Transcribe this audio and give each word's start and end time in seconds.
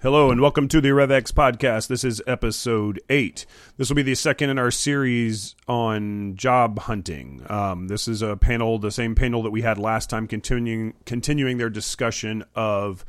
Hello 0.00 0.30
and 0.30 0.40
welcome 0.40 0.68
to 0.68 0.80
the 0.80 0.90
RevX 0.90 1.32
podcast. 1.32 1.88
This 1.88 2.04
is 2.04 2.22
episode 2.24 3.00
eight. 3.10 3.44
This 3.78 3.88
will 3.88 3.96
be 3.96 4.04
the 4.04 4.14
second 4.14 4.48
in 4.48 4.56
our 4.56 4.70
series 4.70 5.56
on 5.66 6.36
job 6.36 6.78
hunting. 6.78 7.44
Um, 7.50 7.88
this 7.88 8.06
is 8.06 8.22
a 8.22 8.36
panel, 8.36 8.78
the 8.78 8.92
same 8.92 9.16
panel 9.16 9.42
that 9.42 9.50
we 9.50 9.62
had 9.62 9.76
last 9.76 10.08
time, 10.08 10.28
continuing 10.28 10.94
continuing 11.04 11.58
their 11.58 11.68
discussion 11.68 12.44
of 12.54 13.04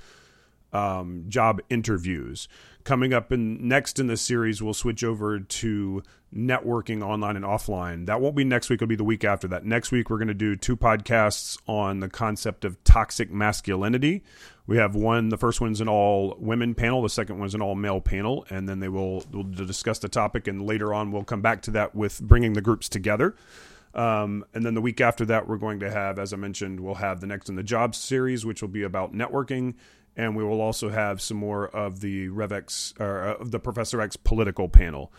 um, 0.74 1.26
job 1.28 1.62
interviews. 1.70 2.48
Coming 2.86 3.14
up 3.14 3.32
in 3.32 3.68
next 3.68 4.00
in 4.00 4.08
the 4.08 4.18
series, 4.18 4.60
we'll 4.64 4.74
switch 4.74 5.04
over 5.04 5.40
to 5.40 6.02
networking 6.34 7.04
online 7.04 7.36
and 7.36 7.46
offline. 7.46 8.08
That 8.08 8.20
won't 8.20 8.36
be 8.36 8.44
next 8.44 8.70
week, 8.70 8.78
it'll 8.78 8.88
be 8.88 8.96
the 8.96 9.04
week 9.04 9.24
after 9.24 9.48
that. 9.50 9.64
Next 9.64 9.92
week, 9.92 10.10
we're 10.10 10.18
going 10.18 10.30
to 10.30 10.34
do 10.34 10.56
two 10.56 10.76
podcasts 10.76 11.60
on 11.68 12.00
the 12.00 12.10
concept 12.10 12.66
of 12.66 12.84
toxic 12.84 13.32
masculinity. 13.32 14.24
We 14.70 14.78
have 14.78 14.94
one, 14.94 15.30
the 15.30 15.38
first 15.38 15.62
one's 15.62 15.82
an 15.82 15.90
all 15.90 16.36
women 16.38 16.76
panel, 16.76 17.02
the 17.02 17.10
second 17.10 17.40
one's 17.40 17.56
an 17.56 17.62
all 17.62 17.74
male 17.74 18.00
panel, 18.00 18.46
and 18.52 18.70
then 18.70 18.80
they 18.80 18.88
will, 18.88 19.24
will 19.32 19.42
discuss 19.42 19.98
the 19.98 20.10
topic. 20.10 20.46
And 20.46 20.62
later 20.62 20.94
on, 20.94 21.12
we'll 21.12 21.24
come 21.24 21.42
back 21.42 21.64
to 21.64 21.72
that 21.72 21.96
with 21.96 22.22
bringing 22.22 22.54
the 22.54 22.62
groups 22.62 22.88
together. 22.88 23.36
Um, 23.96 24.46
and 24.54 24.64
then 24.64 24.76
the 24.76 24.82
week 24.82 25.02
after 25.02 25.26
that, 25.26 25.48
we're 25.48 25.58
going 25.58 25.80
to 25.80 25.90
have, 25.90 26.20
as 26.20 26.34
I 26.34 26.38
mentioned, 26.38 26.82
we'll 26.82 26.94
have 26.94 27.20
the 27.20 27.26
Next 27.26 27.50
in 27.50 27.56
the 27.56 27.64
Jobs 27.64 27.98
series, 27.98 28.46
which 28.46 28.62
will 28.62 28.70
be 28.70 28.84
about 28.84 29.12
networking 29.12 29.74
and 30.20 30.36
we 30.36 30.44
will 30.44 30.60
also 30.60 30.90
have 30.90 31.22
some 31.22 31.38
more 31.38 31.70
of 31.70 32.02
the 32.02 32.28
RevX 32.28 33.00
or 33.00 33.38
uh, 33.40 33.44
the 33.44 33.60
Professor 33.60 34.02
X 34.02 34.18
political 34.18 34.68
panel. 34.68 35.14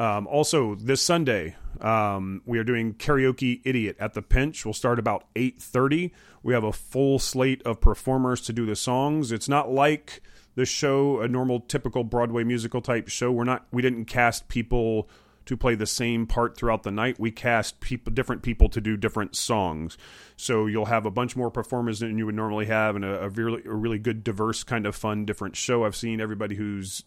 Um, 0.00 0.26
also, 0.28 0.76
this 0.76 1.02
Sunday, 1.02 1.56
um, 1.82 2.40
we 2.46 2.58
are 2.58 2.64
doing 2.64 2.94
karaoke 2.94 3.60
idiot 3.64 3.98
at 4.00 4.14
the 4.14 4.22
Pinch. 4.22 4.64
We'll 4.64 4.72
start 4.72 4.98
about 4.98 5.26
eight 5.36 5.60
thirty. 5.60 6.14
We 6.42 6.54
have 6.54 6.64
a 6.64 6.72
full 6.72 7.18
slate 7.18 7.62
of 7.66 7.82
performers 7.82 8.40
to 8.42 8.54
do 8.54 8.64
the 8.64 8.76
songs. 8.76 9.30
It's 9.30 9.46
not 9.46 9.70
like 9.70 10.22
the 10.54 10.64
show, 10.64 11.20
a 11.20 11.28
normal, 11.28 11.60
typical 11.60 12.02
Broadway 12.02 12.44
musical 12.44 12.80
type 12.80 13.08
show. 13.08 13.30
We're 13.30 13.44
not. 13.44 13.66
We 13.72 13.82
didn't 13.82 14.06
cast 14.06 14.48
people 14.48 15.06
to 15.44 15.54
play 15.54 15.74
the 15.74 15.86
same 15.86 16.26
part 16.26 16.56
throughout 16.56 16.82
the 16.82 16.90
night. 16.90 17.20
We 17.20 17.30
cast 17.30 17.80
people, 17.80 18.10
different 18.10 18.40
people 18.40 18.70
to 18.70 18.80
do 18.80 18.96
different 18.96 19.36
songs. 19.36 19.98
So 20.34 20.64
you'll 20.64 20.86
have 20.86 21.04
a 21.04 21.10
bunch 21.10 21.36
more 21.36 21.50
performers 21.50 22.00
than 22.00 22.16
you 22.16 22.24
would 22.24 22.34
normally 22.34 22.66
have, 22.66 22.96
and 22.96 23.04
a, 23.04 23.24
a 23.24 23.28
really, 23.28 23.62
a 23.66 23.74
really 23.74 23.98
good, 23.98 24.24
diverse 24.24 24.64
kind 24.64 24.86
of 24.86 24.96
fun, 24.96 25.26
different 25.26 25.56
show. 25.56 25.84
I've 25.84 25.96
seen 25.96 26.22
everybody 26.22 26.54
who's 26.54 27.04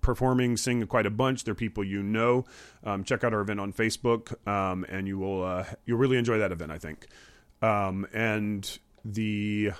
performing, 0.00 0.56
sing 0.56 0.84
quite 0.86 1.06
a 1.06 1.10
bunch. 1.10 1.44
They're 1.44 1.54
people 1.54 1.84
you 1.84 2.02
know. 2.02 2.44
Um, 2.84 3.04
check 3.04 3.24
out 3.24 3.32
our 3.32 3.40
event 3.40 3.60
on 3.60 3.72
Facebook, 3.72 4.34
um, 4.48 4.84
and 4.88 5.06
you 5.06 5.18
will 5.18 5.44
uh, 5.44 5.64
you'll 5.84 5.98
really 5.98 6.16
enjoy 6.16 6.38
that 6.38 6.52
event. 6.52 6.70
I 6.72 6.78
think. 6.78 7.06
Um, 7.62 8.06
and 8.12 8.78
the 9.04 9.72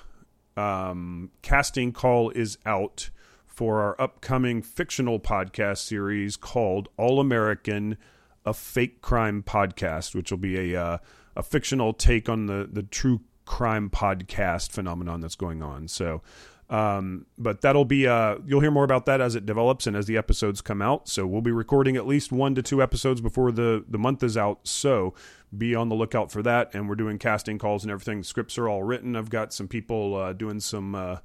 um, 0.55 1.31
casting 1.41 1.91
call 1.91 2.31
is 2.31 2.57
out 2.65 3.09
for 3.45 3.81
our 3.81 3.99
upcoming 3.99 4.61
fictional 4.61 5.19
podcast 5.19 5.79
series 5.79 6.37
called 6.37 6.89
All 6.97 7.19
American, 7.19 7.97
a 8.45 8.53
fake 8.53 9.01
crime 9.01 9.43
podcast, 9.43 10.15
which 10.15 10.31
will 10.31 10.37
be 10.37 10.73
a 10.73 10.81
uh, 10.81 10.97
a 11.35 11.43
fictional 11.43 11.93
take 11.93 12.29
on 12.29 12.47
the 12.47 12.67
the 12.71 12.83
true 12.83 13.21
crime 13.45 13.89
podcast 13.89 14.71
phenomenon 14.71 15.21
that's 15.21 15.35
going 15.35 15.61
on. 15.61 15.87
So. 15.87 16.21
Um, 16.69 17.25
but 17.37 17.61
that'll 17.61 17.85
be 17.85 18.07
uh, 18.07 18.37
you'll 18.45 18.59
hear 18.59 18.71
more 18.71 18.83
about 18.83 19.05
that 19.05 19.21
as 19.21 19.35
it 19.35 19.45
develops 19.45 19.87
and 19.87 19.95
as 19.95 20.05
the 20.05 20.17
episodes 20.17 20.61
come 20.61 20.81
out. 20.81 21.07
So 21.07 21.25
we'll 21.25 21.41
be 21.41 21.51
recording 21.51 21.95
at 21.95 22.05
least 22.05 22.31
one 22.31 22.55
to 22.55 22.61
two 22.61 22.81
episodes 22.81 23.21
before 23.21 23.51
the 23.51 23.85
the 23.87 23.97
month 23.97 24.21
is 24.21 24.35
out. 24.35 24.59
So 24.67 25.13
be 25.55 25.73
on 25.75 25.87
the 25.89 25.95
lookout 25.95 26.31
for 26.31 26.41
that. 26.43 26.73
And 26.73 26.89
we're 26.89 26.95
doing 26.95 27.19
casting 27.19 27.57
calls 27.57 27.83
and 27.83 27.91
everything. 27.91 28.19
The 28.19 28.25
scripts 28.25 28.57
are 28.57 28.67
all 28.67 28.83
written. 28.83 29.15
I've 29.15 29.29
got 29.29 29.53
some 29.53 29.67
people 29.67 30.15
uh, 30.15 30.33
doing 30.33 30.59
some 30.59 30.93
uh, 30.93 31.17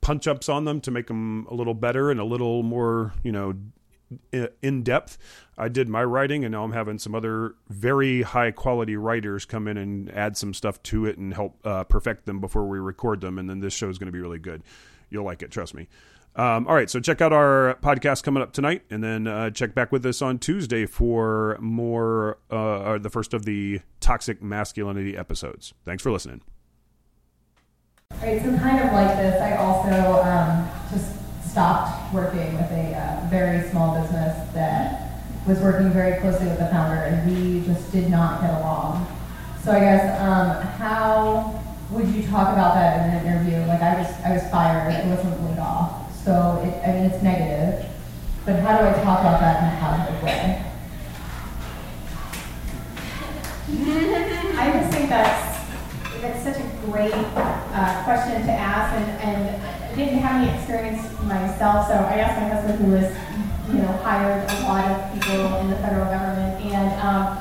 punch 0.00 0.26
ups 0.26 0.48
on 0.48 0.64
them 0.64 0.80
to 0.80 0.90
make 0.90 1.06
them 1.06 1.46
a 1.48 1.54
little 1.54 1.74
better 1.74 2.10
and 2.10 2.18
a 2.18 2.24
little 2.24 2.64
more, 2.64 3.12
you 3.22 3.30
know, 3.30 3.54
in 4.62 4.82
depth. 4.82 5.18
I 5.56 5.68
did 5.68 5.88
my 5.88 6.02
writing, 6.02 6.44
and 6.44 6.52
now 6.52 6.64
I'm 6.64 6.72
having 6.72 6.98
some 6.98 7.14
other 7.14 7.54
very 7.68 8.22
high 8.22 8.50
quality 8.50 8.96
writers 8.96 9.44
come 9.44 9.68
in 9.68 9.76
and 9.76 10.10
add 10.10 10.36
some 10.36 10.54
stuff 10.54 10.82
to 10.84 11.06
it 11.06 11.18
and 11.18 11.34
help 11.34 11.58
uh, 11.64 11.84
perfect 11.84 12.26
them 12.26 12.40
before 12.40 12.66
we 12.66 12.78
record 12.78 13.20
them. 13.20 13.38
And 13.38 13.48
then 13.48 13.60
this 13.60 13.74
show 13.74 13.88
is 13.88 13.98
going 13.98 14.06
to 14.06 14.12
be 14.12 14.20
really 14.20 14.38
good. 14.38 14.62
You'll 15.10 15.24
like 15.24 15.42
it, 15.42 15.50
trust 15.50 15.74
me. 15.74 15.88
Um, 16.34 16.66
all 16.66 16.74
right, 16.74 16.88
so 16.88 16.98
check 16.98 17.20
out 17.20 17.34
our 17.34 17.78
podcast 17.82 18.22
coming 18.22 18.42
up 18.42 18.52
tonight, 18.52 18.84
and 18.88 19.04
then 19.04 19.26
uh, 19.26 19.50
check 19.50 19.74
back 19.74 19.92
with 19.92 20.06
us 20.06 20.22
on 20.22 20.38
Tuesday 20.38 20.86
for 20.86 21.58
more, 21.60 22.38
uh, 22.50 22.96
the 22.96 23.10
first 23.10 23.34
of 23.34 23.44
the 23.44 23.80
toxic 24.00 24.42
masculinity 24.42 25.14
episodes. 25.14 25.74
Thanks 25.84 26.02
for 26.02 26.10
listening. 26.10 26.40
Right, 28.22 28.42
so 28.42 28.56
kind 28.56 28.80
of 28.80 28.92
like 28.94 29.16
this, 29.18 29.40
I 29.42 29.56
also 29.56 30.22
um, 30.22 30.68
just 30.90 31.21
stopped 31.52 32.14
working 32.14 32.54
with 32.54 32.70
a 32.72 32.96
uh, 32.96 33.28
very 33.28 33.68
small 33.68 34.00
business 34.00 34.34
that 34.54 35.20
was 35.46 35.60
working 35.60 35.90
very 35.90 36.18
closely 36.18 36.46
with 36.46 36.58
the 36.58 36.66
founder, 36.68 37.02
and 37.02 37.28
we 37.28 37.60
just 37.66 37.92
did 37.92 38.08
not 38.08 38.40
get 38.40 38.54
along. 38.54 39.06
So 39.62 39.70
I 39.70 39.80
guess 39.80 40.18
um, 40.20 40.62
how 40.78 41.62
would 41.90 42.08
you 42.08 42.22
talk 42.22 42.54
about 42.54 42.74
that 42.74 43.06
in 43.06 43.14
an 43.14 43.26
interview? 43.26 43.58
Like 43.66 43.82
I 43.82 44.00
was, 44.00 44.08
I 44.24 44.32
was 44.32 44.42
fired. 44.50 44.92
It 44.94 45.06
wasn't 45.06 45.44
laid 45.44 45.58
off. 45.58 46.10
So 46.24 46.62
it, 46.64 46.88
I 46.88 46.92
mean, 46.94 47.04
it's 47.10 47.22
negative. 47.22 47.84
But 48.46 48.60
how 48.60 48.78
do 48.78 48.86
I 48.88 48.92
talk 49.04 49.20
about 49.20 49.40
that 49.40 49.62
in 49.62 49.76
a 49.76 49.80
positive 49.80 50.22
way? 50.22 50.64
I 54.58 54.80
would 54.80 54.92
say 54.92 55.06
that's 55.06 55.52
that's 56.22 56.44
such 56.44 56.56
a 56.56 56.86
great 56.86 57.12
uh, 57.12 58.04
question 58.04 58.46
to 58.46 58.52
ask, 58.52 58.94
and, 58.94 59.10
and 59.20 59.81
I 59.92 59.94
didn't 59.94 60.24
have 60.24 60.40
any 60.40 60.48
experience 60.56 61.04
myself, 61.28 61.86
so 61.86 61.92
I 61.92 62.16
asked 62.16 62.40
my 62.40 62.48
husband, 62.48 62.80
who 62.80 62.96
was, 62.96 63.12
you 63.68 63.84
know, 63.84 63.92
hired 64.00 64.40
a 64.48 64.56
lot 64.64 64.88
of 64.88 65.12
people 65.12 65.60
in 65.60 65.68
the 65.68 65.76
federal 65.84 66.08
government, 66.08 66.64
and 66.64 66.88
um, 66.96 67.36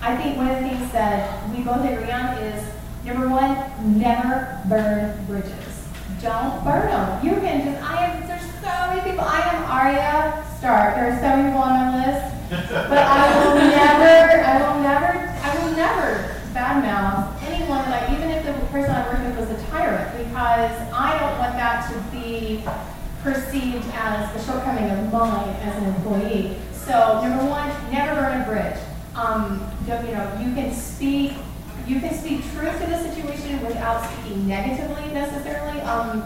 I 0.00 0.16
think 0.16 0.38
one 0.38 0.48
of 0.48 0.56
the 0.56 0.64
things 0.64 0.90
that 0.96 1.44
we 1.52 1.60
both 1.60 1.84
agree 1.84 2.10
on 2.10 2.40
is 2.40 2.64
number 3.04 3.28
one, 3.28 3.52
never 4.00 4.64
burn 4.64 5.12
bridges. 5.26 5.84
Don't 6.24 6.64
burn 6.64 6.88
them. 6.88 7.20
You 7.20 7.36
can 7.36 7.68
just, 7.68 7.84
I 7.84 8.08
am, 8.08 8.26
there's 8.26 8.48
so 8.64 8.72
many 8.88 9.04
people. 9.04 9.20
I 9.28 9.44
am 9.52 9.60
Arya 9.68 10.40
Stark. 10.56 10.96
There 10.96 11.12
are 11.12 11.20
so 11.20 11.36
many 11.36 11.52
people 11.52 11.60
on 11.60 11.76
my 11.84 12.00
list, 12.00 12.32
but 12.48 12.96
I 12.96 13.28
will 13.44 13.60
never, 13.76 14.40
I 14.40 14.56
will 14.56 14.80
never, 14.80 15.12
I 15.36 15.48
will 15.60 15.76
never 15.76 16.40
badmouth 16.56 17.36
anyone 17.44 17.84
that 17.92 18.08
I, 18.08 18.16
even 18.16 18.30
if 18.30 18.39
person 18.70 18.90
I'm 18.94 19.06
working 19.06 19.36
with 19.36 19.48
was 19.48 19.62
a 19.62 19.66
tyrant, 19.66 20.16
because 20.16 20.92
I 20.92 21.18
don't 21.18 21.38
want 21.38 21.54
that 21.54 21.90
to 21.90 21.98
be 22.16 22.62
perceived 23.22 23.84
as 23.94 24.34
a 24.34 24.44
shortcoming 24.46 24.90
of 24.90 25.12
mine 25.12 25.50
as 25.60 25.76
an 25.76 25.94
employee. 25.94 26.56
So 26.72 27.20
number 27.22 27.44
one, 27.44 27.68
never 27.92 28.20
burn 28.20 28.40
a 28.40 28.44
bridge. 28.44 28.78
Um, 29.14 29.70
you 29.82 30.12
know, 30.12 30.38
you 30.40 30.54
can 30.54 30.74
speak, 30.74 31.32
you 31.86 32.00
can 32.00 32.14
speak 32.14 32.42
truth 32.52 32.80
to 32.80 32.86
the 32.86 33.02
situation 33.02 33.60
without 33.66 34.08
speaking 34.10 34.46
negatively 34.46 35.12
necessarily. 35.12 35.80
Um, 35.82 36.24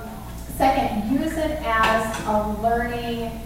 second, 0.56 1.11
use 1.11 1.32
it 1.32 1.59
as 1.65 2.26
a 2.26 2.56
learning 2.62 3.41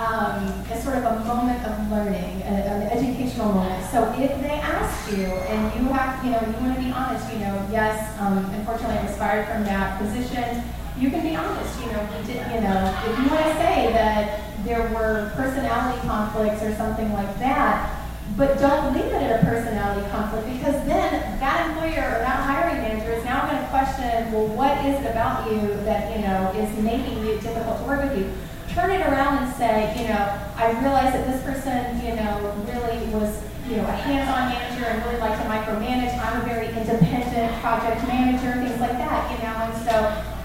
um, 0.00 0.64
as 0.72 0.82
sort 0.82 0.96
of 0.96 1.04
a 1.04 1.24
moment 1.28 1.60
of 1.66 1.90
learning, 1.90 2.40
an, 2.48 2.56
an 2.56 2.82
educational 2.88 3.52
moment. 3.52 3.84
So 3.90 4.08
if 4.16 4.32
they 4.40 4.56
ask 4.56 5.12
you, 5.12 5.26
and 5.26 5.60
you 5.76 5.92
have, 5.92 6.24
you 6.24 6.30
know, 6.32 6.40
you 6.40 6.56
want 6.56 6.74
to 6.74 6.82
be 6.82 6.90
honest, 6.90 7.30
you 7.30 7.40
know, 7.40 7.68
yes, 7.70 8.18
um, 8.18 8.38
unfortunately 8.56 8.96
I 8.96 9.04
was 9.04 9.16
fired 9.18 9.46
from 9.48 9.64
that 9.64 10.00
position. 10.00 10.64
You 10.96 11.10
can 11.10 11.20
be 11.22 11.36
honest, 11.36 11.78
you 11.80 11.92
know, 11.92 12.00
you, 12.16 12.24
did, 12.24 12.40
you 12.48 12.60
know, 12.64 12.80
if 13.04 13.18
you 13.18 13.28
want 13.28 13.44
to 13.44 13.54
say 13.60 13.92
that 13.92 14.40
there 14.64 14.88
were 14.88 15.32
personality 15.36 16.00
conflicts 16.08 16.62
or 16.62 16.74
something 16.76 17.12
like 17.12 17.38
that, 17.38 18.00
but 18.38 18.58
don't 18.58 18.94
leave 18.94 19.04
it 19.04 19.20
at 19.20 19.42
a 19.42 19.44
personality 19.44 20.08
conflict 20.08 20.46
because 20.48 20.80
then 20.86 21.12
that 21.40 21.68
employer 21.68 22.16
or 22.16 22.20
that 22.24 22.40
hiring 22.40 22.80
manager 22.80 23.12
is 23.12 23.24
now 23.24 23.44
going 23.44 23.60
to 23.60 23.68
question, 23.68 24.32
well, 24.32 24.46
what 24.48 24.80
is 24.86 24.96
it 25.04 25.10
about 25.10 25.50
you 25.50 25.76
that, 25.84 26.16
you 26.16 26.24
know, 26.24 26.52
is 26.56 26.72
making 26.82 27.18
it 27.26 27.42
difficult 27.42 27.80
to 27.80 27.84
work 27.84 28.02
with 28.02 28.16
you? 28.16 28.32
Turn 28.80 28.90
it 28.92 29.06
around 29.06 29.44
and 29.44 29.52
say, 29.56 29.92
you 30.00 30.08
know, 30.08 30.40
I 30.56 30.72
realize 30.80 31.12
that 31.12 31.26
this 31.28 31.42
person, 31.44 32.00
you 32.00 32.16
know, 32.16 32.56
really 32.64 33.04
was, 33.12 33.42
you 33.68 33.76
know, 33.76 33.84
a 33.84 33.92
hands-on 33.92 34.48
manager 34.48 34.86
and 34.86 35.04
really 35.04 35.20
liked 35.20 35.36
to 35.42 35.48
micromanage. 35.48 36.16
I'm 36.16 36.40
a 36.40 36.44
very 36.44 36.68
independent 36.68 37.60
project 37.60 38.08
manager, 38.08 38.56
things 38.64 38.80
like 38.80 38.96
that, 38.96 39.30
you 39.32 39.38
know, 39.44 39.52
and 39.68 39.74
so 39.84 39.94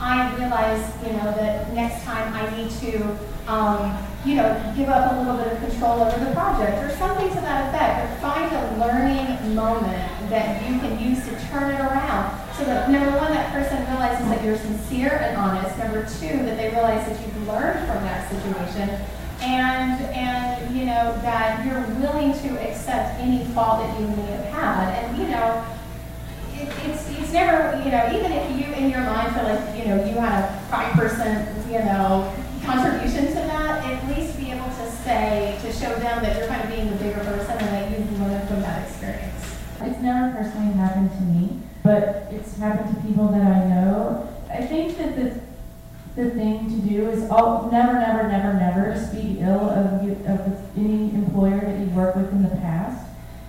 I 0.01 0.35
realize, 0.35 0.83
you 1.07 1.13
know, 1.13 1.31
that 1.31 1.73
next 1.73 2.03
time 2.03 2.33
I 2.33 2.43
need 2.57 2.71
to, 2.83 3.17
um, 3.47 3.97
you 4.25 4.35
know, 4.35 4.73
give 4.75 4.89
up 4.89 5.13
a 5.13 5.19
little 5.19 5.37
bit 5.37 5.53
of 5.53 5.59
control 5.69 6.01
over 6.01 6.19
the 6.19 6.31
project 6.33 6.83
or 6.83 6.91
something 6.97 7.29
to 7.29 7.41
that 7.41 7.69
effect. 7.69 8.03
Or 8.03 8.15
find 8.19 8.51
a 8.51 8.77
learning 8.83 9.55
moment 9.55 10.29
that 10.29 10.61
you 10.67 10.79
can 10.79 10.99
use 10.99 11.23
to 11.25 11.31
turn 11.47 11.71
it 11.71 11.79
around. 11.79 12.35
So 12.57 12.65
that 12.65 12.89
number 12.89 13.11
one, 13.17 13.31
that 13.31 13.53
person 13.53 13.85
realizes 13.87 14.27
that 14.27 14.43
you're 14.43 14.57
sincere 14.57 15.13
and 15.21 15.37
honest. 15.37 15.77
Number 15.77 16.01
two, 16.19 16.43
that 16.45 16.57
they 16.57 16.69
realize 16.71 17.05
that 17.07 17.21
you've 17.21 17.34
learned 17.47 17.87
from 17.87 18.03
that 18.03 18.29
situation. 18.29 18.89
And 19.41 20.01
and 20.15 20.75
you 20.75 20.85
know 20.85 21.17
that 21.21 21.65
you're 21.65 21.81
willing 21.99 22.33
to 22.33 22.49
accept 22.67 23.19
any 23.19 23.45
fault 23.53 23.79
that 23.79 23.99
you 23.99 24.07
may 24.07 24.31
have 24.31 24.45
had. 24.45 25.03
And 25.03 25.17
you 25.17 25.27
know 25.27 25.65
it, 26.53 26.69
it's 26.85 27.09
it's 27.09 27.33
never 27.33 27.77
you 27.83 27.91
know 27.91 28.09
even 28.15 28.31
if 28.31 28.45
you 28.51 28.73
in 28.73 28.89
your 28.89 29.01
mind 29.01 29.35
feel 29.35 29.43
like 29.43 29.77
you 29.77 29.85
know 29.85 30.05
you 30.05 30.15
had 30.15 30.45
a 30.45 30.59
five 30.69 30.93
percent 30.93 31.49
you 31.67 31.79
know 31.79 32.33
contribution 32.63 33.27
to 33.27 33.33
that 33.33 33.85
at 33.85 34.17
least 34.17 34.37
be 34.39 34.51
able 34.51 34.65
to 34.65 34.89
say 35.03 35.57
to 35.61 35.71
show 35.71 35.93
them 35.99 36.23
that 36.23 36.37
you're 36.37 36.47
kind 36.47 36.63
of 36.63 36.69
being 36.69 36.89
the 36.89 36.95
bigger 36.95 37.19
person 37.19 37.57
and 37.57 37.67
that 37.67 37.91
you've 37.91 38.19
learned 38.21 38.47
from 38.47 38.61
that 38.61 38.87
experience. 38.87 39.57
It's 39.81 40.01
never 40.01 40.35
personally 40.35 40.73
happened 40.73 41.11
to 41.11 41.21
me 41.21 41.61
but 41.85 42.27
it's 42.31 42.57
happened 42.57 42.95
to 42.95 43.01
people 43.07 43.27
that 43.27 43.41
i 43.41 43.69
know. 43.69 44.27
I 44.49 44.65
think 44.65 44.97
that 44.97 45.15
the 45.15 45.39
the 46.15 46.29
thing 46.29 46.69
to 46.69 46.87
do 46.87 47.09
is 47.09 47.27
oh, 47.29 47.69
never, 47.71 47.93
never, 47.93 48.27
never, 48.27 48.53
never 48.53 49.07
speak 49.07 49.39
ill 49.41 49.69
of, 49.69 50.03
you, 50.03 50.13
of 50.27 50.39
any 50.77 51.13
employer 51.13 51.59
that 51.59 51.79
you've 51.79 51.95
worked 51.95 52.17
with 52.17 52.31
in 52.31 52.43
the 52.43 52.55
past. 52.57 53.05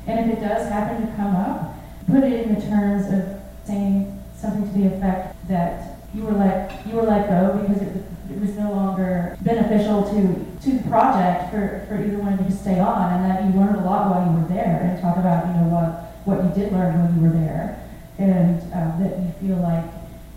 And 0.07 0.31
if 0.31 0.39
it 0.39 0.41
does 0.41 0.69
happen 0.69 1.07
to 1.07 1.17
come 1.17 1.37
up, 1.37 1.75
put 2.07 2.25
it 2.25 2.47
in 2.47 2.55
the 2.55 2.61
terms 2.61 3.07
of 3.13 3.41
saying 3.65 4.21
something 4.37 4.73
to 4.73 4.79
the 4.79 4.97
effect 4.97 5.49
that 5.49 5.99
you 6.15 6.25
were 6.25 6.33
let 6.33 6.87
you 6.87 6.97
were 6.97 7.03
let 7.03 7.29
go 7.29 7.59
because 7.61 7.83
it, 7.83 8.05
it 8.31 8.41
was 8.41 8.57
no 8.57 8.71
longer 8.71 9.37
beneficial 9.43 10.03
to 10.03 10.47
to 10.63 10.79
the 10.79 10.89
project 10.89 11.51
for, 11.51 11.85
for 11.89 12.03
either 12.03 12.19
one 12.19 12.33
of 12.33 12.41
you 12.41 12.47
to 12.47 12.53
stay 12.53 12.79
on, 12.79 13.13
and 13.13 13.25
that 13.25 13.45
you 13.45 13.61
learned 13.61 13.77
a 13.77 13.85
lot 13.85 14.11
while 14.11 14.25
you 14.25 14.41
were 14.41 14.49
there, 14.49 14.81
and 14.83 15.01
talk 15.01 15.17
about 15.17 15.47
you 15.47 15.53
know 15.55 15.69
what 15.69 16.15
what 16.25 16.45
you 16.45 16.63
did 16.63 16.73
learn 16.73 16.95
when 16.95 17.15
you 17.15 17.29
were 17.29 17.39
there, 17.39 17.83
and 18.19 18.61
uh, 18.73 18.99
that 18.99 19.19
you 19.19 19.33
feel 19.41 19.57
like 19.63 19.85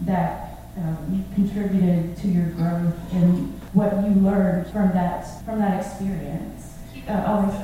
that 0.02 0.49
um, 0.80 1.26
contributed 1.36 2.18
to 2.18 2.28
your 2.28 2.48
growth 2.52 2.96
and 3.14 3.60
what 3.74 3.94
you 4.04 4.16
learned 4.22 4.72
from 4.72 4.90
that 4.94 5.44
from 5.46 5.60
that 5.60 5.86
experience. 5.86 6.78
Uh, 7.08 7.24
always, 7.28 7.56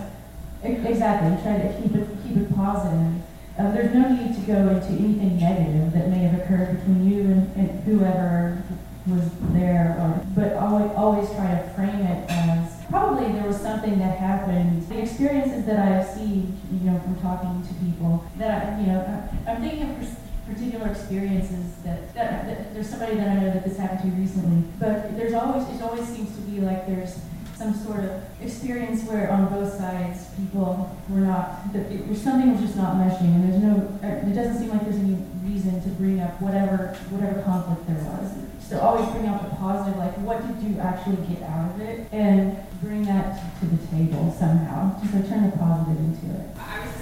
exactly. 0.63 1.41
Try 1.43 1.57
to 1.59 1.81
keep 1.81 1.95
it 1.95 2.07
keep 2.23 2.37
it 2.37 2.55
positive. 2.55 3.21
Uh, 3.57 3.71
there's 3.71 3.93
no 3.93 4.09
need 4.09 4.35
to 4.35 4.41
go 4.41 4.67
into 4.67 4.87
anything 4.87 5.39
negative 5.39 5.93
that 5.93 6.09
may 6.09 6.19
have 6.19 6.39
occurred 6.41 6.77
between 6.77 7.09
you 7.09 7.21
and, 7.21 7.55
and 7.55 7.83
whoever 7.85 8.61
was 9.07 9.29
there, 9.53 9.95
or, 9.99 10.25
but 10.35 10.53
always, 10.57 10.91
always 10.97 11.29
try 11.35 11.51
to 11.51 11.69
frame 11.75 12.01
it 12.01 12.29
as 12.29 12.83
probably 12.89 13.31
there 13.31 13.47
was 13.47 13.61
something 13.61 13.97
that 13.99 14.17
happened. 14.17 14.85
The 14.89 14.99
experiences 14.99 15.65
that 15.65 15.79
I've 15.79 16.07
seen, 16.07 16.59
you 16.71 16.89
know, 16.91 16.99
from 16.99 17.15
talking 17.21 17.63
to 17.65 17.73
people, 17.85 18.25
that 18.37 18.73
I, 18.73 18.81
you 18.81 18.87
know, 18.87 19.29
I'm 19.47 19.61
thinking 19.61 19.83
of 19.83 20.24
particular 20.47 20.87
experiences 20.89 21.75
that, 21.83 22.13
that, 22.13 22.45
that, 22.45 22.73
there's 22.73 22.89
somebody 22.89 23.15
that 23.15 23.27
I 23.27 23.35
know 23.35 23.53
that 23.53 23.63
this 23.63 23.77
happened 23.77 24.01
to 24.01 24.17
recently, 24.17 24.63
but 24.79 25.15
there's 25.17 25.33
always 25.33 25.67
it 25.69 25.81
always 25.81 26.07
seems 26.07 26.35
to 26.35 26.41
be 26.41 26.59
like 26.59 26.85
there's 26.87 27.19
some 27.55 27.73
sort 27.73 28.03
of 28.03 28.21
experience 28.41 29.03
where 29.03 29.31
on 29.31 29.47
both 29.47 29.73
sides 29.73 30.27
people 30.37 30.95
were 31.09 31.21
not 31.21 31.61
it, 31.73 32.15
something 32.17 32.51
was 32.51 32.61
just 32.61 32.75
not 32.75 32.95
meshing, 32.95 33.33
and 33.33 33.49
there's 33.49 33.61
no 33.61 33.99
it 34.03 34.35
doesn't 34.35 34.59
seem 34.59 34.69
like 34.69 34.83
there's 34.83 34.99
any 34.99 35.17
reason 35.43 35.81
to 35.81 35.89
bring 35.89 36.19
up 36.19 36.39
whatever 36.41 36.95
whatever 37.09 37.41
conflict 37.43 37.87
there 37.87 38.03
was. 38.03 38.31
So 38.59 38.79
always 38.79 39.07
bring 39.11 39.27
out 39.27 39.47
the 39.47 39.55
positive, 39.55 39.97
like 39.97 40.13
what 40.19 40.45
did 40.45 40.57
you 40.67 40.79
actually 40.79 41.17
get 41.27 41.43
out 41.43 41.75
of 41.75 41.81
it, 41.81 42.07
and 42.11 42.57
bring 42.81 43.03
that 43.05 43.39
to 43.59 43.65
the 43.65 43.87
table 43.87 44.35
somehow. 44.37 44.99
Just 45.01 45.13
like 45.13 45.29
turn 45.29 45.49
the 45.49 45.57
positive 45.57 45.97
into 45.97 46.35
it. 46.35 46.94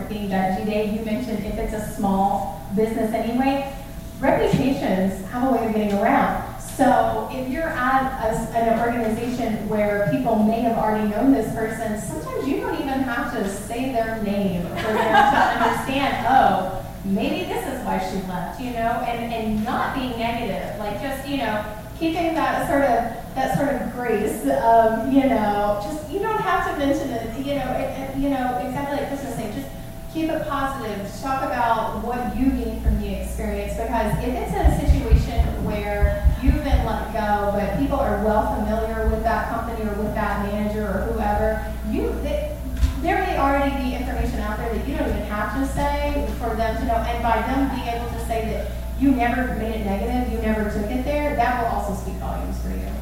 Thing 0.00 0.28
that 0.30 0.60
Jide, 0.60 0.98
you 0.98 1.04
mentioned 1.04 1.44
if 1.44 1.54
it's 1.56 1.74
a 1.74 1.94
small 1.94 2.66
business 2.74 3.12
anyway, 3.12 3.74
reputations 4.20 5.24
have 5.30 5.48
a 5.48 5.52
way 5.52 5.66
of 5.66 5.74
getting 5.74 5.98
around. 5.98 6.60
So 6.60 7.28
if 7.30 7.48
you're 7.48 7.68
at 7.68 8.24
a, 8.24 8.56
an 8.56 8.80
organization 8.80 9.68
where 9.68 10.08
people 10.10 10.36
may 10.36 10.62
have 10.62 10.78
already 10.78 11.08
known 11.08 11.32
this 11.32 11.52
person, 11.54 12.00
sometimes 12.00 12.48
you 12.48 12.60
don't 12.60 12.74
even 12.74 13.00
have 13.00 13.32
to 13.34 13.48
say 13.48 13.92
their 13.92 14.22
name 14.22 14.62
for 14.62 14.92
them 14.92 15.32
to 15.32 15.64
understand, 15.64 16.26
oh, 16.30 16.84
maybe 17.04 17.44
this 17.46 17.66
is 17.66 17.84
why 17.84 17.98
she 17.98 18.16
left, 18.28 18.60
you 18.60 18.70
know, 18.70 19.04
and, 19.06 19.32
and 19.32 19.64
not 19.64 19.94
being 19.94 20.18
negative. 20.18 20.78
Like 20.78 21.00
just, 21.02 21.28
you 21.28 21.38
know, 21.38 21.64
keeping 21.98 22.34
that 22.34 22.68
sort 22.68 22.82
of 22.82 23.22
that 23.34 23.56
sort 23.56 23.70
of 23.70 23.92
grace 23.94 24.42
of, 24.42 25.12
you 25.12 25.28
know, 25.28 25.80
just 25.82 26.10
you 26.10 26.18
don't 26.18 26.40
have 26.40 26.70
to 26.70 26.78
mention 26.78 27.08
it, 27.10 27.46
you 27.46 27.54
know, 27.54 27.70
it, 27.72 27.88
it, 27.98 28.16
you 28.18 28.28
know, 28.28 28.58
exactly 28.58 28.98
like 28.98 29.08
Chris 29.08 29.24
was 29.24 29.34
saying, 29.34 29.54
just 29.54 29.68
keep 30.12 30.28
it 30.28 30.46
positive. 30.46 31.10
Talk 31.22 31.42
about 31.42 32.04
what 32.04 32.36
you 32.36 32.50
gained 32.50 32.82
from 32.82 33.00
the 33.00 33.22
experience 33.22 33.72
because 33.72 34.12
if 34.22 34.28
it's 34.28 34.52
a 34.52 34.86
situation 34.86 35.40
where 35.64 36.28
you've 36.42 36.62
been 36.62 36.84
let 36.84 37.12
go, 37.12 37.52
but 37.56 37.78
people 37.78 37.98
are 37.98 38.22
well 38.22 38.54
familiar 38.54 39.08
with 39.08 39.22
that 39.22 39.48
company 39.48 39.88
or 39.88 39.94
with 39.94 40.14
that 40.14 40.44
manager 40.52 40.84
or 40.84 41.12
whoever, 41.12 41.64
you 41.90 42.12
they, 42.22 42.54
there 43.00 43.24
may 43.24 43.38
already 43.38 43.74
be 43.82 43.96
information 43.96 44.40
out 44.40 44.58
there 44.58 44.74
that 44.74 44.86
you 44.86 44.96
don't 44.96 45.08
even 45.08 45.22
have 45.22 45.58
to 45.58 45.66
say 45.72 46.28
for 46.38 46.54
them 46.56 46.76
to 46.76 46.84
know. 46.84 46.96
And 46.96 47.22
by 47.22 47.40
them 47.42 47.74
being 47.74 47.88
able 47.88 48.08
to 48.10 48.26
say 48.26 48.44
that 48.52 48.70
you 49.00 49.12
never 49.12 49.54
made 49.56 49.80
it 49.80 49.84
negative, 49.84 50.30
you 50.30 50.38
never 50.42 50.64
took 50.64 50.90
it 50.90 51.04
there, 51.04 51.34
that 51.36 51.62
will 51.62 51.78
also 51.78 52.00
speak 52.00 52.14
volumes 52.16 52.60
for 52.60 52.68
you. 52.68 52.92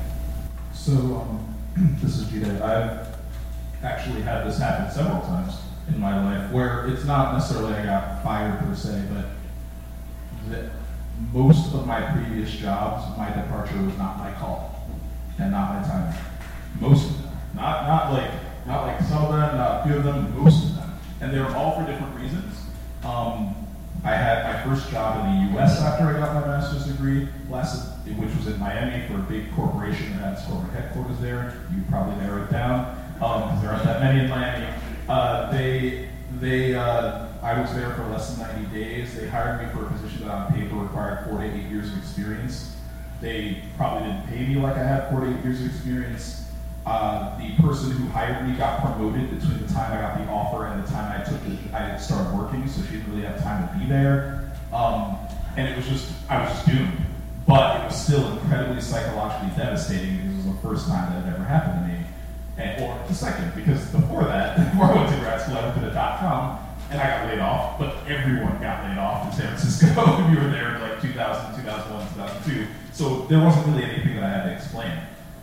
So 0.73 0.93
um, 1.27 1.57
this 2.01 2.19
is 2.19 2.29
Gita. 2.29 2.65
I've 2.65 3.85
actually 3.85 4.23
had 4.23 4.47
this 4.47 4.59
happen 4.59 4.91
several 4.93 5.21
times 5.23 5.57
in 5.95 6.01
my 6.01 6.23
life 6.25 6.51
where 6.53 6.87
it's 6.89 7.05
not 7.05 7.35
necessarily 7.35 7.75
I 7.75 7.85
got 7.85 8.23
fired 8.23 8.59
per 8.61 8.75
se, 8.75 9.03
but 9.13 9.27
that 10.51 10.71
most 11.33 11.75
of 11.75 11.87
my 11.87 12.01
previous 12.13 12.51
jobs, 12.53 13.17
my 13.19 13.29
departure 13.29 13.83
was 13.83 13.97
not 13.99 14.19
my 14.19 14.33
call 14.33 14.89
and 15.39 15.51
not 15.53 15.81
my 15.81 15.89
time. 15.89 16.15
Most 16.81 17.11
of 17.11 17.23
them, 17.23 17.33
not 17.55 17.87
not 17.87 18.13
like 18.13 18.31
not 18.67 18.87
like 18.87 19.01
some 19.03 19.25
of 19.25 19.33
them, 19.33 19.57
not 19.57 19.81
a 19.81 19.89
few 19.89 19.97
of 19.99 20.05
them, 20.05 20.43
most 20.43 20.65
of 20.65 20.77
them, 20.77 20.99
and 21.21 21.33
they 21.33 21.39
were 21.39 21.55
all 21.55 21.79
for 21.79 21.91
different 21.91 22.15
reasons. 22.17 22.55
Um, 23.05 23.55
I 24.03 24.15
had 24.15 24.45
my 24.45 24.63
first 24.63 24.91
job 24.91 25.25
in 25.27 25.47
the 25.47 25.53
U.S. 25.53 25.79
after 25.81 26.05
I 26.05 26.13
got 26.15 26.35
my 26.35 26.47
master's 26.47 26.87
degree, 26.87 27.29
which 27.47 28.37
was 28.37 28.47
in 28.47 28.59
Miami 28.59 29.07
for 29.07 29.15
a 29.15 29.23
big 29.23 29.53
corporation 29.55 30.11
that 30.13 30.21
had 30.21 30.33
its 30.35 30.47
corporate 30.47 30.73
headquarters 30.73 31.19
there. 31.21 31.55
You 31.75 31.83
probably 31.91 32.17
narrow 32.17 32.43
it 32.45 32.51
down 32.51 32.97
because 33.15 33.53
um, 33.53 33.63
there 33.63 33.73
aren't 33.73 33.85
that 33.85 34.01
many 34.01 34.25
in 34.25 34.31
Miami. 34.31 34.67
Uh, 35.11 35.51
they, 35.51 36.09
they, 36.39 36.73
uh, 36.73 37.27
I 37.43 37.61
was 37.61 37.75
there 37.75 37.93
for 37.95 38.07
less 38.07 38.33
than 38.33 38.47
90 38.47 38.79
days. 38.79 39.19
They 39.19 39.27
hired 39.27 39.61
me 39.61 39.73
for 39.73 39.85
a 39.85 39.91
position 39.91 40.29
that 40.29 40.31
on 40.31 40.53
paper 40.53 40.77
required 40.77 41.27
four 41.27 41.39
to 41.39 41.45
eight 41.45 41.65
years 41.65 41.91
of 41.91 41.99
experience. 41.99 42.77
They 43.21 43.65
probably 43.77 44.07
didn't 44.07 44.29
pay 44.29 44.47
me 44.47 44.55
like 44.55 44.77
I 44.77 44.85
had 44.85 45.11
four 45.11 45.23
to 45.23 45.27
eight 45.27 45.43
years 45.43 45.63
of 45.63 45.67
experience. 45.67 46.49
Uh, 46.87 47.37
the 47.39 47.61
person 47.61 47.91
who 47.91 48.07
hired 48.11 48.49
me 48.49 48.57
got 48.57 48.83
promoted 48.83 49.37
between 49.37 49.61
the 49.61 49.75
time 49.75 49.93
I 49.93 50.01
got 50.01 50.17
the 50.17 50.31
offer 50.31 50.67
and 50.67 50.85
the 50.85 50.89
time 50.89 51.21
I 51.21 51.25
took 51.25 51.41
I 51.75 51.99
started 51.99 52.33
working, 52.39 52.69
so 52.69 52.81
she 52.83 52.99
didn't 52.99 53.11
really 53.11 53.27
have 53.27 53.43
time 53.43 53.67
to 53.67 53.79
be 53.81 53.91
there. 53.91 54.53
Um, 54.73 55.19
and 55.57 55.67
it 55.67 55.77
was 55.77 55.89
just, 55.89 56.13
I 56.31 56.45
was 56.45 56.53
just 56.53 56.69
doomed. 56.69 56.97
But 57.49 57.81
it 57.81 57.85
was 57.87 58.01
still 58.01 58.31
incredibly 58.39 58.81
psychologically 58.81 59.51
devastating 59.61 60.19
because 60.19 60.31
it 60.31 60.37
was 60.37 60.47
the 60.47 60.69
first 60.69 60.87
time 60.87 61.13
that 61.13 61.25
had 61.25 61.35
ever 61.35 61.43
happened 61.43 61.83
to 61.83 61.89
me. 61.89 61.90
And, 62.61 62.85
or 62.85 63.01
the 63.09 63.15
second, 63.15 63.53
because 63.55 63.87
before 63.87 64.25
that, 64.25 64.57
before 64.73 64.87
I 64.87 64.95
went 64.95 65.11
to 65.11 65.21
grad 65.21 65.41
school, 65.41 65.57
I 65.57 65.63
went 65.65 65.75
to 65.77 65.81
the 65.81 65.91
dot 65.91 66.21
com 66.21 66.59
and 66.91 67.01
I 67.01 67.07
got 67.07 67.29
laid 67.29 67.39
off, 67.39 67.79
but 67.79 67.97
everyone 68.09 68.61
got 68.61 68.89
laid 68.89 68.99
off 68.99 69.27
in 69.27 69.33
San 69.33 69.47
Francisco 69.49 69.87
you 70.31 70.37
were 70.37 70.51
there 70.51 70.75
in 70.75 70.81
like 70.83 71.01
2000, 71.01 71.63
2001, 71.63 72.09
2002. 72.15 72.67
So 72.93 73.27
there 73.27 73.39
wasn't 73.39 73.67
really 73.69 73.85
anything 73.85 74.17
that 74.17 74.25
I 74.25 74.29
had 74.29 74.45
to 74.45 74.53
explain. 74.53 74.93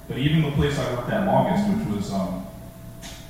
But 0.08 0.18
even 0.18 0.42
the 0.42 0.52
place 0.52 0.78
I 0.78 0.94
worked 0.94 1.10
at 1.10 1.26
longest, 1.26 1.68
which 1.70 1.96
was 1.96 2.14
um, 2.14 2.46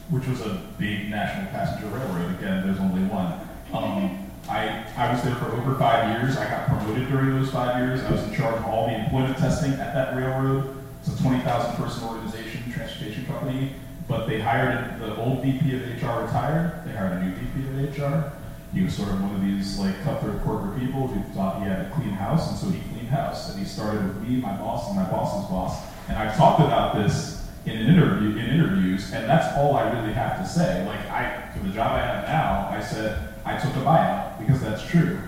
which 0.09 0.25
was 0.27 0.41
a 0.41 0.61
big 0.77 1.09
national 1.09 1.51
passenger 1.51 1.87
railroad, 1.87 2.31
again, 2.39 2.65
there's 2.65 2.79
only 2.79 3.03
one. 3.09 3.33
Um, 3.73 4.23
I, 4.49 4.85
I 4.95 5.11
was 5.11 5.21
there 5.23 5.35
for 5.35 5.51
over 5.51 5.75
five 5.75 6.21
years. 6.21 6.37
I 6.37 6.49
got 6.49 6.67
promoted 6.67 7.09
during 7.09 7.37
those 7.37 7.51
five 7.51 7.77
years. 7.77 8.01
I 8.03 8.11
was 8.11 8.23
in 8.23 8.33
charge 8.33 8.55
of 8.55 8.65
all 8.65 8.87
the 8.87 8.95
employment 8.95 9.37
testing 9.37 9.73
at 9.73 9.93
that 9.93 10.15
railroad. 10.15 10.77
It's 11.01 11.19
a 11.19 11.21
20,000 11.21 11.75
person 11.75 12.07
organization, 12.07 12.46
transportation 12.71 13.25
company. 13.25 13.73
But 14.07 14.27
they 14.27 14.39
hired 14.39 14.99
the 14.99 15.17
old 15.17 15.43
VP 15.43 15.75
of 15.75 15.81
HR 15.81 16.23
retired. 16.25 16.81
They 16.85 16.93
hired 16.93 17.21
a 17.21 17.25
new 17.25 17.35
VP 17.35 17.67
of 17.67 17.97
HR. 17.97 18.31
He 18.73 18.83
was 18.83 18.95
sort 18.95 19.09
of 19.09 19.21
one 19.21 19.35
of 19.35 19.41
these 19.41 19.77
like 19.79 20.01
cutthroat 20.03 20.43
corporate 20.43 20.79
people 20.79 21.07
who 21.07 21.21
thought 21.33 21.61
he 21.61 21.67
had 21.67 21.81
a 21.81 21.89
clean 21.91 22.09
house, 22.09 22.49
and 22.49 22.57
so 22.57 22.69
he 22.69 22.79
cleaned 22.93 23.09
house. 23.09 23.49
And 23.49 23.59
he 23.59 23.65
started 23.65 24.05
with 24.07 24.27
me, 24.27 24.37
my 24.37 24.55
boss, 24.57 24.87
and 24.87 24.95
my 24.95 25.09
boss's 25.09 25.49
boss. 25.49 25.81
And 26.07 26.17
I've 26.17 26.37
talked 26.37 26.61
about 26.61 26.95
this 26.95 27.37
in 27.65 27.77
an 27.77 27.87
interview 27.87 28.37
in 28.37 28.49
interviews, 28.49 29.11
and 29.11 29.29
that's 29.29 29.55
all 29.57 29.75
I 29.75 29.91
really 29.91 30.13
have 30.13 30.39
to 30.39 30.47
say. 30.47 30.85
Like 30.85 30.99
I, 31.09 31.49
for 31.53 31.59
the 31.59 31.73
job 31.73 31.91
I 31.91 31.99
have 31.99 32.27
now, 32.27 32.69
I 32.71 32.81
said 32.81 33.33
I 33.45 33.57
took 33.57 33.75
a 33.75 33.79
buyout 33.79 34.39
because 34.39 34.61
that's 34.61 34.85
true. 34.85 35.19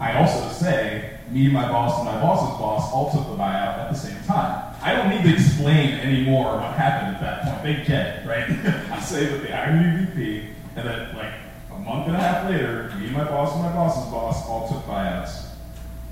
I 0.00 0.14
also 0.14 0.48
say 0.52 1.18
me, 1.30 1.48
my 1.48 1.68
boss, 1.68 1.98
and 1.98 2.06
my 2.06 2.20
boss's 2.20 2.58
boss 2.58 2.92
all 2.92 3.10
took 3.10 3.26
the 3.26 3.36
buyout 3.36 3.78
at 3.78 3.92
the 3.92 3.98
same 3.98 4.22
time. 4.24 4.73
I 4.84 4.94
don't 4.94 5.08
need 5.08 5.22
to 5.22 5.32
explain 5.32 5.94
anymore 5.94 6.58
what 6.58 6.74
happened 6.74 7.16
at 7.16 7.20
that 7.22 7.42
point. 7.42 7.62
They 7.62 7.84
get 7.86 8.18
it, 8.18 8.28
right? 8.28 8.50
I 8.92 9.00
say 9.00 9.24
that 9.24 9.42
they 9.42 9.50
hired 9.50 10.14
me 10.14 10.50
and 10.76 10.86
that 10.86 11.16
like 11.16 11.32
a 11.72 11.78
month 11.78 12.08
and 12.08 12.14
a 12.14 12.20
half 12.20 12.50
later, 12.50 12.92
me, 12.98 13.06
and 13.06 13.14
my 13.14 13.24
boss, 13.24 13.54
and 13.54 13.62
my 13.62 13.72
boss's 13.72 14.12
boss 14.12 14.46
all 14.46 14.68
took 14.68 14.84
buyouts, 14.84 15.46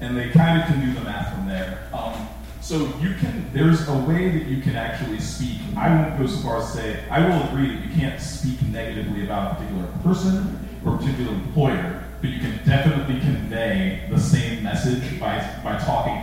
and 0.01 0.17
they 0.17 0.31
kind 0.31 0.59
of 0.59 0.67
can 0.67 0.81
do 0.81 0.95
the 0.95 1.03
math 1.03 1.35
from 1.35 1.47
there. 1.47 1.87
Um, 1.93 2.27
so 2.63 2.79
you 2.99 3.13
can, 3.17 3.47
there's 3.53 3.87
a 3.89 3.95
way 3.95 4.31
that 4.39 4.47
you 4.47 4.63
can 4.63 4.75
actually 4.75 5.21
speak. 5.21 5.59
I 5.77 5.95
won't 5.95 6.19
go 6.19 6.27
so 6.27 6.41
far 6.41 6.63
as 6.63 6.73
to 6.73 6.79
say, 6.79 7.05
I 7.11 7.29
will 7.29 7.47
agree 7.49 7.77
that 7.77 7.87
you 7.87 7.95
can't 7.95 8.19
speak 8.19 8.63
negatively 8.63 9.25
about 9.25 9.53
a 9.53 9.55
particular 9.57 9.87
person 10.03 10.67
or 10.87 10.95
a 10.95 10.97
particular 10.97 11.35
employer, 11.35 12.05
but 12.23 12.31
you 12.31 12.41
can 12.41 12.59
definitely 12.65 13.21
convey 13.21 14.07
the 14.09 14.19
same 14.19 14.63
message 14.63 15.21
by, 15.21 15.37
by 15.63 15.79
talking 15.79 16.23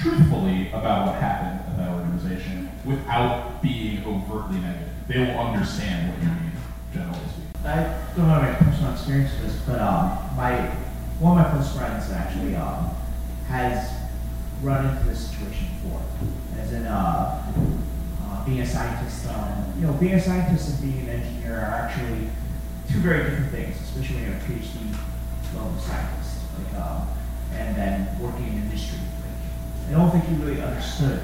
truthfully 0.00 0.68
about 0.68 1.06
what 1.06 1.20
happened 1.20 1.60
at 1.68 1.76
that 1.76 1.90
organization 1.90 2.70
without 2.84 3.60
being 3.62 4.04
overtly 4.04 4.58
negative. 4.60 4.88
They 5.08 5.18
will 5.20 5.38
understand 5.38 6.12
what 6.12 6.22
you 6.22 6.28
mean, 6.28 6.52
generally 6.92 7.18
speaking. 7.28 7.48
I 7.64 7.98
don't 8.16 8.28
have 8.28 8.44
any 8.44 8.70
personal 8.70 8.92
experience 8.92 9.32
with 9.40 9.52
this, 9.52 9.62
but 9.66 9.80
um, 9.80 10.18
my 10.36 10.70
one 11.18 11.36
of 11.38 11.44
my 11.44 11.50
close 11.50 11.74
friends 11.76 12.10
actually 12.12 12.54
um, 12.54 12.90
has 13.48 13.90
run 14.62 14.86
into 14.86 15.08
this 15.08 15.30
situation 15.30 15.66
before, 15.82 16.02
as 16.60 16.72
in 16.72 16.86
uh, 16.86 17.52
uh, 18.22 18.44
being 18.44 18.60
a 18.60 18.66
scientist. 18.66 19.26
Um, 19.26 19.72
you 19.76 19.86
know, 19.86 19.92
being 19.94 20.14
a 20.14 20.20
scientist 20.20 20.68
and 20.70 20.92
being 20.92 21.08
an 21.08 21.20
engineer 21.20 21.58
are 21.58 21.88
actually 21.88 22.30
two 22.90 23.00
very 23.00 23.24
different 23.24 23.50
things, 23.50 23.76
especially 23.80 24.16
when 24.16 24.24
you're 24.26 24.34
a 24.34 24.40
PhD 24.40 24.96
level 25.54 25.76
scientist, 25.80 26.38
like, 26.56 26.82
um, 26.82 27.08
and 27.54 27.76
then 27.76 28.20
working 28.20 28.46
in 28.46 28.54
industry. 28.54 28.98
I 29.88 29.92
don't 29.92 30.10
think 30.10 30.24
he 30.24 30.34
really 30.36 30.60
understood 30.60 31.20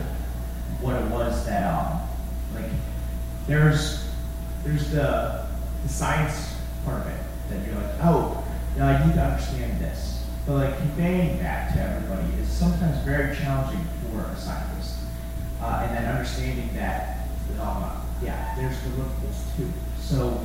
what 0.81 0.97
it 0.97 1.11
was 1.11 1.45
that, 1.47 1.73
um, 1.73 2.01
like, 2.55 2.71
there's 3.47 4.05
there's 4.65 4.91
the, 4.91 5.45
the 5.83 5.89
science 5.89 6.57
part 6.85 7.03
of 7.03 7.09
it 7.09 7.21
that 7.51 7.67
you're 7.67 7.77
like, 7.77 7.95
oh, 8.03 8.43
now 8.77 8.89
I 8.89 9.07
need 9.07 9.15
to 9.15 9.23
understand 9.23 9.79
this. 9.81 10.25
But 10.47 10.55
like 10.55 10.79
conveying 10.79 11.39
that 11.39 11.75
to 11.75 11.83
everybody 11.83 12.27
is 12.41 12.49
sometimes 12.49 12.99
very 13.05 13.37
challenging 13.37 13.85
for 14.11 14.21
a 14.21 14.37
scientist. 14.37 14.97
Uh, 15.61 15.87
and 15.87 15.97
then 15.97 16.17
understanding 16.17 16.69
that, 16.75 17.29
um, 17.61 17.91
yeah, 18.23 18.55
there's 18.57 18.77
deliverables 18.77 19.57
too. 19.57 19.71
So 20.01 20.41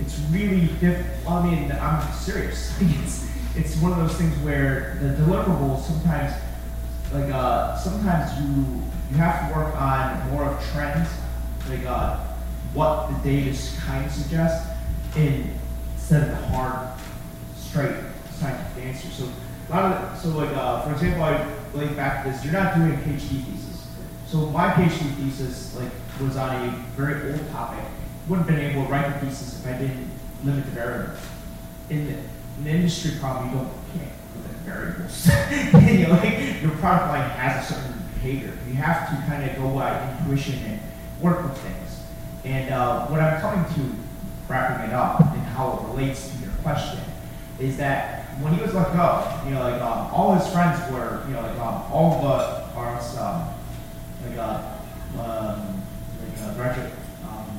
it's 0.00 0.18
really 0.30 0.66
difficult. 0.80 1.30
I 1.30 1.50
mean, 1.50 1.72
I'm 1.72 2.12
serious. 2.12 2.74
it's, 2.80 3.28
it's 3.56 3.76
one 3.76 3.92
of 3.92 3.98
those 3.98 4.16
things 4.16 4.34
where 4.44 4.98
the 5.00 5.08
deliverables 5.22 5.82
sometimes, 5.82 6.34
like, 7.12 7.30
uh, 7.32 7.76
sometimes 7.76 8.40
you 8.40 8.82
you 9.10 9.18
have 9.18 9.46
to 9.46 9.58
work 9.58 9.74
on 9.76 10.30
more 10.30 10.44
of 10.46 10.64
trends, 10.72 11.08
like 11.68 11.84
uh, 11.84 12.16
what 12.72 13.08
the 13.08 13.30
data 13.30 13.58
kind 13.80 14.06
of 14.06 14.10
suggests, 14.10 14.66
instead 15.14 16.22
of 16.22 16.28
the 16.30 16.46
hard, 16.46 16.88
straight 17.54 17.94
scientific 18.30 18.84
answer. 18.84 19.08
So 19.08 19.28
a 19.68 19.70
lot 19.70 19.92
of 19.92 20.00
the, 20.00 20.16
so 20.16 20.28
like 20.30 20.56
uh, 20.56 20.82
for 20.82 20.92
example, 20.92 21.22
I 21.24 21.46
link 21.74 21.94
back 21.94 22.24
to 22.24 22.30
this. 22.30 22.42
You're 22.42 22.54
not 22.54 22.74
doing 22.74 22.92
a 22.92 22.96
PhD 22.96 23.44
thesis. 23.44 23.86
So 24.26 24.46
my 24.46 24.70
PhD 24.72 25.14
thesis 25.16 25.76
like 25.76 25.90
was 26.20 26.36
on 26.36 26.68
a 26.68 26.70
very 26.96 27.32
old 27.32 27.50
topic. 27.50 27.84
Wouldn't 28.28 28.48
have 28.48 28.56
been 28.56 28.70
able 28.70 28.86
to 28.86 28.90
write 28.90 29.20
the 29.20 29.26
thesis 29.26 29.60
if 29.60 29.66
I 29.66 29.76
didn't 29.76 30.08
limit 30.44 30.64
the 30.64 30.70
variables. 30.70 31.18
In 31.90 32.06
the, 32.06 32.12
in 32.12 32.64
the 32.64 32.70
industry, 32.70 33.18
problem, 33.18 33.50
you 33.50 33.58
don't 33.58 33.81
variables. 34.62 35.28
and, 35.30 35.98
you 35.98 36.06
know, 36.06 36.14
like, 36.14 36.62
your 36.62 36.72
product 36.72 37.08
line 37.08 37.28
has 37.30 37.70
a 37.70 37.74
certain 37.74 38.02
behavior. 38.14 38.52
You 38.68 38.74
have 38.74 39.08
to 39.10 39.26
kind 39.26 39.48
of 39.48 39.56
go 39.56 39.68
by 39.74 40.16
intuition 40.18 40.58
and 40.64 40.80
work 41.20 41.42
with 41.42 41.56
things. 41.58 42.02
And 42.44 42.72
uh, 42.72 43.06
what 43.06 43.20
I'm 43.20 43.40
coming 43.40 43.64
to, 43.74 43.96
wrapping 44.48 44.88
it 44.88 44.94
up, 44.94 45.20
and 45.20 45.42
how 45.42 45.78
it 45.78 45.94
relates 45.94 46.30
to 46.30 46.38
your 46.38 46.52
question, 46.62 47.00
is 47.58 47.76
that 47.76 48.22
when 48.40 48.54
he 48.54 48.62
was 48.62 48.74
let 48.74 48.92
go, 48.92 49.40
you 49.44 49.54
know, 49.54 49.60
like 49.60 49.80
um, 49.80 50.12
all 50.12 50.34
his 50.34 50.50
friends 50.52 50.80
were, 50.90 51.22
you 51.28 51.34
know, 51.34 51.42
like 51.42 51.58
um, 51.58 51.84
all 51.92 52.20
but 52.22 52.62
our 52.74 52.98
um, 53.18 53.48
like 54.26 54.38
uh, 54.38 54.62
um, 55.20 55.82
like 56.20 56.42
uh, 56.42 56.54
graduate 56.54 56.92
um, 57.28 57.58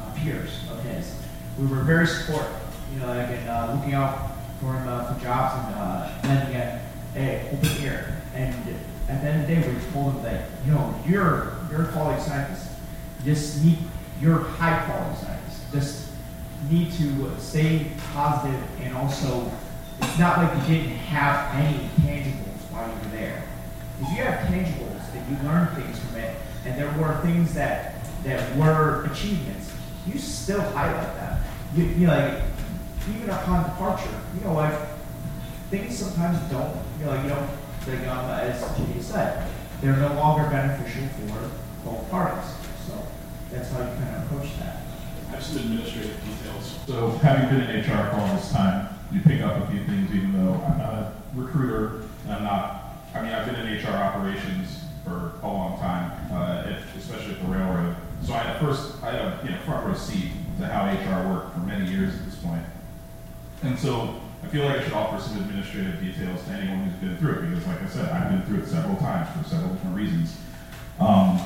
uh, 0.00 0.10
peers 0.16 0.50
of 0.70 0.82
his, 0.82 1.14
we 1.58 1.66
were 1.66 1.82
very 1.82 2.06
supportive, 2.06 2.52
you 2.92 3.00
know, 3.00 3.06
like 3.06 3.28
and 3.28 3.48
uh, 3.48 3.72
looking 3.74 3.94
out 3.94 4.37
for 4.60 4.72
him 4.74 4.88
uh, 4.88 5.18
jobs 5.20 5.66
and 5.66 5.74
uh, 5.74 6.10
lending 6.24 6.56
a, 6.56 6.80
a 7.16 7.50
open 7.52 7.82
ear. 7.82 8.16
And 8.34 8.54
at 9.08 9.22
the 9.22 9.28
end 9.28 9.42
of 9.42 9.48
the 9.48 9.54
day, 9.54 9.68
we 9.68 9.92
told 9.92 10.14
him 10.14 10.22
that, 10.22 10.48
you 10.64 10.72
know, 10.72 10.94
you're 11.06 11.56
you're 11.70 11.82
a 11.82 11.92
quality 11.92 12.22
scientist. 12.22 12.70
Just 13.24 13.64
need 13.64 13.78
you're 14.20 14.38
high 14.38 14.84
quality 14.84 15.24
scientist. 15.24 15.72
Just 15.72 16.08
need 16.70 16.92
to 16.92 17.38
stay 17.38 17.86
positive 18.12 18.60
and 18.82 18.96
also 18.96 19.50
it's 20.00 20.18
not 20.18 20.38
like 20.38 20.68
you 20.68 20.76
didn't 20.76 20.96
have 20.96 21.54
any 21.54 21.88
tangibles 22.00 22.60
while 22.70 22.88
you 22.88 22.94
were 22.94 23.16
there. 23.16 23.42
If 24.00 24.08
you 24.10 24.22
have 24.24 24.48
tangibles 24.48 25.14
and 25.14 25.30
you 25.30 25.48
learn 25.48 25.68
things 25.74 25.98
from 25.98 26.16
it, 26.16 26.36
and 26.64 26.78
there 26.78 26.92
were 27.00 27.20
things 27.22 27.54
that 27.54 27.94
that 28.24 28.56
were 28.56 29.04
achievements, 29.10 29.72
you 30.06 30.18
still 30.18 30.60
highlight 30.60 31.14
that. 31.16 31.40
You, 31.74 31.84
you 31.84 32.06
know, 32.06 32.14
like 32.14 32.42
even 33.08 33.30
upon 33.30 33.64
departure, 33.64 34.20
you 34.34 34.44
know, 34.44 34.54
like 34.54 34.74
things 35.70 35.98
sometimes 35.98 36.38
don't, 36.50 36.76
you 36.98 37.04
know, 37.04 37.10
like 37.12 37.22
you 37.24 37.30
don't, 37.30 37.48
like 37.86 38.08
um, 38.08 38.30
as 38.30 38.76
Jimmy 38.76 39.00
said, 39.00 39.48
they're 39.80 39.96
no 39.96 40.14
longer 40.14 40.48
beneficial 40.50 41.08
for 41.08 41.50
both 41.84 42.10
parties. 42.10 42.50
So 42.86 42.94
that's 43.50 43.70
how 43.70 43.80
you 43.80 43.94
kind 43.96 44.16
of 44.16 44.24
approach 44.24 44.58
that. 44.58 44.82
I 45.28 45.30
have 45.32 45.42
some 45.42 45.58
administrative 45.58 46.16
details. 46.24 46.78
So 46.86 47.10
having 47.18 47.48
been 47.48 47.68
in 47.68 47.80
HR 47.80 48.10
for 48.10 48.20
all 48.20 48.34
this 48.34 48.50
time, 48.50 48.88
you 49.12 49.20
pick 49.20 49.40
up 49.40 49.62
a 49.62 49.70
few 49.70 49.84
things 49.84 50.14
even 50.14 50.32
though 50.32 50.54
I'm 50.54 50.78
not 50.78 50.92
a 50.94 51.12
recruiter 51.34 52.02
and 52.24 52.32
I'm 52.32 52.44
not, 52.44 52.96
I 53.14 53.22
mean, 53.22 53.32
I've 53.32 53.46
been 53.46 53.66
in 53.66 53.84
HR 53.84 53.90
operations 53.90 54.84
for 55.04 55.32
a 55.42 55.46
long 55.46 55.78
time, 55.78 56.12
uh, 56.32 56.74
especially 56.96 57.34
at 57.34 57.40
the 57.40 57.46
railroad. 57.46 57.96
So 58.22 58.34
I 58.34 58.38
at 58.38 58.60
first, 58.60 59.02
I 59.02 59.12
had 59.12 59.20
a 59.20 59.40
you 59.44 59.50
know, 59.50 59.58
front 59.58 59.86
row 59.86 59.94
seat 59.94 60.32
to 60.58 60.66
how 60.66 60.86
HR 60.86 61.28
worked 61.32 61.54
for 61.54 61.60
many 61.60 61.88
years 61.90 62.14
at 62.14 62.24
this 62.24 62.34
point. 62.36 62.62
And 63.62 63.78
so 63.78 64.20
I 64.42 64.46
feel 64.48 64.64
like 64.64 64.78
I 64.78 64.84
should 64.84 64.92
offer 64.92 65.20
some 65.20 65.38
administrative 65.38 66.00
details 66.00 66.44
to 66.44 66.50
anyone 66.52 66.84
who's 66.84 67.00
been 67.00 67.16
through 67.18 67.38
it 67.38 67.50
because 67.50 67.66
like 67.66 67.82
I 67.82 67.88
said, 67.88 68.08
I've 68.10 68.30
been 68.30 68.42
through 68.42 68.62
it 68.62 68.68
several 68.68 68.96
times 68.96 69.28
for 69.36 69.48
several 69.48 69.72
different 69.74 69.96
reasons. 69.96 70.36
Um, 71.00 71.38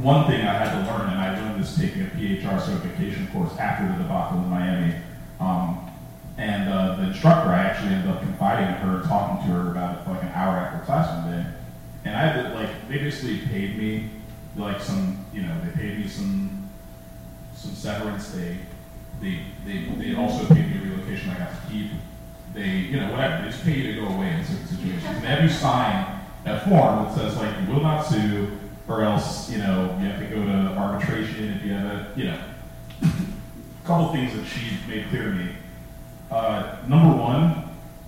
one 0.00 0.26
thing 0.26 0.40
I 0.40 0.54
had 0.54 0.72
to 0.72 0.90
learn, 0.90 1.10
and 1.10 1.20
I 1.20 1.38
learned 1.38 1.62
this 1.62 1.76
taking 1.76 2.02
a 2.02 2.06
PHR 2.06 2.60
certification 2.60 3.26
course 3.28 3.54
after 3.58 3.86
the 3.86 4.02
debacle 4.02 4.38
in 4.38 4.48
Miami, 4.48 4.94
um, 5.38 5.90
and 6.38 6.72
uh, 6.72 6.96
the 6.96 7.02
instructor, 7.08 7.50
I 7.50 7.58
actually 7.64 7.94
ended 7.94 8.10
up 8.10 8.20
confiding 8.20 8.68
in 8.68 8.74
her 8.80 9.06
talking 9.06 9.46
to 9.46 9.52
her 9.52 9.70
about 9.70 9.98
it 9.98 10.04
for 10.04 10.12
like 10.12 10.22
an 10.22 10.30
hour 10.30 10.56
after 10.56 10.84
class 10.86 11.24
one 11.24 11.30
day. 11.30 11.46
And 12.04 12.16
I 12.16 12.20
had 12.20 12.42
to, 12.42 12.54
like, 12.54 12.88
they 12.88 12.98
basically 12.98 13.38
paid 13.46 13.76
me, 13.76 14.08
like, 14.56 14.80
some, 14.80 15.24
you 15.32 15.42
know, 15.42 15.54
they 15.62 15.70
paid 15.72 15.98
me 15.98 16.08
some, 16.08 16.70
some 17.54 17.72
severance. 17.72 18.32
They, 18.32 18.56
they, 19.22 19.40
they, 19.64 19.84
they 19.96 20.14
also 20.14 20.46
paid 20.52 20.68
me 20.68 20.90
relocation 20.90 21.30
I 21.30 21.38
got 21.38 21.50
to 21.50 21.70
keep. 21.70 21.90
They, 22.52 22.68
you 22.68 23.00
know, 23.00 23.10
whatever, 23.12 23.44
they 23.44 23.50
just 23.50 23.64
pay 23.64 23.78
you 23.78 23.94
to 23.94 24.00
go 24.00 24.08
away 24.08 24.32
in 24.32 24.44
certain 24.44 24.66
situations. 24.66 25.04
And 25.06 25.24
have 25.24 25.42
you 25.42 25.48
sign 25.48 26.20
a 26.44 26.60
form 26.68 27.04
that 27.04 27.14
says, 27.14 27.36
like, 27.36 27.54
you 27.60 27.72
will 27.72 27.80
not 27.80 28.02
sue, 28.02 28.58
or 28.88 29.02
else, 29.02 29.50
you 29.50 29.58
know, 29.58 29.96
you 30.00 30.06
have 30.08 30.18
to 30.18 30.26
go 30.26 30.44
to 30.44 30.76
arbitration 30.76 31.50
if 31.52 31.64
you 31.64 31.72
have 31.72 31.86
a, 31.86 32.12
you 32.14 32.24
know, 32.24 32.38
a 33.02 33.86
couple 33.86 34.12
things 34.12 34.34
that 34.34 34.44
she 34.44 34.76
made 34.86 35.08
clear 35.08 35.24
to 35.24 35.30
me 35.30 35.52
uh, 36.32 36.78
number 36.88 37.14
one, 37.14 37.64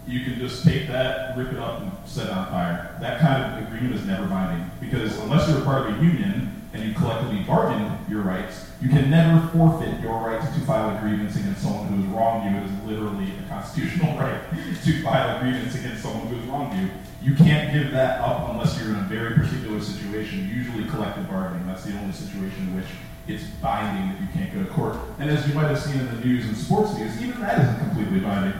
you 0.06 0.24
can 0.24 0.38
just 0.38 0.64
take 0.64 0.88
that, 0.88 1.36
rip 1.36 1.52
it 1.52 1.58
up, 1.58 1.82
and 1.82 1.92
set 2.06 2.26
it 2.26 2.32
on 2.32 2.46
fire. 2.46 2.96
That 3.00 3.20
kind 3.20 3.62
of 3.62 3.68
agreement 3.68 3.94
is 3.94 4.06
never 4.06 4.26
binding 4.26 4.70
because 4.80 5.18
unless 5.18 5.48
you're 5.48 5.58
a 5.58 5.64
part 5.64 5.90
of 5.90 5.98
a 5.98 6.02
union 6.02 6.53
and 6.74 6.82
you 6.82 6.92
collectively 6.94 7.40
bargain 7.44 7.96
your 8.08 8.22
rights, 8.22 8.70
you 8.82 8.88
can 8.88 9.08
never 9.08 9.46
forfeit 9.48 10.00
your 10.00 10.18
right 10.18 10.40
to 10.40 10.60
file 10.66 10.94
a 10.94 11.00
grievance 11.00 11.36
against 11.36 11.62
someone 11.62 11.86
who 11.86 12.02
has 12.02 12.06
wronged 12.12 12.50
you. 12.50 12.60
It 12.60 12.64
is 12.64 12.82
literally 12.84 13.32
a 13.38 13.48
constitutional 13.48 14.18
right 14.18 14.40
to 14.84 15.02
file 15.02 15.36
a 15.36 15.40
grievance 15.40 15.74
against 15.74 16.02
someone 16.02 16.26
who 16.26 16.36
has 16.36 16.46
wronged 16.46 16.78
you. 16.78 16.90
You 17.22 17.34
can't 17.34 17.72
give 17.72 17.92
that 17.92 18.20
up 18.20 18.50
unless 18.50 18.78
you're 18.78 18.90
in 18.90 18.96
a 18.96 19.08
very 19.08 19.34
particular 19.34 19.80
situation, 19.80 20.50
usually 20.52 20.84
collective 20.90 21.28
bargaining. 21.28 21.66
That's 21.66 21.84
the 21.84 21.96
only 21.98 22.12
situation 22.12 22.68
in 22.68 22.76
which 22.76 22.86
it's 23.26 23.44
binding 23.62 24.12
that 24.12 24.20
you 24.20 24.28
can't 24.34 24.52
go 24.52 24.62
to 24.62 24.70
court. 24.70 24.98
And 25.18 25.30
as 25.30 25.48
you 25.48 25.54
might 25.54 25.68
have 25.68 25.80
seen 25.80 25.98
in 25.98 26.06
the 26.06 26.26
news 26.26 26.44
and 26.44 26.56
sports 26.56 26.94
news, 26.98 27.22
even 27.22 27.40
that 27.40 27.60
isn't 27.62 27.78
completely 27.78 28.20
binding 28.20 28.52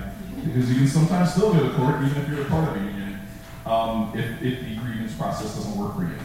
because 0.45 0.71
you 0.71 0.77
can 0.77 0.89
sometimes 0.89 1.33
still 1.33 1.53
go 1.53 1.69
to 1.69 1.75
court 1.75 1.97
even 2.03 2.23
if 2.23 2.29
you're 2.29 2.43
a 2.43 2.45
part 2.47 2.69
of 2.69 2.77
a 2.77 2.79
union 2.79 3.21
um, 3.67 4.13
if, 4.15 4.43
if 4.43 4.61
the 4.61 4.77
grievance 4.77 5.15
process 5.15 5.55
doesn't 5.55 5.77
work 5.77 5.97
for 5.97 6.03
you. 6.03 6.17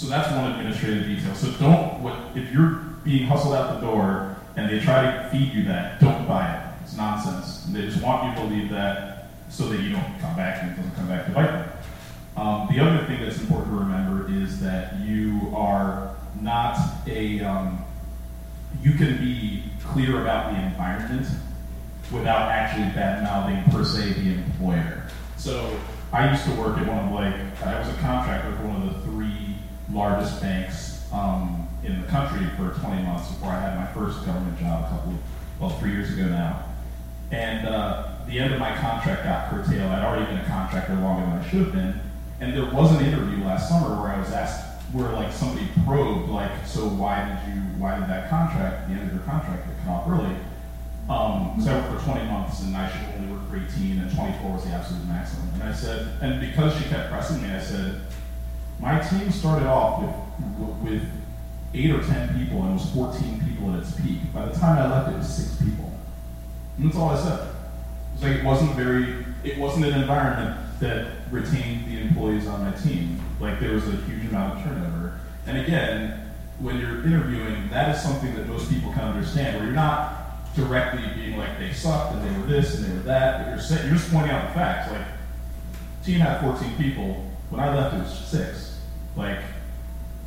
So 0.00 0.06
that's 0.06 0.32
one 0.34 0.52
administrative 0.52 1.04
detail. 1.04 1.34
So 1.34 1.52
don't, 1.60 2.02
what, 2.02 2.16
if 2.34 2.50
you're 2.50 2.70
being 3.04 3.26
hustled 3.26 3.52
out 3.52 3.78
the 3.78 3.86
door 3.86 4.34
and 4.56 4.66
they 4.70 4.80
try 4.80 5.02
to 5.02 5.28
feed 5.28 5.52
you 5.52 5.64
that, 5.64 6.00
don't 6.00 6.26
buy 6.26 6.54
it. 6.54 6.82
It's 6.82 6.96
nonsense. 6.96 7.66
They 7.66 7.82
just 7.82 8.02
want 8.02 8.24
you 8.24 8.34
to 8.34 8.48
believe 8.48 8.70
that 8.70 9.28
so 9.50 9.68
that 9.68 9.78
you 9.78 9.90
don't 9.92 10.18
come 10.18 10.34
back 10.36 10.62
and 10.62 10.72
it 10.72 10.76
doesn't 10.76 10.94
come 10.94 11.06
back 11.06 11.26
to 11.26 11.32
bite 11.32 11.48
them. 11.48 11.68
Um, 12.34 12.68
the 12.72 12.80
other 12.80 13.04
thing 13.04 13.20
that's 13.20 13.38
important 13.40 13.72
to 13.72 13.76
remember 13.78 14.32
is 14.32 14.58
that 14.62 14.98
you 15.00 15.52
are 15.54 16.16
not 16.40 16.78
a, 17.06 17.40
um, 17.40 17.84
you 18.82 18.92
can 18.92 19.18
be 19.18 19.64
clear 19.82 20.22
about 20.22 20.54
the 20.54 20.62
environment 20.62 21.26
without 22.10 22.50
actually 22.50 22.86
bad 22.94 23.22
mouthing 23.22 23.62
per 23.70 23.84
se 23.84 24.14
the 24.14 24.32
employer. 24.32 25.02
So 25.36 25.78
I 26.10 26.30
used 26.30 26.46
to 26.46 26.52
work 26.52 26.78
at 26.78 26.86
one 26.86 26.98
of 27.00 27.12
like, 27.12 27.34
I 27.62 27.78
was 27.78 27.88
a 27.90 27.98
contractor 27.98 28.56
for 28.56 28.66
one 28.66 28.88
of 28.88 28.94
the 28.94 29.00
three 29.02 29.19
largest 29.92 30.40
banks 30.40 31.06
um, 31.12 31.68
in 31.84 32.00
the 32.00 32.06
country 32.08 32.46
for 32.56 32.78
20 32.80 33.02
months 33.02 33.28
before 33.28 33.50
I 33.50 33.60
had 33.60 33.76
my 33.76 33.86
first 33.92 34.24
government 34.24 34.58
job 34.58 34.84
a 34.84 34.88
couple, 34.88 35.14
well, 35.58 35.70
three 35.70 35.92
years 35.92 36.12
ago 36.12 36.28
now. 36.28 36.64
And 37.30 37.66
uh, 37.66 38.08
the 38.26 38.38
end 38.38 38.52
of 38.52 38.60
my 38.60 38.76
contract 38.76 39.24
got 39.24 39.50
curtailed. 39.50 39.90
I'd 39.90 40.04
already 40.04 40.26
been 40.26 40.38
a 40.38 40.46
contractor 40.46 40.94
longer 40.94 41.26
than 41.26 41.38
I 41.38 41.48
should 41.48 41.60
have 41.60 41.72
been. 41.72 42.00
And 42.40 42.56
there 42.56 42.66
was 42.72 42.92
an 42.96 43.04
interview 43.04 43.44
last 43.44 43.68
summer 43.68 44.00
where 44.00 44.12
I 44.12 44.18
was 44.18 44.30
asked 44.32 44.66
where 44.92 45.12
like 45.12 45.32
somebody 45.32 45.68
probed 45.84 46.30
like, 46.30 46.50
so 46.66 46.88
why 46.88 47.22
did 47.22 47.54
you, 47.54 47.60
why 47.78 47.98
did 47.98 48.08
that 48.08 48.28
contract, 48.28 48.88
the 48.88 48.94
end 48.94 49.08
of 49.08 49.14
your 49.14 49.22
contract 49.22 49.66
get 49.66 49.84
cut 49.84 49.92
off 49.92 50.08
early? 50.08 50.34
Um, 51.08 51.60
so 51.62 51.70
I 51.70 51.90
worked 51.90 52.02
for 52.02 52.12
20 52.12 52.26
months 52.26 52.62
and 52.62 52.76
I 52.76 52.88
should 52.88 53.20
only 53.20 53.32
work 53.32 53.48
for 53.50 53.56
18 53.56 53.98
and 53.98 54.14
24 54.14 54.52
was 54.52 54.64
the 54.64 54.70
absolute 54.70 55.06
maximum. 55.06 55.48
And 55.54 55.62
I 55.64 55.72
said, 55.72 56.08
and 56.22 56.40
because 56.40 56.76
she 56.76 56.88
kept 56.88 57.10
pressing 57.10 57.42
me, 57.42 57.50
I 57.50 57.60
said, 57.60 58.00
my 58.80 58.98
team 58.98 59.30
started 59.30 59.66
off 59.66 60.02
with, 60.02 60.92
with 60.92 61.02
eight 61.74 61.90
or 61.90 62.02
10 62.02 62.38
people 62.38 62.62
and 62.62 62.70
it 62.70 62.72
was 62.74 62.90
14 62.90 63.44
people 63.46 63.72
at 63.74 63.80
its 63.80 63.92
peak. 64.00 64.18
By 64.32 64.46
the 64.46 64.58
time 64.58 64.78
I 64.78 64.90
left, 64.90 65.12
it 65.12 65.18
was 65.18 65.28
six 65.28 65.62
people. 65.62 65.92
And 66.76 66.86
that's 66.86 66.96
all 66.96 67.10
I 67.10 67.22
said. 67.22 67.40
It 67.40 68.14
was 68.14 68.22
like 68.22 68.36
it 68.38 68.44
wasn't 68.44 68.74
very, 68.74 69.24
it 69.44 69.58
wasn't 69.58 69.86
an 69.86 70.00
environment 70.00 70.58
that 70.80 71.12
retained 71.30 71.86
the 71.86 72.00
employees 72.00 72.46
on 72.46 72.64
my 72.64 72.72
team. 72.72 73.20
Like 73.38 73.60
there 73.60 73.72
was 73.72 73.86
a 73.86 73.92
huge 73.92 74.26
amount 74.26 74.58
of 74.58 74.64
turnover. 74.64 75.20
And 75.46 75.58
again, 75.58 76.32
when 76.58 76.78
you're 76.78 77.04
interviewing, 77.04 77.68
that 77.70 77.94
is 77.94 78.02
something 78.02 78.34
that 78.34 78.46
most 78.46 78.70
people 78.70 78.92
can 78.92 79.02
understand, 79.02 79.56
where 79.56 79.64
you're 79.64 79.74
not 79.74 80.54
directly 80.54 81.02
being 81.14 81.38
like 81.38 81.58
they 81.58 81.72
sucked 81.72 82.14
and 82.14 82.24
they 82.24 82.40
were 82.40 82.46
this 82.46 82.76
and 82.76 82.84
they 82.86 82.94
were 82.94 83.02
that, 83.02 83.38
but 83.38 83.70
you're 83.70 83.86
you're 83.86 83.96
just 83.96 84.10
pointing 84.10 84.30
out 84.30 84.48
the 84.48 84.54
facts. 84.54 84.90
Like, 84.90 85.06
team 86.04 86.20
had 86.20 86.40
14 86.40 86.76
people. 86.76 87.26
When 87.50 87.60
I 87.60 87.74
left, 87.74 87.94
it 87.94 87.98
was 87.98 88.18
six. 88.18 88.69
Like, 89.20 89.40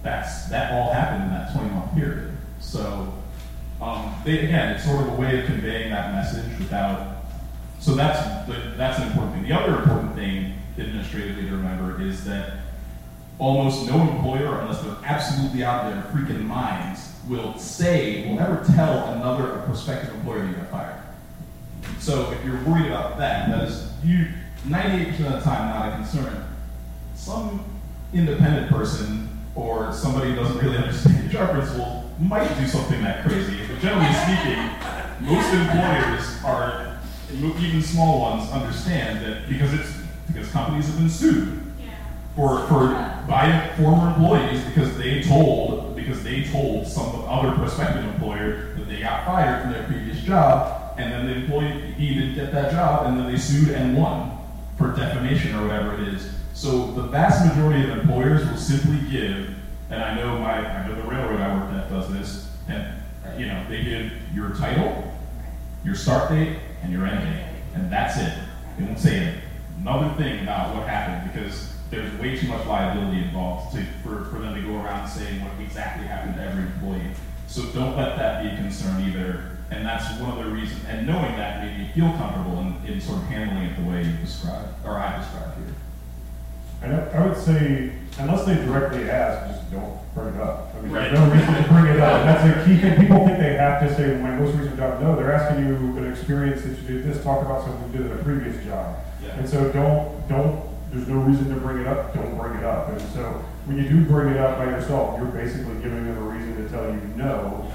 that's 0.03 0.45
that 0.49 0.73
all 0.73 0.93
happened 0.93 1.23
in 1.23 1.29
that 1.31 1.51
20 1.53 1.69
month 1.69 1.95
period. 1.95 2.37
So, 2.59 3.11
um, 3.81 4.13
they, 4.23 4.39
again, 4.45 4.75
it's 4.75 4.85
sort 4.85 5.01
of 5.01 5.13
a 5.13 5.15
way 5.15 5.39
of 5.39 5.45
conveying 5.47 5.89
that 5.89 6.13
message 6.13 6.45
without. 6.59 7.25
So 7.79 7.95
that's 7.95 8.47
the, 8.47 8.75
that's 8.77 8.99
an 8.99 9.07
important 9.07 9.33
thing. 9.33 9.43
The 9.43 9.59
other 9.59 9.79
important 9.79 10.15
thing 10.15 10.53
administratively 10.77 11.49
to 11.49 11.51
remember 11.51 12.01
is 12.01 12.23
that 12.25 12.59
almost 13.39 13.87
no 13.87 13.99
employer, 13.99 14.59
unless 14.59 14.81
they're 14.81 14.95
absolutely 15.03 15.63
out 15.63 15.85
of 15.85 15.93
their 15.93 16.03
freaking 16.13 16.45
minds, 16.45 17.11
will 17.27 17.57
say, 17.57 18.29
will 18.29 18.39
ever 18.39 18.63
tell 18.75 19.05
another 19.13 19.63
prospective 19.65 20.13
employer 20.13 20.45
you 20.45 20.53
got 20.53 20.69
fired. 20.69 21.01
So 21.99 22.31
if 22.31 22.45
you're 22.45 22.63
worried 22.63 22.87
about 22.87 23.17
that, 23.17 23.49
that 23.49 23.67
is 23.67 23.91
you 24.03 24.27
98% 24.67 25.09
of 25.09 25.17
the 25.17 25.39
time 25.41 25.69
not 25.69 25.91
a 25.91 25.95
concern. 25.95 26.45
Some 27.15 27.72
independent 28.13 28.69
person 28.69 29.29
or 29.55 29.91
somebody 29.93 30.31
who 30.31 30.35
doesn't 30.35 30.57
really 30.57 30.77
understand 30.77 31.33
HR 31.33 31.45
principles 31.51 32.05
might 32.19 32.47
do 32.59 32.67
something 32.67 33.01
that 33.03 33.23
crazy. 33.23 33.59
But 33.67 33.79
generally 33.79 34.13
speaking, 34.13 34.69
most 35.21 35.53
employers 35.53 36.43
are, 36.43 36.99
even 37.31 37.81
small 37.81 38.21
ones, 38.21 38.49
understand 38.51 39.25
that 39.25 39.47
because 39.49 39.73
it's 39.73 39.93
because 40.27 40.49
companies 40.51 40.87
have 40.87 40.97
been 40.97 41.09
sued 41.09 41.61
for, 42.35 42.65
for 42.67 42.87
by 43.27 43.71
former 43.77 44.07
employees 44.09 44.63
because 44.65 44.97
they 44.97 45.21
told 45.21 45.95
because 45.95 46.23
they 46.23 46.43
told 46.43 46.87
some 46.87 47.23
other 47.27 47.51
prospective 47.55 48.03
employer 48.03 48.73
that 48.75 48.89
they 48.89 48.99
got 48.99 49.25
fired 49.25 49.61
from 49.61 49.71
their 49.71 49.83
previous 49.83 50.19
job, 50.21 50.95
and 50.97 51.11
then 51.11 51.25
the 51.25 51.33
employee 51.33 51.93
he 51.93 52.13
didn't 52.13 52.35
get 52.35 52.51
that 52.51 52.71
job, 52.71 53.07
and 53.07 53.17
then 53.17 53.31
they 53.31 53.37
sued 53.37 53.69
and 53.69 53.95
won 53.95 54.37
for 54.77 54.91
defamation 54.91 55.55
or 55.55 55.67
whatever 55.67 55.93
it 55.93 56.09
is. 56.09 56.33
So 56.53 56.91
the 56.91 57.03
vast 57.03 57.45
majority 57.47 57.89
of 57.89 57.97
employers 57.97 58.47
will 58.47 58.57
simply 58.57 58.99
give, 59.09 59.55
and 59.89 60.01
I 60.01 60.15
know 60.15 60.39
my 60.39 60.59
I 60.59 60.87
know 60.87 60.95
the 60.95 61.07
railroad 61.07 61.41
I 61.41 61.57
worked 61.57 61.73
at 61.73 61.89
does 61.89 62.13
this, 62.13 62.49
and 62.67 62.85
you 63.37 63.47
know 63.47 63.65
they 63.67 63.83
give 63.83 64.11
your 64.33 64.51
title, 64.51 65.11
your 65.83 65.95
start 65.95 66.29
date, 66.29 66.59
and 66.83 66.93
your 66.93 67.07
end 67.07 67.19
date, 67.19 67.45
and 67.73 67.91
that's 67.91 68.17
it. 68.17 68.33
They 68.77 68.85
won't 68.85 68.99
say 68.99 69.35
another 69.79 70.13
thing 70.15 70.43
about 70.43 70.75
what 70.75 70.87
happened 70.87 71.33
because 71.33 71.73
there's 71.89 72.13
way 72.19 72.37
too 72.37 72.47
much 72.47 72.65
liability 72.65 73.23
involved 73.23 73.75
to, 73.75 73.83
for, 74.03 74.25
for 74.25 74.39
them 74.39 74.55
to 74.55 74.61
go 74.61 74.75
around 74.81 75.07
saying 75.07 75.43
what 75.43 75.51
exactly 75.59 76.07
happened 76.07 76.35
to 76.35 76.43
every 76.43 76.63
employee. 76.63 77.11
So 77.47 77.63
don't 77.67 77.95
let 77.95 78.15
that 78.17 78.43
be 78.43 78.49
a 78.49 78.55
concern 78.55 79.01
either. 79.07 79.49
And 79.69 79.85
that's 79.85 80.19
one 80.19 80.37
of 80.37 80.43
the 80.43 80.51
reasons, 80.51 80.81
and 80.87 81.07
knowing 81.07 81.35
that 81.35 81.63
made 81.63 81.79
me 81.79 81.89
feel 81.95 82.11
comfortable 82.13 82.59
in, 82.59 82.93
in 82.93 83.01
sort 83.01 83.17
of 83.17 83.23
handling 83.25 83.69
it 83.69 83.75
the 83.75 83.89
way 83.89 84.03
you 84.03 84.11
described, 84.17 84.69
or 84.85 84.99
I 84.99 85.17
described 85.17 85.57
here. 85.57 85.73
And 86.83 86.95
I, 86.95 86.99
I 87.17 87.27
would 87.27 87.37
say, 87.37 87.93
unless 88.19 88.45
they 88.45 88.55
directly 88.55 89.09
ask, 89.09 89.55
just 89.55 89.71
don't 89.71 89.97
bring 90.13 90.35
it 90.35 90.41
up. 90.41 90.75
I 90.75 90.81
mean, 90.81 90.91
there's 90.91 91.13
no 91.13 91.31
reason 91.31 91.63
to 91.63 91.69
bring 91.69 91.85
it 91.87 91.99
up. 91.99 92.23
That's 92.25 92.43
a 92.43 92.65
key 92.65 92.77
thing. 92.77 92.99
People 92.99 93.25
think 93.25 93.39
they 93.39 93.53
have 93.53 93.81
to 93.81 93.95
say, 93.95 94.17
my 94.17 94.35
most 94.35 94.55
recent 94.55 94.77
job. 94.77 95.01
No, 95.01 95.15
they're 95.15 95.33
asking 95.33 95.65
you 95.65 95.75
an 95.97 96.11
experience 96.11 96.61
that 96.63 96.77
you 96.81 96.87
did 96.87 97.05
this, 97.05 97.23
talk 97.23 97.41
about 97.41 97.63
something 97.63 97.91
you 97.91 97.97
did 97.99 98.11
in 98.11 98.19
a 98.19 98.23
previous 98.23 98.63
job. 98.65 98.97
Yeah. 99.23 99.37
And 99.37 99.49
so 99.49 99.71
don't, 99.71 100.27
don't, 100.27 100.69
there's 100.91 101.07
no 101.07 101.19
reason 101.19 101.49
to 101.49 101.55
bring 101.55 101.79
it 101.79 101.87
up, 101.87 102.13
don't 102.13 102.37
bring 102.37 102.55
it 102.55 102.65
up. 102.65 102.89
And 102.89 103.01
so 103.13 103.43
when 103.65 103.77
you 103.77 103.87
do 103.87 104.03
bring 104.05 104.29
it 104.29 104.37
up 104.37 104.57
by 104.57 104.65
yourself, 104.65 105.17
you're 105.17 105.27
basically 105.27 105.75
giving 105.75 106.05
them 106.05 106.17
a 106.17 106.21
reason 106.21 106.63
to 106.63 106.69
tell 106.69 106.85
you 106.85 106.99
no 107.15 107.71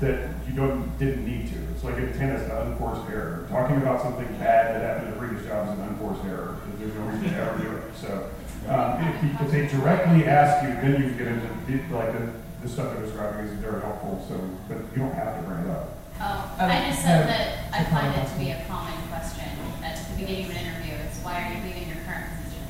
that 0.00 0.30
you 0.48 0.54
don't, 0.54 0.98
didn't 0.98 1.24
need 1.24 1.48
to. 1.48 1.71
It's 1.82 1.90
like 1.90 1.98
in 1.98 2.14
tennis, 2.16 2.46
an 2.48 2.54
unforced 2.70 3.10
error. 3.10 3.44
Talking 3.50 3.78
about 3.82 4.02
something 4.02 4.28
bad 4.38 4.70
that 4.78 4.86
happened 4.86 5.08
in 5.08 5.14
a 5.14 5.16
previous 5.18 5.42
job 5.44 5.66
is 5.66 5.74
an 5.74 5.88
unforced 5.90 6.22
error, 6.30 6.54
because 6.62 6.78
there's 6.78 6.94
no 6.94 7.02
reason 7.10 7.34
to 7.34 7.36
ever 7.42 7.58
do 7.58 7.70
it. 7.74 7.82
So, 7.98 8.30
um, 8.70 9.02
if, 9.02 9.18
you- 9.18 9.34
if 9.42 9.50
they 9.50 9.66
directly 9.66 10.22
ask 10.30 10.62
you, 10.62 10.70
then 10.78 11.02
you 11.02 11.08
can 11.10 11.18
get 11.18 11.26
into, 11.26 11.50
the- 11.66 11.90
like, 11.90 12.14
the, 12.14 12.30
the 12.62 12.68
stuff 12.70 12.94
they're 12.94 13.02
describing 13.02 13.50
is 13.50 13.58
very 13.58 13.82
helpful, 13.82 14.22
so, 14.30 14.38
but 14.70 14.78
you 14.94 15.02
don't 15.02 15.10
have 15.18 15.34
to 15.34 15.42
bring 15.42 15.66
it 15.66 15.70
up. 15.74 15.98
Oh, 16.22 16.54
I 16.70 16.86
just 16.86 17.02
said 17.02 17.26
that 17.26 17.66
I 17.74 17.82
find 17.90 18.14
it 18.14 18.30
to 18.30 18.38
be 18.38 18.54
a 18.54 18.62
common 18.70 18.94
question 19.10 19.50
at 19.82 19.98
the 19.98 20.22
beginning 20.22 20.44
of 20.46 20.50
an 20.54 20.62
interview. 20.62 20.94
It's 21.02 21.18
why 21.26 21.34
are 21.42 21.50
you 21.50 21.66
leaving 21.66 21.90
your 21.90 21.98
current 22.06 22.30
position? 22.46 22.62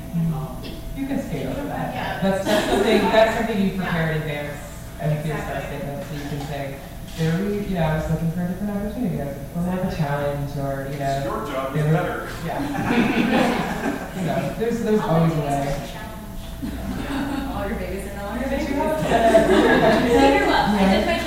You 0.97 1.05
can 1.07 1.21
skate 1.21 1.53
over 1.53 1.69
that. 1.69 1.93
Yeah. 1.93 2.17
That's, 2.25 2.47
that's 2.49 2.65
something, 2.65 3.01
that's 3.13 3.37
something 3.37 3.61
you 3.61 3.77
prepare 3.77 4.13
in 4.17 4.23
advance, 4.25 4.57
and 5.05 5.13
you 5.13 5.21
can 5.21 5.37
start 5.45 5.69
statement, 5.69 6.01
so 6.09 6.15
you 6.17 6.25
can 6.33 6.41
say, 6.49 6.79
there 7.17 7.45
we, 7.45 7.59
you 7.69 7.75
know, 7.75 7.83
I 7.83 7.97
was 7.99 8.11
looking 8.11 8.31
for 8.33 8.43
a 8.43 8.49
different 8.49 8.71
opportunity, 8.77 9.21
I 9.21 9.25
was 9.27 9.37
looking 9.37 9.53
for 9.53 9.59
more 9.61 9.79
of 9.81 9.93
a 9.93 9.97
challenge, 9.97 10.57
or, 10.57 10.89
you 10.91 10.99
know. 10.99 11.23
Your 11.25 11.47
job 11.53 11.77
is 11.77 11.85
better. 11.85 12.29
Yeah. 12.47 12.59
You 14.13 14.27
know, 14.29 14.55
there's, 14.59 14.81
there's 14.85 15.01
All 15.01 15.11
always 15.11 15.33
I 15.33 15.35
a 15.35 15.41
do 15.41 15.43
is 15.43 15.49
way. 15.49 15.73
a 15.73 15.93
challenge. 15.93 17.51
All 17.57 17.67
your 17.69 17.79
babies 17.79 18.07
are 18.13 18.17
no 18.17 18.25
longer 18.27 18.45
But 18.45 18.61
you 18.61 18.67
babies. 18.67 18.77
have 18.77 19.03
to- 19.03 20.09
So 20.09 20.29
you're 20.29 20.47
well. 20.47 20.67
I 20.69 20.81
Yeah. 20.81 20.93
did 20.93 21.07
my 21.07 21.19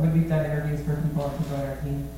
when 0.00 0.12
we've 0.14 0.28
done 0.28 0.44
interviews 0.46 0.84
for 0.84 0.96
people 0.96 1.28
to 1.28 1.48
join 1.50 1.60
our 1.60 1.76
team, 1.76 2.08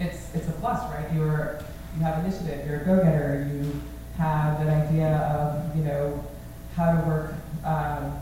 it's 0.00 0.34
it's 0.34 0.48
a 0.48 0.52
plus, 0.52 0.80
right? 0.92 1.12
You're 1.14 1.60
you 1.96 2.02
have 2.02 2.24
initiative, 2.24 2.66
you're 2.66 2.80
a 2.80 2.84
go-getter, 2.84 3.48
you 3.52 3.80
have 4.18 4.60
an 4.60 4.68
idea 4.68 5.16
of 5.16 5.76
you 5.76 5.84
know 5.84 6.24
how 6.76 6.92
to 6.92 7.08
work 7.08 7.34
um, 7.64 8.12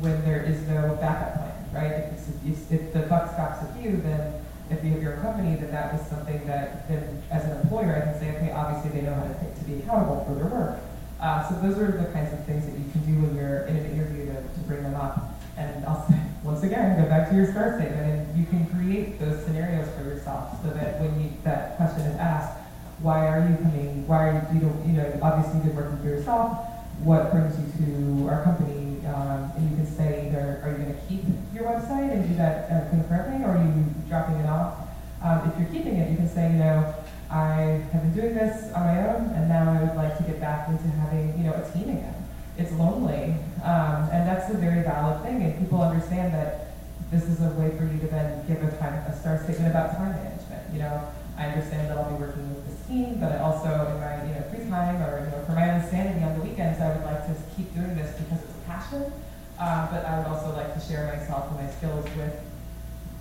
when 0.00 0.22
there 0.24 0.42
is 0.42 0.60
no 0.68 0.98
backup 1.00 1.34
plan, 1.34 1.54
right? 1.72 2.12
If, 2.44 2.70
if 2.70 2.92
the 2.92 3.00
buck 3.00 3.32
stops 3.32 3.62
with 3.62 3.84
you, 3.84 3.96
then 3.98 4.34
if 4.70 4.84
you 4.84 4.90
have 4.92 5.02
your 5.02 5.16
company, 5.18 5.56
then 5.56 5.70
that 5.70 5.92
was 5.92 6.06
something 6.08 6.44
that 6.46 6.88
then 6.88 7.22
as 7.30 7.44
an 7.44 7.60
employer 7.60 7.96
I 7.96 8.00
can 8.00 8.20
say, 8.20 8.36
okay, 8.36 8.52
obviously 8.52 9.00
they 9.00 9.06
know 9.06 9.14
how 9.14 9.24
to, 9.24 9.34
take, 9.40 9.56
to 9.58 9.64
be 9.64 9.74
accountable 9.80 10.24
for 10.26 10.34
their 10.34 10.46
work. 10.46 10.80
Uh, 11.20 11.48
so 11.48 11.54
those 11.60 11.78
are 11.78 11.92
the 11.92 12.12
kinds 12.12 12.32
of 12.32 12.44
things 12.44 12.66
that 12.66 12.76
you 12.76 12.90
can 12.90 13.00
do 13.06 13.26
when 13.26 13.36
you're 13.36 13.64
in 13.66 13.76
an 13.76 13.86
interview 13.92 14.26
to, 14.26 14.34
to 14.34 14.60
bring 14.66 14.82
them 14.82 14.94
up. 14.94 15.38
And 15.56 15.84
I'll 15.84 16.06
say, 16.08 16.18
once 16.42 16.62
again, 16.64 17.00
go 17.00 17.08
back 17.08 17.30
to 17.30 17.36
your 17.36 17.46
STAR 17.46 17.78
statement, 17.78 18.02
and 18.02 18.38
you 18.38 18.44
can 18.46 18.66
create 18.66 19.18
those 19.20 19.44
scenarios 19.44 19.88
for 19.94 20.02
yourself 20.02 20.60
so 20.62 20.70
that 20.70 21.00
when 21.00 21.20
you, 21.20 21.30
that 21.44 21.76
question 21.76 22.02
is 22.02 22.18
asked, 22.18 22.58
why 23.00 23.26
are 23.28 23.48
you 23.48 23.56
coming? 23.56 24.06
Why 24.06 24.28
are 24.28 24.48
you, 24.52 24.58
you 24.58 24.66
know, 24.66 24.82
you 24.86 24.92
know 24.92 25.18
obviously 25.22 25.58
you've 25.58 25.66
been 25.66 25.76
working 25.76 25.98
for 25.98 26.08
yourself. 26.08 26.66
What 27.02 27.30
brings 27.30 27.54
you 27.58 27.66
to 27.86 28.28
our 28.28 28.42
company? 28.42 29.04
Um, 29.06 29.52
and 29.56 29.70
you 29.70 29.76
can 29.76 29.86
say 29.86 30.28
either, 30.28 30.62
are 30.62 30.70
you 30.70 30.84
going 30.84 30.94
to 30.94 31.00
keep 31.08 31.22
your 31.54 31.64
website 31.64 32.10
and 32.12 32.28
do 32.28 32.34
that 32.36 32.70
uh, 32.70 32.90
concurrently, 32.90 33.44
or 33.44 33.58
are 33.58 33.62
you 33.62 33.84
dropping 34.08 34.36
it 34.36 34.46
off? 34.46 34.78
Um, 35.22 35.50
if 35.50 35.58
you're 35.58 35.70
keeping 35.70 35.96
it, 35.96 36.10
you 36.10 36.16
can 36.16 36.28
say, 36.28 36.50
you 36.50 36.58
know, 36.58 36.94
I 37.30 37.82
have 37.92 38.02
been 38.02 38.14
doing 38.14 38.34
this 38.34 38.72
on 38.72 38.82
my 38.82 38.98
own, 39.08 39.30
and 39.34 39.48
now 39.48 39.70
I 39.70 39.82
would 39.82 39.96
like 39.96 40.16
to 40.18 40.22
get 40.24 40.40
back 40.40 40.68
into 40.68 40.86
having, 40.98 41.36
you 41.38 41.44
know, 41.44 41.54
a 41.54 41.70
team 41.72 41.90
again. 41.90 42.21
It's 42.58 42.72
lonely, 42.72 43.34
um, 43.64 44.08
and 44.12 44.28
that's 44.28 44.50
a 44.50 44.56
very 44.58 44.82
valid 44.82 45.22
thing, 45.22 45.42
and 45.42 45.58
people 45.58 45.80
understand 45.80 46.34
that 46.34 46.76
this 47.10 47.24
is 47.24 47.40
a 47.40 47.48
way 47.56 47.72
for 47.76 47.84
you 47.84 47.98
to 48.00 48.08
then 48.08 48.44
give 48.46 48.62
a 48.62 48.70
time, 48.76 48.94
a 49.08 49.16
STAR 49.16 49.42
statement 49.44 49.70
about 49.70 49.96
time 49.96 50.12
management. 50.12 50.62
You 50.72 50.80
know, 50.80 51.08
I 51.36 51.46
understand 51.46 51.88
that 51.88 51.96
I'll 51.96 52.10
be 52.12 52.20
working 52.20 52.48
with 52.54 52.68
this 52.68 52.86
team, 52.86 53.20
but 53.20 53.32
I 53.32 53.38
also, 53.40 53.68
in 53.68 54.00
my 54.00 54.20
you 54.28 54.34
know 54.36 54.44
free 54.52 54.68
time 54.68 55.00
or 55.00 55.24
you 55.24 55.30
know 55.32 55.44
for 55.44 55.52
my 55.52 55.72
own 55.72 55.82
sanity 55.88 56.24
on 56.24 56.38
the 56.38 56.44
weekends, 56.44 56.80
I 56.80 56.92
would 56.96 57.04
like 57.04 57.24
to 57.26 57.34
keep 57.56 57.72
doing 57.74 57.96
this 57.96 58.12
because 58.20 58.44
it's 58.44 58.52
a 58.52 58.64
passion. 58.68 59.12
Uh, 59.58 59.86
but 59.90 60.04
I 60.04 60.18
would 60.18 60.26
also 60.26 60.56
like 60.56 60.74
to 60.74 60.80
share 60.80 61.06
myself 61.06 61.48
and 61.52 61.60
my 61.60 61.70
skills 61.72 62.04
with 62.16 62.34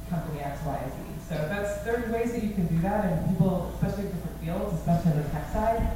company 0.09 0.41
X, 0.41 0.59
Y, 0.65 0.75
and 0.75 0.91
Z. 0.91 0.97
So 1.29 1.35
that's 1.47 1.83
there 1.83 2.03
are 2.03 2.11
ways 2.11 2.31
that 2.33 2.43
you 2.43 2.51
can 2.51 2.67
do 2.67 2.79
that, 2.81 3.05
and 3.05 3.29
people, 3.29 3.71
especially 3.75 4.07
in 4.07 4.11
different 4.11 4.39
fields, 4.43 4.73
especially 4.75 5.11
on 5.11 5.17
the 5.23 5.29
tech 5.29 5.47
side, 5.51 5.95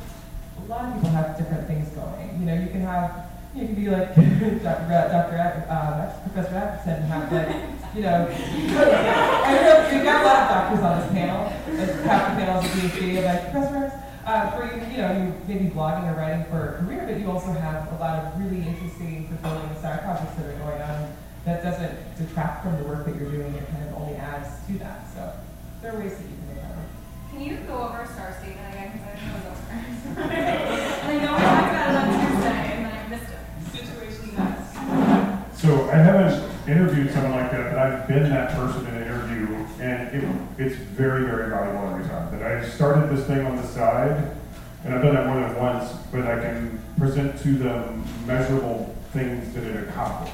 a 0.65 0.67
lot 0.67 0.86
of 0.86 0.93
people 0.95 1.10
have 1.10 1.38
different 1.38 1.67
things 1.67 1.89
going. 1.89 2.39
You 2.39 2.45
know, 2.45 2.56
you 2.56 2.67
can 2.67 2.82
have 2.82 3.30
you 3.54 3.65
can 3.67 3.75
be 3.75 3.89
like 3.89 4.15
Dr. 4.15 4.25
Professor 6.23 6.56
Atkinson 6.58 6.93
and 6.93 7.06
have 7.06 7.32
like, 7.32 7.49
you 7.95 8.01
know, 8.01 8.28
I 8.30 9.54
know 9.63 9.95
we've 9.95 10.04
got 10.04 10.21
a 10.21 10.28
lot 10.28 10.41
of 10.41 10.49
doctors 10.49 10.84
on 10.84 10.99
this 10.99 11.12
panel. 11.12 11.47
Half 12.04 12.36
the 12.36 12.45
panel 12.45 12.63
is 12.63 12.65
a 12.65 12.89
PhD. 12.89 13.17
I'm 13.19 13.23
like, 13.25 13.51
Professor 13.51 14.04
uh, 14.25 14.51
for 14.51 14.65
you, 14.65 14.82
you 14.91 14.97
know, 14.97 15.12
you 15.13 15.34
maybe 15.47 15.69
blogging 15.69 16.12
or 16.12 16.17
writing 16.17 16.45
for 16.49 16.75
a 16.75 16.84
career, 16.84 17.06
but 17.06 17.19
you 17.19 17.30
also 17.30 17.51
have 17.54 17.91
a 17.93 17.95
lot 18.01 18.25
of 18.25 18.41
really 18.41 18.65
interesting, 18.67 19.30
fulfilling 19.30 19.69
side 19.82 20.01
projects 20.01 20.34
that 20.36 20.47
are 20.47 20.58
going 20.60 20.82
on 20.82 21.13
that 21.45 21.63
doesn't 21.63 22.17
detract 22.17 22.63
from 22.63 22.75
the 22.82 22.84
work 22.89 23.06
that 23.06 23.15
you're 23.15 23.30
doing. 23.30 23.54
It 23.54 23.69
kind 23.69 23.88
of 23.88 24.01
only 24.01 24.15
adds 24.15 24.49
to 24.65 24.73
that. 24.80 25.06
So 25.13 25.32
there 25.82 25.95
are 25.95 25.99
ways 25.99 26.17
that 26.17 26.25
you 26.25 26.35
can 27.36 27.43
that 27.43 27.52
you 27.52 27.58
go 27.67 27.89
over 27.89 28.08
STAR 28.13 28.34
statement 28.39 28.74
again? 28.74 28.91
Because 28.93 29.08
I 29.08 29.28
know 29.28 29.36
it 29.36 29.43
was 29.43 29.52
over. 29.52 30.21
and 30.32 31.12
I 31.12 31.26
know 31.26 31.34
we 31.36 31.41
talked 31.43 31.71
about 31.71 31.89
it 31.89 31.98
on 31.98 32.32
Tuesday, 32.32 32.63
and 32.71 32.86
then 32.86 32.93
I 32.93 33.08
missed 33.10 33.32
it. 33.32 33.78
Situation 33.78 34.36
next. 34.36 35.62
So 35.62 35.89
I 35.89 35.98
haven't 35.98 36.69
interviewed 36.69 37.12
someone 37.12 37.32
like 37.32 37.52
that, 37.52 37.71
but 37.71 37.80
I've 37.80 38.08
been 38.08 38.30
that 38.30 38.52
person 38.56 38.88
in 38.88 38.95
an 38.95 39.04
interview, 39.04 39.54
and 39.82 40.15
it, 40.15 40.24
it's 40.58 40.76
very, 40.76 41.26
very 41.26 41.50
valuable 41.50 41.89
every 41.89 42.06
time. 42.06 42.32
That 42.39 42.43
I 42.43 42.67
started 42.69 43.15
this 43.15 43.26
thing 43.28 43.45
on 43.45 43.58
the 43.58 43.67
side, 43.67 44.32
and 44.86 44.93
I've 44.93 45.02
done 45.02 45.17
it 45.17 45.28
more 45.28 45.41
than 45.41 45.56
once, 45.58 45.91
but 46.12 46.21
I 46.21 46.39
can 46.39 46.82
present 46.98 47.41
to 47.41 47.58
them 47.58 48.06
measurable 48.26 48.95
things 49.12 49.54
that 49.56 49.63
it 49.63 49.89
accomplished. 49.89 50.34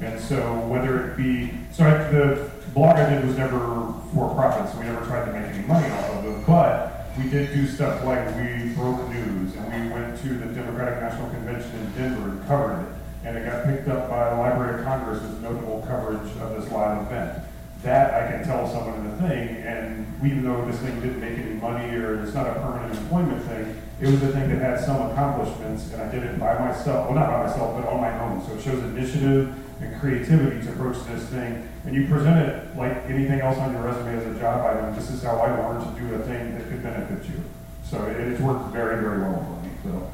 And 0.00 0.20
so 0.20 0.58
whether 0.66 1.10
it 1.10 1.16
be, 1.16 1.52
so 1.72 1.84
I, 1.84 2.10
the 2.10 2.50
blog 2.74 2.96
I 2.96 3.08
did 3.08 3.24
was 3.24 3.36
never 3.36 3.94
for 4.12 4.34
profit, 4.34 4.72
so 4.72 4.80
we 4.80 4.86
never 4.86 5.06
tried 5.06 5.26
to 5.26 5.32
make 5.32 5.54
any 5.54 5.66
money 5.66 5.88
off 5.92 6.10
of 6.10 6.26
it, 6.26 6.46
but 6.46 7.06
we 7.16 7.30
did 7.30 7.54
do 7.54 7.66
stuff 7.66 8.04
like 8.04 8.26
we 8.36 8.74
broke 8.74 9.08
news, 9.08 9.54
and 9.54 9.66
we 9.72 9.94
went 9.94 10.20
to 10.22 10.28
the 10.28 10.46
Democratic 10.46 11.00
National 11.00 11.30
Convention 11.30 11.70
in 11.78 11.92
Denver 11.92 12.30
and 12.30 12.46
covered 12.46 12.82
it 12.82 12.94
and 13.24 13.38
it 13.38 13.46
got 13.46 13.64
picked 13.64 13.88
up 13.88 14.08
by 14.10 14.30
the 14.30 14.36
Library 14.36 14.80
of 14.80 14.84
Congress 14.84 15.22
as 15.22 15.40
notable 15.40 15.82
coverage 15.88 16.30
of 16.40 16.60
this 16.60 16.70
live 16.70 17.06
event. 17.06 17.42
That 17.82 18.14
I 18.14 18.30
can 18.30 18.44
tell 18.44 18.68
someone 18.68 19.00
in 19.00 19.10
the 19.10 19.28
thing, 19.28 19.56
and 19.62 20.06
even 20.24 20.44
though 20.44 20.64
this 20.64 20.78
thing 20.80 21.00
didn't 21.00 21.20
make 21.20 21.38
any 21.38 21.54
money 21.54 21.94
or 21.96 22.22
it's 22.22 22.34
not 22.34 22.46
a 22.46 22.54
permanent 22.54 22.98
employment 22.98 23.42
thing, 23.44 23.80
it 24.00 24.06
was 24.06 24.22
a 24.22 24.28
thing 24.28 24.48
that 24.50 24.58
had 24.58 24.80
some 24.80 25.10
accomplishments, 25.10 25.92
and 25.92 26.02
I 26.02 26.10
did 26.10 26.22
it 26.22 26.38
by 26.38 26.58
myself. 26.58 27.06
Well, 27.06 27.14
not 27.14 27.30
by 27.30 27.46
myself, 27.46 27.76
but 27.76 27.88
on 27.88 28.00
my 28.00 28.18
own. 28.20 28.44
So 28.46 28.54
it 28.54 28.62
shows 28.62 28.82
initiative 28.84 29.54
and 29.80 30.00
creativity 30.00 30.64
to 30.66 30.72
approach 30.72 31.04
this 31.06 31.24
thing. 31.28 31.68
And 31.84 31.94
you 31.94 32.06
present 32.06 32.48
it 32.48 32.76
like 32.76 33.04
anything 33.06 33.40
else 33.40 33.58
on 33.58 33.72
your 33.72 33.82
resume 33.82 34.16
as 34.16 34.36
a 34.36 34.38
job 34.38 34.64
item. 34.64 34.94
This 34.94 35.10
is 35.10 35.22
how 35.22 35.36
I 35.36 35.50
learned 35.58 35.96
to 35.96 36.00
do 36.00 36.14
a 36.14 36.18
thing 36.20 36.56
that 36.56 36.68
could 36.68 36.82
benefit 36.82 37.28
you. 37.28 37.42
So 37.84 38.04
it, 38.06 38.16
it's 38.16 38.40
worked 38.40 38.72
very, 38.72 39.02
very 39.02 39.20
well 39.20 39.44
for 39.44 39.66
me. 39.66 39.72
So. 39.82 40.10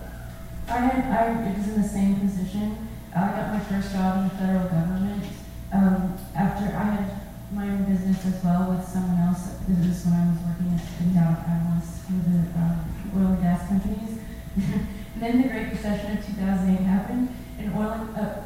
I 0.69 0.79
had 0.79 1.29
I 1.29 1.59
was 1.59 1.69
in 1.69 1.83
the 1.83 1.89
same 1.89 2.21
position 2.21 2.89
I 3.15 3.27
got 3.35 3.53
my 3.53 3.61
first 3.61 3.93
job 3.93 4.19
in 4.19 4.29
the 4.29 4.35
federal 4.37 4.69
government 4.69 5.25
um, 5.73 6.17
after 6.37 6.67
I 6.77 6.85
had 6.95 7.21
my 7.51 7.69
own 7.69 7.83
business 7.83 8.25
as 8.25 8.45
well 8.45 8.71
with 8.71 8.87
someone 8.87 9.19
else. 9.27 9.51
This 9.67 9.99
is 9.99 10.07
when 10.07 10.15
I 10.15 10.31
was 10.31 10.39
working 10.47 10.71
at 10.79 10.87
in 11.03 11.19
Analyst 11.19 12.07
for 12.07 12.23
the 12.23 12.39
um, 12.55 12.87
oil 13.19 13.35
and 13.35 13.43
gas 13.43 13.67
companies. 13.67 14.23
and 14.55 15.19
then 15.19 15.43
the 15.43 15.49
Great 15.49 15.71
Recession 15.73 16.19
of 16.19 16.25
2008 16.25 16.87
happened, 16.87 17.35
and 17.59 17.75
oil 17.75 18.07
uh, 18.15 18.39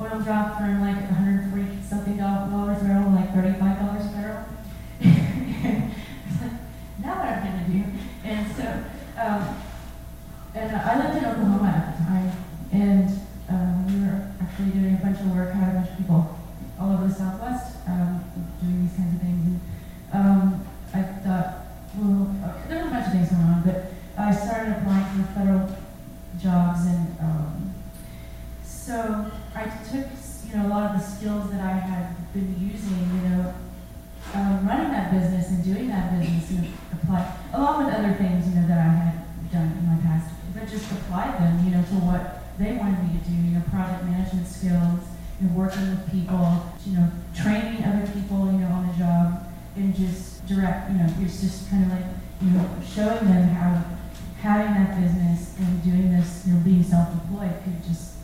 oil 0.00 0.20
dropped 0.20 0.56
from 0.58 0.80
like 0.80 0.96
140 0.96 1.82
something 1.82 2.16
dollars 2.16 2.80
a 2.80 2.84
barrel, 2.84 3.10
like 3.12 3.34
35 3.34 3.78
dollars 3.78 4.06
a 4.06 4.08
barrel. 4.08 4.44
and 5.00 5.92
like, 6.40 6.52
now 7.04 7.16
what 7.20 7.28
I'm 7.28 7.64
to 7.64 7.70
do? 7.70 7.84
And 8.24 8.56
so, 8.56 8.84
um, 9.20 9.62
and 10.54 10.76
I 10.76 10.96
lived 10.98 11.18
in 11.18 11.30
Oklahoma 11.30 11.68
at 11.68 11.98
the 11.98 12.04
time, 12.04 12.32
and 12.72 13.20
um, 13.50 13.86
we 13.86 14.06
were 14.06 14.32
actually 14.40 14.70
doing 14.80 14.94
a 14.94 15.04
bunch 15.04 15.20
of 15.20 15.36
work, 15.36 15.52
had 15.52 15.68
a 15.68 15.78
bunch 15.78 15.90
of 15.90 15.98
people 15.98 16.38
all 16.80 16.94
over 16.94 17.06
the 17.06 17.14
Southwest 17.14 17.76
um, 17.86 18.24
doing 18.60 18.88
these 18.88 18.96
kinds 18.96 19.14
of 19.16 19.20
things. 19.20 19.46
And 19.46 19.60
um, 20.12 20.66
I 20.94 21.02
thought, 21.02 21.66
well, 21.98 22.34
there 22.68 22.82
were 22.82 22.88
a 22.88 22.90
bunch 22.90 23.06
of 23.06 23.12
things 23.12 23.28
going 23.28 23.42
on, 23.42 23.62
but 23.64 23.92
I 24.16 24.34
started 24.34 24.76
applying 24.78 25.24
for 25.24 25.32
federal 25.34 25.76
jobs, 26.40 26.86
and 26.86 27.20
um, 27.20 27.74
so 28.90 29.30
I 29.54 29.64
took, 29.86 30.06
you 30.48 30.56
know, 30.56 30.66
a 30.66 30.70
lot 30.70 30.94
of 30.94 31.00
the 31.00 31.06
skills 31.06 31.50
that 31.50 31.60
I 31.60 31.78
had 31.78 32.32
been 32.32 32.56
using, 32.58 32.98
you 33.14 33.28
know, 33.28 33.54
um, 34.34 34.66
running 34.66 34.90
that 34.90 35.12
business 35.12 35.48
and 35.48 35.62
doing 35.62 35.88
that 35.88 36.18
business 36.18 36.50
and 36.50 36.66
apply, 36.92 37.36
along 37.52 37.84
with 37.84 37.94
other 37.94 38.14
things, 38.14 38.48
you 38.48 38.54
know, 38.54 38.66
that 38.66 38.78
I 38.78 38.90
had 38.90 39.52
done 39.52 39.70
in 39.78 39.86
my 39.86 39.98
past, 40.02 40.32
but 40.54 40.68
just 40.68 40.90
apply 40.90 41.30
them, 41.38 41.64
you 41.64 41.70
know, 41.70 41.82
to 41.82 41.94
what 42.02 42.42
they 42.58 42.72
wanted 42.72 42.98
me 43.04 43.18
to 43.18 43.24
do, 43.28 43.34
you 43.34 43.58
know, 43.58 43.62
project 43.70 44.04
management 44.04 44.46
skills, 44.46 45.00
you 45.40 45.46
know, 45.46 45.54
working 45.54 45.90
with 45.90 46.10
people, 46.10 46.72
you 46.86 46.98
know, 46.98 47.10
training 47.36 47.84
other 47.84 48.06
people, 48.10 48.46
you 48.50 48.58
know, 48.58 48.74
on 48.74 48.88
the 48.88 48.94
job, 48.98 49.46
and 49.76 49.94
just 49.94 50.46
direct, 50.46 50.90
you 50.90 50.98
know, 50.98 51.08
it's 51.20 51.40
just 51.40 51.59
kind 51.70 51.84
of 51.84 51.90
like, 51.92 52.06
you 52.42 52.50
know, 52.50 52.68
showing 52.84 53.24
them 53.26 53.48
how 53.48 53.84
having 54.40 54.72
that 54.74 55.00
business 55.00 55.54
and 55.58 55.82
doing 55.84 56.10
this, 56.10 56.44
you 56.46 56.54
know, 56.54 56.60
being 56.60 56.82
self-employed 56.82 57.52
could 57.62 57.84
just 57.84 58.14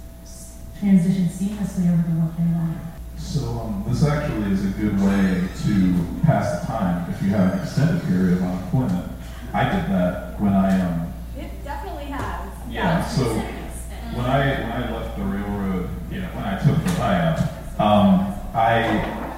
transition 0.79 1.27
seamlessly 1.27 1.93
over 1.93 2.03
to 2.03 2.09
they 2.37 2.53
want. 2.53 2.79
So 3.17 3.41
um, 3.49 3.85
this 3.87 4.05
actually 4.05 4.53
is 4.53 4.65
a 4.65 4.69
good 4.69 5.01
way 5.01 5.49
to 5.65 6.07
pass 6.25 6.61
the 6.61 6.67
time 6.67 7.11
if 7.11 7.23
you 7.23 7.31
have 7.31 7.55
an 7.55 7.61
extended 7.61 8.03
period 8.05 8.35
of 8.35 8.43
unemployment. 8.43 9.13
I 9.53 9.65
did 9.65 9.91
that 9.91 10.41
when 10.41 10.53
I 10.53 10.81
um. 10.81 11.13
It 11.37 11.65
definitely 11.65 12.05
has. 12.05 12.51
Yeah. 12.71 13.07
So 13.07 13.25
when 13.25 14.27
I 14.27 14.61
when 14.61 14.73
I 14.73 14.93
left 14.93 15.17
the 15.17 15.25
railroad, 15.25 15.89
you 16.11 16.21
know, 16.21 16.29
when 16.29 16.45
I 16.45 16.59
took 16.59 16.77
the 16.83 16.91
buyout, 17.01 17.81
um, 17.81 18.35
I 18.55 19.33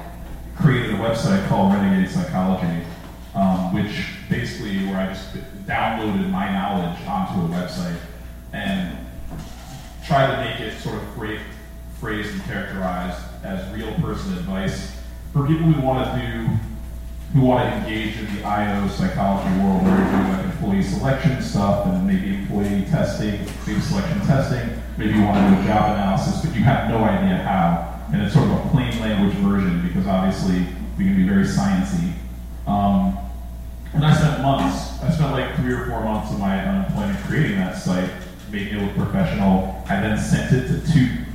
created 0.56 0.94
a 0.94 0.98
website 0.98 1.46
called 1.48 1.72
Renegade 1.72 2.10
Psychology, 2.10 2.84
um, 3.34 3.72
which 3.74 4.18
basically 4.28 4.48
basically 4.68 4.86
where 4.86 5.00
I 5.00 5.08
just 5.08 5.34
downloaded 5.66 6.30
my 6.30 6.50
knowledge 6.52 6.98
onto 7.06 7.52
a 7.52 7.56
website 7.56 7.98
and 8.52 8.96
tried 10.06 10.34
to 10.34 10.44
make 10.44 10.60
it 10.60 10.78
sort 10.80 10.96
of 10.96 11.14
phrase, 11.14 11.40
phrased 12.00 12.30
and 12.32 12.42
characterized 12.44 13.20
as 13.44 13.74
real 13.74 13.92
person 13.94 14.32
advice 14.34 14.96
for 15.38 15.46
people 15.46 15.70
who 15.70 15.80
want 15.86 16.02
to 16.04 16.26
do 16.26 16.48
who 17.32 17.42
want 17.42 17.62
to 17.62 17.76
engage 17.78 18.18
in 18.18 18.34
the 18.34 18.42
IO 18.42 18.88
psychology 18.88 19.48
world 19.60 19.84
where 19.84 19.94
you're 19.94 20.10
doing 20.10 20.28
like 20.32 20.44
employee 20.46 20.82
selection 20.82 21.40
stuff 21.42 21.86
and 21.86 22.06
maybe 22.06 22.34
employee 22.34 22.84
testing, 22.88 23.38
maybe 23.66 23.80
selection 23.82 24.18
testing, 24.20 24.82
maybe 24.96 25.12
you 25.12 25.22
want 25.22 25.36
to 25.36 25.54
do 25.54 25.62
a 25.62 25.66
job 25.66 25.92
analysis, 25.92 26.44
but 26.44 26.56
you 26.56 26.62
have 26.62 26.88
no 26.88 27.04
idea 27.04 27.36
how. 27.36 28.00
And 28.10 28.22
it's 28.22 28.32
sort 28.32 28.46
of 28.46 28.52
a 28.52 28.68
plain 28.70 28.98
language 28.98 29.36
version 29.36 29.86
because 29.86 30.06
obviously 30.06 30.66
we 30.96 31.04
can 31.04 31.14
be 31.14 31.28
very 31.28 31.44
sciencey. 31.44 32.14
Um, 32.66 33.18
and 33.92 34.04
I 34.04 34.16
spent 34.16 34.40
months, 34.40 35.02
I 35.02 35.10
spent 35.10 35.32
like 35.32 35.54
three 35.56 35.74
or 35.74 35.86
four 35.86 36.02
months 36.02 36.32
of 36.32 36.40
my 36.40 36.58
unemployment 36.58 37.18
creating 37.26 37.58
that 37.58 37.76
site, 37.76 38.10
making 38.50 38.78
it 38.78 38.82
look 38.82 38.94
professional. 38.96 39.84
I 39.86 40.00
then 40.00 40.18
sent 40.18 40.52
it 40.54 40.66
to 40.68 40.92
two 40.92 41.27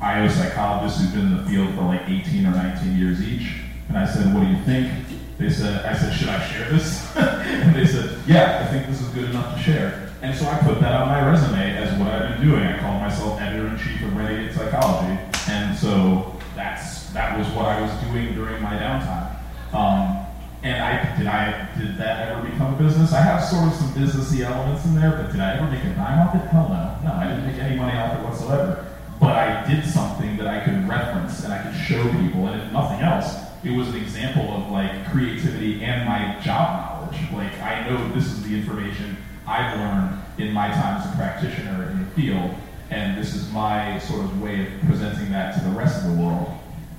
IO 0.00 0.28
psychologists 0.28 1.00
who've 1.00 1.14
been 1.14 1.32
in 1.32 1.36
the 1.38 1.50
field 1.50 1.74
for 1.74 1.82
like 1.82 2.08
18 2.08 2.46
or 2.46 2.50
19 2.50 2.96
years 2.96 3.22
each. 3.22 3.52
And 3.88 3.98
I 3.98 4.06
said, 4.06 4.32
what 4.34 4.42
do 4.42 4.48
you 4.48 4.62
think? 4.64 4.92
They 5.38 5.50
said, 5.50 5.84
I 5.84 5.96
said, 5.96 6.12
should 6.12 6.28
I 6.28 6.46
share 6.48 6.70
this? 6.70 7.16
and 7.16 7.74
they 7.74 7.86
said, 7.86 8.18
yeah, 8.26 8.66
I 8.66 8.72
think 8.72 8.86
this 8.86 9.00
is 9.00 9.08
good 9.08 9.30
enough 9.30 9.56
to 9.56 9.62
share. 9.62 10.10
And 10.20 10.36
so 10.36 10.46
I 10.46 10.58
put 10.58 10.80
that 10.80 10.92
on 11.00 11.08
my 11.08 11.24
resume 11.30 11.76
as 11.76 11.96
what 11.98 12.08
I've 12.08 12.36
been 12.36 12.48
doing. 12.48 12.62
I 12.62 12.78
called 12.80 13.00
myself 13.00 13.40
editor-in-chief 13.40 14.02
of 14.02 14.16
Renegade 14.16 14.54
Psychology. 14.54 15.18
And 15.48 15.76
so 15.78 16.36
that's 16.56 17.10
that 17.12 17.38
was 17.38 17.46
what 17.54 17.66
I 17.66 17.80
was 17.80 17.90
doing 18.02 18.34
during 18.34 18.60
my 18.60 18.74
downtime. 18.74 19.38
Um, 19.72 20.26
and 20.62 20.82
I 20.82 21.16
did 21.16 21.26
I 21.28 21.68
did 21.78 21.96
that 21.98 22.28
ever 22.28 22.42
become 22.42 22.74
a 22.74 22.76
business? 22.76 23.12
I 23.12 23.20
have 23.20 23.44
sort 23.44 23.68
of 23.68 23.74
some 23.74 23.92
businessy 23.94 24.40
elements 24.40 24.84
in 24.84 24.96
there, 24.96 25.12
but 25.12 25.30
did 25.30 25.40
I 25.40 25.56
ever 25.56 25.70
make 25.70 25.84
a 25.84 25.94
dime 25.94 26.18
off 26.18 26.34
it? 26.34 26.48
Hell 26.48 26.68
no. 26.68 27.08
No, 27.08 27.14
I 27.14 27.28
didn't 27.28 27.46
make 27.46 27.62
any 27.62 27.76
money 27.76 27.96
off 27.96 28.18
it 28.18 28.24
whatsoever. 28.24 28.87
But 29.28 29.36
I 29.36 29.70
did 29.70 29.84
something 29.84 30.38
that 30.38 30.46
I 30.46 30.64
could 30.64 30.88
reference 30.88 31.44
and 31.44 31.52
I 31.52 31.62
could 31.62 31.78
show 31.78 32.02
people, 32.12 32.46
and 32.46 32.62
if 32.62 32.72
nothing 32.72 33.00
else, 33.00 33.36
it 33.62 33.76
was 33.76 33.88
an 33.88 33.96
example 33.96 34.56
of 34.56 34.70
like 34.70 35.06
creativity 35.10 35.84
and 35.84 36.08
my 36.08 36.40
job 36.40 36.80
knowledge. 36.80 37.20
Like 37.30 37.60
I 37.60 37.86
know 37.86 38.10
this 38.14 38.24
is 38.24 38.42
the 38.48 38.56
information 38.56 39.18
I've 39.46 39.78
learned 39.78 40.18
in 40.38 40.50
my 40.54 40.68
time 40.68 41.02
as 41.02 41.12
a 41.12 41.14
practitioner 41.14 41.90
in 41.90 41.98
the 41.98 42.10
field, 42.12 42.54
and 42.88 43.18
this 43.18 43.34
is 43.34 43.52
my 43.52 43.98
sort 43.98 44.24
of 44.24 44.40
way 44.40 44.66
of 44.66 44.80
presenting 44.86 45.30
that 45.32 45.58
to 45.58 45.64
the 45.68 45.76
rest 45.76 46.06
of 46.06 46.16
the 46.16 46.22
world. 46.22 46.50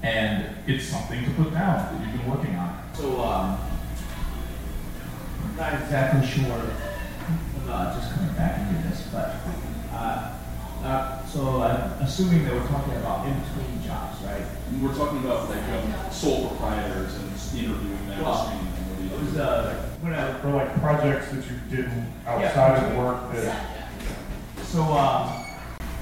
And 0.04 0.56
it's 0.68 0.86
something 0.86 1.26
to 1.26 1.32
put 1.32 1.52
down 1.52 1.78
that 1.80 2.00
you've 2.00 2.22
been 2.22 2.30
working 2.30 2.56
on. 2.58 2.80
So, 2.94 3.24
um, 3.24 3.60
I'm 5.46 5.56
not 5.58 5.82
exactly 5.82 6.28
sure, 6.28 6.62
uh, 7.68 8.00
just 8.00 8.14
coming 8.14 8.36
back 8.36 8.60
into 8.60 8.88
this, 8.88 9.08
but, 9.12 9.34
uh, 9.92 10.36
uh, 10.84 11.26
so 11.26 11.62
I'm 11.62 12.04
assuming 12.04 12.46
that 12.46 12.54
we're 12.54 12.68
talking 12.68 12.96
about 12.96 13.28
in-between 13.28 13.84
jobs, 13.86 14.22
right? 14.24 14.44
We're 14.82 14.96
talking 14.96 15.20
about 15.20 15.50
like 15.50 15.64
um, 15.64 16.12
sole 16.12 16.48
proprietors 16.50 17.16
and 17.16 17.30
interviewing 17.60 18.08
them, 18.08 18.24
Well, 18.24 18.46
screening 18.46 18.66
them. 18.74 18.84
What 18.90 18.98
do 18.98 19.04
you 19.04 19.10
It 19.14 19.26
was, 19.26 19.38
uh, 19.38 19.90
when 20.02 20.14
I, 20.14 20.34
For 20.40 20.52
like 20.52 20.74
projects 20.80 21.32
that 21.32 21.44
you 21.46 21.58
did 21.70 21.92
outside 22.26 22.84
of 22.84 22.98
work 22.98 23.32
that, 23.34 23.90
So, 24.64 24.84
um, 24.84 25.46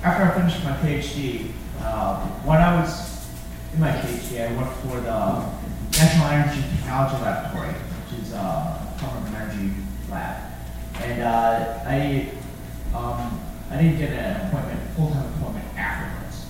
after 0.04 0.24
I 0.24 0.32
finished 0.40 0.64
my 0.64 0.74
PhD, 0.78 1.52
uh, 1.82 2.20
when 2.46 2.60
I 2.60 2.80
was 2.80 3.26
in 3.74 3.80
my 3.80 3.92
PhD, 3.92 4.48
I 4.48 4.56
worked 4.62 4.78
for 4.82 5.00
the 5.00 5.98
National 5.98 6.28
Energy 6.28 6.62
Technology 6.76 7.24
Laboratory, 7.24 7.74
which 7.74 8.22
is 8.22 8.34
uh, 8.34 8.38
a 8.38 8.94
Department 9.00 9.28
of 9.28 9.42
Energy 9.42 9.74
lab. 10.12 10.54
And 11.02 11.22
uh, 11.22 11.80
I, 11.86 12.32
um, 12.94 13.40
I 13.70 13.82
didn't 13.82 13.98
get 13.98 14.12
an 14.12 14.48
appointment, 14.48 14.80
full-time 14.96 15.26
appointment 15.36 15.66
afterwards. 15.78 16.46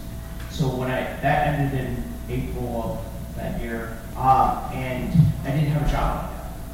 So 0.52 0.70
when 0.76 0.92
I, 0.92 1.02
that 1.22 1.48
ended 1.48 1.80
in 1.80 2.04
April 2.30 2.84
of 2.84 3.36
that 3.36 3.60
year, 3.62 3.98
uh, 4.16 4.70
and 4.74 5.14
I 5.44 5.52
didn't 5.52 5.70
have 5.70 5.88
a 5.88 5.92
job. 5.92 6.32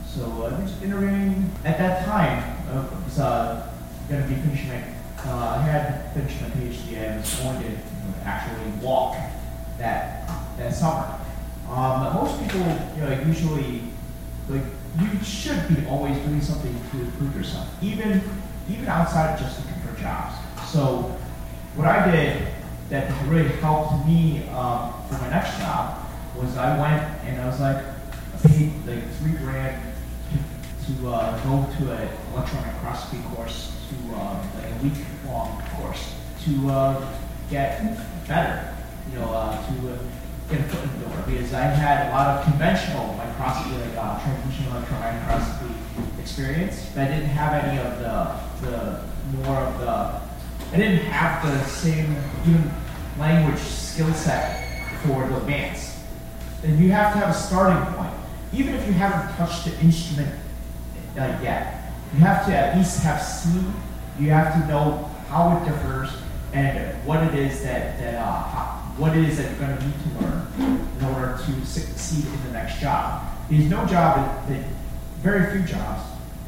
So 0.08 0.24
I 0.24 0.62
was 0.62 0.82
interviewing 0.82 1.50
at 1.66 1.78
that 1.78 2.06
time. 2.06 2.58
uh, 2.70 2.86
I 2.90 3.04
was 3.06 3.20
uh, 3.20 3.74
going 4.10 4.24
to 4.24 4.30
be 4.30 4.36
finishing 4.36 4.70
my, 4.70 4.84
uh, 5.26 5.58
I 5.58 5.62
had 5.62 6.14
finished 6.14 6.42
my 6.42 6.50
PhD. 6.50 7.12
I 7.12 7.18
was 7.18 7.36
going 7.40 7.62
to 7.62 7.78
actually 8.26 8.72
walk 8.82 9.18
that 9.78 10.30
that 10.58 10.74
summer. 10.74 11.20
Um, 11.70 12.14
most 12.14 12.40
people, 12.42 12.60
you 12.96 13.02
know, 13.02 13.24
usually, 13.26 13.82
like 14.50 14.62
you 15.00 15.24
should 15.24 15.68
be 15.68 15.88
always 15.88 16.18
doing 16.20 16.42
something 16.42 16.76
to 16.92 17.02
improve 17.02 17.36
yourself, 17.36 17.68
even 17.82 18.22
even 18.70 18.88
outside 18.88 19.34
of 19.34 19.40
just 19.40 19.60
for 19.60 19.73
jobs. 20.04 20.36
So 20.70 21.16
what 21.76 21.88
I 21.88 22.12
did 22.12 22.48
that 22.90 23.10
really 23.28 23.50
helped 23.58 24.06
me 24.06 24.48
um, 24.50 24.94
for 25.08 25.16
my 25.16 25.30
next 25.30 25.58
job 25.58 25.98
was 26.36 26.58
I 26.58 26.78
went 26.80 27.02
and 27.26 27.42
I 27.42 27.48
was 27.48 27.60
like, 27.60 27.78
I 27.78 28.48
paid 28.48 28.74
like 28.86 29.10
three 29.18 29.34
grand 29.34 29.82
to, 30.86 31.10
uh, 31.10 31.44
go 31.44 31.66
to 31.78 31.92
an 31.94 32.10
electronic 32.34 32.74
microscopy 32.76 33.24
course, 33.34 33.72
to 33.90 34.16
uh, 34.16 34.44
like 34.56 34.70
a 34.70 34.84
week 34.84 35.06
long 35.26 35.62
course 35.78 36.14
to 36.44 36.70
uh, 36.70 37.14
get 37.50 37.82
better, 38.28 38.76
you 39.12 39.20
know, 39.20 39.30
uh, 39.32 39.56
to 39.56 39.94
uh, 39.94 39.98
get 40.50 40.60
a 40.60 40.64
foot 40.64 40.84
in 40.84 41.00
the 41.00 41.06
door 41.06 41.24
because 41.26 41.54
I 41.54 41.62
had 41.62 42.08
a 42.08 42.12
lot 42.12 42.28
of 42.28 42.44
conventional 42.44 43.14
microscopy, 43.14 43.78
like 43.78 43.98
uh, 43.98 44.22
transmission 44.22 44.72
electron 44.72 45.00
microscopy 45.00 45.74
experience, 46.20 46.90
but 46.94 47.06
I 47.06 47.08
didn't 47.08 47.30
have 47.30 47.64
any 47.64 47.80
of 47.80 48.00
the, 48.00 48.68
the 48.68 49.00
more 49.34 49.58
of 49.58 49.80
the, 49.80 49.88
I 49.88 50.78
didn't 50.78 51.06
have 51.06 51.46
the 51.46 51.64
same 51.66 52.16
even 52.48 52.72
language 53.18 53.60
skill 53.60 54.14
set 54.14 54.88
for 55.02 55.28
the 55.28 55.38
advanced. 55.38 55.98
And 56.64 56.80
you 56.80 56.92
have 56.92 57.14
to 57.14 57.20
have 57.20 57.36
a 57.36 57.38
starting 57.38 57.94
point. 57.96 58.14
Even 58.54 58.76
if 58.76 58.86
you 58.88 58.94
haven't 58.94 59.36
touched 59.36 59.66
the 59.66 59.80
instrument 59.82 60.34
uh, 61.18 61.38
yet, 61.42 61.92
you 62.14 62.20
have 62.20 62.46
to 62.46 62.56
at 62.56 62.78
least 62.78 63.02
have 63.04 63.22
seen, 63.22 63.74
you 64.20 64.30
have 64.30 64.54
to 64.54 64.68
know 64.68 65.10
how 65.30 65.58
it 65.58 65.66
differs 65.66 66.10
and 66.54 66.94
what 67.06 67.24
it 67.24 67.34
is 67.34 67.64
that, 67.64 68.00
that 68.00 68.16
uh, 68.16 68.44
how, 68.44 68.94
what 68.98 69.18
it 69.18 69.28
is 69.28 69.38
that 69.38 69.50
you're 69.50 69.68
going 69.68 69.78
to 69.78 69.86
need 69.86 69.94
to 70.04 70.26
learn 70.26 70.88
in 71.00 71.06
order 71.06 71.40
to 71.44 71.66
succeed 71.66 72.26
in 72.26 72.44
the 72.46 72.52
next 72.52 72.80
job. 72.80 73.28
There's 73.50 73.66
no 73.66 73.86
job 73.88 74.18
that, 74.18 74.48
that 74.50 74.64
very 75.22 75.52
few 75.52 75.66
jobs 75.66 76.04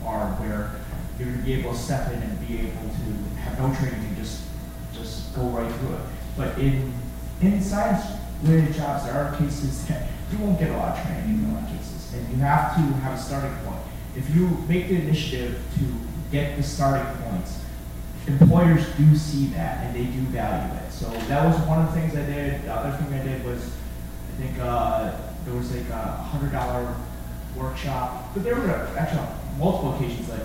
are 0.06 0.28
where 0.36 0.72
you're 1.18 1.28
going 1.28 1.40
to 1.40 1.46
be 1.46 1.54
able 1.54 1.72
to 1.72 1.78
step 1.78 2.12
in 2.12 2.22
and 2.22 2.48
be 2.48 2.60
able 2.60 2.90
to 2.90 3.40
have 3.40 3.60
no 3.60 3.74
training 3.76 4.06
and 4.08 4.18
just 4.18 4.44
just 4.94 5.36
go 5.36 5.44
right 5.44 5.72
through 5.76 5.96
it. 5.96 6.02
But 6.38 6.58
in 6.58 6.94
in 7.42 7.62
science 7.62 8.06
related 8.44 8.74
jobs, 8.74 9.06
there 9.06 9.14
are 9.14 9.36
cases 9.38 9.86
that 9.88 10.08
you 10.32 10.38
won't 10.40 10.60
get 10.60 10.72
a 10.72 10.78
lot 10.78 10.98
of 10.98 11.06
training 11.06 11.40
in 11.40 11.50
a 11.50 11.54
lot 11.54 11.64
of 11.64 11.70
cases, 11.70 12.14
and 12.14 12.30
you 12.30 12.38
have 12.38 12.76
to 12.76 12.82
have 12.82 13.18
a 13.18 13.22
starting 13.22 13.56
point. 13.66 13.82
If 14.16 14.34
you 14.36 14.48
make 14.68 14.88
the 14.88 14.96
initiative 14.96 15.62
to 15.78 15.86
get 16.32 16.58
the 16.58 16.64
starting 16.64 17.06
points, 17.24 17.60
employers 18.28 18.86
do 18.98 19.16
see 19.16 19.48
that 19.48 19.86
and 19.86 19.96
they 19.96 20.06
do 20.06 20.22
value 20.32 20.74
it. 20.76 20.92
So 20.92 21.10
that 21.28 21.46
was 21.46 21.58
one 21.68 21.86
of 21.86 21.94
the 21.94 22.00
things 22.00 22.16
I 22.16 22.26
did. 22.26 22.64
The 22.64 22.74
other 22.74 22.98
thing 22.98 23.14
I 23.14 23.24
did 23.24 23.46
was, 23.46 23.62
I 23.62 24.42
think 24.42 24.60
uh, 24.60 25.12
there 25.46 25.54
was 25.54 25.76
like 25.76 25.90
a 25.90 26.12
hundred 26.12 26.52
dollar 26.52 26.96
workshop, 27.56 28.34
but 28.34 28.44
there 28.44 28.56
were 28.56 28.90
actually 28.98 29.28
multiple 29.58 29.96
occasions 29.96 30.28
like 30.30 30.42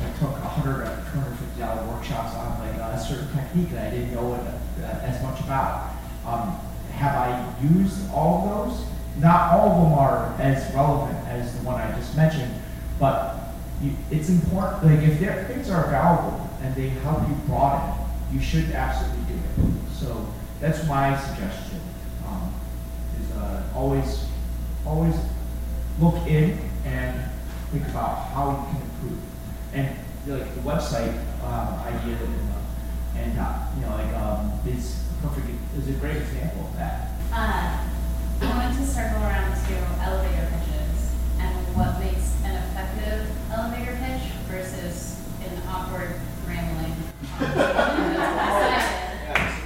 I 0.00 0.18
took 0.18 0.34
hundred 0.38 0.82
or 0.82 1.04
two 1.10 1.18
hundred 1.18 1.36
fifty 1.38 1.60
dollar 1.60 1.84
workshops 1.86 2.34
on 2.34 2.58
like 2.60 2.76
a 2.76 2.98
certain 2.98 3.28
technique 3.34 3.70
that 3.72 3.88
I 3.88 3.90
didn't 3.90 4.14
know 4.14 4.34
uh, 4.34 4.84
as 5.02 5.22
much 5.22 5.40
about. 5.40 5.90
Um, 6.26 6.58
have 6.92 7.14
I 7.14 7.54
used 7.62 8.10
all 8.12 8.48
of 8.48 8.68
those? 8.70 8.86
Not 9.18 9.52
all 9.52 9.70
of 9.70 9.82
them 9.82 9.92
are 9.98 10.34
as 10.38 10.72
relevant 10.74 11.18
as 11.28 11.56
the 11.56 11.64
one 11.64 11.80
I 11.80 11.90
just 11.96 12.16
mentioned, 12.16 12.54
but 13.00 13.36
you, 13.82 13.92
it's 14.10 14.28
important. 14.28 14.84
Like 14.84 15.08
if 15.08 15.18
there 15.20 15.44
things 15.44 15.70
are 15.70 15.88
valuable 15.90 16.48
and 16.62 16.74
they 16.74 16.88
help 16.88 17.28
you 17.28 17.34
broaden, 17.46 17.94
you 18.32 18.40
should 18.40 18.70
absolutely 18.70 19.34
do 19.34 19.34
it. 19.34 19.94
So 19.94 20.26
that's 20.60 20.86
my 20.86 21.18
suggestion. 21.18 21.80
Um, 22.26 22.54
is 23.20 23.36
uh, 23.36 23.62
always, 23.74 24.26
always 24.86 25.14
look 26.00 26.14
in 26.26 26.58
and 26.84 27.24
think 27.72 27.86
about 27.88 28.28
how 28.28 28.50
you 28.50 28.78
can 28.78 28.90
improve. 28.90 29.27
And 29.78 29.96
like 30.26 30.54
the 30.56 30.60
website 30.62 31.14
um, 31.44 31.78
idea 31.86 32.16
and, 32.18 32.50
uh, 32.50 33.16
and 33.16 33.38
uh, 33.38 33.62
you 33.76 33.82
know 33.82 33.94
like 33.94 34.12
um, 34.14 34.58
is 34.66 35.04
perfect 35.22 35.46
is 35.76 35.86
a 35.88 35.92
great 36.00 36.16
example 36.16 36.66
of 36.66 36.74
that. 36.74 37.12
Uh, 37.32 37.86
I 38.42 38.46
wanted 38.58 38.76
to 38.76 38.84
circle 38.84 39.22
around 39.22 39.54
to 39.54 39.74
elevator 40.02 40.50
pitches 40.50 41.14
and 41.38 41.54
what 41.76 42.00
makes 42.00 42.34
an 42.42 42.56
effective 42.56 43.30
elevator 43.52 43.96
pitch 44.02 44.32
versus 44.50 45.22
an 45.46 45.62
awkward 45.68 46.14
rambling. 46.48 46.96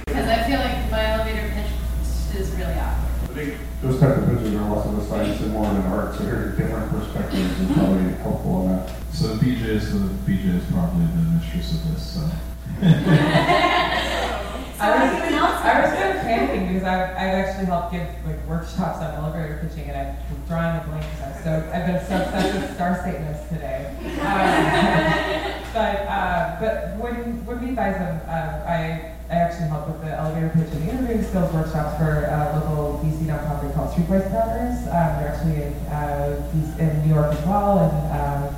Because 0.05 0.27
I 0.29 0.43
feel 0.43 0.59
like 0.59 0.91
my 0.91 1.05
elevator 1.07 1.49
pitch 1.55 2.39
is 2.39 2.51
really 2.51 2.75
awkward. 2.75 3.57
I 3.83 3.85
think 3.85 3.99
those 3.99 4.09
type 4.09 4.17
of 4.17 4.29
pictures 4.29 4.55
are 4.55 4.75
less 4.75 4.85
of 4.85 4.97
a 4.97 5.03
science 5.03 5.41
and 5.41 5.51
more 5.51 5.65
of 5.65 5.75
an 5.75 5.81
art. 5.91 6.15
start, 6.15 6.15
so 6.15 6.23
hearing 6.23 6.55
different 6.55 6.89
perspectives 6.89 7.59
is 7.59 7.71
probably 7.73 8.13
helpful 8.23 8.51
on 8.55 8.67
that. 8.69 8.95
So 9.11 9.35
BJ 9.35 9.63
is 9.75 9.91
the 9.91 10.07
BJ 10.23 10.55
is 10.55 10.63
probably 10.71 11.05
the 11.05 11.23
mistress 11.35 11.73
of 11.73 11.91
this. 11.91 12.03
So. 12.15 12.21
I 14.79 14.89
was, 14.89 15.11
I 15.63 15.81
was 15.81 15.93
kind 15.99 16.17
of 16.17 16.23
panicking 16.23 16.67
because 16.73 16.83
I've, 16.83 17.09
I've 17.11 17.35
actually 17.43 17.65
helped 17.65 17.91
give 17.91 18.07
like 18.25 18.47
workshops 18.47 18.99
on 18.99 19.13
elevator 19.15 19.59
pitching 19.61 19.89
and 19.89 19.97
I'm 20.07 20.15
drawing 20.47 20.79
a 20.79 20.83
blank 20.87 21.05
because 21.11 21.35
I'm 21.35 21.43
so, 21.43 21.51
I've 21.73 21.85
been 21.85 21.99
so 22.07 22.23
obsessed 22.23 22.53
with 22.55 22.75
star 22.75 23.01
statements 23.01 23.49
today. 23.49 23.91
Um, 23.99 25.39
but, 25.73 26.05
uh, 26.07 26.57
but 26.59 26.97
when, 26.97 27.45
when 27.45 27.61
we 27.61 27.69
advise 27.69 27.95
them, 27.95 28.21
uh, 28.27 28.63
I, 28.65 29.13
I 29.29 29.35
actually 29.35 29.69
help 29.69 29.87
with 29.87 30.01
the 30.01 30.11
elevator 30.13 30.49
pitch 30.53 30.69
and 30.71 30.89
interviewing 30.89 31.23
skills 31.23 31.51
workshops 31.51 31.97
for 31.97 32.25
a 32.29 32.61
local 32.61 33.01
DC 33.03 33.25
nonprofit 33.25 33.73
called 33.73 33.89
Streetwise 33.89 34.29
Partners. 34.29 34.77
Um, 34.85 35.09
they're 35.17 35.33
actually 35.33 35.63
in, 35.63 35.73
uh, 35.89 36.51
in 36.77 37.07
New 37.07 37.15
York 37.15 37.33
as 37.33 37.45
well, 37.47 37.79
and 37.79 37.95
um, 38.13 38.55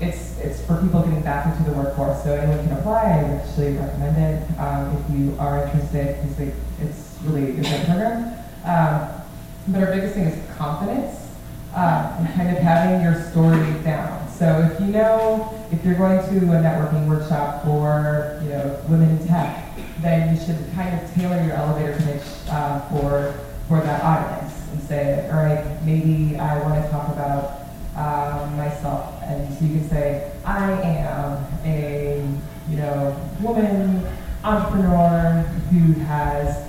it's 0.00 0.38
it's 0.38 0.64
for 0.66 0.80
people 0.80 1.02
getting 1.02 1.22
back 1.22 1.46
into 1.46 1.70
the 1.70 1.76
workforce. 1.76 2.22
So 2.24 2.34
anyone 2.34 2.66
can 2.66 2.76
apply. 2.76 3.02
I 3.02 3.20
actually 3.36 3.76
recommend 3.76 4.16
it 4.16 4.58
um, 4.58 4.96
if 4.96 5.16
you 5.16 5.36
are 5.38 5.64
interested 5.64 6.16
because 6.22 6.54
it's 6.80 7.18
really 7.22 7.50
a 7.50 7.54
good 7.54 7.86
program. 7.86 8.32
Um, 8.64 9.22
but 9.68 9.82
our 9.82 9.94
biggest 9.94 10.14
thing 10.14 10.24
is 10.24 10.56
confidence 10.56 11.30
uh, 11.74 12.16
and 12.18 12.34
kind 12.34 12.56
of 12.56 12.62
having 12.62 13.02
your 13.02 13.22
story 13.30 13.82
down. 13.82 14.23
So 14.38 14.68
if 14.68 14.80
you 14.80 14.86
know 14.86 15.54
if 15.70 15.84
you're 15.84 15.94
going 15.94 16.18
to 16.18 16.34
a 16.52 16.58
networking 16.58 17.06
workshop 17.08 17.64
for 17.64 18.40
you 18.42 18.48
know 18.48 18.80
women 18.88 19.10
in 19.10 19.28
tech, 19.28 19.64
then 20.00 20.34
you 20.34 20.44
should 20.44 20.58
kind 20.74 21.00
of 21.00 21.14
tailor 21.14 21.40
your 21.44 21.52
elevator 21.54 21.96
pitch 21.98 22.22
uh, 22.48 22.80
for 22.88 23.32
for 23.68 23.80
that 23.80 24.02
audience 24.02 24.52
and 24.72 24.82
say, 24.82 25.30
all 25.30 25.36
right, 25.36 25.64
maybe 25.84 26.36
I 26.36 26.60
want 26.62 26.84
to 26.84 26.90
talk 26.90 27.08
about 27.10 27.60
um, 27.94 28.56
myself, 28.56 29.22
and 29.22 29.54
so 29.54 29.64
you 29.64 29.78
can 29.78 29.88
say, 29.88 30.32
I 30.44 30.72
am 30.82 31.46
a 31.64 32.26
you 32.68 32.76
know 32.76 33.16
woman 33.40 34.04
entrepreneur 34.42 35.42
who 35.70 35.92
has 36.00 36.68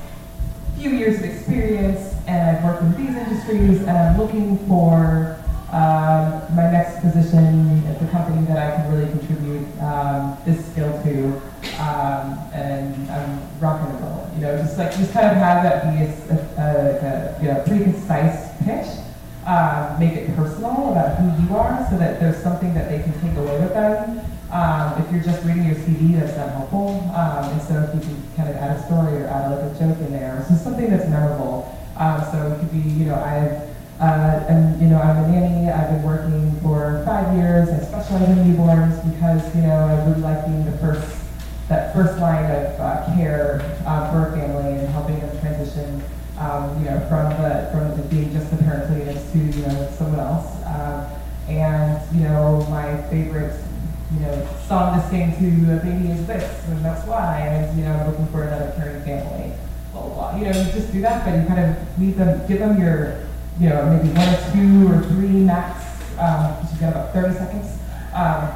few 0.78 0.92
years 0.92 1.18
of 1.18 1.26
experience, 1.26 2.14
and 2.28 2.58
I've 2.58 2.64
worked 2.64 2.84
in 2.84 2.92
these 2.92 3.16
industries, 3.16 3.80
and 3.80 3.98
I'm 3.98 4.18
looking 4.20 4.60
for 4.68 5.40
um, 5.76 6.56
my 6.56 6.72
next 6.72 7.02
position 7.02 7.86
at 7.88 8.00
the 8.00 8.08
company 8.08 8.46
that 8.48 8.58
I 8.58 8.76
can 8.78 8.94
really 8.94 9.12
contribute 9.12 9.68
um, 9.82 10.38
this 10.46 10.66
skill 10.72 10.92
to, 11.04 11.36
um, 11.84 12.40
and 12.56 13.12
I'm 13.12 13.60
rocking 13.60 13.94
and 13.94 14.02
roll. 14.02 14.32
You 14.36 14.42
know, 14.42 14.58
just 14.58 14.78
like 14.78 14.96
just 14.96 15.12
kind 15.12 15.28
of 15.28 15.36
have 15.36 15.64
that 15.64 15.92
be 15.92 16.06
a, 16.06 16.38
a, 16.58 16.68
a, 17.10 17.42
you 17.42 17.48
know, 17.50 17.62
pretty 17.68 17.84
concise 17.84 18.56
pitch 18.64 18.88
um, 19.46 20.00
make 20.00 20.14
it 20.14 20.36
personal 20.36 20.92
about 20.92 21.18
who 21.20 21.44
you 21.44 21.56
are 21.56 21.86
so 21.90 21.98
that 21.98 22.20
there's 22.20 22.42
something 22.42 22.74
that 22.74 22.90
they 22.90 23.00
can 23.00 23.14
take 23.22 23.38
away 23.38 23.60
with 23.60 23.74
them. 23.74 24.20
Um, 24.52 25.02
if 25.02 25.12
you're 25.12 25.24
just 25.24 25.44
reading 25.46 25.66
your 25.66 25.76
CV, 25.76 26.20
that's 26.20 26.36
not 26.38 26.50
helpful. 26.50 27.12
Um, 27.14 27.60
so 27.62 27.78
if 27.84 27.94
you 27.94 28.02
can 28.02 28.24
kind 28.36 28.50
of 28.50 28.56
add 28.56 28.78
a 28.78 28.86
story 28.86 29.22
or 29.22 29.28
add 29.28 29.52
a 29.52 29.70
joke 29.78 30.00
in 30.00 30.12
there, 30.12 30.44
so 30.48 30.56
something 30.56 30.90
that's 30.90 31.10
memorable. 31.10 31.70
Um, 31.98 32.22
so 32.32 32.52
it 32.52 32.60
could 32.60 32.72
be, 32.72 32.90
you 32.90 33.06
know, 33.06 33.16
I've, 33.16 33.75
uh, 34.06 34.46
and, 34.50 34.82
you 34.82 34.88
know, 34.88 35.00
I'm 35.00 35.24
a 35.24 35.28
nanny. 35.28 35.70
I've 35.70 35.90
been 35.90 36.04
working 36.04 36.60
for 36.62 37.04
five 37.06 37.36
years. 37.36 37.70
I 37.70 37.80
specialize 37.80 38.30
in 38.30 38.38
newborns 38.46 39.02
because, 39.12 39.56
you 39.56 39.64
know, 39.64 39.74
I 39.74 40.06
really 40.06 40.22
like 40.22 40.46
being 40.46 40.66
the 40.66 40.78
first, 40.78 41.18
that 41.70 41.94
first 41.94 42.20
line 42.20 42.46
of 42.46 42.80
uh, 42.80 43.16
care 43.16 43.62
uh, 43.86 44.12
for 44.12 44.30
a 44.30 44.38
family 44.38 44.80
and 44.80 44.88
helping 44.90 45.20
them 45.20 45.40
transition 45.40 46.04
um, 46.38 46.78
you 46.84 46.90
know, 46.90 47.00
from 47.08 47.30
the 47.42 47.70
from 47.72 47.96
the 47.96 48.04
being 48.10 48.32
just 48.34 48.52
the 48.52 48.58
parent 48.58 48.90
to 48.90 49.38
you 49.38 49.68
know 49.68 49.90
someone 49.98 50.20
else. 50.20 50.64
Um, 50.66 51.08
and 51.48 52.16
you 52.16 52.28
know, 52.28 52.66
my 52.70 53.02
favorite 53.10 53.58
you 54.14 54.20
know 54.20 54.48
song 54.68 55.00
to 55.00 55.10
sing 55.10 55.32
to 55.38 55.74
a 55.74 55.78
baby 55.78 56.12
is 56.12 56.28
this, 56.28 56.68
and 56.68 56.84
that's 56.84 57.08
why. 57.08 57.40
And 57.40 57.78
you 57.78 57.86
know, 57.86 57.94
I'm 57.94 58.08
looking 58.10 58.28
for 58.28 58.44
another 58.44 58.74
caring 58.76 59.02
family. 59.04 59.54
Blah, 59.94 60.02
blah, 60.02 60.14
blah. 60.14 60.38
You 60.38 60.46
know, 60.46 60.62
you 60.62 60.72
just 60.74 60.92
do 60.92 61.02
that, 61.02 61.24
but 61.24 61.40
you 61.40 61.48
kind 61.48 61.60
of 61.60 62.00
leave 62.00 62.18
them, 62.18 62.46
give 62.48 62.60
them 62.60 62.82
your, 62.82 63.24
you 63.60 63.70
know, 63.70 63.86
maybe 63.86 64.10
one 64.10 64.28
or 64.28 64.52
two 64.52 64.92
or 64.92 65.02
three 65.10 65.30
max. 65.30 65.86
Um, 66.20 66.58
you've 66.72 66.80
got 66.80 66.92
about 66.92 67.14
30 67.14 67.34
seconds. 67.36 67.80
Um, 68.14 68.52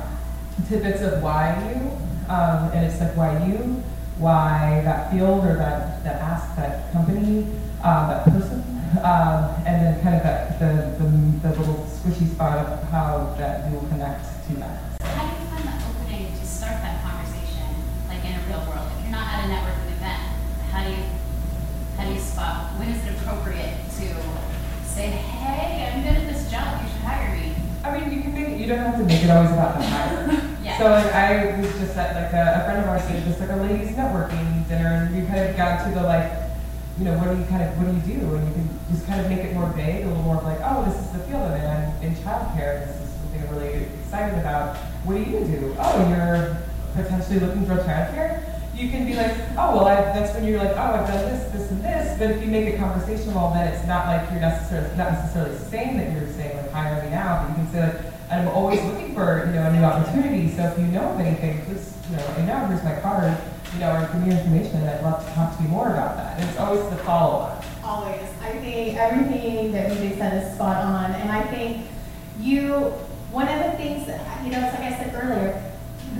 tidbits 0.67 1.01
of 1.01 1.23
why 1.23 1.55
you, 1.71 1.91
um, 2.27 2.71
and 2.73 2.85
it's 2.85 2.99
like 2.99 3.15
why 3.15 3.45
you, 3.45 3.83
why 4.17 4.81
that 4.83 5.11
field 5.11 5.45
or 5.45 5.55
that 5.55 6.03
that 6.03 6.21
ask 6.21 6.55
that 6.57 6.91
company 6.91 7.47
um, 7.83 8.09
that 8.09 8.25
person, 8.25 8.59
um, 9.03 9.55
and 9.65 9.79
then 9.79 10.03
kind 10.03 10.15
of 10.15 10.23
that, 10.23 10.59
the, 10.59 10.99
the, 10.99 11.47
the 11.47 11.59
little 11.59 11.87
squishy 11.87 12.27
spot 12.27 12.57
of 12.57 12.83
how 12.89 13.33
that 13.37 13.69
you 13.69 13.77
will 13.77 13.87
connect 13.87 14.25
to 14.47 14.53
that. 14.57 14.99
How 15.01 15.23
do 15.23 15.31
you 15.31 15.47
find 15.47 15.63
the 15.63 15.87
opening 15.87 16.27
to 16.37 16.45
start 16.45 16.75
that 16.83 17.01
conversation, 17.03 17.71
like 18.09 18.23
in 18.25 18.35
a 18.35 18.43
real 18.51 18.67
world? 18.67 18.91
If 18.97 19.03
you're 19.03 19.15
not 19.15 19.27
at 19.31 19.45
a 19.45 19.47
networking 19.47 19.95
event, 19.95 20.21
how 20.71 20.83
do 20.83 20.89
you 20.91 21.03
how 21.95 22.03
do 22.05 22.13
you 22.13 22.19
spot 22.19 22.75
when 22.79 22.89
is 22.89 23.03
it 23.05 23.15
appropriate 23.15 23.79
to 23.95 24.58
say, 24.99 25.07
"Hey, 25.07 25.87
I'm 25.87 26.03
good 26.03 26.17
at 26.19 26.27
this 26.27 26.51
job. 26.51 26.83
You 26.83 26.91
should 26.91 27.03
hire 27.07 27.31
me"? 27.35 27.55
I 27.85 27.87
mean, 27.95 28.11
you 28.11 28.21
can 28.21 28.33
make 28.33 28.49
it, 28.49 28.59
you 28.59 28.67
don't 28.67 28.79
have 28.79 28.97
to 28.97 29.05
make 29.05 29.23
it 29.23 29.29
always 29.29 29.51
about 29.51 29.79
the 29.79 29.85
hire. 29.87 30.27
yeah. 30.63 30.77
So 30.77 30.91
like 30.91 31.13
I 31.15 31.55
was 31.55 31.71
just 31.79 31.95
at 31.95 32.19
like 32.19 32.33
a, 32.35 32.43
a 32.59 32.61
friend 32.67 32.83
of 32.83 32.89
ours 32.91 33.07
did 33.07 33.23
just 33.23 33.39
like 33.39 33.49
a 33.49 33.55
ladies 33.55 33.95
networking 33.95 34.67
dinner, 34.67 35.07
and 35.07 35.15
we 35.15 35.25
kind 35.25 35.47
of 35.47 35.55
got 35.55 35.87
to 35.87 35.95
the 35.95 36.03
like 36.03 36.49
you 36.99 37.05
know, 37.05 37.15
what 37.15 37.31
do 37.31 37.39
you 37.39 37.45
kind 37.45 37.63
of, 37.63 37.71
what 37.79 37.87
do 37.87 37.95
you 37.95 38.19
do? 38.19 38.35
And 38.35 38.45
you 38.45 38.53
can 38.53 38.67
just 38.91 39.07
kind 39.07 39.21
of 39.21 39.29
make 39.31 39.39
it 39.39 39.53
more 39.53 39.71
vague, 39.71 40.03
a 40.03 40.07
little 40.09 40.21
more 40.21 40.35
like, 40.43 40.59
oh, 40.59 40.83
this 40.83 40.99
is 40.99 41.09
the 41.15 41.19
field 41.19 41.43
I'm 41.43 41.55
in. 41.55 41.63
I'm 41.63 42.03
in 42.03 42.13
childcare. 42.19 42.83
This 42.83 42.99
is 42.99 43.07
something 43.15 43.39
I'm 43.39 43.55
really 43.55 43.87
excited 44.03 44.37
about. 44.37 44.75
What 45.07 45.15
do 45.15 45.23
you 45.23 45.39
do? 45.47 45.75
Oh, 45.79 45.95
you're 46.11 46.59
potentially 46.91 47.39
looking 47.39 47.65
for 47.65 47.77
childcare? 47.87 48.58
You 48.79 48.89
can 48.89 49.05
be 49.05 49.13
like, 49.13 49.35
oh, 49.57 49.75
well, 49.75 49.85
I, 49.85 49.95
that's 50.01 50.33
when 50.33 50.45
you're 50.45 50.57
like, 50.57 50.71
oh, 50.71 50.95
I've 50.95 51.07
done 51.07 51.25
this, 51.29 51.51
this, 51.51 51.69
and 51.69 51.83
this. 51.83 52.17
But 52.17 52.31
if 52.31 52.41
you 52.41 52.47
make 52.47 52.65
it 52.65 52.79
conversational, 52.79 53.51
then 53.51 53.67
it's 53.67 53.85
not 53.85 54.07
like 54.07 54.31
you're 54.31 54.39
necessarily, 54.39 54.95
not 54.95 55.11
necessarily 55.11 55.57
saying 55.69 55.97
that 55.97 56.13
you're 56.13 56.31
saying, 56.33 56.55
like, 56.57 56.71
hire 56.71 57.03
me 57.03 57.09
now, 57.09 57.43
but 57.43 57.49
you 57.49 57.63
can 57.63 57.71
say, 57.73 57.81
like, 57.93 58.13
I'm 58.31 58.47
always 58.47 58.81
looking 58.83 59.13
for, 59.13 59.43
you 59.47 59.53
know, 59.53 59.67
a 59.67 59.73
new 59.73 59.83
opportunity. 59.83 60.49
So 60.55 60.63
if 60.63 60.79
you 60.79 60.85
know 60.85 61.11
of 61.11 61.19
anything, 61.19 61.61
please, 61.65 61.93
you 62.09 62.15
know, 62.15 62.25
and 62.37 62.47
now 62.47 62.65
here's 62.67 62.83
my 62.83 62.97
card 63.01 63.37
you 63.73 63.79
know, 63.79 63.95
or 63.95 64.07
give 64.13 64.27
me 64.27 64.31
information, 64.31 64.77
and 64.77 64.89
I'd 64.89 65.03
love 65.03 65.25
to 65.25 65.33
talk 65.33 65.55
to 65.57 65.63
you 65.63 65.69
more 65.69 65.89
about 65.89 66.17
that. 66.17 66.39
And 66.39 66.49
it's 66.49 66.59
always 66.59 66.81
the 66.89 66.97
follow-up. 67.03 67.63
Always. 67.83 68.21
I 68.41 68.51
think 68.59 68.97
everything 68.97 69.71
that 69.73 69.91
BJ 69.91 70.17
said 70.17 70.43
is 70.43 70.55
spot 70.55 70.83
on. 70.83 71.11
And 71.11 71.31
I 71.31 71.43
think 71.43 71.85
you, 72.39 72.73
one 73.31 73.47
of 73.47 73.59
the 73.63 73.77
things, 73.77 74.07
that 74.07 74.43
you 74.43 74.51
know, 74.51 74.65
it's 74.65 74.73
like 74.73 74.91
I 74.91 74.97
said 74.97 75.13
earlier, 75.13 75.68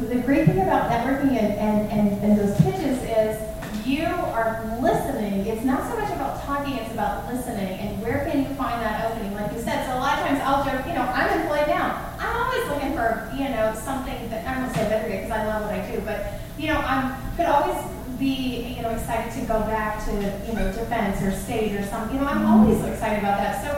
the 0.08 0.20
great 0.22 0.46
thing 0.46 0.60
about 0.60 0.90
networking 0.90 1.36
and, 1.38 1.54
and, 1.60 1.92
and, 1.92 2.24
and 2.24 2.40
those 2.40 2.56
pitches 2.62 2.98
is 3.04 3.50
you 3.86 4.06
are 4.06 4.64
listening. 4.82 5.46
It's 5.48 5.66
not 5.66 5.82
so 5.90 6.00
much 6.00 6.12
about 6.14 6.44
talking, 6.44 6.76
it's 6.76 6.94
about 6.94 7.32
listening. 7.34 7.80
And 7.80 8.02
where 8.02 8.26
can 8.30 8.44
you 8.44 8.50
find 8.56 8.82
that 8.82 9.12
opening? 9.12 9.34
Like 9.34 9.52
you 9.52 9.60
said, 9.60 9.86
so 9.88 9.98
a 9.98 10.00
lot 10.00 10.20
of 10.20 10.26
times 10.26 10.40
I'll 10.44 10.64
joke, 10.64 10.86
you 10.88 10.94
know, 10.94 11.02
I'm 11.02 11.42
employed 11.42 11.68
now. 11.68 12.14
I'm 12.20 12.36
always 12.44 12.68
looking 12.70 12.94
for, 12.94 13.32
you 13.36 13.50
know, 13.50 13.74
something 13.76 14.30
that, 14.30 14.46
I 14.46 14.60
don't 14.62 14.74
say 14.74 14.88
better 14.90 15.10
because 15.10 15.32
I 15.32 15.46
love 15.48 15.64
what 15.64 15.74
I 15.74 15.92
do, 15.92 16.02
but, 16.02 16.40
you 16.58 16.68
know, 16.68 16.78
I'm 16.80 17.16
could 17.36 17.48
always 17.48 17.80
be, 18.20 18.76
you 18.76 18.82
know, 18.82 18.90
excited 18.90 19.32
to 19.32 19.48
go 19.48 19.62
back 19.62 20.04
to, 20.06 20.12
you 20.12 20.54
know, 20.54 20.72
defense 20.74 21.24
or 21.24 21.32
state 21.32 21.74
or 21.74 21.86
something. 21.88 22.18
You 22.18 22.22
know, 22.22 22.28
I'm 22.28 22.46
always 22.46 22.84
excited 22.84 23.20
about 23.20 23.40
that. 23.40 23.64
So 23.64 23.72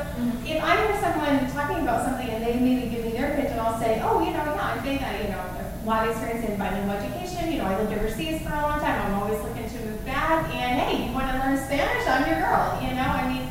if 0.50 0.64
I 0.64 0.76
hear 0.82 1.00
someone 1.00 1.46
talking 1.54 1.84
about 1.84 2.04
something 2.04 2.28
and 2.28 2.44
they 2.44 2.60
maybe 2.60 2.90
give 2.90 3.06
me 3.06 3.12
their 3.12 3.36
pitch 3.36 3.52
and 3.52 3.62
I'll 3.62 3.80
say, 3.80 4.02
oh, 4.04 4.20
you 4.20 4.32
know, 4.34 4.44
yeah, 4.44 4.74
I'm 4.74 4.84
big, 4.84 5.00
I, 5.00 5.22
you 5.22 5.30
know, 5.30 5.61
lot 5.86 6.08
of 6.08 6.12
experience 6.12 6.48
in 6.48 6.58
bilingual 6.58 6.96
education. 6.96 7.52
You 7.52 7.60
know, 7.60 7.66
I 7.66 7.78
lived 7.82 7.94
overseas 7.94 8.42
for 8.42 8.54
a 8.54 8.62
long 8.62 8.80
time. 8.80 9.02
I'm 9.02 9.22
always 9.22 9.42
looking 9.42 9.70
to 9.70 9.86
move 9.86 10.06
back. 10.06 10.46
And 10.54 10.82
hey, 10.82 11.08
you 11.08 11.14
want 11.14 11.32
to 11.32 11.38
learn 11.40 11.58
Spanish? 11.58 12.08
I'm 12.08 12.28
your 12.30 12.40
girl. 12.40 12.80
You 12.82 12.96
know, 12.96 13.10
I 13.10 13.28
mean, 13.32 13.48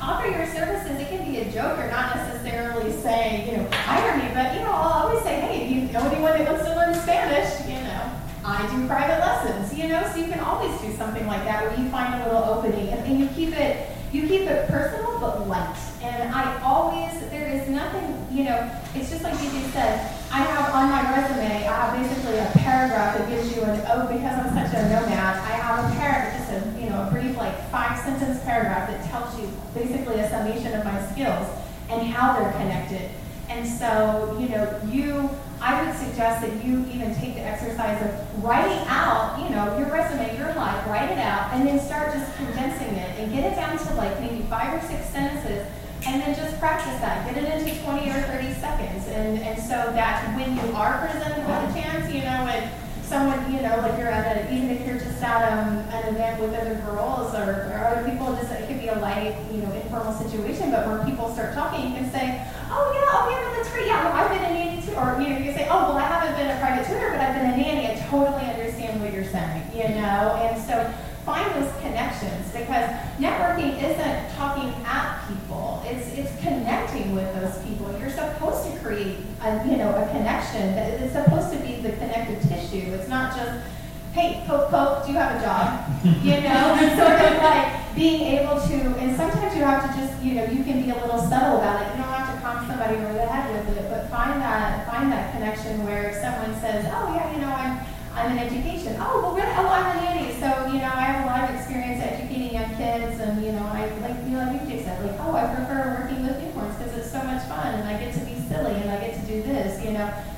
offer 0.00 0.28
your 0.28 0.46
services. 0.46 1.00
It 1.00 1.08
can 1.08 1.30
be 1.30 1.38
a 1.38 1.50
joke 1.50 1.78
or 1.78 1.90
not 1.90 2.16
necessarily 2.16 2.92
saying, 2.92 3.50
you 3.50 3.56
know, 3.56 3.68
hire 3.72 4.16
me, 4.18 4.30
but 4.34 4.54
you 4.54 4.60
know, 4.60 4.70
I'll 4.70 5.06
always 5.06 5.22
say, 5.22 5.40
hey, 5.40 5.64
if 5.64 5.70
you 5.70 5.92
know 5.92 6.00
anyone 6.10 6.38
that 6.38 6.48
wants 6.48 6.64
to 6.64 6.74
learn 6.74 6.94
Spanish, 6.94 7.66
you 7.66 7.82
know, 7.84 8.10
I 8.44 8.66
do 8.74 8.86
private 8.86 9.20
lessons, 9.20 9.76
you 9.78 9.88
know, 9.88 10.02
so 10.12 10.18
you 10.18 10.26
can 10.26 10.40
always 10.40 10.78
do 10.80 10.92
something 10.96 11.26
like 11.26 11.44
that 11.44 11.62
where 11.62 11.78
you 11.78 11.88
find 11.90 12.20
a 12.22 12.26
little 12.26 12.44
opening 12.44 12.88
and, 12.88 13.06
and 13.06 13.20
you 13.20 13.28
keep 13.28 13.54
it 13.56 13.88
you 14.12 14.28
keep 14.28 14.42
it 14.42 14.68
personal 14.68 15.18
but 15.20 15.48
light. 15.48 15.74
And 16.02 16.34
I 16.34 16.60
always 16.62 17.18
there 17.30 17.48
is 17.48 17.68
nothing, 17.68 18.21
you 18.32 18.44
know, 18.44 18.70
it's 18.94 19.10
just 19.10 19.22
like 19.22 19.34
you 19.34 19.50
said, 19.72 20.08
I 20.32 20.40
have 20.40 20.74
on 20.74 20.88
my 20.88 21.02
resume, 21.12 21.68
I 21.68 21.72
have 21.72 21.92
basically 21.92 22.38
a 22.38 22.50
paragraph 22.64 23.18
that 23.18 23.28
gives 23.28 23.54
you 23.54 23.62
an 23.62 23.82
oh 23.88 24.06
because 24.08 24.38
I'm 24.38 24.54
such 24.54 24.72
a 24.72 24.88
nomad, 24.88 25.36
I 25.36 25.52
have 25.60 25.84
a 25.84 25.94
paragraph, 25.98 26.38
just 26.38 26.50
a 26.52 26.80
you 26.80 26.88
know, 26.88 27.06
a 27.06 27.10
brief 27.12 27.36
like 27.36 27.52
five 27.70 27.98
sentence 27.98 28.42
paragraph 28.44 28.88
that 28.88 29.04
tells 29.10 29.38
you 29.38 29.48
basically 29.74 30.20
a 30.20 30.28
summation 30.30 30.72
of 30.72 30.84
my 30.84 31.04
skills 31.12 31.46
and 31.90 32.08
how 32.08 32.38
they're 32.38 32.52
connected. 32.52 33.10
And 33.50 33.68
so, 33.68 34.36
you 34.40 34.48
know, 34.48 34.80
you 34.90 35.28
I 35.60 35.84
would 35.84 35.94
suggest 35.94 36.40
that 36.40 36.64
you 36.64 36.84
even 36.90 37.14
take 37.14 37.34
the 37.34 37.42
exercise 37.42 38.00
of 38.02 38.42
writing 38.42 38.82
out, 38.88 39.38
you 39.38 39.54
know, 39.54 39.78
your 39.78 39.88
resume, 39.92 40.36
your 40.36 40.52
life, 40.54 40.86
write 40.88 41.10
it 41.10 41.18
out, 41.18 41.52
and 41.52 41.68
then 41.68 41.78
start 41.78 42.12
just 42.14 42.34
condensing 42.36 42.94
it 42.96 43.20
and 43.20 43.30
get 43.30 43.52
it 43.52 43.54
down 43.54 43.76
to 43.78 43.94
like 43.94 44.18
maybe 44.20 44.42
five 44.48 44.72
or 44.72 44.86
six 44.88 45.06
sentences 45.10 45.66
and 46.06 46.20
then 46.20 46.34
just 46.34 46.58
practice 46.58 46.98
that. 47.00 47.26
Get 47.26 47.42
it 47.42 47.46
into 47.46 47.80
20 47.84 48.10
or 48.10 48.22
30 48.22 48.54
seconds. 48.54 49.06
And, 49.08 49.38
and 49.38 49.58
so 49.58 49.92
that 49.94 50.34
when 50.36 50.56
you 50.56 50.74
are 50.74 50.98
presented 51.06 51.46
with 51.46 51.70
a 51.70 51.80
chance, 51.80 52.12
you 52.12 52.22
know, 52.22 52.50
and 52.50 52.70
someone, 53.04 53.38
you 53.52 53.62
know, 53.62 53.76
like 53.78 53.98
you're 53.98 54.08
at 54.08 54.36
a, 54.36 54.54
even 54.54 54.70
if 54.70 54.86
you're 54.86 54.98
just 54.98 55.22
at 55.22 55.52
um, 55.52 55.78
an 55.94 56.14
event 56.14 56.40
with 56.40 56.54
other 56.54 56.74
girls 56.86 57.34
or, 57.34 57.70
or 57.70 57.78
other 57.86 58.08
people, 58.08 58.34
just 58.34 58.50
it 58.50 58.66
could 58.66 58.80
be 58.80 58.88
a 58.88 58.98
light, 58.98 59.36
you 59.52 59.62
know, 59.62 59.70
informal 59.72 60.12
situation, 60.12 60.70
but 60.70 60.86
where 60.88 61.04
people 61.04 61.28
start 61.32 61.54
talking, 61.54 61.92
you 61.92 61.94
can 61.94 62.10
say, 62.10 62.42
oh 62.72 62.84
yeah, 62.90 63.20
oh 63.20 63.28
yeah, 63.30 63.54
that's 63.54 63.70
great, 63.70 63.86
yeah, 63.86 64.02
no, 64.02 64.10
I've 64.10 64.30
been 64.30 64.42
a 64.42 64.54
nanny 64.54 64.82
too, 64.82 64.94
or 64.96 65.20
you 65.20 65.28
know, 65.28 65.36
you 65.38 65.52
can 65.52 65.54
say, 65.54 65.68
oh 65.70 65.92
well, 65.92 65.98
I 65.98 66.08
haven't 66.08 66.34
been 66.36 66.50
a 66.50 66.58
private 66.58 66.86
tutor, 66.86 67.10
but 67.10 67.20
I've 67.20 67.36
been 67.36 67.52
a 67.52 67.56
nanny. 67.56 67.86
I 67.86 67.94
totally 68.08 68.48
understand 68.48 69.00
what 69.00 69.12
you're 69.12 69.28
saying, 69.28 69.62
you 69.76 69.88
know, 70.00 70.40
and 70.40 70.56
so 70.56 70.80
find 71.24 71.46
those 71.54 71.72
connections 71.80 72.50
because 72.50 72.90
networking 73.18 73.78
isn't 73.78 74.34
talking 74.34 74.74
at 74.84 75.22
people. 75.28 75.82
It's 75.86 76.12
it's 76.18 76.34
connecting 76.42 77.14
with 77.14 77.32
those 77.34 77.62
people. 77.64 77.96
You're 77.98 78.10
supposed 78.10 78.72
to 78.72 78.78
create 78.80 79.18
a 79.42 79.66
you 79.68 79.76
know 79.76 79.90
a 79.90 80.08
connection. 80.10 80.74
That 80.74 81.00
It's 81.00 81.12
supposed 81.12 81.52
to 81.52 81.58
be 81.58 81.80
the 81.80 81.92
connective 81.92 82.42
tissue. 82.42 82.92
It's 82.92 83.08
not 83.08 83.36
just 83.36 83.64
hey 84.12 84.42
poke 84.46 84.70
poke. 84.70 85.06
Do 85.06 85.12
you 85.12 85.18
have 85.18 85.38
a 85.38 85.44
job? 85.44 85.88
You 86.22 86.40
know, 86.42 86.74
it's 86.78 86.98
sort 86.98 87.18
of 87.18 87.38
like 87.38 87.94
being 87.94 88.22
able 88.38 88.60
to. 88.60 88.76
And 88.98 89.16
sometimes 89.16 89.54
you 89.54 89.62
have 89.62 89.86
to 89.86 89.90
just 89.98 90.22
you 90.22 90.34
know 90.34 90.44
you 90.44 90.64
can 90.64 90.82
be 90.82 90.90
a 90.90 90.98
little 90.98 91.18
subtle 91.18 91.58
about 91.58 91.82
it. 91.82 91.94
You 91.94 92.02
don't 92.02 92.12
have 92.12 92.34
to 92.34 92.40
conk 92.42 92.66
somebody 92.66 92.96
over 92.96 93.14
the 93.14 93.26
head 93.26 93.46
with 93.54 93.78
it, 93.78 93.88
but 93.90 94.10
find 94.10 94.40
that 94.42 94.90
find 94.90 95.12
that 95.12 95.32
connection 95.32 95.84
where 95.84 96.12
someone 96.20 96.58
says, 96.60 96.86
oh 96.90 97.14
yeah, 97.14 97.30
you 97.32 97.40
know 97.40 97.52
I'm 97.52 97.86
I'm 98.14 98.32
in 98.32 98.38
education. 98.38 98.71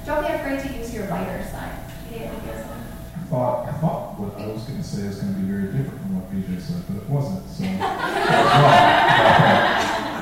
Don't 0.04 0.20
be 0.20 0.28
afraid 0.32 0.60
to 0.60 0.68
use 0.78 0.92
your 0.92 1.06
lighter 1.06 1.42
side. 1.50 1.78
I 2.12 2.28
thought, 3.30 3.68
I 3.68 3.72
thought 3.72 4.20
what 4.20 4.38
I 4.38 4.46
was 4.48 4.62
going 4.64 4.76
to 4.78 4.84
say 4.84 5.00
is 5.02 5.16
going 5.16 5.32
to 5.32 5.40
be 5.40 5.46
very 5.50 5.68
different 5.72 5.98
from 5.98 6.20
what 6.20 6.30
BJ 6.30 6.60
said, 6.60 6.82
but 6.86 6.96
it 7.00 7.08
wasn't. 7.08 7.48
So, 7.48 7.64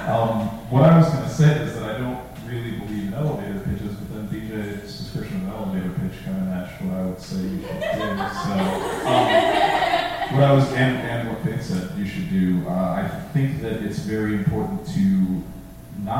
um, 0.06 0.46
what 0.70 0.84
I 0.84 0.98
was 0.98 1.08
going 1.10 1.24
to 1.24 1.28
say 1.34 1.58
is 1.66 1.74
that 1.74 1.82
I 1.82 1.98
don't 1.98 2.22
really 2.46 2.78
believe 2.78 3.08
in 3.08 3.14
elevator 3.14 3.58
pitches, 3.58 3.96
but 3.98 4.14
then 4.14 4.28
BJ's 4.30 4.98
description 4.98 5.42
of 5.42 5.46
an 5.48 5.50
elevator 5.50 5.90
pitch 5.98 6.22
kind 6.24 6.38
of 6.38 6.44
matched 6.46 6.80
what 6.82 6.94
I 6.94 7.02
would 7.02 7.18
say 7.20 7.42
you 7.42 7.62
should 7.66 7.82
do. 7.82 7.98
So, 8.38 8.54
um, 9.10 9.26
what 10.30 10.44
I 10.46 10.52
was 10.54 10.70
and, 10.72 10.96
and 11.02 11.26
what 11.28 11.42
Faith 11.42 11.58
said 11.62 11.90
you 11.98 12.06
should 12.06 12.30
do. 12.30 12.62
Uh, 12.68 13.02
I 13.02 13.08
think 13.34 13.60
that 13.62 13.82
it's 13.82 13.98
very 13.98 14.34
important 14.34 14.86
to 14.94 15.42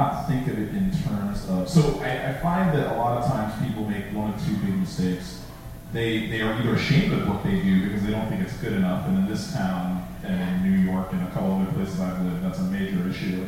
not 0.03 0.29
think 0.29 0.47
of 0.49 0.59
it 0.59 0.69
in 0.71 0.91
terms 1.05 1.49
of. 1.49 1.69
So 1.69 2.01
I, 2.01 2.31
I 2.31 2.33
find 2.35 2.77
that 2.77 2.95
a 2.95 2.99
lot 2.99 3.19
of 3.23 3.31
times 3.31 3.55
people 3.67 3.85
make 3.89 4.05
one 4.13 4.35
or 4.35 4.39
two 4.47 4.57
big 4.57 4.77
mistakes. 4.79 5.45
They 5.93 6.27
they 6.29 6.41
are 6.41 6.55
either 6.59 6.75
ashamed 6.75 7.13
of 7.13 7.29
what 7.29 7.45
they 7.45 7.61
do 7.61 7.85
because 7.85 8.03
they 8.03 8.11
don't 8.11 8.29
think 8.29 8.43
it's 8.43 8.57
good 8.57 8.73
enough, 8.73 9.07
and 9.09 9.19
in 9.19 9.29
this 9.29 9.53
town 9.53 10.07
and 10.25 10.41
in 10.41 10.71
New 10.71 10.91
York 10.91 11.13
and 11.13 11.23
a 11.27 11.31
couple 11.33 11.53
other 11.61 11.71
places 11.73 12.01
I've 12.01 12.21
lived, 12.23 12.43
that's 12.45 12.59
a 12.59 12.65
major 12.65 13.09
issue. 13.09 13.47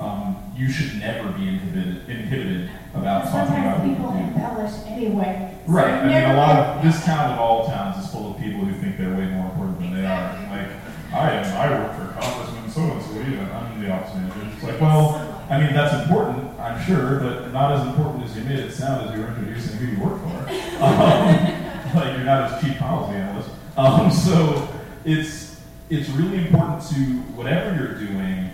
Um, 0.00 0.36
you 0.56 0.68
should 0.70 0.98
never 0.98 1.30
be 1.30 1.46
inhibited 1.48 2.08
inhibited 2.08 2.68
about 2.94 3.30
talking 3.30 3.62
about 3.62 3.78
Sometimes 3.78 3.80
what 3.80 3.88
people 3.88 4.10
you 4.10 4.18
do. 4.18 4.26
embellish 4.34 4.74
anyway. 4.86 5.54
So 5.66 5.72
Right. 5.72 5.94
I 5.94 6.06
mean, 6.06 6.30
a 6.34 6.36
lot 6.36 6.56
of 6.58 6.82
this 6.84 7.04
town 7.04 7.32
of 7.32 7.38
all 7.38 7.66
towns 7.68 8.04
is 8.04 8.10
full 8.10 8.34
of 8.34 8.40
people 8.42 8.64
who 8.64 8.74
think 8.82 8.98
they're 8.98 9.14
way 9.14 9.26
more 9.26 9.46
important 9.46 9.78
than 9.78 9.94
they 9.94 10.04
are. 10.04 10.34
Like, 10.50 10.68
I 11.14 11.30
am. 11.30 11.46
I 11.56 11.78
work 11.78 11.92
for 11.96 12.20
Congressman 12.20 12.70
so 12.70 12.80
and 12.82 13.02
so. 13.02 13.12
You 13.20 13.36
know, 13.36 13.52
I'm 13.52 13.80
the 13.80 13.92
office 13.92 14.14
manager. 14.16 14.50
It's 14.52 14.64
like, 14.64 14.80
well, 14.80 15.33
I 15.50 15.60
mean, 15.60 15.74
that's 15.74 16.02
important, 16.02 16.58
I'm 16.58 16.82
sure, 16.84 17.20
but 17.20 17.52
not 17.52 17.72
as 17.72 17.86
important 17.86 18.24
as 18.24 18.36
you 18.36 18.44
made 18.44 18.58
it 18.58 18.72
sound 18.72 19.08
as 19.08 19.14
you 19.14 19.22
were 19.22 19.28
introducing 19.28 19.76
who 19.76 19.86
you 19.86 20.02
work 20.02 20.20
for. 20.20 20.34
Um, 20.74 20.84
like, 21.94 22.16
you're 22.16 22.24
not 22.24 22.52
as 22.52 22.60
chief 22.60 22.76
policy 22.78 23.16
analyst. 23.16 23.48
Um, 23.76 24.10
so 24.10 24.68
it's 25.04 25.60
it's 25.88 26.08
really 26.10 26.38
important 26.46 26.82
to 26.88 26.96
whatever 27.36 27.76
you're 27.76 27.94
doing, 27.94 28.50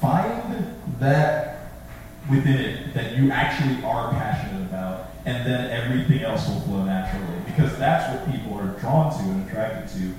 find 0.00 0.76
that 1.00 1.70
within 2.30 2.54
it 2.54 2.94
that 2.94 3.16
you 3.16 3.30
actually 3.30 3.82
are 3.84 4.10
passionate 4.12 4.62
about, 4.62 5.10
and 5.26 5.44
then 5.44 5.70
everything 5.70 6.22
else 6.22 6.48
will 6.48 6.60
flow 6.60 6.84
naturally 6.84 7.40
because 7.46 7.76
that's 7.78 8.14
what 8.14 8.32
people 8.32 8.58
are 8.58 8.78
drawn 8.78 9.12
to 9.12 9.24
and 9.24 9.48
attracted 9.48 9.88
to. 10.00 10.14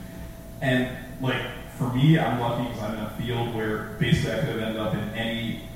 And 0.61 0.95
like 1.21 1.41
for 1.77 1.93
me, 1.93 2.19
I'm 2.19 2.39
lucky 2.39 2.67
because 2.67 2.83
I'm 2.83 2.95
in 2.95 3.05
a 3.05 3.09
field 3.11 3.55
where 3.55 3.95
basically 3.99 4.33
I 4.33 4.39
could 4.39 4.49
have 4.49 4.59
ended 4.59 4.81
up 4.81 4.93
in 4.93 5.09
any 5.11 5.68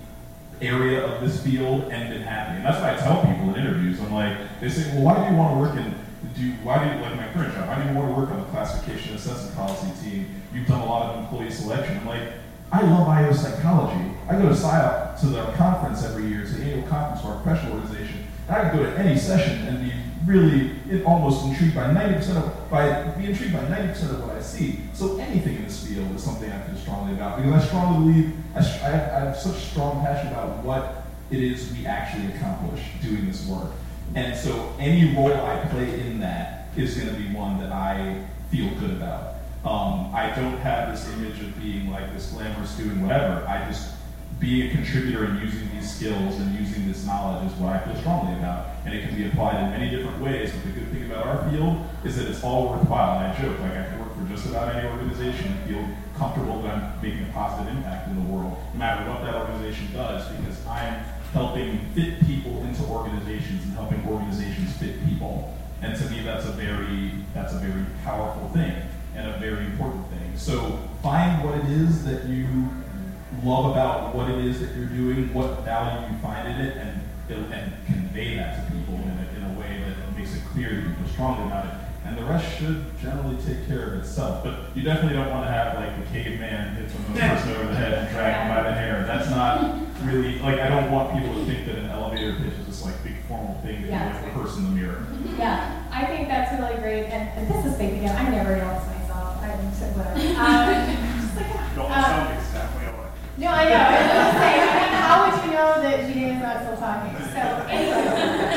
area 0.68 1.05
of 1.05 1.22
this 1.22 1.43
field 1.43 1.91
and 1.91 2.09
been 2.09 2.22
happy. 2.22 2.57
And 2.57 2.66
that's 2.66 2.80
what 2.82 2.89
I 2.89 2.97
tell 2.97 3.22
people 3.22 3.53
in 3.53 3.61
interviews. 3.61 3.99
I'm 3.99 4.14
like, 4.14 4.38
they 4.59 4.70
say, 4.70 4.89
well, 4.93 5.03
why 5.03 5.24
do 5.24 5.32
you 5.32 5.38
want 5.38 5.55
to 5.55 5.59
work 5.59 5.86
in 5.86 5.93
do 6.36 6.51
why 6.64 6.84
do 6.84 6.95
you 6.95 7.01
like 7.01 7.16
my 7.16 7.28
current 7.34 7.53
job? 7.53 7.68
Why 7.68 7.84
do 7.84 7.89
you 7.89 7.95
want 7.95 8.09
to 8.09 8.20
work 8.20 8.32
on 8.32 8.39
the 8.39 8.45
classification 8.47 9.16
assessment 9.16 9.55
policy 9.55 9.91
team? 10.01 10.41
You've 10.53 10.68
done 10.68 10.82
a 10.82 10.86
lot 10.86 11.14
of 11.14 11.24
employee 11.24 11.51
selection. 11.51 11.97
I'm 11.97 12.07
like, 12.07 12.34
I 12.72 12.82
love 12.82 13.07
IO 13.07 13.34
psychology. 13.34 14.11
I 14.28 14.34
go 14.34 14.49
to 14.49 14.55
SIOP 14.55 15.20
to 15.20 15.26
the 15.28 15.43
conference 15.53 16.03
every 16.03 16.28
year, 16.28 16.41
it's 16.41 16.53
the 16.53 16.64
annual 16.64 16.88
conference 16.88 17.22
for 17.22 17.28
our 17.28 17.41
professional 17.41 17.74
organization. 17.74 18.26
And 18.47 18.57
I 18.57 18.70
can 18.70 18.78
go 18.78 18.84
to 18.84 18.97
any 18.97 19.18
session 19.18 19.68
and 19.68 19.84
be 19.84 19.93
really 20.26 20.71
it, 20.89 21.05
almost 21.05 21.45
intrigued 21.45 21.76
by 21.76 21.86
90% 21.86 22.38
of 22.38 22.69
by 22.69 23.03
be 23.17 23.26
intrigued 23.26 23.53
by 23.53 23.59
90% 23.59 24.11
of 24.11 24.26
what 24.26 24.36
I 24.36 24.41
see. 24.41 24.80
So 24.93 25.17
anything 25.17 25.55
in 25.57 25.63
this 25.63 25.86
field 25.86 26.15
is 26.15 26.24
something 26.24 26.51
I 26.51 26.59
feel 26.61 26.78
strongly 26.78 27.13
about 27.13 27.38
because 27.38 27.63
I 27.63 27.67
strongly 27.67 28.13
believe 28.13 28.36
I, 28.55 28.59
I 28.59 28.61
have, 28.61 29.13
I 29.13 29.19
have 29.26 29.38
such 29.38 29.57
strong 29.57 30.01
passion 30.01 30.32
about 30.32 30.63
what 30.63 31.05
it 31.32 31.41
is 31.41 31.71
we 31.74 31.86
actually 31.86 32.34
accomplish 32.36 32.82
doing 33.01 33.26
this 33.26 33.45
work. 33.47 33.71
And 34.15 34.38
so 34.38 34.74
any 34.80 35.15
role 35.15 35.34
I 35.34 35.65
play 35.67 35.99
in 36.01 36.19
that 36.19 36.67
is 36.76 36.95
going 36.95 37.13
to 37.13 37.19
be 37.19 37.34
one 37.34 37.59
that 37.59 37.71
I 37.71 38.24
feel 38.49 38.69
good 38.80 38.91
about. 38.91 39.36
Um, 39.65 40.13
I 40.13 40.34
don't 40.36 40.57
have 40.57 40.91
this 40.91 41.11
image 41.13 41.39
of 41.41 41.59
being 41.59 41.89
like 41.89 42.13
this 42.13 42.32
glamorous 42.32 42.76
doing 42.76 43.01
whatever. 43.01 43.45
I 43.47 43.65
just 43.69 43.93
being 44.44 44.70
a 44.70 44.76
contributor 44.76 45.24
and 45.24 45.39
using 45.39 45.70
these 45.72 45.89
skills 45.89 46.38
and 46.39 46.54
using 46.60 46.86
this 46.86 47.06
knowledge 47.06 47.50
is 47.50 47.58
what 47.58 47.72
I 47.74 47.80
feel 47.80 47.96
strongly 47.96 48.38
about. 48.38 48.76
And 48.86 48.94
it 48.94 49.08
can 49.08 49.16
be 49.16 49.26
applied 49.26 49.64
in 49.64 49.70
many 49.72 49.89
different 49.89 50.22
ways. 50.22 50.52
But 50.52 50.64
the 50.66 50.80
good 50.82 50.91
thing 50.91 51.10
about 51.10 51.26
our 51.26 51.50
field 51.50 51.80
is 52.04 52.18
that 52.18 52.28
it's 52.28 52.44
all 52.44 52.70
worthwhile. 52.70 53.20
And 53.20 53.32
I 53.32 53.41
joke, 53.41 53.58
like 53.62 53.72
I 53.72 53.86
can 53.88 54.00
work 54.00 54.14
for 54.18 54.28
just 54.28 54.46
about 54.46 54.76
any 54.76 54.86
organization 54.89 55.48
and 55.48 55.60
feel 55.64 55.88
comfortable 56.18 56.62
that 56.62 56.76
I'm 56.76 57.02
making 57.02 57.24
a 57.24 57.32
positive 57.32 57.74
impact 57.74 58.10
in 58.10 58.16
the 58.16 58.30
world, 58.30 58.58
no 58.74 58.80
matter 58.80 59.10
what 59.10 59.24
that 59.24 59.34
organization 59.34 59.88
does, 59.94 60.28
because 60.36 60.60
I'm 60.68 61.06
helping 61.32 61.80
fit 61.96 62.20
people 62.28 62.62
into 62.64 62.84
organizations 62.84 63.64
and 63.64 63.74
helping 63.74 64.06
organizations 64.06 64.76
fit 64.76 65.04
people. 65.08 65.56
And 65.82 65.98
to 65.98 66.10
me, 66.10 66.22
that's 66.22 66.46
a 66.46 66.52
very 66.52 67.12
that's 67.34 67.54
a 67.54 67.60
very 67.60 67.86
powerful 68.04 68.50
thing 68.50 68.76
and 69.16 69.30
a 69.30 69.38
very 69.39 69.66
important 69.66 70.06
thing. 70.10 70.36
So 70.36 70.80
find 71.02 71.44
what 71.44 71.58
it 71.60 71.66
is 71.66 72.04
that 72.06 72.26
you 72.26 72.68
love 73.44 73.72
about 73.72 74.14
what 74.16 74.30
it 74.30 74.44
is 74.46 74.60
that 74.62 74.76
you're 74.76 74.88
doing, 74.88 75.34
what 75.34 75.62
value 75.64 76.08
you 76.14 76.18
find 76.22 76.48
in 76.48 76.66
it, 76.68 76.78
and 76.78 77.00
and 77.30 77.74
convey 77.88 78.36
that 78.36 78.68
to 78.68 78.72
people 78.76 78.94
in 78.96 79.10
a, 79.10 79.26
in 79.38 79.56
a 79.56 79.60
way 79.60 79.82
that 79.88 80.16
makes 80.16 80.36
it 80.36 80.44
clear 80.52 80.70
that 80.70 80.82
you 80.84 80.94
feel 80.94 81.08
strongly 81.14 81.48
about 81.48 81.66
it. 81.66 81.72
And 82.06 82.18
the 82.18 82.24
rest 82.26 82.60
should 82.60 82.84
generally 83.02 83.38
take 83.42 83.66
care 83.66 83.94
of 83.96 84.00
itself. 84.02 84.44
But 84.44 84.76
you 84.76 84.84
definitely 84.84 85.18
don't 85.18 85.32
want 85.32 85.48
to 85.48 85.52
have 85.52 85.74
like 85.76 85.98
the 85.98 86.06
caveman 86.12 86.76
hit 86.76 86.92
some 86.92 87.04
person 87.06 87.50
over 87.56 87.68
the 87.70 87.76
head 87.76 87.94
and 87.94 88.10
drag 88.14 88.34
them 88.34 88.56
by 88.56 88.70
the 88.70 88.76
hair. 88.76 89.06
That's 89.08 89.30
not 89.30 89.80
really 90.04 90.38
like 90.40 90.60
I 90.60 90.68
don't 90.68 90.92
want 90.92 91.14
people 91.18 91.34
to 91.34 91.46
think 91.46 91.66
that 91.66 91.76
an 91.78 91.90
elevator 91.90 92.36
pitch 92.36 92.54
is 92.60 92.66
this 92.68 92.84
like 92.86 93.02
big 93.04 93.16
formal 93.28 93.60
thing 93.64 93.82
that 93.84 93.90
Yeah. 93.90 94.08
you 94.10 94.14
like 94.28 94.36
rehearse 94.36 94.58
in 94.58 94.64
the 94.66 94.70
mirror. 94.82 95.08
Yeah, 95.38 95.84
I 95.92 96.06
think 96.06 96.28
that's 96.28 96.52
really 96.60 96.80
great, 96.82 97.06
and, 97.06 97.30
and 97.40 97.48
this 97.50 97.66
is 97.66 97.78
Faith 97.78 97.94
again. 97.94 98.16
I 98.16 98.30
never 98.30 98.54
announce 98.54 98.86
myself. 98.86 99.42
I'm 99.42 99.74
so 99.74 99.86
whatever. 99.98 100.20
Um, 100.20 101.18
just 101.24 101.36
like, 101.38 101.76
Don't 101.76 101.90
um, 101.90 102.04
sound 102.04 102.34
exactly 102.36 102.36
alike. 102.36 102.43
No, 103.38 103.48
I 103.48 103.64
know. 103.66 103.76
I 103.76 104.26
was 104.26 104.34
say, 104.38 104.54
I 104.62 104.66
mean, 104.78 104.94
how 105.02 105.16
would 105.26 105.36
you 105.46 105.52
know 105.58 105.82
that 105.82 106.08
Judy 106.08 106.26
is 106.26 106.42
not 106.42 106.62
still 106.62 106.78
talking? 106.78 107.16
So 107.34 107.42
anyway, 107.70 108.06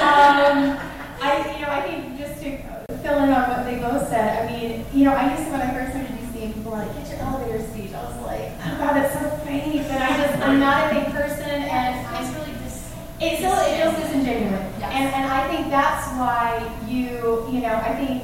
um, 0.05 0.77
I, 1.21 1.57
you 1.57 1.63
know, 1.65 1.73
I 1.73 1.81
think 1.83 2.19
just 2.19 2.43
to 2.43 2.59
fill 3.03 3.25
in 3.25 3.31
on 3.31 3.49
what 3.51 3.65
they 3.65 3.79
both 3.79 4.09
said. 4.09 4.45
I 4.45 4.53
mean, 4.53 4.85
you 4.93 5.05
know, 5.05 5.13
I 5.15 5.33
used 5.33 5.45
to 5.47 5.51
when 5.53 5.61
I 5.63 5.73
first 5.73 5.93
started 5.97 6.13
DCing, 6.13 6.53
people 6.55 6.73
were 6.73 6.79
like, 6.79 6.93
"Get 6.95 7.09
your 7.09 7.19
elevator 7.21 7.65
speech." 7.73 7.95
I 7.95 8.05
was 8.05 8.21
like, 8.27 8.53
"Oh 8.61 8.77
God, 8.79 8.97
that's 8.97 9.15
so 9.17 9.25
fake," 9.49 9.81
and 9.89 10.03
I 10.03 10.11
just, 10.21 10.39
I'm 10.45 10.61
not 10.61 10.93
a 10.93 10.95
big 10.95 11.07
person, 11.15 11.49
and 11.49 11.97
It's 12.21 12.37
really 12.37 12.53
just. 12.61 12.85
it 13.21 13.39
feels 13.41 13.59
it 13.65 13.81
feels 13.81 13.97
disingenuous, 13.97 14.61
Yes. 14.79 14.93
and 14.93 15.07
and 15.17 15.25
I 15.33 15.49
think 15.49 15.71
that's 15.71 16.07
why 16.21 16.61
you 16.87 17.49
you 17.51 17.61
know 17.65 17.75
I 17.81 17.97
think 17.97 18.23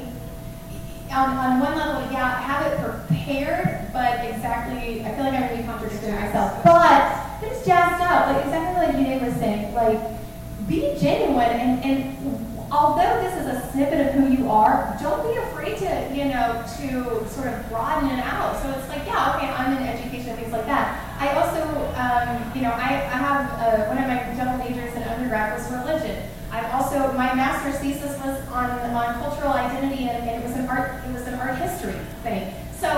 on, 1.13 1.37
on 1.37 1.59
one 1.59 1.77
level 1.77 2.11
yeah 2.11 2.41
have 2.41 2.65
it 2.67 2.79
prepared, 2.79 3.87
but 3.93 4.25
exactly 4.25 5.05
I 5.05 5.15
feel 5.15 5.25
like 5.25 5.33
I'm 5.33 5.57
be 5.57 5.63
contradicting 5.63 6.15
myself, 6.15 6.63
but 6.63 7.43
it's 7.43 7.65
jazzed 7.65 8.01
up 8.01 8.27
like 8.27 8.45
exactly 8.45 8.85
like 8.85 8.95
Jide 8.95 9.21
was 9.25 9.35
saying 9.39 9.73
like 9.73 9.99
be 10.67 10.95
genuine 10.99 11.53
and 11.59 11.83
and 11.83 12.17
although 12.71 13.21
this 13.21 13.33
is 13.39 13.47
a 13.47 13.71
snippet 13.71 14.07
of 14.07 14.13
who 14.13 14.33
you 14.33 14.49
are, 14.49 14.97
don't 15.01 15.21
be 15.27 15.37
afraid 15.37 15.77
to 15.77 15.89
you 16.15 16.25
know 16.25 16.63
to 16.77 17.27
sort 17.29 17.47
of 17.47 17.69
broaden 17.69 18.09
it 18.09 18.23
out. 18.25 18.61
So 18.61 18.69
it's 18.71 18.89
like 18.89 19.05
yeah 19.05 19.35
okay 19.35 19.47
I'm 19.47 19.77
in 19.77 19.83
education 19.83 20.35
things 20.35 20.51
like 20.51 20.65
that. 20.65 21.03
I 21.19 21.31
also, 21.39 21.63
um, 21.95 22.51
you 22.53 22.63
know, 22.63 22.71
I, 22.71 22.99
I 23.07 23.17
have 23.23 23.45
uh, 23.55 23.85
one 23.87 23.97
of 23.97 24.07
my 24.07 24.35
double 24.35 24.57
majors 24.57 24.93
in 24.93 25.03
undergrad 25.03 25.57
was 25.57 25.71
religion. 25.71 26.23
I 26.53 26.69
also 26.71 27.11
my 27.13 27.33
master's 27.33 27.79
thesis 27.81 28.17
was 28.23 28.37
on 28.49 28.69
on 28.93 29.15
cultural 29.15 29.53
identity 29.53 30.07
and, 30.07 30.29
and 30.29 30.43
it 30.43 30.47
was 30.47 30.55
an 30.55 30.69
art 30.69 31.03
it 31.03 31.11
was 31.11 31.25
an 31.27 31.33
art 31.35 31.57
history 31.57 31.99
thing. 32.21 32.53
So 32.79 32.89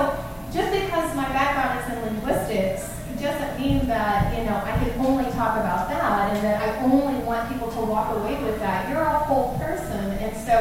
just 0.52 0.72
because 0.72 1.16
my 1.16 1.28
background 1.30 1.80
is 1.80 1.98
in 1.98 2.16
linguistics 2.16 2.96
doesn't 3.26 3.60
mean 3.60 3.88
that 3.88 4.38
you 4.38 4.44
know 4.46 4.56
I 4.56 4.78
can 4.78 5.06
only 5.06 5.26
talk 5.32 5.58
about 5.58 5.90
that 5.90 6.34
and 6.36 6.44
that 6.46 6.62
I 6.62 6.84
only 6.84 7.24
want 7.24 7.52
people 7.52 7.72
to 7.72 7.80
walk 7.82 8.16
away 8.16 8.42
with 8.44 8.60
that. 8.60 8.90
You're 8.90 9.02
a 9.02 9.20
whole 9.20 9.58
person, 9.58 10.12
and 10.22 10.36
so 10.46 10.56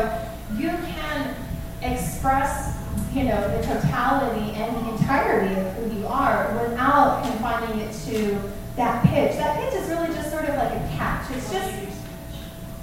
you 0.57 0.71
can 0.71 1.37
express 1.83 2.79
you 3.13 3.25
know 3.25 3.41
the 3.57 3.63
totality 3.67 4.53
and 4.53 4.75
the 4.77 4.93
entirety 4.93 5.55
of 5.61 5.73
who 5.75 6.01
you 6.01 6.07
are 6.07 6.59
without 6.63 7.23
confining 7.25 7.81
it 7.81 7.93
to 8.07 8.41
that 8.77 9.05
pitch. 9.05 9.37
That 9.37 9.61
pitch 9.61 9.75
is 9.75 9.89
really 9.89 10.09
just 10.15 10.31
sort 10.31 10.45
of 10.45 10.57
like 10.57 10.73
a 10.73 10.89
catch. 10.97 11.31
It's 11.33 11.53
just 11.53 11.71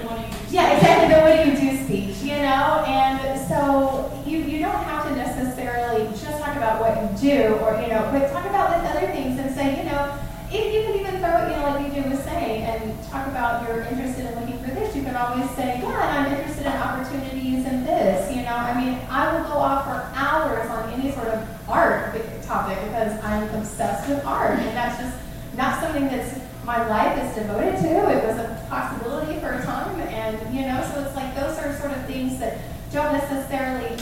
yeah, 0.51 0.77
exactly. 0.77 1.15
The 1.15 1.21
what 1.21 1.45
do 1.45 1.51
you 1.51 1.71
do 1.73 1.85
speech, 1.85 2.17
you 2.23 2.37
know, 2.41 2.85
and 2.87 3.39
so 3.49 4.11
you 4.27 4.39
you 4.39 4.59
don't 4.61 4.83
have 4.85 5.09
to 5.09 5.15
necessarily 5.15 6.07
just 6.09 6.43
talk 6.43 6.57
about 6.57 6.81
what 6.81 6.97
you 6.97 7.09
do, 7.19 7.55
or 7.61 7.81
you 7.81 7.89
know, 7.89 8.09
but 8.13 8.33
talk 8.33 8.47
about 8.47 8.83
the 8.83 8.89
other 8.89 9.07
things 9.13 9.39
and 9.39 9.55
say, 9.55 9.77
you 9.77 9.85
know, 9.85 10.19
if 10.51 10.73
you 10.73 10.83
can 10.83 10.95
even 11.01 11.21
throw 11.21 11.45
it, 11.45 11.51
you 11.51 11.57
know, 11.57 11.69
like 11.69 11.93
BJ 11.93 12.11
was 12.11 12.21
saying, 12.25 12.63
and 12.65 13.05
talk 13.09 13.27
about 13.27 13.69
you're 13.69 13.83
interested 13.83 14.27
in 14.27 14.41
looking 14.41 14.59
for 14.65 14.71
this. 14.71 14.97
You 14.97 15.03
can 15.03 15.17
always 15.17 15.49
say, 15.51 15.81
yeah, 15.81 16.17
I'm 16.17 16.33
interested 16.33 16.67
in 16.67 16.73
opportunities 16.73 17.67
in 17.67 17.85
this. 17.85 18.35
You 18.35 18.43
know, 18.43 18.57
I 18.57 18.73
mean, 18.73 18.99
I 19.11 19.33
will 19.33 19.45
go 19.45 19.59
off 19.59 19.85
for 19.85 20.01
hours 20.17 20.69
on 20.71 20.89
any 20.93 21.13
sort 21.13 21.29
of 21.29 21.47
art 21.69 22.15
topic 22.43 22.79
because 22.85 23.23
I'm 23.25 23.49
obsessed 23.55 24.09
with 24.09 24.25
art, 24.25 24.59
and 24.59 24.77
that's 24.77 25.01
just 25.01 25.17
not 25.57 25.81
something 25.83 26.09
that's 26.09 26.41
my 26.65 26.87
life 26.89 27.19
is 27.23 27.35
devoted 27.35 27.77
to. 27.77 27.89
It 28.11 28.25
was 28.25 28.39
a 28.39 28.62
possibility 28.73 29.39
for 29.39 29.53
a 29.53 29.63
time, 29.63 30.01
and 30.01 30.33
you 30.55 30.63
know, 30.65 30.81
so 30.95 31.05
it's 31.05 31.15
like 31.15 31.35
those 31.35 31.59
are 31.59 31.77
sort 31.77 31.93
of 31.93 32.07
things 32.07 32.39
that 32.39 32.57
don't 32.91 33.13
necessarily 33.13 34.01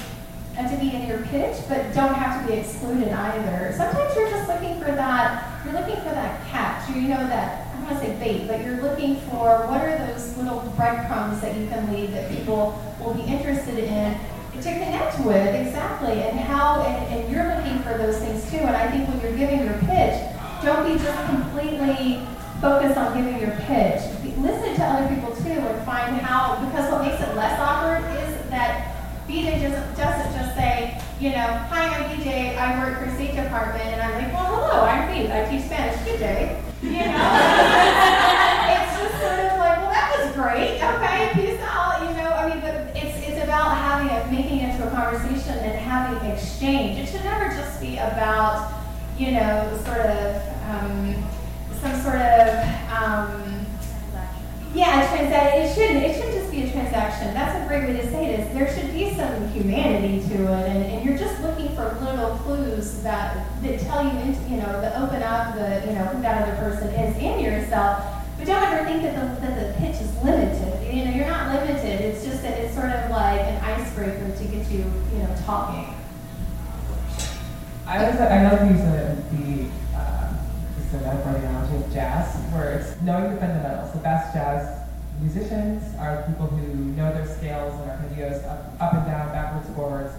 have 0.54 0.70
to 0.70 0.78
be 0.78 0.94
in 0.94 1.08
your 1.08 1.22
pitch, 1.26 1.58
but 1.68 1.92
don't 1.92 2.14
have 2.14 2.40
to 2.40 2.52
be 2.52 2.60
excluded 2.60 3.10
either. 3.10 3.74
Sometimes 3.76 4.14
you're 4.14 4.30
just 4.30 4.46
looking 4.46 4.78
for 4.78 4.92
that. 4.94 5.64
You're 5.64 5.74
looking 5.74 5.96
for 5.96 6.14
that 6.14 6.46
catch. 6.50 6.88
You 6.90 7.02
know 7.02 7.26
that 7.26 7.66
I 7.66 7.72
don't 7.72 7.84
want 7.84 7.98
to 7.98 8.06
say 8.06 8.14
bait, 8.22 8.46
but 8.46 8.64
you're 8.64 8.80
looking 8.80 9.16
for 9.26 9.66
what 9.66 9.82
are 9.82 9.98
those 10.06 10.36
little 10.36 10.60
breadcrumbs 10.76 11.40
that 11.40 11.56
you 11.56 11.66
can 11.66 11.92
leave 11.92 12.12
that 12.12 12.30
people 12.30 12.80
will 13.00 13.14
be 13.14 13.22
interested 13.22 13.78
in 13.78 14.14
to 14.54 14.62
connect 14.62 15.18
with 15.24 15.54
exactly, 15.66 16.22
and 16.22 16.38
how, 16.38 16.82
and, 16.82 17.14
and 17.14 17.32
you're 17.32 17.48
looking 17.56 17.78
for 17.82 17.98
those 17.98 18.18
things 18.18 18.48
too. 18.50 18.58
And 18.58 18.76
I 18.76 18.88
think 18.90 19.08
when 19.08 19.18
you're 19.20 19.36
giving 19.36 19.64
your 19.64 19.78
pitch, 19.90 20.14
don't 20.62 20.86
be 20.86 21.02
just 21.02 21.18
completely 21.26 22.22
focused 22.60 22.98
on 22.98 23.16
giving 23.16 23.40
your 23.40 23.56
pitch. 23.66 24.02
Listen 24.40 24.74
to 24.74 24.82
other 24.82 25.14
people 25.14 25.36
too 25.36 25.60
and 25.60 25.84
find 25.84 26.16
how, 26.16 26.64
because 26.64 26.90
what 26.90 27.02
makes 27.04 27.20
it 27.20 27.36
less 27.36 27.60
awkward 27.60 28.00
is 28.24 28.48
that 28.48 28.96
BJ 29.28 29.60
doesn't, 29.60 29.96
just 30.32 30.54
say, 30.56 30.98
you 31.20 31.28
know, 31.28 31.44
hi, 31.68 31.92
I'm 31.92 32.08
BJ, 32.08 32.56
I 32.56 32.82
work 32.82 33.04
for 33.04 33.14
State 33.16 33.36
Department, 33.36 33.84
and 33.84 34.00
I'm 34.00 34.14
like, 34.16 34.32
well, 34.32 34.46
hello, 34.46 34.84
I'm 34.86 35.12
Faith, 35.12 35.30
I 35.30 35.44
teach 35.44 35.66
Spanish, 35.66 36.00
good 36.06 36.20
day. 36.20 36.58
You 36.80 36.88
know? 36.88 37.20
it's 38.72 38.96
just 38.96 39.20
sort 39.20 39.44
of 39.44 39.60
like, 39.60 39.76
well, 39.76 39.92
that 39.92 40.08
was 40.16 40.32
great, 40.34 40.80
okay, 40.80 41.30
peace 41.34 41.60
out, 41.60 42.00
you 42.00 42.16
know, 42.16 42.32
I 42.32 42.48
mean, 42.48 42.60
but 42.62 42.96
it's, 42.96 43.20
it's 43.28 43.44
about 43.44 43.76
having 43.76 44.08
it, 44.08 44.32
making 44.32 44.60
it 44.60 44.72
into 44.72 44.88
a 44.88 44.90
conversation 44.90 45.58
and 45.58 45.78
having 45.78 46.18
an 46.24 46.34
exchange. 46.34 46.98
It 46.98 47.12
should 47.12 47.24
never 47.24 47.54
just 47.54 47.78
be 47.78 47.98
about, 47.98 48.72
you 49.18 49.32
know, 49.32 49.78
sort 49.84 50.00
of, 50.00 50.42
um, 50.70 51.24
some 51.82 52.00
sort 52.00 52.16
of 52.16 52.48
um, 52.90 53.66
yeah, 54.74 55.10
transaction. 55.10 55.62
It 55.62 55.74
shouldn't. 55.74 56.04
It 56.04 56.14
shouldn't 56.14 56.34
just 56.34 56.50
be 56.52 56.62
a 56.62 56.70
transaction. 56.70 57.34
That's 57.34 57.58
a 57.58 57.66
great 57.66 57.88
way 57.88 58.00
to 58.00 58.10
say 58.10 58.34
it. 58.34 58.40
Is 58.40 58.54
there 58.54 58.72
should 58.72 58.92
be 58.94 59.12
some 59.14 59.48
humanity 59.48 60.22
to 60.28 60.34
it, 60.44 60.68
and, 60.70 60.84
and 60.84 61.04
you're 61.04 61.18
just 61.18 61.42
looking 61.42 61.74
for 61.74 61.98
little 62.00 62.36
clues 62.38 63.02
that 63.02 63.46
that 63.62 63.80
tell 63.80 64.04
you 64.04 64.16
into 64.20 64.40
you 64.48 64.58
know 64.58 64.80
that 64.80 65.00
open 65.02 65.22
up 65.22 65.54
the 65.54 65.82
you 65.86 65.98
know 65.98 66.04
who 66.06 66.22
that 66.22 66.46
other 66.46 66.56
person 66.62 66.88
is 66.88 67.16
and 67.18 67.42
yourself. 67.42 68.04
But 68.38 68.46
don't 68.46 68.62
ever 68.62 68.84
think 68.84 69.02
that 69.02 69.14
the 69.18 69.46
that 69.46 69.54
the 69.58 69.78
pitch 69.80 70.00
is 70.00 70.16
limited. 70.22 70.94
You 70.94 71.04
know, 71.04 71.10
you're 71.10 71.26
not 71.26 71.52
limited. 71.52 72.00
It's 72.00 72.24
just 72.24 72.42
that 72.42 72.58
it's 72.58 72.74
sort 72.74 72.90
of 72.90 73.10
like 73.10 73.40
an 73.40 73.62
icebreaker 73.64 74.30
to 74.36 74.44
get 74.44 74.70
you 74.70 74.86
you 75.12 75.18
know 75.18 75.34
talking. 75.44 75.94
I 77.86 78.08
was 78.08 78.20
I 78.20 78.48
love 78.48 78.70
using 78.70 78.92
the 78.92 79.79
so 80.90 80.98
that's 80.98 81.24
my 81.24 81.36
analogy 81.36 81.76
of 81.76 81.92
jazz, 81.92 82.34
where 82.52 82.72
it's 82.74 83.00
knowing 83.02 83.30
the 83.34 83.38
fundamentals. 83.38 83.92
The 83.92 84.00
best 84.00 84.34
jazz 84.34 84.88
musicians 85.20 85.94
are 85.96 86.24
people 86.26 86.46
who 86.46 86.66
know 86.98 87.12
their 87.12 87.26
scales 87.26 87.78
and 87.80 87.90
arpeggios 87.90 88.42
up, 88.44 88.74
up 88.80 88.94
and 88.94 89.06
down, 89.06 89.28
backwards, 89.30 89.70
forwards. 89.76 90.12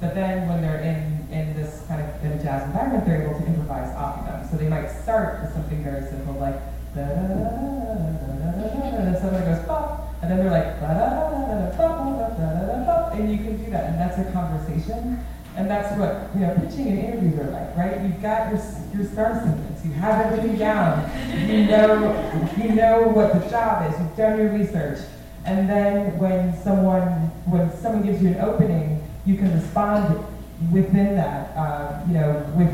But 0.00 0.14
then 0.14 0.48
when 0.48 0.60
they're 0.60 0.80
in, 0.80 1.26
in 1.32 1.56
this 1.56 1.82
kind 1.88 2.02
of 2.02 2.08
in 2.22 2.32
a 2.32 2.42
jazz 2.42 2.66
environment, 2.68 3.06
they're 3.06 3.22
able 3.22 3.40
to 3.40 3.46
improvise 3.46 3.88
off 3.96 4.20
of 4.20 4.24
them. 4.26 4.48
So 4.50 4.56
they 4.56 4.68
might 4.68 4.90
start 5.02 5.40
with 5.40 5.52
something 5.54 5.82
very 5.82 6.04
simple 6.04 6.34
like 6.34 6.60
da 6.94 7.08
da 7.08 7.14
da 7.14 7.24
da 7.24 7.48
da 7.48 7.88
da 7.88 8.52
da 8.52 8.98
and 9.00 9.06
then 9.08 9.16
someone 9.20 9.44
goes 9.48 9.64
pop, 9.64 10.12
and 10.20 10.30
then 10.30 10.38
they're 10.38 10.52
like 10.52 10.78
da 10.80 10.92
da 10.92 11.08
da 11.08 11.40
da 11.40 11.56
da 11.56 11.88
da 11.88 12.36
da 12.36 12.66
da 12.68 12.84
da 12.84 13.10
and 13.16 13.32
you 13.32 13.38
can 13.38 13.56
do 13.56 13.70
that, 13.70 13.84
and 13.90 13.98
that's 13.98 14.18
a 14.18 14.30
conversation. 14.32 15.24
And 15.58 15.68
that's 15.68 15.98
what 15.98 16.30
you 16.34 16.46
know, 16.46 16.54
pitching 16.54 16.86
and 16.86 16.98
interviews 17.00 17.36
are 17.40 17.50
like, 17.50 17.76
right? 17.76 18.00
You've 18.00 18.22
got 18.22 18.52
your 18.52 18.62
your 18.94 19.04
star 19.12 19.34
sequence, 19.34 19.84
you 19.84 19.90
have 19.94 20.26
everything 20.26 20.56
down, 20.56 21.10
you 21.50 21.66
know 21.66 22.48
you 22.56 22.68
know 22.76 23.08
what 23.08 23.34
the 23.34 23.50
job 23.50 23.90
is, 23.90 23.98
you've 23.98 24.16
done 24.16 24.38
your 24.38 24.50
research, 24.50 25.00
and 25.44 25.68
then 25.68 26.16
when 26.16 26.56
someone 26.62 27.08
when 27.46 27.76
someone 27.78 28.04
gives 28.04 28.22
you 28.22 28.28
an 28.28 28.40
opening, 28.40 29.02
you 29.26 29.36
can 29.36 29.52
respond 29.52 30.24
within 30.70 31.16
that, 31.16 31.56
uh, 31.56 32.04
you 32.06 32.14
know, 32.14 32.30
with 32.54 32.70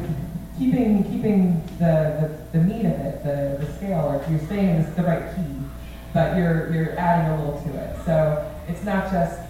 keeping 0.58 1.04
keeping 1.04 1.62
the, 1.78 2.38
the, 2.52 2.58
the 2.58 2.64
meat 2.64 2.84
of 2.84 2.92
it, 2.92 3.24
the, 3.24 3.64
the 3.64 3.72
scale, 3.76 4.12
or 4.12 4.22
if 4.22 4.30
you're 4.30 4.40
staying 4.40 4.76
in 4.76 4.94
the 4.94 5.02
right 5.02 5.34
key, 5.34 5.56
but 6.12 6.36
you're 6.36 6.70
you're 6.70 6.98
adding 6.98 7.32
a 7.32 7.44
little 7.44 7.62
to 7.62 7.78
it. 7.78 7.96
So 8.04 8.52
it's 8.68 8.84
not 8.84 9.10
just 9.10 9.40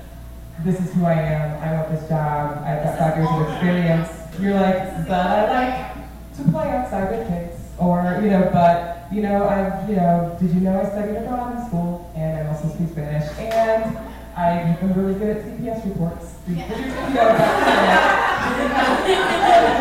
this 0.62 0.80
is 0.80 0.92
who 0.94 1.04
I 1.04 1.14
am, 1.14 1.62
I 1.62 1.72
want 1.74 1.90
this 1.90 2.08
job, 2.08 2.62
I've 2.64 2.84
got 2.84 2.98
five 2.98 3.16
years 3.16 3.28
of 3.28 3.50
experience. 3.50 4.08
You're 4.38 4.54
like, 4.54 5.08
but 5.08 5.26
I 5.26 5.50
like 5.50 6.36
to 6.36 6.50
play 6.50 6.70
outside 6.70 7.10
with 7.10 7.28
kids. 7.28 7.60
Or, 7.76 8.20
you 8.22 8.30
know, 8.30 8.48
but, 8.52 9.06
you 9.12 9.20
know, 9.20 9.48
I've, 9.48 9.88
you 9.88 9.96
know, 9.96 10.36
did 10.40 10.54
you 10.54 10.60
know 10.60 10.80
I 10.80 10.84
studied 10.88 11.16
abroad 11.16 11.58
in 11.58 11.66
school 11.66 12.12
and 12.14 12.38
I 12.38 12.50
also 12.50 12.68
speak 12.68 12.90
Spanish 12.90 13.28
and 13.38 13.98
I've 14.36 14.80
been 14.80 14.94
really 14.94 15.18
good 15.18 15.36
at 15.36 15.44
CPS 15.44 15.84
reports. 15.84 16.34
You 18.44 18.60
know, 18.60 18.84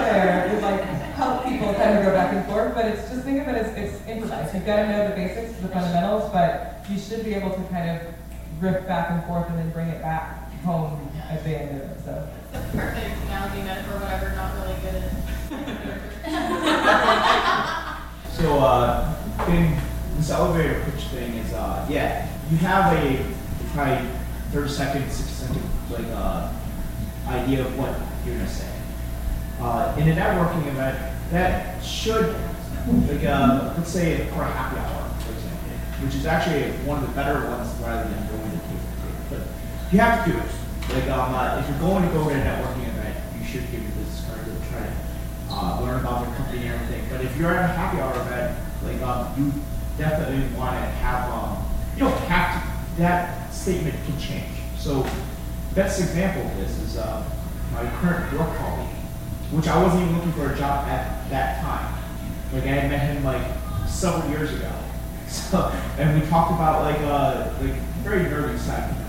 there, 0.03 0.59
like 0.61 0.81
help 1.15 1.43
people 1.43 1.73
kind 1.73 1.97
of 1.97 2.05
go 2.05 2.13
back 2.13 2.33
and 2.33 2.45
forth, 2.45 2.73
but 2.73 2.85
it's 2.85 3.09
just 3.09 3.23
think 3.23 3.41
of 3.41 3.49
it 3.49 3.55
as 3.55 3.77
it's 3.77 4.07
improvised. 4.07 4.53
You've 4.53 4.65
got 4.65 4.77
to 4.77 4.87
know 4.87 5.09
the 5.09 5.15
basics, 5.15 5.59
the 5.59 5.67
fundamentals, 5.67 6.31
but 6.31 6.85
you 6.89 6.97
should 6.97 7.25
be 7.25 7.33
able 7.33 7.49
to 7.51 7.61
kind 7.63 7.89
of 7.89 8.13
riff 8.61 8.87
back 8.87 9.11
and 9.11 9.23
forth 9.25 9.49
and 9.49 9.59
then 9.59 9.69
bring 9.71 9.89
it 9.89 10.01
back 10.01 10.42
home 10.63 11.11
at 11.29 11.43
the 11.43 11.49
end 11.49 11.81
of. 11.81 11.89
So. 12.03 12.27
It's 12.53 12.57
a 12.57 12.77
perfect 12.77 13.21
analogy 13.25 13.61
meant 13.63 13.85
for 13.85 13.99
whatever, 13.99 14.35
not 14.35 14.55
really 14.55 14.75
good 14.81 14.95
at. 14.95 15.11
so, 18.31 18.59
uh, 18.59 19.15
in 19.49 19.77
this 20.17 20.29
elevator 20.29 20.83
pitch 20.85 21.05
thing 21.05 21.33
is, 21.35 21.53
uh, 21.53 21.85
yeah, 21.89 22.27
you 22.49 22.57
have 22.57 22.93
a 22.93 23.25
probably 23.73 24.07
30 24.51 24.69
second, 24.69 25.11
60 25.11 25.33
second, 25.33 25.63
like, 25.89 26.05
uh, 26.15 26.51
idea 27.27 27.65
of 27.65 27.77
what 27.77 27.95
you're 28.25 28.35
gonna 28.35 28.47
say. 28.47 28.69
Uh, 29.59 29.95
in 29.97 30.07
a 30.09 30.15
networking 30.15 30.67
event, 30.67 30.97
that 31.31 31.83
should, 31.83 32.35
like, 33.07 33.23
uh, 33.25 33.73
let's 33.77 33.89
say 33.89 34.27
for 34.27 34.43
a 34.43 34.51
happy 34.51 34.77
hour, 34.77 35.09
for 35.19 35.31
example, 35.31 35.69
which 36.03 36.15
is 36.15 36.25
actually 36.25 36.71
one 36.85 37.01
of 37.03 37.09
the 37.09 37.15
better 37.15 37.45
ones 37.47 37.69
rather 37.81 38.09
than 38.09 38.27
going 38.27 38.51
to 38.51 38.57
table 38.57 38.79
to 38.91 39.01
table. 39.01 39.15
But 39.29 39.39
you 39.93 39.99
have 39.99 40.25
to 40.25 40.31
do 40.31 40.37
it. 40.39 40.45
Like, 40.89 41.09
um, 41.11 41.35
uh, 41.35 41.61
if 41.61 41.69
you're 41.69 41.79
going 41.79 42.01
to 42.01 42.09
go 42.13 42.27
to 42.27 42.33
a 42.33 42.37
networking 42.39 42.87
event, 42.89 43.15
you 43.39 43.45
should 43.45 43.69
give 43.69 43.83
your 43.83 43.91
business 43.91 44.25
card 44.27 44.43
to 44.43 44.69
try 44.69 44.81
to 44.81 44.93
uh, 45.51 45.81
learn 45.81 45.99
about 45.99 46.25
their 46.25 46.35
company 46.35 46.65
and 46.65 46.73
everything. 46.73 47.05
But 47.11 47.21
if 47.21 47.37
you're 47.37 47.53
at 47.53 47.69
a 47.69 47.73
happy 47.73 48.01
hour 48.01 48.19
event, 48.25 48.57
like, 48.83 49.01
um, 49.03 49.33
you 49.37 49.53
definitely 49.97 50.57
want 50.57 50.73
to 50.73 50.81
have, 50.81 51.29
um, 51.31 51.63
you 51.93 51.99
don't 51.99 52.17
have 52.21 52.63
to, 52.63 53.01
that 53.01 53.53
statement 53.53 53.95
can 54.05 54.19
change. 54.19 54.57
So, 54.79 55.05
best 55.75 56.01
example 56.01 56.41
of 56.49 56.57
this 56.57 56.75
is 56.79 56.97
uh, 56.97 57.23
my 57.71 57.87
current 58.01 58.33
work 58.33 58.57
colleague, 58.57 58.89
which 59.51 59.67
I 59.67 59.81
wasn't 59.81 60.01
even 60.03 60.15
looking 60.15 60.33
for 60.33 60.51
a 60.51 60.57
job 60.57 60.87
at 60.87 61.29
that 61.29 61.61
time. 61.61 62.01
Like, 62.51 62.63
I 62.63 62.67
had 62.67 62.89
met 62.89 63.13
him 63.13 63.23
like 63.23 63.45
several 63.87 64.27
years 64.31 64.53
ago. 64.53 64.71
So, 65.33 65.71
and 65.97 66.21
we 66.21 66.27
talked 66.27 66.51
about 66.51 66.83
like, 66.83 66.99
uh, 67.01 67.51
like 67.59 67.73
very 68.03 68.23
nervous 68.23 68.61
side 68.61 69.02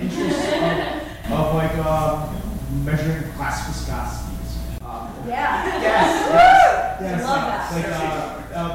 interests 0.00 0.44
of, 0.46 1.32
of 1.32 1.54
like 1.54 1.72
uh, 1.76 2.32
measuring 2.84 3.30
glass 3.36 3.66
viscosities. 3.68 4.82
Um, 4.82 5.12
yeah. 5.26 5.80
Yes. 5.80 6.28
yes. 6.30 6.78
Yes, 7.00 7.24
I 7.24 7.30
love 7.30 7.46
that. 7.46 7.72
Like, 7.72 7.86
uh, 7.92 8.58
um, 8.58 8.70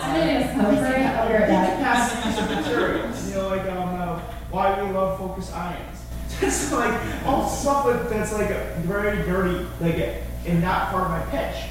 I'm 0.00 0.16
in 0.16 0.42
a 0.42 0.62
I'll 0.62 0.70
be 0.70 1.34
right 1.34 1.48
back. 1.48 1.76
capacities 1.78 2.38
of 2.38 2.50
materials. 2.50 3.28
You 3.28 3.34
know, 3.34 3.48
like 3.48 3.62
um, 3.70 4.00
uh, 4.00 4.18
why 4.50 4.80
we 4.82 4.90
love 4.90 5.18
focus 5.18 5.52
ions. 5.52 5.98
It's 6.40 6.70
like 6.72 7.26
all 7.26 7.48
stuff 7.48 7.86
that, 7.86 8.08
that's 8.08 8.32
like 8.32 8.50
very 8.84 9.16
dirty, 9.26 9.66
like 9.80 10.22
and 10.46 10.62
not 10.62 10.90
part 10.90 11.04
of 11.04 11.10
my 11.10 11.22
pitch. 11.36 11.64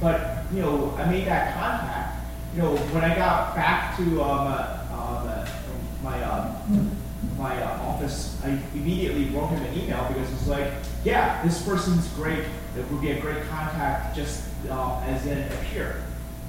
But 0.00 0.44
you 0.52 0.62
know, 0.62 0.94
I 0.96 1.10
made 1.10 1.26
that 1.26 1.54
contact. 1.54 2.20
You 2.54 2.62
know, 2.62 2.76
when 2.76 3.02
I 3.02 3.16
got 3.16 3.56
back 3.56 3.96
to 3.96 4.02
um, 4.22 4.46
uh, 4.46 4.78
um, 4.92 5.28
uh, 5.28 5.46
my 6.04 6.22
um, 6.22 6.91
my 7.42 7.60
uh, 7.60 7.82
office, 7.82 8.40
I 8.44 8.58
immediately 8.74 9.26
wrote 9.26 9.48
him 9.48 9.62
an 9.64 9.78
email 9.78 10.06
because 10.08 10.32
it's 10.32 10.46
like, 10.46 10.72
yeah, 11.04 11.42
this 11.42 11.60
person's 11.62 12.06
great. 12.10 12.44
It 12.78 12.90
would 12.90 13.00
be 13.00 13.10
a 13.10 13.20
great 13.20 13.42
contact 13.48 14.16
just 14.16 14.44
uh, 14.70 15.02
as 15.06 15.26
in 15.26 15.38
a 15.38 15.56
peer. 15.64 16.02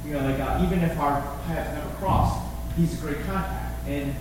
You 0.06 0.14
know, 0.14 0.30
like 0.30 0.40
uh, 0.40 0.64
even 0.64 0.80
if 0.80 0.98
our 1.00 1.22
paths 1.48 1.76
never 1.76 1.90
crossed, 1.96 2.46
he's 2.78 2.94
a 2.94 3.02
great 3.02 3.26
contact. 3.26 3.88
And 3.88 4.16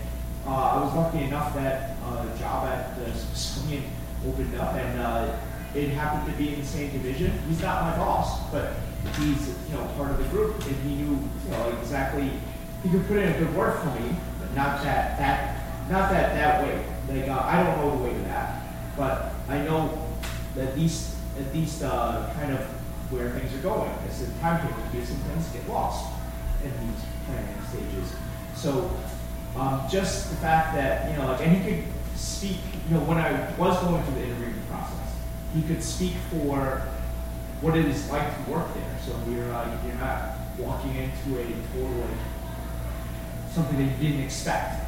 uh, 0.47 0.51
I 0.51 0.85
was 0.85 0.95
lucky 0.95 1.25
enough 1.25 1.55
that 1.55 1.97
uh, 2.05 2.27
a 2.33 2.39
job 2.39 2.67
at 2.67 2.97
the 2.97 3.13
Smithsonian 3.13 3.85
opened 4.27 4.55
up, 4.57 4.75
and 4.75 4.99
uh, 4.99 5.37
it 5.75 5.91
happened 5.91 6.33
to 6.33 6.39
be 6.39 6.55
in 6.55 6.61
the 6.61 6.67
same 6.67 6.91
division. 6.91 7.39
He's 7.49 7.61
not 7.61 7.83
my 7.83 7.97
boss, 7.97 8.51
but 8.51 8.75
he's 9.19 9.49
you 9.69 9.77
know 9.77 9.85
part 9.97 10.11
of 10.11 10.19
the 10.19 10.25
group, 10.25 10.55
and 10.67 10.77
he 10.83 10.97
knew 10.97 11.19
you 11.45 11.51
know 11.51 11.77
exactly. 11.81 12.31
He 12.83 12.91
could 12.91 13.07
put 13.07 13.19
in 13.19 13.29
a 13.29 13.39
good 13.39 13.55
word 13.55 13.79
for 13.79 14.01
me, 14.01 14.17
but 14.41 14.55
not 14.55 14.83
that 14.83 15.17
that 15.19 15.62
not 15.91 16.11
that 16.11 16.35
that 16.35 16.63
way. 16.63 16.85
Like 17.09 17.29
uh, 17.29 17.43
I 17.45 17.63
don't 17.63 17.79
know 17.79 17.97
the 17.99 18.05
way 18.05 18.13
to 18.13 18.21
that, 18.21 18.63
but 18.97 19.33
I 19.49 19.59
know 19.59 20.07
that 20.55 20.75
these 20.75 21.17
at 21.39 21.55
least 21.55 21.83
uh, 21.83 22.33
kind 22.35 22.53
of 22.53 22.61
where 23.11 23.31
things 23.31 23.55
are 23.55 23.63
going 23.63 23.91
as 24.09 24.27
the 24.27 24.33
timetable 24.41 24.83
because 24.91 25.09
some 25.09 25.19
things 25.19 25.49
get 25.49 25.69
lost 25.69 26.13
in 26.63 26.71
these 26.71 27.05
planning 27.27 27.57
stages. 27.69 28.15
So 28.55 28.91
um, 29.57 29.83
just 29.91 30.31
the 30.31 30.37
fact 30.37 30.75
that 30.75 31.11
you 31.11 31.17
know, 31.17 31.27
like, 31.27 31.41
and 31.47 31.57
he 31.57 31.71
could 31.71 31.85
speak. 32.17 32.59
You 32.89 32.97
know, 32.97 33.05
when 33.05 33.19
I 33.19 33.51
was 33.57 33.79
going 33.85 34.03
through 34.03 34.15
the 34.15 34.25
interviewing 34.25 34.55
process, 34.69 35.15
he 35.55 35.63
could 35.63 35.83
speak 35.83 36.15
for 36.31 36.83
what 37.61 37.77
it 37.77 37.85
is 37.85 38.11
like 38.11 38.45
to 38.45 38.51
work 38.51 38.73
there. 38.75 38.99
So 39.05 39.13
you're 39.31 39.53
uh, 39.53 39.79
you're 39.87 39.97
not 39.97 40.37
walking 40.59 40.95
into 40.97 41.41
a 41.41 41.45
total 41.73 41.97
like 42.01 42.19
something 43.53 43.79
that 43.79 43.99
you 43.99 44.09
didn't 44.09 44.25
expect. 44.25 44.82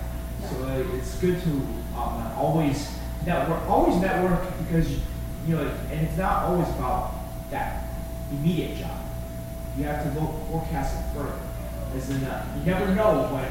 So 0.50 0.84
it's 0.94 1.14
good 1.16 1.40
to 1.42 1.50
um, 1.96 2.32
always 2.36 2.90
network, 3.24 3.62
always 3.68 4.00
network 4.00 4.40
because 4.58 4.90
you 5.46 5.56
know, 5.56 5.70
and 5.90 6.00
it's 6.06 6.16
not 6.16 6.44
always 6.44 6.68
about 6.70 7.14
that 7.50 7.84
immediate 8.30 8.76
job. 8.78 9.00
You 9.76 9.84
have 9.84 10.02
to 10.04 10.20
look 10.20 10.30
forecast 10.48 10.96
it 10.98 11.14
further. 11.14 11.38
As 11.96 12.10
in, 12.10 12.24
uh, 12.24 12.44
you 12.58 12.64
never 12.66 12.94
know 12.94 13.28
when 13.32 13.44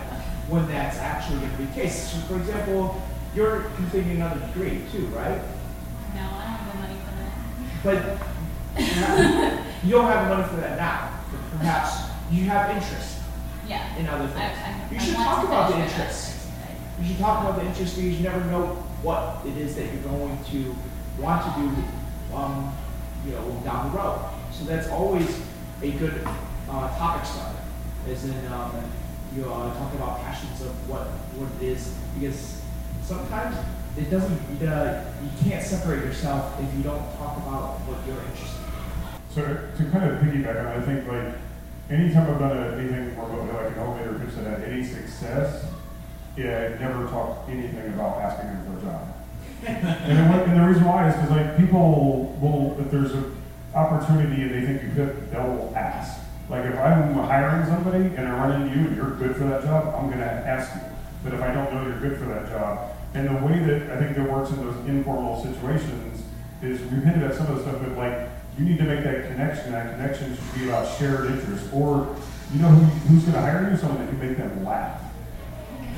when 0.50 0.68
that's 0.68 0.98
actually 0.98 1.40
going 1.40 1.52
to 1.52 1.58
be 1.58 1.66
the 1.66 1.74
case. 1.74 2.12
So 2.12 2.18
for 2.28 2.36
example, 2.38 3.02
you're 3.36 3.62
completing 3.76 4.12
another 4.18 4.40
degree 4.48 4.82
too, 4.92 5.06
right? 5.08 5.42
No, 6.14 6.22
I 6.22 6.44
don't 6.44 6.54
have 6.54 6.74
the 6.74 6.80
money 6.82 6.98
for 7.84 7.94
that. 7.96 8.18
But 8.84 9.84
you 9.84 9.92
don't 9.92 10.06
have 10.06 10.30
the 10.30 10.36
money 10.36 10.48
for 10.50 10.58
that 10.58 10.78
now. 10.78 11.20
But 11.32 11.60
perhaps 11.60 11.98
you 12.32 12.46
have 12.46 12.70
interest 12.76 13.20
Yeah. 13.68 13.96
in 13.98 14.08
other 14.08 14.28
things. 14.28 14.38
I, 14.58 14.94
You 14.94 15.00
should 15.00 15.16
talk 15.16 15.46
about 15.46 15.72
the 15.72 15.80
interests. 15.80 16.33
You 17.00 17.08
should 17.08 17.18
talk 17.20 17.44
about 17.44 17.60
the 17.60 17.68
interest 17.68 17.96
fees, 17.96 18.18
you 18.18 18.24
never 18.24 18.44
know 18.46 18.66
what 19.02 19.46
it 19.46 19.58
is 19.58 19.76
that 19.76 19.86
you're 19.92 20.04
going 20.04 20.38
to 20.52 20.76
want 21.20 21.44
to 21.44 21.62
do, 21.62 22.36
um, 22.36 22.76
you 23.26 23.32
know, 23.32 23.62
down 23.64 23.92
the 23.92 23.98
road. 23.98 24.20
So 24.52 24.66
that's 24.66 24.88
always 24.90 25.42
a 25.82 25.92
good 25.92 26.26
uh, 26.70 26.98
topic 26.98 27.26
starter, 27.26 27.60
as 28.10 28.24
in 28.26 28.54
um, 28.54 28.72
you 29.36 29.44
uh, 29.46 29.74
talk 29.78 29.94
about 29.96 30.22
passions 30.22 30.62
of 30.62 30.90
what 30.90 31.08
what 31.36 31.50
it 31.60 31.68
is, 31.70 31.96
because 32.20 32.62
sometimes 33.02 33.58
it 33.98 34.10
doesn't. 34.10 34.62
Uh, 34.62 35.04
you 35.24 35.50
can't 35.50 35.66
separate 35.66 36.06
yourself 36.06 36.60
if 36.62 36.74
you 36.78 36.84
don't 36.84 37.04
talk 37.18 37.38
about 37.38 37.80
what 37.90 37.98
you're 38.08 38.24
interested 38.24 38.62
in. 38.62 38.74
So 39.34 39.42
to 39.78 39.92
kind 39.92 40.10
of 40.10 40.20
piggyback 40.20 40.60
on, 40.60 40.68
I 40.68 40.86
think 40.86 41.08
like 41.08 41.34
anytime 41.90 42.30
I've 42.30 42.40
done 42.40 42.80
anything 42.80 43.10
remotely, 43.10 43.52
like 43.52 43.72
an 43.72 43.80
elevator 43.80 44.20
pitch 44.20 44.36
that 44.36 44.60
had 44.60 44.70
any 44.70 44.84
success, 44.84 45.66
yeah, 46.36 46.76
I 46.76 46.82
never 46.82 47.08
talked 47.08 47.50
anything 47.50 47.94
about 47.94 48.18
asking 48.20 48.50
them 48.50 48.66
for 48.66 48.80
a 48.80 48.92
job. 48.92 49.14
and, 49.66 50.18
and 50.18 50.60
the 50.60 50.68
reason 50.68 50.84
why 50.84 51.10
is 51.10 51.16
because 51.16 51.32
like 51.32 51.58
people 51.58 52.38
will, 52.42 52.78
if 52.80 52.92
there's 52.92 53.14
an 53.14 53.36
opportunity 53.76 54.42
and 54.42 54.52
they 54.52 54.66
think 54.66 54.84
you 54.84 54.92
fit, 54.94 55.32
they'll 55.32 55.72
ask. 55.76 56.20
Like 56.50 56.66
if 56.66 56.78
I'm 56.78 57.14
hiring 57.14 57.66
somebody 57.68 58.16
and 58.16 58.28
I 58.28 58.32
run 58.32 58.62
into 58.62 58.76
you 58.76 58.88
and 58.88 58.96
you're 58.96 59.12
good 59.12 59.36
for 59.36 59.46
that 59.46 59.64
job, 59.64 59.96
I'm 59.96 60.10
gonna 60.10 60.26
ask 60.26 60.76
you. 60.76 60.82
But 61.24 61.34
if 61.34 61.42
I 61.42 61.54
don't 61.54 61.74
know 61.74 61.84
you're 61.84 62.00
good 62.00 62.20
for 62.20 62.26
that 62.26 62.50
job, 62.50 62.92
and 63.14 63.30
the 63.30 63.46
way 63.46 63.60
that 63.60 63.92
I 63.92 63.98
think 63.98 64.18
that 64.18 64.30
works 64.30 64.50
in 64.50 64.58
those 64.58 64.76
informal 64.88 65.42
situations 65.44 66.24
is 66.62 66.82
we've 66.92 67.04
hinted 67.04 67.24
at 67.24 67.36
some 67.36 67.48
of 67.48 67.58
the 67.58 67.62
stuff, 67.62 67.82
but 67.82 67.96
like 67.98 68.30
you 68.58 68.66
need 68.66 68.78
to 68.80 68.84
make 68.84 69.04
that 69.04 69.28
connection. 69.28 69.72
That 69.72 69.94
connection 69.96 70.36
should 70.36 70.60
be 70.60 70.68
about 70.68 70.98
shared 70.98 71.32
interest, 71.32 71.66
or 71.74 72.16
you 72.54 72.60
know 72.60 72.70
who, 72.70 72.86
who's 73.08 73.26
to 73.26 73.32
hire 73.32 73.70
you? 73.70 73.78
Someone 73.78 74.00
that 74.00 74.10
can 74.10 74.20
make 74.20 74.38
them 74.38 74.66
laugh. 74.66 75.03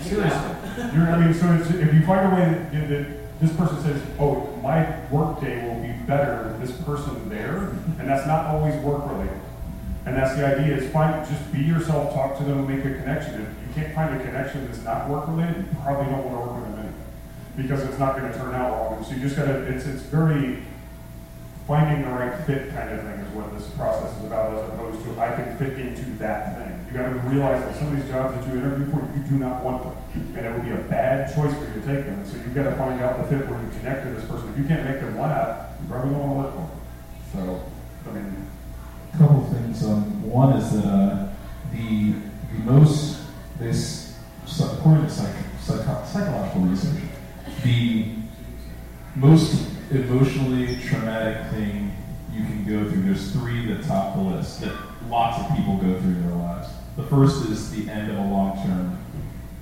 Seriously, 0.05 0.55
You're, 0.93 1.09
I 1.09 1.25
mean, 1.25 1.33
so 1.33 1.51
if 1.53 1.93
you 1.93 2.05
find 2.05 2.31
a 2.31 2.35
way 2.35 2.79
that, 2.79 2.89
that 2.89 3.39
this 3.39 3.55
person 3.55 3.81
says, 3.81 4.01
"Oh, 4.19 4.47
my 4.61 4.99
work 5.09 5.41
day 5.41 5.67
will 5.67 5.81
be 5.81 5.93
better 6.05 6.47
with 6.47 6.61
this 6.61 6.77
person 6.81 7.29
there," 7.29 7.69
and 7.99 8.07
that's 8.07 8.27
not 8.27 8.45
always 8.47 8.75
work 8.83 9.09
related. 9.09 9.39
And 10.05 10.15
that's 10.15 10.35
the 10.35 10.45
idea: 10.45 10.77
is 10.77 10.91
find 10.91 11.27
just 11.27 11.51
be 11.51 11.59
yourself, 11.59 12.13
talk 12.13 12.37
to 12.37 12.43
them, 12.43 12.67
make 12.67 12.85
a 12.85 12.95
connection. 12.99 13.41
If 13.41 13.67
you 13.67 13.83
can't 13.83 13.95
find 13.95 14.15
a 14.19 14.23
connection 14.23 14.65
that's 14.65 14.83
not 14.83 15.09
work 15.09 15.27
related, 15.27 15.65
you 15.65 15.77
probably 15.81 16.05
don't 16.11 16.25
want 16.25 16.37
to 16.37 16.47
work 16.47 16.55
with 16.55 16.63
them 16.63 16.79
anyway, 16.79 16.93
because 17.57 17.83
it's 17.83 17.99
not 17.99 18.17
going 18.17 18.31
to 18.31 18.37
turn 18.37 18.53
out 18.53 18.71
well. 18.71 19.03
So 19.03 19.15
you 19.15 19.21
just 19.21 19.35
got 19.35 19.45
to. 19.45 19.63
It's 19.63 19.85
it's 19.85 20.03
very 20.03 20.63
finding 21.67 22.03
the 22.03 22.11
right 22.11 22.45
fit 22.45 22.69
kind 22.73 22.91
of 22.91 23.01
thing 23.01 23.19
is 23.19 23.33
what 23.33 23.51
this 23.57 23.67
process 23.71 24.15
is 24.19 24.25
about, 24.25 24.53
as 24.53 24.69
opposed 24.69 25.03
to 25.03 25.19
I 25.19 25.35
can 25.35 25.57
fit 25.57 25.79
into 25.79 26.05
that 26.19 26.57
thing. 26.57 26.74
You 26.95 27.01
got 27.01 27.09
to 27.09 27.19
realize 27.27 27.61
that 27.61 27.75
some 27.75 27.87
of 27.93 28.01
these 28.01 28.09
jobs 28.09 28.37
that 28.37 28.47
you 28.47 28.57
interview 28.57 28.89
for, 28.89 29.01
you 29.17 29.23
do 29.27 29.35
not 29.35 29.61
want 29.65 29.83
them, 29.83 29.97
and 30.37 30.45
it 30.45 30.53
would 30.53 30.63
be 30.63 30.71
a 30.71 30.87
bad 30.87 31.27
choice 31.35 31.53
for 31.53 31.65
you 31.65 31.81
to 31.81 31.85
take 31.85 32.05
them. 32.05 32.25
So 32.25 32.37
you've 32.37 32.55
got 32.55 32.63
to 32.63 32.75
find 32.77 33.01
out 33.01 33.17
the 33.17 33.27
fit 33.27 33.49
where 33.49 33.61
you 33.61 33.67
connect 33.79 34.05
to 34.05 34.11
this 34.11 34.23
person. 34.23 34.47
If 34.53 34.59
you 34.59 34.63
can't 34.63 34.85
make 34.89 35.01
them 35.01 35.19
laugh, 35.19 35.71
you 35.81 35.89
probably 35.89 36.11
don't 36.11 36.37
want 36.37 36.51
to 36.51 36.57
them. 36.57 36.69
So, 37.33 38.09
I 38.09 38.13
mean, 38.13 38.47
A 39.13 39.17
couple 39.17 39.43
things. 39.43 39.83
Um, 39.83 40.23
one 40.23 40.55
is 40.55 40.71
that 40.71 40.87
uh, 40.87 41.33
the 41.73 42.13
the 42.53 42.59
most 42.63 43.23
this 43.59 44.15
according 44.57 45.03
to 45.03 45.09
psych, 45.09 45.35
psych, 45.59 46.05
psychological 46.05 46.61
research, 46.61 47.03
the 47.65 48.05
most 49.15 49.67
emotionally 49.91 50.77
traumatic 50.77 51.51
thing 51.51 51.91
you 52.31 52.45
can 52.45 52.63
go 52.63 52.89
through. 52.89 53.01
There's 53.01 53.33
three 53.33 53.65
that 53.65 53.83
top 53.83 54.15
the 54.15 54.21
list 54.21 54.61
that 54.61 54.73
lots 55.09 55.43
of 55.43 55.57
people 55.57 55.75
go 55.75 55.99
through 55.99 56.11
in 56.11 56.25
their 56.25 56.37
lives. 56.37 56.69
The 56.97 57.03
first 57.03 57.49
is 57.49 57.71
the 57.71 57.89
end 57.91 58.11
of 58.11 58.17
a 58.17 58.21
long-term 58.21 58.97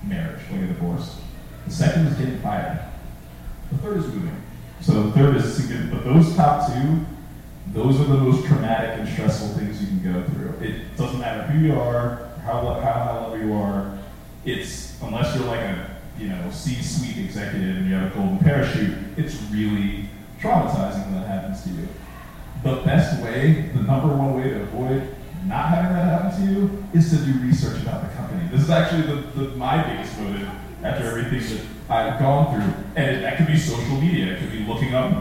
marriage, 0.03 0.41
like 0.51 0.61
a 0.61 0.67
divorce. 0.67 1.19
The 1.65 1.73
second 1.73 2.07
is 2.07 2.17
getting 2.17 2.39
fired. 2.39 2.79
The 3.71 3.77
third 3.79 3.97
is 3.97 4.05
moving. 4.07 4.41
So 4.81 5.03
the 5.03 5.11
third 5.13 5.37
is 5.37 5.55
significant, 5.55 5.91
but 5.91 6.03
those 6.03 6.35
top 6.35 6.71
two 6.71 7.05
those 7.67 7.99
are 7.99 8.03
the 8.03 8.17
most 8.17 8.45
traumatic 8.45 8.99
and 8.99 9.07
stressful 9.07 9.49
things 9.49 9.81
you 9.81 9.87
can 9.87 10.13
go 10.13 10.23
through. 10.29 10.67
It 10.67 10.95
doesn't 10.97 11.19
matter 11.19 11.43
who 11.43 11.65
you 11.65 11.79
are, 11.79 12.29
how 12.43 12.61
how 12.61 12.79
high 12.81 13.21
level 13.21 13.39
you 13.39 13.53
are. 13.53 13.97
It's 14.45 15.01
unless 15.01 15.35
you're 15.35 15.47
like 15.47 15.61
a 15.61 15.95
you 16.19 16.27
know 16.27 16.51
C-suite 16.51 17.17
executive 17.17 17.77
and 17.77 17.89
you 17.89 17.95
have 17.95 18.11
a 18.11 18.15
golden 18.15 18.39
parachute. 18.39 18.95
It's 19.17 19.41
really 19.43 20.09
traumatizing 20.39 21.05
when 21.05 21.21
that 21.21 21.27
happens 21.27 21.63
to 21.63 21.69
you. 21.69 21.87
The 22.63 22.81
best 22.83 23.21
way, 23.23 23.71
the 23.73 23.81
number 23.81 24.13
one 24.13 24.35
way 24.35 24.49
to 24.49 24.61
avoid 24.61 25.15
not 25.47 25.69
having 25.69 25.93
that 25.95 26.05
happen 26.05 26.45
to 26.45 26.51
you, 26.51 26.83
is 26.93 27.09
to 27.11 27.17
do 27.25 27.39
research 27.39 27.81
about 27.81 28.07
the 28.07 28.15
company. 28.15 28.47
This 28.51 28.61
is 28.61 28.69
actually 28.69 29.03
the, 29.03 29.15
the 29.39 29.55
my 29.55 29.81
biggest 29.83 30.19
motive 30.19 30.49
after 30.83 31.05
everything 31.05 31.39
that 31.39 31.63
I've 31.89 32.19
gone 32.19 32.53
through, 32.53 32.73
and 32.95 33.15
it, 33.15 33.21
that 33.21 33.37
could 33.37 33.47
be 33.47 33.57
social 33.57 33.99
media. 33.99 34.33
It 34.33 34.39
could 34.39 34.51
be 34.51 34.65
looking 34.65 34.93
up 34.93 35.11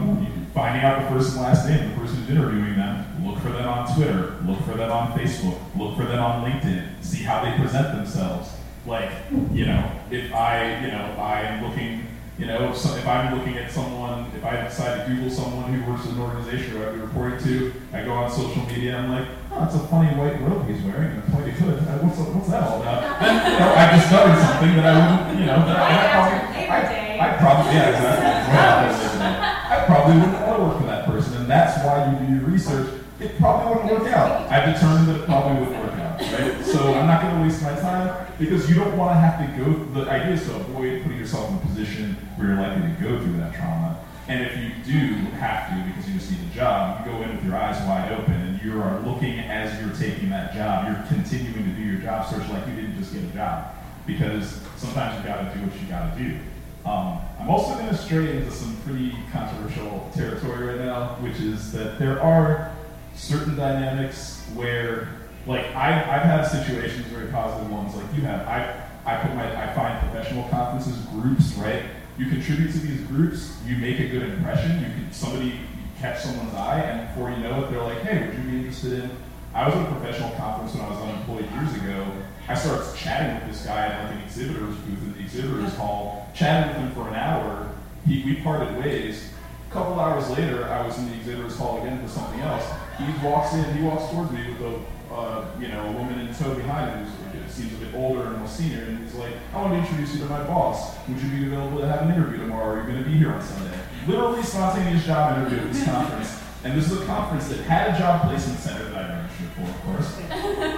finding 0.53 0.83
out 0.83 1.01
the 1.01 1.09
first 1.09 1.33
and 1.33 1.41
last 1.41 1.67
name 1.67 1.83
of 1.83 1.89
the 1.89 2.01
person 2.01 2.17
who's 2.17 2.29
interviewing 2.29 2.75
them, 2.75 3.25
look 3.25 3.39
for 3.39 3.49
them 3.49 3.67
on 3.67 3.95
Twitter, 3.95 4.37
look 4.45 4.59
for 4.61 4.75
them 4.75 4.91
on 4.91 5.11
Facebook, 5.17 5.59
look 5.75 5.97
for 5.97 6.05
them 6.05 6.19
on 6.19 6.49
LinkedIn, 6.49 7.03
see 7.03 7.23
how 7.23 7.43
they 7.43 7.57
present 7.57 7.95
themselves. 7.95 8.51
Like, 8.85 9.11
you 9.51 9.65
know, 9.65 9.91
if 10.11 10.31
I, 10.33 10.79
you 10.81 10.91
know, 10.91 11.15
I 11.17 11.41
am 11.41 11.67
looking, 11.67 12.05
you 12.37 12.47
know, 12.47 12.73
so 12.73 12.95
if 12.95 13.07
I'm 13.07 13.37
looking 13.37 13.57
at 13.57 13.71
someone, 13.71 14.31
if 14.35 14.43
I 14.43 14.63
decide 14.63 15.05
to 15.05 15.13
Google 15.13 15.29
someone 15.29 15.71
who 15.71 15.91
works 15.91 16.05
in 16.05 16.15
an 16.15 16.21
organization 16.21 16.71
who 16.71 16.83
I'd 16.83 16.93
be 16.93 17.01
reporting 17.01 17.39
to, 17.45 17.73
I 17.93 18.03
go 18.03 18.13
on 18.13 18.31
social 18.31 18.65
media, 18.65 18.97
I'm 18.97 19.11
like, 19.11 19.27
oh, 19.51 19.59
that's 19.61 19.75
a 19.75 19.87
funny 19.87 20.09
white 20.17 20.41
robe 20.41 20.67
he's 20.67 20.81
wearing 20.81 21.11
and 21.11 21.19
a 21.19 21.31
pointy 21.31 21.51
hood. 21.51 21.77
Uh, 21.77 22.01
What's, 22.01 22.17
what's 22.17 22.49
that 22.49 22.63
all 22.63 22.81
about? 22.81 23.21
Then, 23.21 23.53
you 23.53 23.59
know, 23.59 23.73
I 23.73 23.95
discovered 23.95 24.39
something 24.41 24.75
that 24.77 24.85
I 24.85 24.93
wouldn't, 24.97 25.39
you 25.39 25.45
know, 25.45 25.59
that 25.61 25.77
I, 25.77 25.89
I 25.93 26.09
probably, 26.09 26.65
I, 26.65 26.79
I 27.21 27.37
probably, 27.37 27.73
yeah, 27.73 27.89
exactly. 27.93 29.23
I 29.23 29.85
probably 29.85 30.15
wouldn't 30.17 30.41
want 30.41 30.57
to 30.57 30.63
work 30.63 30.77
for 30.79 30.87
that 30.87 31.05
person. 31.05 31.37
And 31.37 31.49
that's 31.49 31.77
why 31.85 32.09
you 32.09 32.25
do 32.25 32.33
your 32.33 32.49
research 32.49 32.99
it 33.19 33.37
probably 33.37 33.73
wouldn't 33.73 34.03
work 34.03 34.11
out. 34.11 34.51
I've 34.51 34.73
determined 34.73 35.07
that 35.07 35.21
it 35.21 35.25
probably 35.25 35.63
wouldn't 35.63 35.81
work 35.81 35.93
out, 35.93 36.19
right? 36.19 36.65
So 36.65 36.93
I'm 36.93 37.07
not 37.07 37.21
going 37.21 37.35
to 37.37 37.41
waste 37.43 37.61
my 37.61 37.73
time 37.75 38.22
because 38.45 38.69
you 38.69 38.75
don't 38.75 38.97
want 38.97 39.11
to 39.11 39.19
have 39.19 39.39
to 39.39 39.63
go. 39.63 39.73
The 39.99 40.09
idea 40.09 40.33
is 40.35 40.45
to 40.45 40.55
avoid 40.55 41.03
putting 41.03 41.17
yourself 41.17 41.49
in 41.49 41.55
a 41.57 41.59
position 41.61 42.15
where 42.35 42.49
you're 42.49 42.57
likely 42.57 42.81
to 42.81 43.01
go 43.01 43.23
through 43.23 43.37
that 43.37 43.53
trauma. 43.55 43.99
And 44.27 44.41
if 44.41 44.57
you 44.57 44.69
do 44.85 45.13
have 45.31 45.69
to, 45.69 45.83
because 45.87 46.09
you 46.09 46.17
just 46.17 46.31
need 46.31 46.39
a 46.51 46.55
job, 46.55 47.05
you 47.05 47.11
go 47.11 47.21
in 47.21 47.35
with 47.35 47.45
your 47.45 47.55
eyes 47.55 47.77
wide 47.87 48.11
open 48.13 48.33
and 48.33 48.61
you 48.61 48.81
are 48.81 48.99
looking 49.01 49.39
as 49.39 49.79
you're 49.81 49.95
taking 49.95 50.29
that 50.29 50.53
job. 50.53 50.87
You're 50.87 51.03
continuing 51.07 51.65
to 51.65 51.71
do 51.75 51.81
your 51.81 51.99
job 51.99 52.29
search 52.29 52.47
like 52.49 52.65
you 52.67 52.75
didn't 52.75 52.97
just 52.97 53.13
get 53.13 53.23
a 53.23 53.27
job. 53.27 53.75
Because 54.05 54.59
sometimes 54.77 55.17
you 55.19 55.27
got 55.29 55.53
to 55.53 55.57
do 55.57 55.65
what 55.65 55.81
you 55.81 55.87
got 55.87 56.17
to 56.17 56.23
do. 56.23 56.37
Um, 56.85 57.19
I'm 57.39 57.49
also 57.49 57.75
going 57.75 57.89
to 57.89 57.97
stray 57.97 58.37
into 58.37 58.51
some 58.51 58.75
pretty 58.85 59.15
controversial 59.31 60.09
territory 60.13 60.67
right 60.67 60.79
now, 60.79 61.15
which 61.21 61.39
is 61.39 61.71
that 61.71 61.97
there 61.99 62.21
are 62.21 62.75
certain 63.15 63.55
dynamics 63.55 64.45
where, 64.53 65.07
like, 65.45 65.65
I, 65.75 65.89
I've 65.89 66.23
had 66.23 66.43
situations, 66.43 67.05
very 67.07 67.27
positive 67.27 67.71
ones, 67.71 67.95
like 67.95 68.05
you 68.15 68.21
have. 68.21 68.47
I, 68.47 68.83
I 69.05 69.17
put 69.21 69.35
my, 69.35 69.45
I 69.63 69.73
find 69.73 69.99
professional 69.99 70.47
conferences, 70.49 70.97
groups, 71.07 71.53
right? 71.55 71.83
You 72.17 72.27
contribute 72.27 72.71
to 72.71 72.79
these 72.79 73.01
groups, 73.07 73.57
you 73.65 73.75
make 73.77 73.99
a 73.99 74.07
good 74.07 74.23
impression, 74.23 74.79
you 74.79 74.85
can, 74.85 75.11
somebody 75.11 75.59
catch 75.99 76.21
someone's 76.21 76.53
eye, 76.53 76.79
and 76.79 77.07
before 77.07 77.31
you 77.31 77.37
know 77.37 77.63
it, 77.63 77.71
they're 77.71 77.81
like, 77.81 78.01
hey, 78.01 78.27
would 78.27 78.37
you 78.37 78.51
be 78.51 78.57
interested 78.57 78.93
in? 79.03 79.11
I 79.53 79.67
was 79.67 79.75
at 79.75 79.87
a 79.87 79.91
professional 79.95 80.31
conference 80.31 80.73
when 80.73 80.83
I 80.83 80.89
was 80.89 80.99
unemployed 80.99 81.51
years 81.51 81.75
ago. 81.75 82.05
I 82.47 82.55
started 82.55 82.97
chatting 82.97 83.35
with 83.35 83.55
this 83.55 83.65
guy 83.65 83.85
at 83.85 84.03
like 84.03 84.15
an 84.15 84.23
exhibitor's 84.23 84.75
booth 84.77 85.03
in 85.03 85.13
the 85.13 85.19
exhibitor's 85.19 85.73
hall, 85.75 86.29
chatted 86.35 86.75
with 86.75 86.77
him 86.77 86.91
for 86.93 87.07
an 87.07 87.15
hour. 87.15 87.69
He, 88.05 88.23
we 88.25 88.35
parted 88.41 88.77
ways. 88.77 89.29
A 89.69 89.73
couple 89.73 89.99
hours 89.99 90.29
later, 90.31 90.65
I 90.65 90.85
was 90.85 90.97
in 90.97 91.09
the 91.09 91.15
exhibitor's 91.15 91.55
hall 91.55 91.81
again 91.81 92.01
for 92.01 92.09
something 92.09 92.39
else. 92.41 92.65
He 92.97 93.05
walks 93.25 93.53
in, 93.53 93.77
he 93.77 93.83
walks 93.83 94.11
towards 94.11 94.31
me 94.31 94.49
with 94.49 94.61
a, 94.61 94.79
uh, 95.13 95.45
you 95.59 95.67
know, 95.67 95.85
a 95.85 95.91
woman 95.91 96.19
in 96.19 96.33
tow 96.33 96.55
behind 96.55 96.89
him 96.89 97.05
who 97.05 97.49
seems 97.49 97.73
a 97.73 97.85
bit 97.85 97.93
older 97.93 98.23
and 98.23 98.37
more 98.37 98.47
senior, 98.47 98.83
and 98.83 99.03
he's 99.03 99.13
like, 99.13 99.33
I 99.53 99.61
want 99.61 99.73
to 99.73 99.79
introduce 99.79 100.13
you 100.15 100.21
to 100.21 100.25
my 100.25 100.43
boss. 100.43 100.97
Would 101.07 101.21
you 101.21 101.29
be 101.29 101.45
available 101.47 101.79
to 101.79 101.87
have 101.87 102.01
an 102.03 102.13
interview 102.13 102.39
tomorrow? 102.39 102.75
Are 102.75 102.81
you 102.81 102.91
going 102.91 103.03
to 103.03 103.09
be 103.09 103.15
here 103.17 103.31
on 103.31 103.41
Sunday? 103.41 103.77
Literally 104.07 104.41
spontaneous 104.43 105.05
job 105.05 105.37
interview 105.37 105.59
at 105.59 105.73
this 105.73 105.85
conference. 105.85 106.39
And 106.63 106.77
this 106.77 106.89
is 106.89 107.01
a 107.01 107.05
conference 107.05 107.49
that 107.49 107.59
had 107.59 107.93
a 107.93 107.99
job 107.99 108.21
placement 108.23 108.59
center 108.59 108.85
that 108.89 108.95
I 108.95 109.21
registered 109.21 109.49
for, 109.49 109.61
of 109.63 109.81
course. 109.83 110.21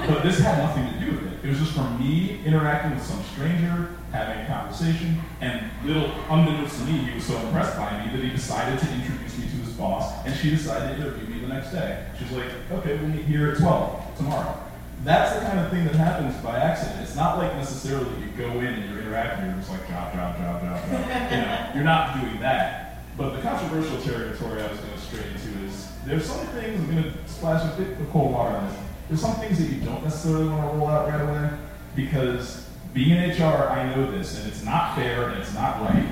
but 0.10 0.24
this 0.24 0.40
had 0.40 0.58
nothing 0.58 0.92
to 0.92 1.06
do 1.06 1.12
with 1.12 1.25
it. 1.46 1.50
Was 1.50 1.60
just 1.60 1.74
from 1.74 2.00
me 2.00 2.42
interacting 2.46 2.96
with 2.96 3.06
some 3.06 3.24
stranger, 3.34 3.90
having 4.12 4.44
a 4.44 4.48
conversation, 4.48 5.20
and 5.42 5.70
little 5.84 6.12
unbeknownst 6.30 6.80
to 6.80 6.86
me, 6.86 6.98
he 7.00 7.16
was 7.16 7.26
so 7.26 7.38
impressed 7.38 7.78
by 7.78 8.06
me 8.06 8.12
that 8.16 8.24
he 8.24 8.30
decided 8.32 8.80
to 8.80 8.94
introduce 8.94 9.38
me 9.38 9.46
to 9.46 9.58
his 9.58 9.74
boss, 9.74 10.26
and 10.26 10.36
she 10.36 10.50
decided 10.50 10.96
to 10.96 11.02
interview 11.02 11.36
me 11.36 11.42
the 11.42 11.48
next 11.48 11.72
day. 11.72 12.06
She's 12.18 12.32
like, 12.32 12.50
okay, 12.72 12.98
we'll 12.98 13.10
meet 13.10 13.26
here 13.26 13.52
at 13.52 13.58
12 13.58 14.18
tomorrow. 14.18 14.60
That's 15.04 15.36
the 15.36 15.46
kind 15.46 15.60
of 15.60 15.70
thing 15.70 15.86
that 15.86 15.96
happens 15.96 16.36
by 16.44 16.58
accident. 16.58 17.02
It's 17.02 17.16
not 17.16 17.38
like 17.38 17.56
necessarily 17.56 18.10
you 18.20 18.28
go 18.38 18.50
in 18.60 18.66
and 18.66 18.90
you're 18.90 19.04
interacting, 19.04 19.46
you're 19.46 19.56
just 19.58 19.70
like 19.70 19.88
job, 19.88 20.14
job, 20.14 20.38
job, 20.38 20.62
job, 20.62 20.90
job. 20.90 20.92
you 21.32 21.38
know, 21.38 21.72
you're 21.76 21.84
not 21.84 22.20
doing 22.20 22.40
that. 22.40 23.04
But 23.18 23.36
the 23.36 23.42
controversial 23.42 24.02
territory 24.02 24.62
I 24.62 24.68
was 24.68 24.80
going 24.80 24.94
to 24.94 25.00
stray 25.00 25.24
into 25.28 25.66
is 25.66 25.90
there's 26.06 26.26
some 26.26 26.46
things, 26.48 26.82
I'm 26.82 26.92
going 26.92 27.04
to 27.04 27.14
splash 27.28 27.64
a 27.64 27.78
bit 27.78 28.00
of 28.00 28.10
cold 28.10 28.34
water 28.34 28.58
on 28.58 28.68
this. 28.68 28.78
There's 29.08 29.22
some 29.22 29.36
things 29.36 29.60
that 29.60 29.66
you 29.66 29.82
don't 29.82 30.04
necessarily 30.04 30.48
want 30.48 30.72
to 30.72 30.78
roll 30.78 30.88
out 30.88 31.08
right 31.08 31.22
away 31.22 31.50
because 31.96 32.68
being 32.94 33.12
in 33.12 33.30
HR, 33.30 33.70
I 33.70 33.94
know 33.94 34.10
this, 34.12 34.40
and 34.40 34.48
it's 34.48 34.64
not 34.64 34.96
fair 34.96 35.30
and 35.30 35.42
it's 35.42 35.54
not 35.54 35.82
right. 35.82 36.08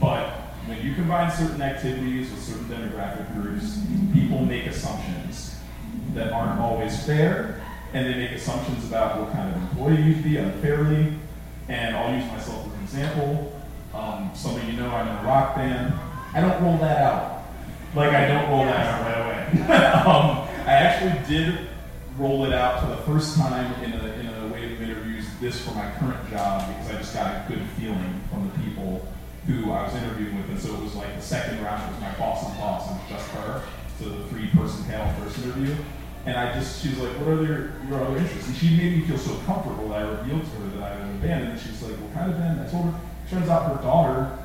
But 0.00 0.28
when 0.66 0.82
you 0.82 0.94
combine 0.94 1.30
certain 1.30 1.62
activities 1.62 2.30
with 2.30 2.42
certain 2.42 2.64
demographic 2.64 3.32
groups, 3.34 3.80
people 4.12 4.44
make 4.44 4.66
assumptions 4.66 5.58
that 6.14 6.32
aren't 6.32 6.60
always 6.60 7.02
fair, 7.06 7.62
and 7.94 8.04
they 8.04 8.18
make 8.18 8.32
assumptions 8.32 8.84
about 8.84 9.20
what 9.20 9.32
kind 9.32 9.54
of 9.54 9.62
employee 9.62 10.02
you'd 10.02 10.22
be 10.22 10.36
unfairly. 10.36 11.14
And 11.68 11.96
I'll 11.96 12.14
use 12.14 12.26
myself 12.26 12.66
as 12.66 12.74
an 12.74 12.82
example. 12.82 13.60
Um, 13.94 14.30
some 14.34 14.56
of 14.56 14.64
you 14.64 14.72
know 14.72 14.90
I'm 14.90 15.08
in 15.08 15.24
a 15.24 15.26
rock 15.26 15.56
band. 15.56 15.94
I 16.34 16.40
don't 16.42 16.62
roll 16.62 16.76
that 16.78 16.98
out. 16.98 17.44
Like 17.94 18.10
I 18.10 18.28
don't 18.28 18.50
roll 18.50 18.64
that 18.64 18.86
out 18.86 19.02
right 19.02 19.18
away. 19.24 19.62
um, 19.74 20.48
I 20.66 20.72
actually 20.72 21.26
did 21.26 21.67
roll 22.18 22.44
it 22.44 22.52
out 22.52 22.80
for 22.80 22.88
the 22.88 23.02
first 23.02 23.36
time 23.36 23.72
in 23.82 23.92
a, 23.92 24.04
in 24.14 24.26
a 24.26 24.48
wave 24.52 24.72
of 24.72 24.82
interviews 24.82 25.26
this 25.40 25.64
for 25.64 25.72
my 25.74 25.88
current 25.98 26.28
job 26.30 26.66
because 26.68 26.90
I 26.90 26.98
just 26.98 27.14
got 27.14 27.26
a 27.26 27.48
good 27.48 27.62
feeling 27.78 28.20
from 28.28 28.50
the 28.50 28.58
people 28.58 29.06
who 29.46 29.70
I 29.70 29.84
was 29.84 29.94
interviewing 29.94 30.36
with. 30.36 30.50
And 30.50 30.60
so 30.60 30.74
it 30.74 30.82
was 30.82 30.94
like 30.94 31.14
the 31.14 31.22
second 31.22 31.62
round 31.62 31.90
was 31.92 32.00
my 32.00 32.12
boss's 32.18 32.56
boss 32.58 32.90
and 32.90 33.00
just 33.08 33.28
her. 33.30 33.62
So 33.98 34.08
the 34.08 34.24
three 34.28 34.48
person 34.48 34.84
panel 34.84 35.12
first 35.22 35.38
interview. 35.38 35.74
And 36.26 36.36
I 36.36 36.52
just, 36.52 36.82
she 36.82 36.90
was 36.90 36.98
like, 36.98 37.12
what 37.20 37.28
are 37.28 37.42
your, 37.42 37.72
your 37.88 38.04
other 38.04 38.18
interests? 38.18 38.48
And 38.48 38.56
she 38.56 38.76
made 38.76 38.98
me 38.98 39.00
feel 39.06 39.16
so 39.16 39.38
comfortable 39.46 39.88
that 39.90 40.02
I 40.02 40.08
revealed 40.10 40.44
to 40.44 40.50
her 40.50 40.78
that 40.78 40.92
I 40.92 41.00
was 41.00 41.08
in 41.08 41.16
a 41.16 41.20
band. 41.20 41.48
And 41.48 41.60
she's 41.60 41.80
like, 41.82 41.92
what 41.92 42.12
kind 42.12 42.30
of 42.30 42.38
band? 42.38 42.60
I 42.60 42.68
told 42.68 42.86
her, 42.86 43.00
turns 43.30 43.48
out 43.48 43.74
her 43.74 43.82
daughter 43.82 44.38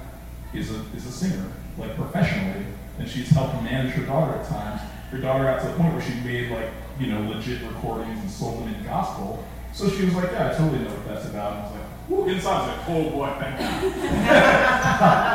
is 0.54 0.72
a, 0.72 0.80
is 0.96 1.06
a 1.08 1.12
singer 1.12 1.52
like 1.78 1.96
professionally, 1.96 2.66
and 3.00 3.10
she's 3.10 3.30
helped 3.30 3.56
manage 3.64 3.94
her 3.94 4.06
daughter 4.06 4.38
at 4.38 4.48
times. 4.48 4.82
Her 5.12 5.18
daughter 5.18 5.44
got 5.44 5.62
to 5.62 5.68
the 5.68 5.74
point 5.74 5.94
where 5.94 6.02
she 6.02 6.14
made 6.22 6.52
like 6.52 6.70
you 7.00 7.08
know 7.08 7.22
legit 7.30 7.62
recordings 7.62 8.20
and 8.20 8.30
sold 8.30 8.62
them 8.62 8.74
in 8.74 8.84
gospel. 8.84 9.44
So 9.74 9.90
she 9.90 10.06
was 10.06 10.16
like, 10.16 10.32
"Yeah, 10.32 10.52
I 10.52 10.58
totally 10.58 10.80
know 10.80 10.92
what 10.92 11.08
that's 11.08 11.26
about." 11.26 11.54
And 11.54 11.62
I 11.62 11.64
was 11.64 11.72
like, 11.72 12.10
Woo, 12.10 12.28
inside 12.28 12.68
was 12.68 12.78
like, 12.78 12.90
"Oh 12.90 13.10
boy, 13.10 13.34
thank 13.40 13.60
you." 13.60 13.90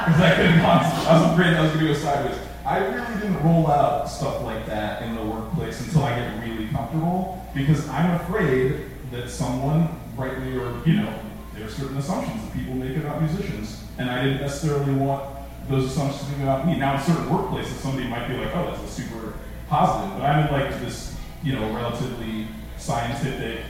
Because 0.08 0.22
I 0.22 0.34
couldn't. 0.36 0.60
I 0.60 1.20
was 1.20 1.32
afraid 1.32 1.54
I 1.54 1.62
was 1.62 1.72
going 1.72 1.86
to 1.86 1.92
go 1.92 1.98
sideways. 1.98 2.38
I 2.64 2.78
really 2.78 3.14
didn't 3.20 3.42
roll 3.42 3.66
out 3.66 4.08
stuff 4.08 4.42
like 4.42 4.66
that 4.66 5.02
in 5.02 5.14
the 5.14 5.22
workplace 5.22 5.80
until 5.80 6.02
I 6.02 6.18
get 6.18 6.42
really 6.42 6.68
comfortable 6.68 7.42
because 7.54 7.88
I'm 7.88 8.20
afraid 8.20 8.84
that 9.10 9.30
someone, 9.30 9.88
rightly 10.16 10.56
or 10.56 10.80
you 10.84 10.94
know, 10.94 11.12
there 11.54 11.66
are 11.66 11.70
certain 11.70 11.96
assumptions 11.96 12.42
that 12.42 12.52
people 12.52 12.74
make 12.74 12.96
about 12.96 13.22
musicians, 13.22 13.84
and 13.98 14.10
I 14.10 14.22
didn't 14.22 14.40
necessarily 14.40 14.92
want 14.92 15.24
those 15.68 15.86
assumptions 15.86 16.28
to 16.28 16.36
be 16.36 16.42
about 16.42 16.66
me. 16.66 16.78
Now, 16.78 16.96
in 16.96 17.02
certain 17.02 17.26
workplaces, 17.26 17.80
somebody 17.80 18.06
might 18.06 18.28
be 18.28 18.36
like, 18.36 18.54
oh, 18.54 18.70
that's 18.70 18.82
a 18.82 19.02
super 19.02 19.34
positive, 19.68 20.16
but 20.18 20.24
I'm 20.24 20.46
in 20.46 20.52
like 20.52 20.80
this, 20.80 21.16
you 21.42 21.52
know, 21.54 21.72
relatively 21.74 22.46
scientific, 22.76 23.60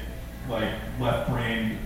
like 0.49 0.73
left 1.01 1.31
brain 1.31 1.79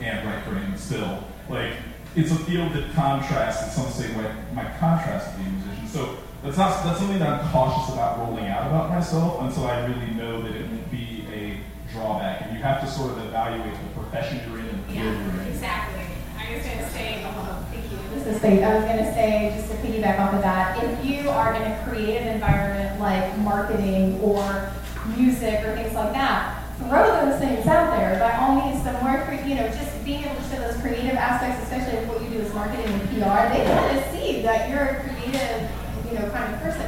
and 0.00 0.26
right 0.26 0.44
brain 0.46 0.76
still. 0.76 1.24
Like, 1.48 1.72
it's 2.14 2.30
a 2.30 2.36
field 2.36 2.72
that 2.74 2.92
contrasts, 2.94 3.62
and 3.62 3.72
some 3.72 3.90
say 3.90 4.14
like 4.16 4.52
my 4.54 4.64
contrast 4.78 5.30
to 5.32 5.36
being 5.38 5.48
a 5.48 5.52
musician. 5.66 5.88
So 5.88 6.16
that's 6.42 6.58
not 6.58 6.84
that's 6.84 6.98
something 6.98 7.18
that 7.18 7.28
I'm 7.28 7.50
cautious 7.52 7.94
about 7.94 8.18
rolling 8.18 8.46
out 8.46 8.66
about 8.66 8.90
myself 8.90 9.40
until 9.42 9.64
I 9.66 9.86
really 9.86 10.12
know 10.14 10.42
that 10.42 10.52
it 10.54 10.66
won't 10.68 10.90
be 10.90 11.24
a 11.32 11.60
drawback. 11.92 12.42
And 12.42 12.56
you 12.56 12.62
have 12.62 12.80
to 12.82 12.86
sort 12.86 13.12
of 13.12 13.18
evaluate 13.26 13.72
the 13.72 14.00
profession 14.00 14.40
you're 14.48 14.58
in 14.60 14.66
and 14.68 14.84
the 14.84 14.92
field 14.92 15.04
Yeah, 15.06 15.32
you're 15.32 15.42
in. 15.42 15.48
exactly. 15.48 16.04
I 16.38 16.56
was 16.56 16.66
gonna 16.66 16.90
say, 16.90 17.22
oh, 17.24 17.34
oh 17.38 17.66
thank 17.72 17.90
you. 17.90 17.98
This 18.14 18.26
is 18.26 18.42
Faith. 18.42 18.62
I 18.62 18.74
was 18.74 18.84
gonna 18.84 19.14
say, 19.14 19.54
just 19.56 19.70
to 19.70 19.76
piggyback 19.78 20.18
off 20.20 20.34
of 20.34 20.42
that, 20.42 20.82
if 20.84 21.04
you 21.04 21.30
are 21.30 21.54
in 21.54 21.62
a 21.62 21.82
creative 21.88 22.26
environment 22.26 23.00
like 23.00 23.38
marketing 23.38 24.20
or 24.20 24.70
music 25.16 25.64
or 25.64 25.74
things 25.74 25.94
like 25.94 26.12
that, 26.12 26.64
throw 26.78 27.24
those 27.24 27.38
things 27.40 27.66
out 27.66 27.96
there. 27.96 28.18
By 28.18 28.36
all 28.36 28.54
means, 28.60 28.82
the 28.84 28.92
more, 29.00 29.16
you 29.46 29.54
know, 29.54 29.68
just 29.68 30.04
being 30.04 30.24
able 30.24 30.36
to 30.36 30.42
show 30.48 30.60
those 30.60 30.80
creative 30.80 31.14
aspects, 31.14 31.62
especially 31.62 31.98
if 31.98 32.08
what 32.08 32.22
you 32.22 32.30
do 32.30 32.38
is 32.38 32.52
marketing 32.54 32.86
and 32.86 33.02
PR, 33.10 33.50
they 33.52 33.64
kind 33.64 33.98
of 33.98 34.04
see 34.12 34.42
that 34.42 34.68
you're 34.68 34.82
a 34.82 35.00
creative, 35.02 35.70
you 36.10 36.18
know, 36.18 36.28
kind 36.30 36.54
of 36.54 36.60
person. 36.60 36.86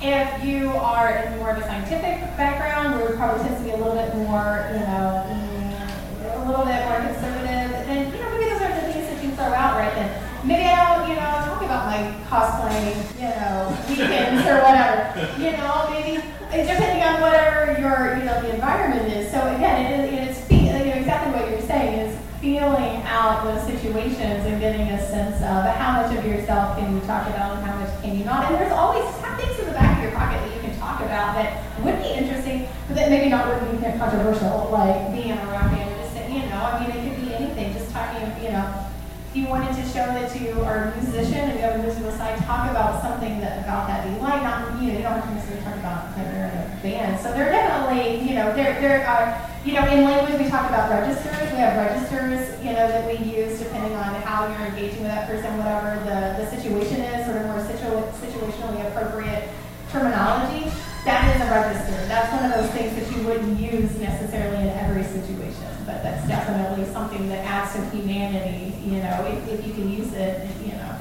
If 0.00 0.44
you 0.44 0.70
are 0.70 1.10
in 1.10 1.38
more 1.38 1.50
of 1.50 1.58
a 1.58 1.62
scientific 1.62 2.26
background, 2.36 2.98
where 2.98 3.12
it 3.12 3.16
probably 3.16 3.44
tends 3.44 3.58
to 3.58 3.64
be 3.64 3.70
a 3.70 3.76
little 3.76 3.94
bit 3.94 4.14
more, 4.16 4.66
you 4.74 4.80
know, 4.80 5.22
mm, 5.30 6.42
a 6.42 6.46
little 6.46 6.66
bit 6.66 6.82
more 6.90 6.98
conservative, 6.98 7.70
then, 7.86 8.10
you 8.10 8.18
know, 8.18 8.30
maybe 8.30 8.50
those 8.50 8.62
are 8.62 8.74
the 8.74 8.92
things 8.92 9.06
that 9.06 9.22
you 9.22 9.30
throw 9.38 9.54
out 9.54 9.78
right 9.78 9.94
then. 9.94 10.10
Maybe 10.44 10.64
I 10.64 10.98
don't, 10.98 11.08
you 11.08 11.14
know, 11.14 11.30
talk 11.46 11.62
about 11.62 11.86
my 11.86 12.02
cosplay, 12.26 12.98
you 13.14 13.30
know, 13.30 13.70
weekends 13.88 14.42
or 14.42 14.58
whatever. 14.58 15.14
You 15.38 15.52
know, 15.54 15.86
maybe 15.90 16.11
depending 16.52 17.02
on 17.02 17.20
whatever 17.20 17.80
your, 17.80 18.18
you 18.18 18.24
know, 18.24 18.40
the 18.42 18.54
environment 18.54 19.10
is. 19.12 19.30
So 19.30 19.40
again, 19.56 19.80
it 19.80 20.12
is, 20.12 20.12
it 20.12 20.28
is 20.28 20.48
you 20.50 20.92
know, 20.92 21.00
exactly 21.00 21.32
what 21.32 21.50
you're 21.50 21.60
saying 21.60 21.98
is 22.00 22.18
feeling 22.40 23.02
out 23.06 23.44
those 23.44 23.62
situations 23.64 24.44
and 24.46 24.60
getting 24.60 24.88
a 24.88 25.00
sense 25.08 25.36
of 25.36 25.64
how 25.76 26.02
much 26.02 26.16
of 26.16 26.24
yourself 26.26 26.76
can 26.76 26.94
you 26.94 27.00
talk 27.02 27.26
about 27.28 27.56
and 27.56 27.64
how 27.64 27.78
much 27.78 28.02
can 28.02 28.18
you 28.18 28.24
not. 28.24 28.50
And 28.50 28.56
there's 28.56 28.72
always 28.72 29.04
things 29.38 29.58
in 29.58 29.66
the 29.66 29.72
back 29.72 29.98
of 29.98 30.04
your 30.04 30.12
pocket 30.12 30.38
that 30.40 30.54
you 30.54 30.60
can 30.60 30.78
talk 30.78 31.00
about 31.00 31.34
that 31.34 31.64
would 31.82 31.98
be 32.02 32.10
interesting, 32.12 32.68
but 32.88 32.96
that 32.96 33.10
maybe 33.10 33.30
not 33.30 33.48
would 33.48 33.80
be 33.80 33.82
controversial, 33.98 34.70
like 34.70 35.12
being 35.12 35.32
a 35.32 35.46
rock 35.46 35.70
band. 35.70 35.90
You 36.32 36.48
know, 36.48 36.64
I 36.64 36.80
mean, 36.80 36.96
it 36.96 37.04
could 37.04 37.24
be 37.24 37.34
anything. 37.34 37.74
Just 37.74 37.90
talking, 37.90 38.24
you 38.42 38.52
know, 38.52 38.86
if 39.32 39.38
you 39.40 39.48
wanted 39.48 39.72
to 39.72 39.80
show 39.88 40.04
that 40.12 40.28
you 40.38 40.60
are 40.60 40.92
a 40.92 41.00
musician 41.00 41.48
and 41.48 41.56
you 41.56 41.64
have 41.64 41.80
a 41.80 41.82
musical 41.82 42.12
side, 42.12 42.36
talk 42.44 42.68
about 42.68 43.00
something 43.00 43.40
that 43.40 43.64
about 43.64 43.88
that 43.88 44.04
you 44.04 44.12
like. 44.20 44.42
Not 44.44 44.76
you 44.76 44.92
know, 44.92 44.98
you 44.98 45.02
don't 45.02 45.16
have 45.16 45.24
to 45.24 45.32
necessarily 45.32 45.64
talk 45.64 45.76
about 45.80 46.14
that 46.20 46.28
a 46.28 46.82
band. 46.84 47.16
So 47.16 47.32
there 47.32 47.48
are 47.48 47.52
definitely, 47.52 48.28
you 48.28 48.36
know, 48.36 48.52
there 48.52 48.76
there 48.84 49.08
are, 49.08 49.32
uh, 49.32 49.48
you 49.64 49.72
know, 49.72 49.88
in 49.88 50.04
language 50.04 50.36
we 50.36 50.52
talk 50.52 50.68
about 50.68 50.92
registers. 50.92 51.48
We 51.48 51.64
have 51.64 51.80
registers, 51.80 52.60
you 52.60 52.76
know, 52.76 52.84
that 52.84 53.08
we 53.08 53.24
use 53.24 53.56
depending 53.56 53.96
on 53.96 54.20
how 54.20 54.52
you're 54.52 54.68
engaging 54.68 55.00
with 55.00 55.08
that 55.16 55.24
person, 55.24 55.48
whatever 55.56 55.96
the, 56.04 56.36
the 56.36 56.46
situation 56.52 57.00
is, 57.00 57.24
sort 57.24 57.40
of 57.40 57.48
more 57.48 57.64
situ- 57.64 58.12
situationally 58.20 58.84
appropriate 58.84 59.48
terminology. 59.88 60.68
that 61.08 61.24
is 61.32 61.40
a 61.40 61.48
register. 61.48 61.96
That's 62.04 62.28
one 62.36 62.44
of 62.44 62.52
those 62.52 62.68
things 62.76 62.92
that 63.00 63.08
you 63.16 63.24
wouldn't 63.24 63.56
use 63.56 63.96
necessarily 63.96 64.68
in 64.68 64.76
every 64.76 65.04
situation, 65.08 65.71
but 65.86 66.02
that's 66.02 66.26
definitely 66.28 66.84
something 66.92 67.28
that 67.28 67.44
adds 67.44 67.74
to 67.74 67.96
humanity, 67.96 68.74
you 68.84 69.02
know, 69.02 69.24
if, 69.26 69.48
if 69.48 69.66
you 69.66 69.72
can 69.74 69.90
use 69.90 70.12
it, 70.12 70.48
you 70.60 70.72
know, 70.72 70.96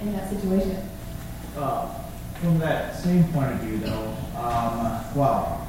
in 0.00 0.12
that 0.12 0.28
situation. 0.30 0.88
Uh, 1.56 1.88
from 2.40 2.58
that 2.58 2.94
same 2.96 3.24
point 3.32 3.52
of 3.52 3.58
view, 3.60 3.78
though, 3.78 4.14
um, 4.36 5.04
well, 5.14 5.66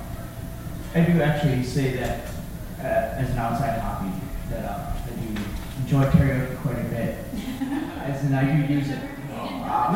I 0.94 1.02
do 1.02 1.22
actually 1.22 1.64
say 1.64 1.96
that 1.98 2.28
uh, 2.80 3.22
as 3.22 3.30
an 3.32 3.38
outside 3.38 3.80
hobby 3.80 4.12
that 4.50 4.66
uh, 4.66 4.94
I 5.06 5.10
do 5.10 5.42
enjoy 5.82 6.06
karaoke 6.06 6.58
quite 6.62 6.80
a 6.80 6.84
bit, 6.90 7.26
as 8.04 8.24
in 8.26 8.34
I 8.34 8.68
do 8.68 8.74
use 8.74 8.90
it. 8.90 9.00
Um, 9.40 9.96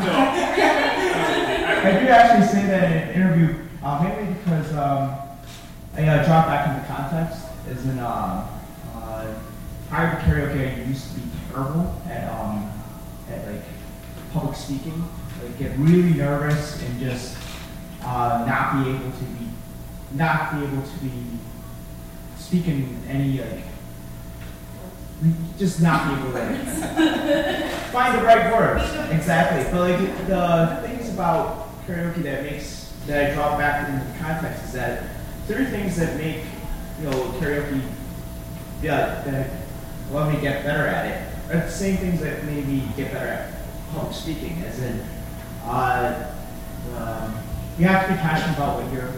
I 1.82 1.98
do 2.00 2.08
actually 2.08 2.46
say 2.46 2.66
that 2.66 2.84
in 2.84 2.98
an 2.98 3.14
interview, 3.14 3.56
uh, 3.82 4.02
mainly 4.02 4.34
because 4.34 4.72
um, 4.74 5.16
I 5.96 6.06
uh, 6.06 6.24
drop 6.24 6.46
back 6.46 6.68
into 6.68 6.86
context, 6.86 7.46
as 7.70 7.84
in 7.84 7.98
uh, 7.98 8.46
uh, 8.94 9.34
prior 9.88 10.10
to 10.10 10.26
karaoke, 10.26 10.82
I 10.82 10.84
used 10.84 11.14
to 11.14 11.20
be 11.20 11.30
terrible 11.50 12.00
at 12.06 12.30
um, 12.32 12.72
at 13.30 13.46
like 13.46 13.62
public 14.32 14.56
speaking, 14.56 15.04
like 15.42 15.58
get 15.58 15.76
really 15.78 16.14
nervous 16.14 16.82
and 16.82 17.00
just 17.00 17.36
uh, 18.02 18.44
not 18.46 18.84
be 18.84 18.90
able 18.90 19.10
to 19.10 19.24
be 19.24 19.48
not 20.12 20.52
be 20.52 20.64
able 20.64 20.82
to 20.82 20.98
be 20.98 21.12
speaking 22.36 23.00
any 23.08 23.40
like 23.40 23.64
just 25.58 25.80
not 25.80 26.08
be 26.08 26.20
able 26.20 26.32
to 26.32 27.68
find 27.92 28.18
the 28.18 28.24
right 28.24 28.52
words 28.52 28.82
exactly. 29.12 29.70
But 29.70 29.90
like 29.90 30.26
the 30.26 30.80
things 30.88 31.12
about 31.12 31.68
karaoke 31.86 32.22
that 32.24 32.42
makes 32.42 32.92
that 33.06 33.30
I 33.30 33.34
drop 33.34 33.58
back 33.58 33.88
into 33.88 34.04
the 34.04 34.18
context 34.18 34.64
is 34.64 34.72
that 34.72 35.04
there 35.46 35.62
are 35.62 35.66
things 35.66 35.96
that 35.96 36.16
make 36.16 36.44
you 37.00 37.10
know 37.10 37.34
karaoke 37.38 37.82
yeah 38.82 39.22
that 39.22 39.50
allow 40.10 40.30
me 40.30 40.40
get 40.40 40.64
better 40.64 40.86
at 40.86 41.06
it. 41.06 41.54
Are 41.54 41.60
the 41.60 41.70
same 41.70 41.96
things 41.96 42.20
that 42.20 42.44
made 42.44 42.66
me 42.66 42.88
get 42.96 43.12
better 43.12 43.26
at 43.26 43.52
public 43.92 44.14
speaking, 44.14 44.62
as 44.64 44.78
in 44.80 45.04
uh, 45.64 46.32
um, 46.96 47.36
you 47.78 47.86
have 47.86 48.06
to 48.06 48.14
be 48.14 48.18
passionate 48.18 48.56
about 48.56 48.82
what 48.82 48.92
you're 48.92 49.12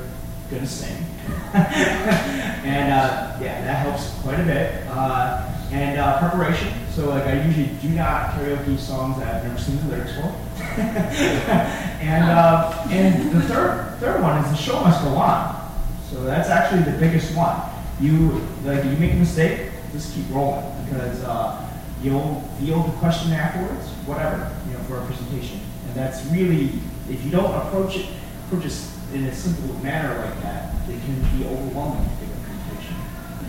going 0.50 0.62
to 0.62 0.66
sing, 0.66 0.96
and 1.54 2.92
uh, 2.92 3.36
yeah, 3.40 3.60
that 3.64 3.86
helps 3.86 4.10
quite 4.20 4.40
a 4.40 4.44
bit. 4.44 4.86
Uh, 4.88 5.48
and 5.72 5.98
uh, 5.98 6.18
preparation. 6.18 6.70
So 6.90 7.08
like 7.08 7.24
I 7.24 7.42
usually 7.44 7.70
do 7.80 7.88
not 7.88 8.32
karaoke 8.32 8.78
songs 8.78 9.18
that 9.18 9.36
I've 9.36 9.44
never 9.44 9.58
seen 9.58 9.78
the 9.78 9.96
lyrics 9.96 10.14
for. 10.14 10.34
and 12.02 12.24
uh, 12.30 12.86
and 12.90 13.32
the 13.32 13.40
third 13.42 13.96
third 13.98 14.20
one 14.20 14.44
is 14.44 14.50
the 14.50 14.56
show 14.56 14.80
must 14.80 15.02
go 15.02 15.10
on. 15.16 15.72
So 16.10 16.24
that's 16.24 16.50
actually 16.50 16.82
the 16.82 16.98
biggest 16.98 17.34
one. 17.34 17.71
You 18.00 18.40
like 18.64 18.84
you 18.84 18.96
make 18.96 19.12
a 19.12 19.16
mistake, 19.16 19.70
just 19.92 20.14
keep 20.14 20.24
rolling 20.30 20.64
because 20.84 21.22
uh, 21.22 21.68
you'll 22.02 22.40
feel 22.58 22.82
the 22.82 22.92
question 22.98 23.32
afterwards, 23.32 23.88
whatever 24.06 24.50
you 24.66 24.74
know 24.74 24.82
for 24.84 24.98
a 24.98 25.06
presentation. 25.06 25.60
And 25.86 25.94
that's 25.94 26.24
really 26.26 26.72
if 27.08 27.24
you 27.24 27.30
don't 27.30 27.54
approach 27.66 27.96
it 27.96 28.06
approach 28.46 28.66
it 28.66 28.76
in 29.14 29.24
a 29.24 29.34
simple 29.34 29.74
manner 29.82 30.16
like 30.18 30.40
that, 30.42 30.74
it 30.88 31.00
can 31.04 31.20
be 31.36 31.44
overwhelming 31.44 32.04
to 32.04 32.14
give 32.20 32.32
a 32.32 32.40
presentation. 32.42 32.96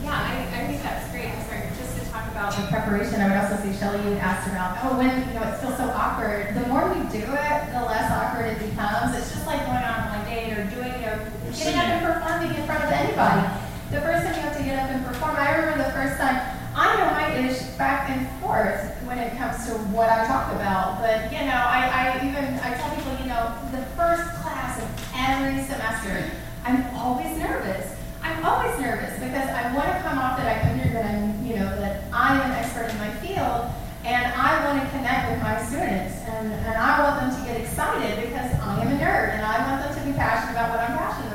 Yeah, 0.04 0.12
I, 0.12 0.44
I 0.52 0.68
think 0.68 0.84
that's 0.84 1.10
great. 1.12 1.32
Sorry, 1.48 1.72
just 1.80 1.96
to 2.00 2.12
talk 2.12 2.28
about 2.32 2.52
the 2.52 2.68
preparation, 2.68 3.22
I 3.22 3.32
would 3.32 3.40
also 3.40 3.56
say, 3.64 3.72
Shelly, 3.72 4.04
you 4.04 4.20
asked 4.20 4.48
about, 4.52 4.76
oh, 4.84 4.98
when, 5.00 5.08
you 5.28 5.34
know, 5.40 5.48
it 5.48 5.56
feels 5.64 5.78
so 5.80 5.88
awkward. 5.96 6.56
The 6.56 6.68
more 6.68 6.92
we 6.92 7.00
do 7.08 7.24
it, 7.24 7.60
the 7.72 7.84
less 7.88 8.12
awkward 8.12 8.52
it 8.52 8.60
becomes. 8.60 9.16
It's 9.16 9.32
just 9.32 9.48
like 9.48 9.64
going 9.64 9.80
on 9.80 10.12
one 10.12 10.28
date 10.28 10.52
or 10.52 10.68
doing, 10.68 10.92
you 11.00 11.08
know, 11.08 11.20
getting 11.56 11.80
up 11.80 11.88
and 11.96 12.04
performing 12.04 12.52
in 12.52 12.64
front 12.68 12.84
of 12.84 12.92
anybody. 12.92 13.63
The 13.94 14.02
first 14.02 14.26
time 14.26 14.34
you 14.34 14.42
have 14.42 14.58
to 14.58 14.64
get 14.64 14.80
up 14.82 14.90
and 14.90 15.06
perform, 15.06 15.38
I 15.38 15.54
remember 15.54 15.86
the 15.86 15.94
first 15.94 16.18
time, 16.18 16.42
I 16.74 16.98
know 16.98 17.14
my 17.14 17.30
ish 17.46 17.62
back 17.78 18.10
and 18.10 18.26
forth 18.42 18.90
when 19.06 19.22
it 19.22 19.38
comes 19.38 19.70
to 19.70 19.78
what 19.94 20.10
I 20.10 20.26
talk 20.26 20.50
about, 20.50 20.98
but, 20.98 21.30
you 21.30 21.46
know, 21.46 21.62
I, 21.62 21.86
I 21.94 22.26
even, 22.26 22.58
I 22.66 22.74
tell 22.74 22.90
people, 22.90 23.14
you 23.22 23.30
know, 23.30 23.54
the 23.70 23.86
first 23.94 24.26
class 24.42 24.82
of 24.82 24.90
every 25.14 25.62
semester, 25.62 26.26
I'm 26.66 26.90
always 26.98 27.38
nervous. 27.38 27.94
I'm 28.26 28.42
always 28.42 28.74
nervous 28.82 29.14
because 29.22 29.46
I 29.46 29.70
want 29.78 29.86
to 29.94 30.02
come 30.02 30.18
off 30.18 30.42
that 30.42 30.50
I 30.50 30.74
under 30.74 30.90
that 30.90 31.06
I'm, 31.14 31.46
you 31.46 31.62
know, 31.62 31.70
that 31.78 32.10
I 32.10 32.34
am 32.34 32.50
an 32.50 32.58
expert 32.58 32.90
in 32.90 32.98
my 32.98 33.14
field, 33.22 33.70
and 34.10 34.26
I 34.34 34.58
want 34.66 34.82
to 34.82 34.90
connect 34.90 35.30
with 35.30 35.42
my 35.46 35.62
students, 35.62 36.18
and, 36.34 36.50
and 36.50 36.76
I 36.82 36.98
want 36.98 37.22
them 37.22 37.30
to 37.30 37.42
get 37.46 37.62
excited 37.62 38.26
because 38.26 38.58
I 38.58 38.82
am 38.82 38.90
a 38.90 38.98
nerd, 38.98 39.38
and 39.38 39.46
I 39.46 39.70
want 39.70 39.86
them 39.86 39.94
to 39.94 40.02
be 40.02 40.18
passionate 40.18 40.58
about 40.58 40.74
what 40.74 40.82
I'm 40.82 40.98
passionate 40.98 41.28
about. 41.28 41.33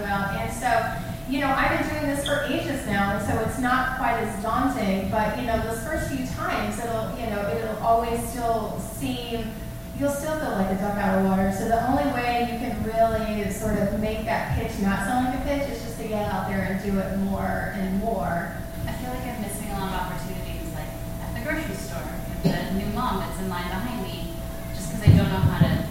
You 1.29 1.41
know, 1.41 1.49
I've 1.49 1.79
been 1.79 1.89
doing 1.91 2.07
this 2.17 2.27
for 2.27 2.47
ages 2.49 2.87
now, 2.87 3.17
and 3.17 3.27
so 3.27 3.39
it's 3.41 3.59
not 3.59 3.99
quite 3.99 4.15
as 4.15 4.43
daunting. 4.43 5.11
But 5.11 5.39
you 5.39 5.47
know, 5.47 5.61
those 5.61 5.83
first 5.85 6.11
few 6.11 6.27
times, 6.27 6.79
it'll, 6.79 7.13
you 7.19 7.27
know, 7.29 7.47
it'll 7.55 7.77
always 7.85 8.27
still 8.31 8.81
seem 8.81 9.53
you'll 9.99 10.11
still 10.11 10.39
feel 10.39 10.53
like 10.53 10.71
a 10.71 10.79
duck 10.81 10.97
out 10.97 11.19
of 11.19 11.25
water. 11.27 11.53
So 11.53 11.67
the 11.67 11.85
only 11.91 12.07
way 12.15 12.49
you 12.53 12.59
can 12.63 12.83
really 12.85 13.51
sort 13.51 13.77
of 13.79 13.99
make 13.99 14.25
that 14.25 14.57
pitch 14.57 14.79
not 14.79 15.01
sound 15.05 15.27
like 15.27 15.41
a 15.41 15.43
pitch 15.43 15.69
is 15.71 15.83
just 15.83 15.99
to 16.01 16.07
get 16.07 16.33
out 16.33 16.49
there 16.49 16.63
and 16.63 16.83
do 16.83 16.99
it 16.99 17.19
more 17.19 17.75
and 17.75 17.99
more. 17.99 18.53
I 18.87 18.93
feel 18.93 19.11
like 19.11 19.27
I'm 19.27 19.43
missing 19.43 19.69
a 19.71 19.73
lot 19.75 19.93
of 19.93 20.01
opportunities, 20.07 20.73
like 20.73 20.87
at 21.21 21.35
the 21.35 21.41
grocery 21.43 21.75
store, 21.75 22.07
with 22.45 22.55
the 22.55 22.73
new 22.79 22.87
mom 22.95 23.19
that's 23.19 23.39
in 23.41 23.49
line 23.49 23.69
behind 23.69 24.03
me, 24.03 24.35
just 24.75 24.93
because 24.95 25.03
I 25.03 25.17
don't 25.19 25.29
know 25.29 25.45
how 25.51 25.67
to 25.67 25.87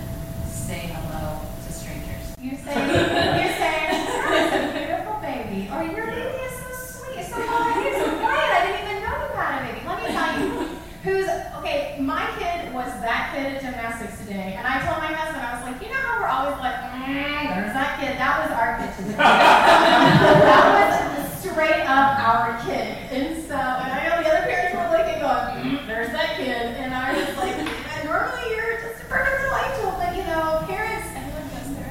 say 0.50 0.88
hello 0.88 1.42
to 1.68 1.72
strangers. 1.74 2.34
You 2.40 2.56
say, 2.56 2.74
you 2.80 3.50
say, 3.60 3.92
"That's 3.92 4.56
a 4.56 4.72
beautiful 4.72 5.20
baby," 5.20 5.68
or 5.68 5.84
"Your 5.84 6.08
baby 6.08 6.48
is 6.48 6.56
so 6.64 6.72
sweet, 7.04 7.28
so 7.28 7.44
quiet, 7.44 7.84
he's 7.84 8.00
so 8.00 8.16
quiet. 8.24 8.50
I 8.56 8.60
didn't 8.72 8.88
even 8.88 9.04
know 9.04 9.20
you 9.20 9.36
had 9.36 9.52
a 9.60 9.68
baby." 9.68 9.84
Let 9.84 9.97
me 9.97 9.97
tell 9.97 9.97
you, 9.97 9.97
who's 11.04 11.28
okay? 11.60 11.98
My 12.00 12.26
kid 12.40 12.74
was 12.74 12.92
that 13.02 13.34
kid 13.34 13.56
at 13.56 13.62
gymnastics 13.62 14.20
today, 14.22 14.56
and 14.58 14.68
I 14.68 14.80
told 14.86 15.00
my 15.00 15.12
husband, 15.12 15.44
I 15.44 15.56
was 15.56 15.64
like, 15.68 15.82
you 15.82 15.90
know 15.90 16.02
how 16.02 16.20
we're 16.20 16.32
always 16.32 16.60
like, 16.60 16.76
mm, 16.76 17.56
"There's 17.56 17.74
that 17.74 18.00
kid." 18.00 18.20
That 18.20 18.34
was 18.44 18.52
our 18.56 18.78
kid 18.80 18.92
today. 18.96 19.18
that 20.48 20.64
was 20.76 20.94
straight 21.40 21.84
up 21.88 22.20
our 22.20 22.60
kid, 22.66 22.96
and 23.12 23.40
so, 23.44 23.56
and 23.56 23.92
I 23.92 24.08
know 24.08 24.24
the 24.24 24.30
other 24.30 24.46
parents 24.48 24.76
were 24.76 24.90
looking, 24.92 25.20
going, 25.20 25.80
mm, 25.80 25.88
"There's 25.88 26.12
that 26.12 26.38
kid," 26.38 26.76
and 26.80 26.94
I 26.94 27.16
was 27.16 27.38
like, 27.38 27.56
and 27.56 28.02
normally 28.08 28.46
you're 28.52 28.80
just 28.84 29.04
a 29.04 29.08
perfect 29.08 29.44
little 29.44 29.60
angel, 29.60 29.92
but 30.00 30.16
you 30.16 30.24
know, 30.28 30.64
parents 30.68 31.08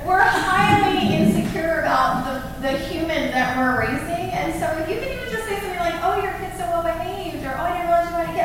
we're 0.06 0.22
highly 0.22 1.16
insecure 1.16 1.80
about 1.80 2.22
the, 2.22 2.70
the 2.70 2.78
human 2.78 3.34
that 3.34 3.58
we're 3.58 3.80
raising. 3.80 4.30
And 4.30 4.54
so 4.54 4.70
if 4.78 4.88
you 4.88 5.02
can 5.02 5.10
even 5.10 5.28
just 5.34 5.48
say 5.48 5.58
something 5.58 5.82
like, 5.82 5.98
oh, 6.06 6.22
your 6.22 6.30
kid's 6.38 6.54
so 6.54 6.66
well 6.70 6.86
behaved, 6.86 7.42
or 7.42 7.58
oh, 7.58 7.66
I 7.66 7.74
didn't 7.74 7.90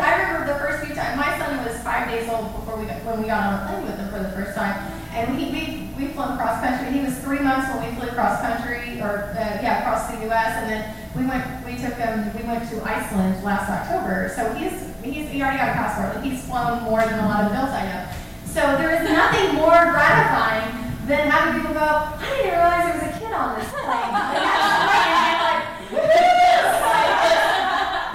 I 0.01 0.21
remember 0.21 0.53
the 0.53 0.59
first 0.59 0.85
few 0.85 0.95
times, 0.95 1.17
my 1.17 1.37
son 1.37 1.63
was 1.65 1.77
five 1.81 2.09
days 2.09 2.29
old 2.29 2.53
before 2.55 2.77
we 2.77 2.85
when 2.85 3.21
we 3.21 3.27
got 3.27 3.45
on 3.45 3.53
a 3.53 3.61
plane 3.67 3.85
with 3.85 3.97
him 3.97 4.09
for 4.09 4.19
the 4.19 4.33
first 4.33 4.57
time. 4.57 4.75
And 5.13 5.35
we, 5.35 5.51
we, 5.51 5.61
we 5.97 6.13
flew 6.13 6.35
cross 6.37 6.61
country. 6.63 6.91
He 6.91 7.03
was 7.03 7.17
three 7.19 7.39
months 7.39 7.67
when 7.69 7.83
we 7.83 7.99
flew 7.99 8.09
cross 8.11 8.41
country, 8.41 9.01
or 9.01 9.33
uh, 9.35 9.59
yeah, 9.61 9.83
across 9.83 10.09
the 10.09 10.23
U.S. 10.27 10.51
And 10.61 10.69
then 10.71 10.81
we 11.15 11.25
went, 11.25 11.43
we 11.65 11.75
took 11.75 11.95
him, 11.99 12.31
we 12.33 12.43
went 12.47 12.67
to 12.69 12.81
Iceland 12.83 13.43
last 13.43 13.69
October. 13.69 14.31
So 14.35 14.53
he's, 14.53 14.73
he's, 15.03 15.29
he 15.29 15.41
already 15.41 15.57
got 15.57 15.69
a 15.69 15.77
passport. 15.77 16.15
Like 16.15 16.23
he's 16.23 16.43
flown 16.45 16.83
more 16.83 17.01
than 17.01 17.19
a 17.19 17.27
lot 17.27 17.43
of 17.45 17.51
adults 17.51 17.73
I 17.73 17.85
know. 17.85 18.03
So 18.45 18.61
there 18.79 18.91
is 18.95 19.07
nothing 19.09 19.55
more 19.55 19.79
gratifying 19.91 20.81
than 21.07 21.27
having 21.29 21.59
people 21.59 21.73
go, 21.73 21.81
I 21.81 22.23
didn't 22.23 22.51
realize 22.51 22.83
there 22.87 22.97
was 22.99 23.07
a 23.09 23.19
kid 23.19 23.33
on 23.33 23.59
this 23.59 23.67
plane. 23.73 24.11
Like, 24.11 24.43
that's 24.43 24.79
great. 24.87 25.11
And 25.11 25.27
I'm 25.27 25.39
like, 25.43 25.61
woohoo! 25.91 26.61
Like, 26.87 27.15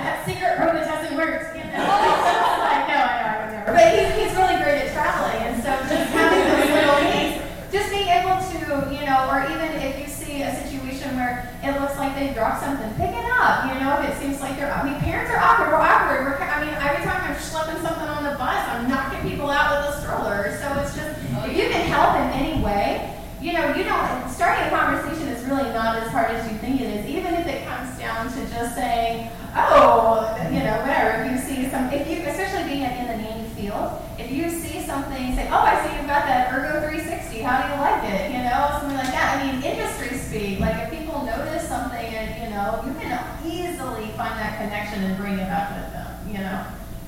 that 0.00 0.16
secret 0.24 0.54
room 0.60 0.72
that 0.80 0.86
doesn't 0.86 1.16
work. 1.18 1.56
You 1.56 1.66
know? 1.66 1.82
like, 1.82 2.84
no, 2.88 3.00
I 3.02 3.12
know, 3.18 3.26
I 3.26 3.32
would 3.42 3.50
never. 3.52 3.72
But 3.74 3.84
he's, 3.90 4.10
he's 4.16 4.32
really 4.38 4.58
great 4.62 4.86
at 4.86 4.96
traveling, 4.96 5.40
and 5.50 5.56
so 5.60 5.70
just 5.88 6.08
having 6.14 6.44
those 6.46 6.70
little 6.72 7.00
things, 7.10 7.32
just 7.68 7.88
being 7.90 8.08
able 8.08 8.38
to, 8.38 8.60
you 8.94 9.02
know, 9.04 9.28
or 9.28 9.44
even 9.50 9.68
if 9.82 9.98
you 9.98 10.08
see 10.08 10.46
a 10.46 10.54
situation 10.54 11.16
where 11.18 11.52
it 11.66 11.74
looks 11.80 11.98
like 11.98 12.14
they 12.14 12.32
dropped 12.32 12.62
something, 12.62 12.88
pick 12.94 13.10
it 13.10 13.26
up. 13.34 13.66
You 13.68 13.82
know, 13.82 13.98
if 13.98 14.08
it 14.08 14.14
seems 14.22 14.40
like 14.40 14.54
they're, 14.56 14.72
I 14.72 14.86
mean, 14.86 14.96
parents 15.02 15.34
are 15.34 15.42
awkward. 15.42 15.74
We're 15.74 15.84
awkward. 15.84 16.22
We're, 16.24 16.38
I 16.38 16.62
mean, 16.64 16.72
every 16.80 17.02
time 17.04 17.18
I'm 17.28 17.36
schlepping 17.36 17.82
something 17.82 18.08
on 18.08 18.22
the 18.24 18.38
bus, 18.38 18.56
I'm 18.72 18.88
knocking 18.88 19.20
people 19.28 19.50
out 19.50 19.74
with 19.74 19.96
a 19.96 20.00
stroller. 20.00 20.56
So 20.62 20.70
it's 20.80 20.94
just, 20.94 21.12
if 21.44 21.56
you 21.56 21.68
can 21.68 21.86
help 21.86 22.16
in 22.16 22.28
any 22.32 22.62
way, 22.62 23.12
you 23.40 23.52
know, 23.52 23.74
you 23.74 23.84
don't, 23.84 24.28
starting 24.30 24.66
a 24.66 24.70
conversation 24.70 25.28
is 25.28 25.44
really 25.44 25.70
not 25.70 25.96
as 26.02 26.08
hard 26.10 26.30
as 26.30 26.50
you 26.50 26.56
think 26.58 26.80
it 26.80 26.88
is, 26.88 27.06
even 27.06 27.34
if 27.34 27.46
it 27.46 27.66
comes 27.66 27.98
down 27.98 28.26
to 28.32 28.40
just 28.50 28.74
saying, 28.74 29.30
oh, 29.54 30.34
you 30.50 30.60
know, 30.60 30.80
whatever, 30.80 31.22
if 31.22 31.32
you 31.32 31.38
see 31.38 31.68
some, 31.70 31.90
if 31.92 32.08
you, 32.08 32.24
especially 32.26 32.64
being 32.64 32.82
in 32.82 33.06
the 33.06 33.16
nanny 33.16 33.48
field, 33.50 34.02
if 34.18 34.30
you 34.30 34.50
see 34.50 34.80
something, 34.82 35.34
say, 35.36 35.48
oh, 35.52 35.62
I 35.62 35.78
see 35.84 35.96
you've 35.96 36.08
got 36.08 36.24
that 36.26 36.52
Ergo 36.52 36.88
360, 36.88 37.40
how 37.42 37.62
do 37.62 37.74
you 37.74 37.80
like 37.80 38.02
it? 38.08 38.32
You 38.32 38.42
know, 38.42 38.80
something 38.80 38.96
like 38.96 39.12
that. 39.12 39.38
I 39.38 39.52
mean, 39.52 39.62
industry 39.62 40.16
speak, 40.18 40.60
like 40.60 40.82
if 40.82 40.98
people 40.98 41.22
notice 41.24 41.68
something 41.68 42.06
and, 42.06 42.42
you 42.42 42.50
know, 42.50 42.82
you 42.86 42.92
can 42.98 43.14
easily 43.44 44.08
find 44.16 44.34
that 44.56 44.68
connection 44.68 45.04
and 45.04 45.16
bring 45.18 45.34
it 45.34 45.50
up 45.50 45.70
with 45.70 45.92
them, 45.92 46.28
you 46.28 46.38
know. 46.38 46.66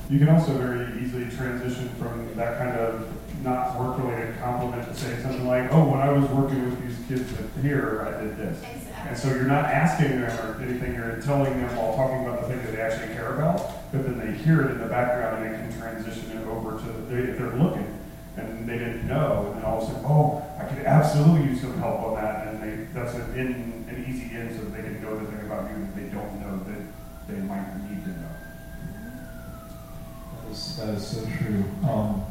you 0.09 0.19
can 0.19 0.29
also 0.29 0.53
very 0.57 1.01
easily 1.01 1.25
transition 1.29 1.89
from 1.99 2.33
that 2.35 2.57
kind 2.57 2.75
of 2.77 3.07
not 3.43 3.79
work-related 3.79 4.37
compliment 4.39 4.85
to 4.87 4.93
saying 4.93 5.21
something 5.21 5.47
like, 5.47 5.71
"Oh, 5.71 5.85
when 5.89 6.01
I 6.01 6.11
was 6.11 6.29
working 6.31 6.65
with 6.65 6.81
these 6.81 6.97
kids 7.07 7.31
here, 7.61 8.05
I 8.07 8.21
did 8.21 8.37
this." 8.37 8.57
Exactly. 8.59 9.09
And 9.09 9.17
so 9.17 9.29
you're 9.29 9.45
not 9.45 9.65
asking 9.65 10.19
them 10.19 10.31
or 10.39 10.61
anything, 10.61 10.95
you're 10.95 11.21
telling 11.21 11.53
them 11.61 11.75
while 11.75 11.95
talking 11.95 12.25
about 12.25 12.41
the 12.41 12.47
thing 12.47 12.65
that 12.65 12.75
they 12.75 12.81
actually 12.81 13.13
care 13.13 13.35
about, 13.35 13.91
but 13.91 14.03
then 14.03 14.19
they 14.19 14.31
hear 14.43 14.61
it 14.63 14.71
in 14.71 14.79
the 14.79 14.87
background 14.87 15.45
and 15.45 15.55
they 15.55 15.57
can 15.57 15.79
transition 15.79 16.31
it 16.37 16.47
over 16.47 16.77
to 16.77 16.85
they, 17.07 17.31
if 17.31 17.37
they're 17.37 17.55
looking 17.55 17.87
and 18.35 18.67
they 18.67 18.77
didn't 18.77 19.07
know, 19.07 19.47
and 19.47 19.57
then 19.57 19.63
all 19.65 19.81
of 19.81 19.83
a 19.83 19.85
sudden, 19.87 20.05
oh, 20.05 20.43
I 20.59 20.65
could 20.65 20.85
absolutely 20.85 21.49
use 21.49 21.61
some 21.61 21.77
help 21.77 21.99
on 22.01 22.15
that, 22.15 22.47
and 22.47 22.61
they 22.61 22.87
that's 22.93 23.13
an 23.15 23.37
in 23.37 23.47
an 23.87 24.05
easy 24.07 24.35
in 24.35 24.53
so 24.55 24.63
that 24.65 24.75
they 24.75 24.83
can 24.83 25.01
know 25.01 25.17
the 25.17 25.25
thing 25.31 25.45
about 25.45 25.69
you 25.71 25.87
they 27.29 27.41
might 27.41 27.77
need 27.89 28.03
to 28.03 28.09
know. 28.09 28.29
That 30.43 30.51
is, 30.51 30.77
that 30.77 30.89
is 30.89 31.07
so 31.07 31.25
true. 31.37 31.63
Um, 31.87 32.25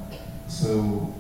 so 0.49 1.14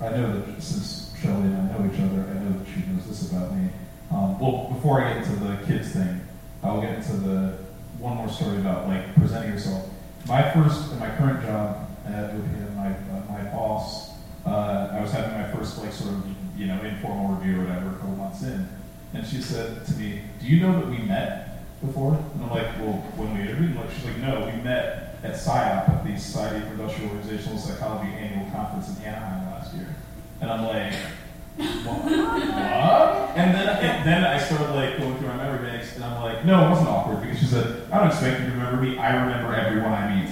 I 0.00 0.10
know 0.10 0.40
that 0.40 0.62
since 0.62 1.14
Shelly 1.20 1.42
and 1.42 1.56
I 1.56 1.72
know 1.72 1.90
each 1.92 2.00
other, 2.00 2.22
I 2.22 2.34
know 2.34 2.58
that 2.58 2.66
she 2.66 2.80
knows 2.90 3.06
this 3.06 3.30
about 3.30 3.54
me. 3.54 3.70
Um, 4.10 4.38
well, 4.38 4.70
before 4.72 5.02
I 5.02 5.14
get 5.14 5.24
into 5.24 5.44
the 5.44 5.56
kids 5.66 5.92
thing, 5.92 6.20
I'll 6.62 6.80
get 6.80 6.94
into 6.94 7.16
the 7.16 7.58
one 7.98 8.16
more 8.16 8.28
story 8.28 8.58
about 8.58 8.88
like 8.88 9.14
presenting 9.14 9.52
yourself. 9.52 9.88
My 10.26 10.50
first, 10.52 10.92
in 10.92 10.98
my 10.98 11.10
current 11.16 11.42
job 11.42 11.88
at 12.06 12.32
OPM, 12.32 12.76
my 12.76 12.88
uh, 12.88 13.22
my 13.28 13.50
boss, 13.50 14.10
uh, 14.44 14.90
I 14.92 15.00
was 15.00 15.12
having 15.12 15.32
my 15.32 15.50
first 15.52 15.78
like 15.78 15.92
sort 15.92 16.14
of 16.14 16.24
you 16.56 16.66
know 16.66 16.80
informal 16.82 17.36
review 17.36 17.60
or 17.60 17.64
whatever 17.64 17.88
a 17.88 17.94
couple 17.94 18.16
months 18.16 18.42
in, 18.42 18.68
and 19.14 19.26
she 19.26 19.40
said 19.40 19.84
to 19.86 19.92
me, 19.94 20.22
"Do 20.40 20.46
you 20.46 20.60
know 20.60 20.80
that 20.80 20.88
we 20.88 20.98
met 20.98 21.45
before?" 21.80 22.14
And 22.14 22.44
I'm 22.44 22.50
like, 22.50 22.78
"Well, 22.78 23.04
when 23.16 23.34
we 23.34 23.42
interviewed," 23.42 23.76
like 23.76 23.90
she's 23.90 24.04
like, 24.04 24.18
"No, 24.18 24.46
we 24.46 24.62
met 24.62 25.18
at 25.22 25.34
SIOP 25.34 25.88
at 25.88 26.04
the 26.04 26.16
Society 26.18 26.64
for 26.66 26.72
Industrial 26.72 27.10
Organizational 27.10 27.58
Psychology 27.58 28.12
annual 28.12 28.50
conference 28.50 28.96
in 28.96 29.04
Anaheim 29.04 29.50
last 29.52 29.74
year," 29.74 29.88
and 30.40 30.50
I'm 30.50 30.64
like. 30.64 30.94
What? 31.56 33.32
And 33.34 33.54
then, 33.54 33.66
and 33.66 34.06
then 34.06 34.24
I 34.24 34.38
started 34.38 34.74
like 34.74 34.98
going 34.98 35.16
through 35.16 35.28
my 35.28 35.36
memory 35.36 35.66
banks, 35.66 35.94
and 35.96 36.04
I'm 36.04 36.20
like, 36.22 36.44
no, 36.44 36.66
it 36.66 36.68
wasn't 36.68 36.88
awkward 36.88 37.22
because 37.22 37.38
she 37.38 37.46
said, 37.46 37.90
I 37.90 37.98
don't 37.98 38.08
expect 38.08 38.40
you 38.40 38.46
to 38.46 38.52
remember 38.52 38.82
me. 38.82 38.98
I 38.98 39.24
remember 39.24 39.54
everyone 39.54 39.92
I 39.92 40.14
meet. 40.14 40.30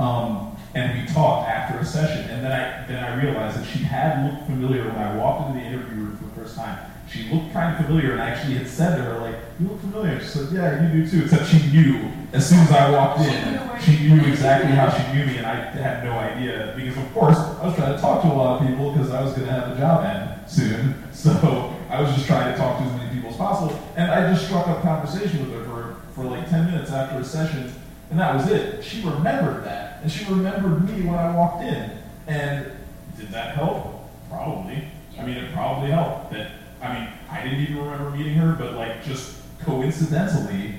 Um, 0.00 0.56
and 0.74 1.00
we 1.00 1.06
talked 1.12 1.48
after 1.48 1.78
a 1.78 1.84
session, 1.84 2.28
and 2.30 2.44
then 2.44 2.50
I 2.50 2.86
then 2.86 3.04
I 3.04 3.22
realized 3.22 3.60
that 3.60 3.66
she 3.66 3.78
had 3.78 4.24
looked 4.26 4.46
familiar 4.46 4.84
when 4.84 4.96
I 4.96 5.16
walked 5.16 5.48
into 5.48 5.60
the 5.60 5.66
interview 5.66 6.02
room 6.02 6.16
for 6.16 6.24
the 6.24 6.30
first 6.42 6.56
time. 6.56 6.78
She 7.14 7.30
looked 7.30 7.52
kind 7.52 7.76
of 7.76 7.86
familiar, 7.86 8.12
and 8.12 8.22
I 8.22 8.30
actually 8.30 8.54
had 8.54 8.66
said 8.66 8.96
to 8.96 9.02
her, 9.04 9.18
like, 9.18 9.36
you 9.60 9.68
look 9.68 9.80
familiar. 9.80 10.18
She 10.18 10.26
said, 10.26 10.48
yeah, 10.50 10.82
you 10.82 11.04
do 11.04 11.08
too. 11.08 11.22
Except 11.24 11.46
she 11.46 11.70
knew 11.70 12.10
as 12.32 12.48
soon 12.48 12.58
as 12.58 12.72
I 12.72 12.90
walked 12.90 13.20
in, 13.20 13.60
she 13.80 14.08
knew 14.08 14.20
exactly 14.24 14.72
how 14.72 14.90
she 14.90 15.16
knew 15.16 15.24
me, 15.24 15.36
and 15.36 15.46
I 15.46 15.54
had 15.54 16.02
no 16.02 16.10
idea 16.10 16.74
because, 16.76 16.96
of 16.96 17.14
course, 17.14 17.36
I 17.36 17.66
was 17.66 17.76
trying 17.76 17.94
to 17.94 18.00
talk 18.00 18.22
to 18.22 18.28
a 18.28 18.34
lot 18.34 18.60
of 18.60 18.66
people 18.66 18.90
because 18.90 19.12
I 19.12 19.22
was 19.22 19.32
going 19.34 19.46
to 19.46 19.52
have 19.52 19.76
a 19.76 19.78
job 19.78 20.04
end 20.04 20.50
soon. 20.50 20.94
So 21.14 21.74
I 21.88 22.02
was 22.02 22.12
just 22.12 22.26
trying 22.26 22.52
to 22.52 22.58
talk 22.58 22.76
to 22.78 22.84
as 22.84 22.92
many 22.98 23.14
people 23.14 23.30
as 23.30 23.36
possible, 23.36 23.80
and 23.96 24.10
I 24.10 24.30
just 24.30 24.46
struck 24.46 24.66
up 24.66 24.82
conversation 24.82 25.40
with 25.40 25.54
her 25.54 25.64
for, 25.64 25.96
for 26.14 26.24
like 26.24 26.50
10 26.50 26.66
minutes 26.66 26.90
after 26.90 27.18
a 27.18 27.24
session, 27.24 27.72
and 28.10 28.18
that 28.18 28.34
was 28.34 28.50
it. 28.50 28.84
She 28.84 29.00
remembered 29.02 29.64
that, 29.64 30.00
and 30.02 30.12
she 30.12 30.24
remembered 30.26 30.86
me 30.86 31.06
when 31.06 31.14
I 31.14 31.34
walked 31.34 31.62
in. 31.62 31.92
And 32.26 32.72
did 33.16 33.30
that 33.30 33.54
help? 33.54 34.06
Probably. 34.28 34.88
I 35.18 35.24
mean, 35.24 35.36
it 35.36 35.52
probably 35.54 35.92
helped. 35.92 36.32
That 36.32 36.50
I 36.80 36.94
mean, 36.94 37.08
I 37.30 37.42
didn't 37.42 37.60
even 37.60 37.78
remember 37.78 38.10
meeting 38.10 38.34
her, 38.34 38.54
but 38.54 38.74
like 38.74 39.04
just 39.04 39.36
coincidentally, 39.62 40.74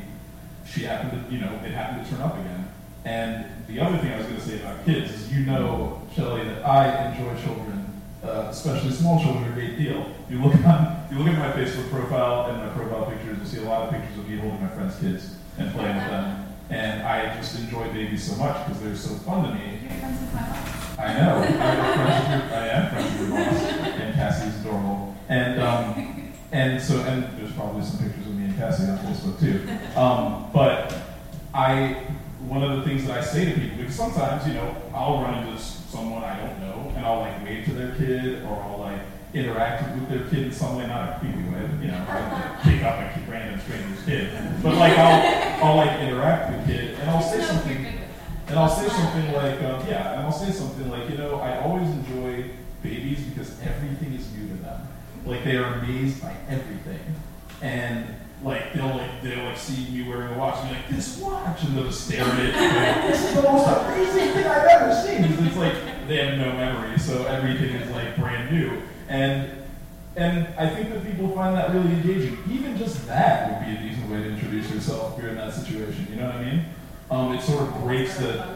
she 0.68 0.84
happened 0.84 1.28
to, 1.28 1.34
you 1.34 1.42
know, 1.42 1.54
it 1.64 1.72
happened 1.72 2.06
to 2.06 2.12
turn 2.12 2.22
up 2.22 2.38
again. 2.38 2.72
And 3.06 3.46
the 3.68 3.80
other 3.80 3.98
thing 4.00 4.12
I 4.14 4.18
was 4.18 4.26
going 4.26 4.40
to 4.40 4.46
say 4.46 4.60
about 4.60 4.84
kids 4.86 5.12
is, 5.12 5.32
you 5.32 5.46
know, 5.46 6.02
Shelley, 6.16 6.44
that 6.46 6.66
I 6.66 7.12
enjoy 7.12 7.40
children 7.42 7.76
uh, 8.26 8.48
especially 8.50 8.92
small 8.92 9.22
children, 9.22 9.52
a 9.52 9.54
great 9.54 9.78
deal. 9.78 10.06
You 10.30 10.42
look 10.42 10.56
on, 10.66 11.08
you 11.12 11.20
look 11.20 11.28
at 11.28 11.38
my 11.38 11.52
Facebook 11.62 11.90
profile 11.90 12.50
and 12.50 12.58
my 12.58 12.70
profile 12.70 13.06
pictures, 13.06 13.38
you'll 13.38 13.46
see 13.46 13.60
a 13.60 13.70
lot 13.70 13.84
of 13.84 13.92
pictures 13.92 14.18
of 14.18 14.28
me 14.28 14.38
holding 14.38 14.62
my 14.62 14.70
friends' 14.70 15.00
kids 15.00 15.36
and 15.58 15.72
playing 15.74 15.96
with 15.96 16.08
them. 16.08 16.46
And 16.70 17.04
I 17.04 17.36
just 17.38 17.60
enjoy 17.60 17.88
babies 17.94 18.24
so 18.24 18.36
much 18.38 18.66
because 18.66 18.82
they're 18.82 18.96
so 18.96 19.16
fun 19.24 19.44
to 19.44 19.54
me. 19.54 19.80
I 20.98 21.14
know. 21.14 21.36
I'm 21.38 21.94
friends 21.94 22.42
with 22.42 22.50
your, 22.50 22.60
I 22.60 22.68
am 22.68 22.90
friends 22.90 23.20
with 23.20 23.30
your 23.30 23.38
boss, 23.38 23.62
and 24.02 24.16
Cassie's 24.16 24.62
adorable. 24.62 25.15
And 25.30 25.62
um, 25.62 26.34
and 26.52 26.82
so 26.82 27.00
and 27.02 27.24
there's 27.38 27.52
probably 27.54 27.84
some 27.84 28.00
pictures 28.00 28.28
of 28.28 28.36
me 28.36 28.46
and 28.46 28.58
Cassie 28.58 28.84
on 28.84 28.98
Facebook 29.00 29.40
too. 29.40 30.00
Um, 30.00 30.50
but 30.54 30.94
I 31.54 32.04
one 32.48 32.64
of 32.64 32.78
the 32.78 32.84
things 32.84 33.06
that 33.06 33.18
I 33.18 33.24
say 33.24 33.46
to 33.46 33.60
people 33.60 33.78
because 33.78 33.96
sometimes 33.96 34.48
you 34.48 34.54
know 34.54 34.76
I'll 34.94 35.22
run 35.22 35.48
into 35.48 35.60
someone 35.60 36.24
I 36.24 36.38
don't 36.38 36.60
know 36.60 36.94
and 36.96 37.06
I'll 37.06 37.20
like 37.20 37.44
wave 37.44 37.66
to 37.66 37.74
their 37.74 37.96
kid 37.96 38.44
or 38.44 38.62
I'll 38.62 38.80
like 38.80 39.02
interact 39.34 39.96
with 39.96 40.10
their 40.10 40.30
kid 40.30 40.48
in 40.48 40.52
some 40.52 40.78
way, 40.78 40.88
not 40.88 41.10
a 41.10 41.20
creepy 41.20 41.44
way, 41.50 41.70
you 41.82 41.88
know, 41.88 42.06
I'll 42.08 42.64
pick 42.64 42.84
up 42.84 43.00
a 43.00 43.32
random 43.32 43.60
stranger's 43.60 44.06
kid. 44.06 44.32
But 44.62 44.76
like 44.76 44.98
I'll 44.98 45.66
I'll 45.66 45.76
like 45.78 46.00
interact 46.00 46.52
with 46.52 46.68
the 46.68 46.74
kid 46.74 47.00
and 47.00 47.10
I'll 47.10 47.24
say 47.24 47.42
something 47.42 47.88
and 48.48 48.60
I'll 48.60 48.70
say 48.70 48.88
something 48.88 49.34
like, 49.34 49.60
um, 49.64 49.88
yeah, 49.88 50.14
and 50.14 50.22
I'll 50.22 50.32
say 50.32 50.52
something 50.52 50.90
like, 50.90 51.10
you 51.10 51.18
know, 51.18 51.40
I 51.40 51.60
always 51.62 51.90
enjoy 51.90 52.52
babies 52.84 53.22
because 53.22 53.60
everything 53.62 54.14
is 54.14 54.32
new 54.34 54.48
to 54.50 54.54
them. 54.62 54.85
Like 55.26 55.44
they 55.44 55.58
are 55.58 55.74
amazed 55.76 56.22
by 56.22 56.36
everything. 56.48 57.00
And 57.62 58.06
like 58.44 58.74
they'll 58.74 58.88
like 58.88 59.22
they'll 59.24 59.44
like 59.44 59.58
see 59.58 59.90
me 59.92 60.08
wearing 60.08 60.34
a 60.34 60.38
watch 60.38 60.58
and 60.60 60.70
be 60.70 60.76
like, 60.76 60.90
this 60.90 61.20
watch, 61.20 61.64
and 61.64 61.78
they'll 61.78 61.92
stare 61.92 62.24
at 62.24 62.40
it. 62.40 62.54
Like, 62.54 63.12
this 63.12 63.30
is 63.30 63.36
the 63.36 63.42
most 63.42 63.68
amazing 63.68 64.34
thing 64.34 64.46
I've 64.46 64.68
ever 64.68 64.94
seen. 64.94 65.24
It's 65.24 65.58
like 65.58 66.08
they 66.08 66.18
have 66.26 66.38
no 66.38 66.54
memory, 66.54 67.00
so 67.00 67.26
everything 67.26 67.76
is 67.76 67.90
like 67.92 68.16
brand 68.18 68.52
new. 68.52 68.82
And 69.08 69.52
and 70.16 70.48
I 70.58 70.70
think 70.70 70.92
that 70.92 71.06
people 71.06 71.30
find 71.36 71.58
that 71.58 71.74
really 71.74 71.92
engaging. 71.92 72.38
Even 72.50 72.78
just 72.78 73.06
that 73.08 73.50
would 73.50 73.68
be 73.68 73.76
a 73.76 73.90
decent 73.90 74.10
way 74.10 74.18
to 74.18 74.30
introduce 74.30 74.72
yourself 74.72 75.18
if 75.18 75.24
you're 75.24 75.32
in 75.32 75.38
that 75.38 75.54
situation. 75.54 76.08
You 76.10 76.18
know 76.18 76.28
what 76.28 76.36
I 76.36 76.44
mean? 76.44 76.66
Um, 77.12 77.34
it 77.36 77.42
sort 77.42 77.64
of 77.64 77.82
breaks 77.82 78.18
the 78.18 78.48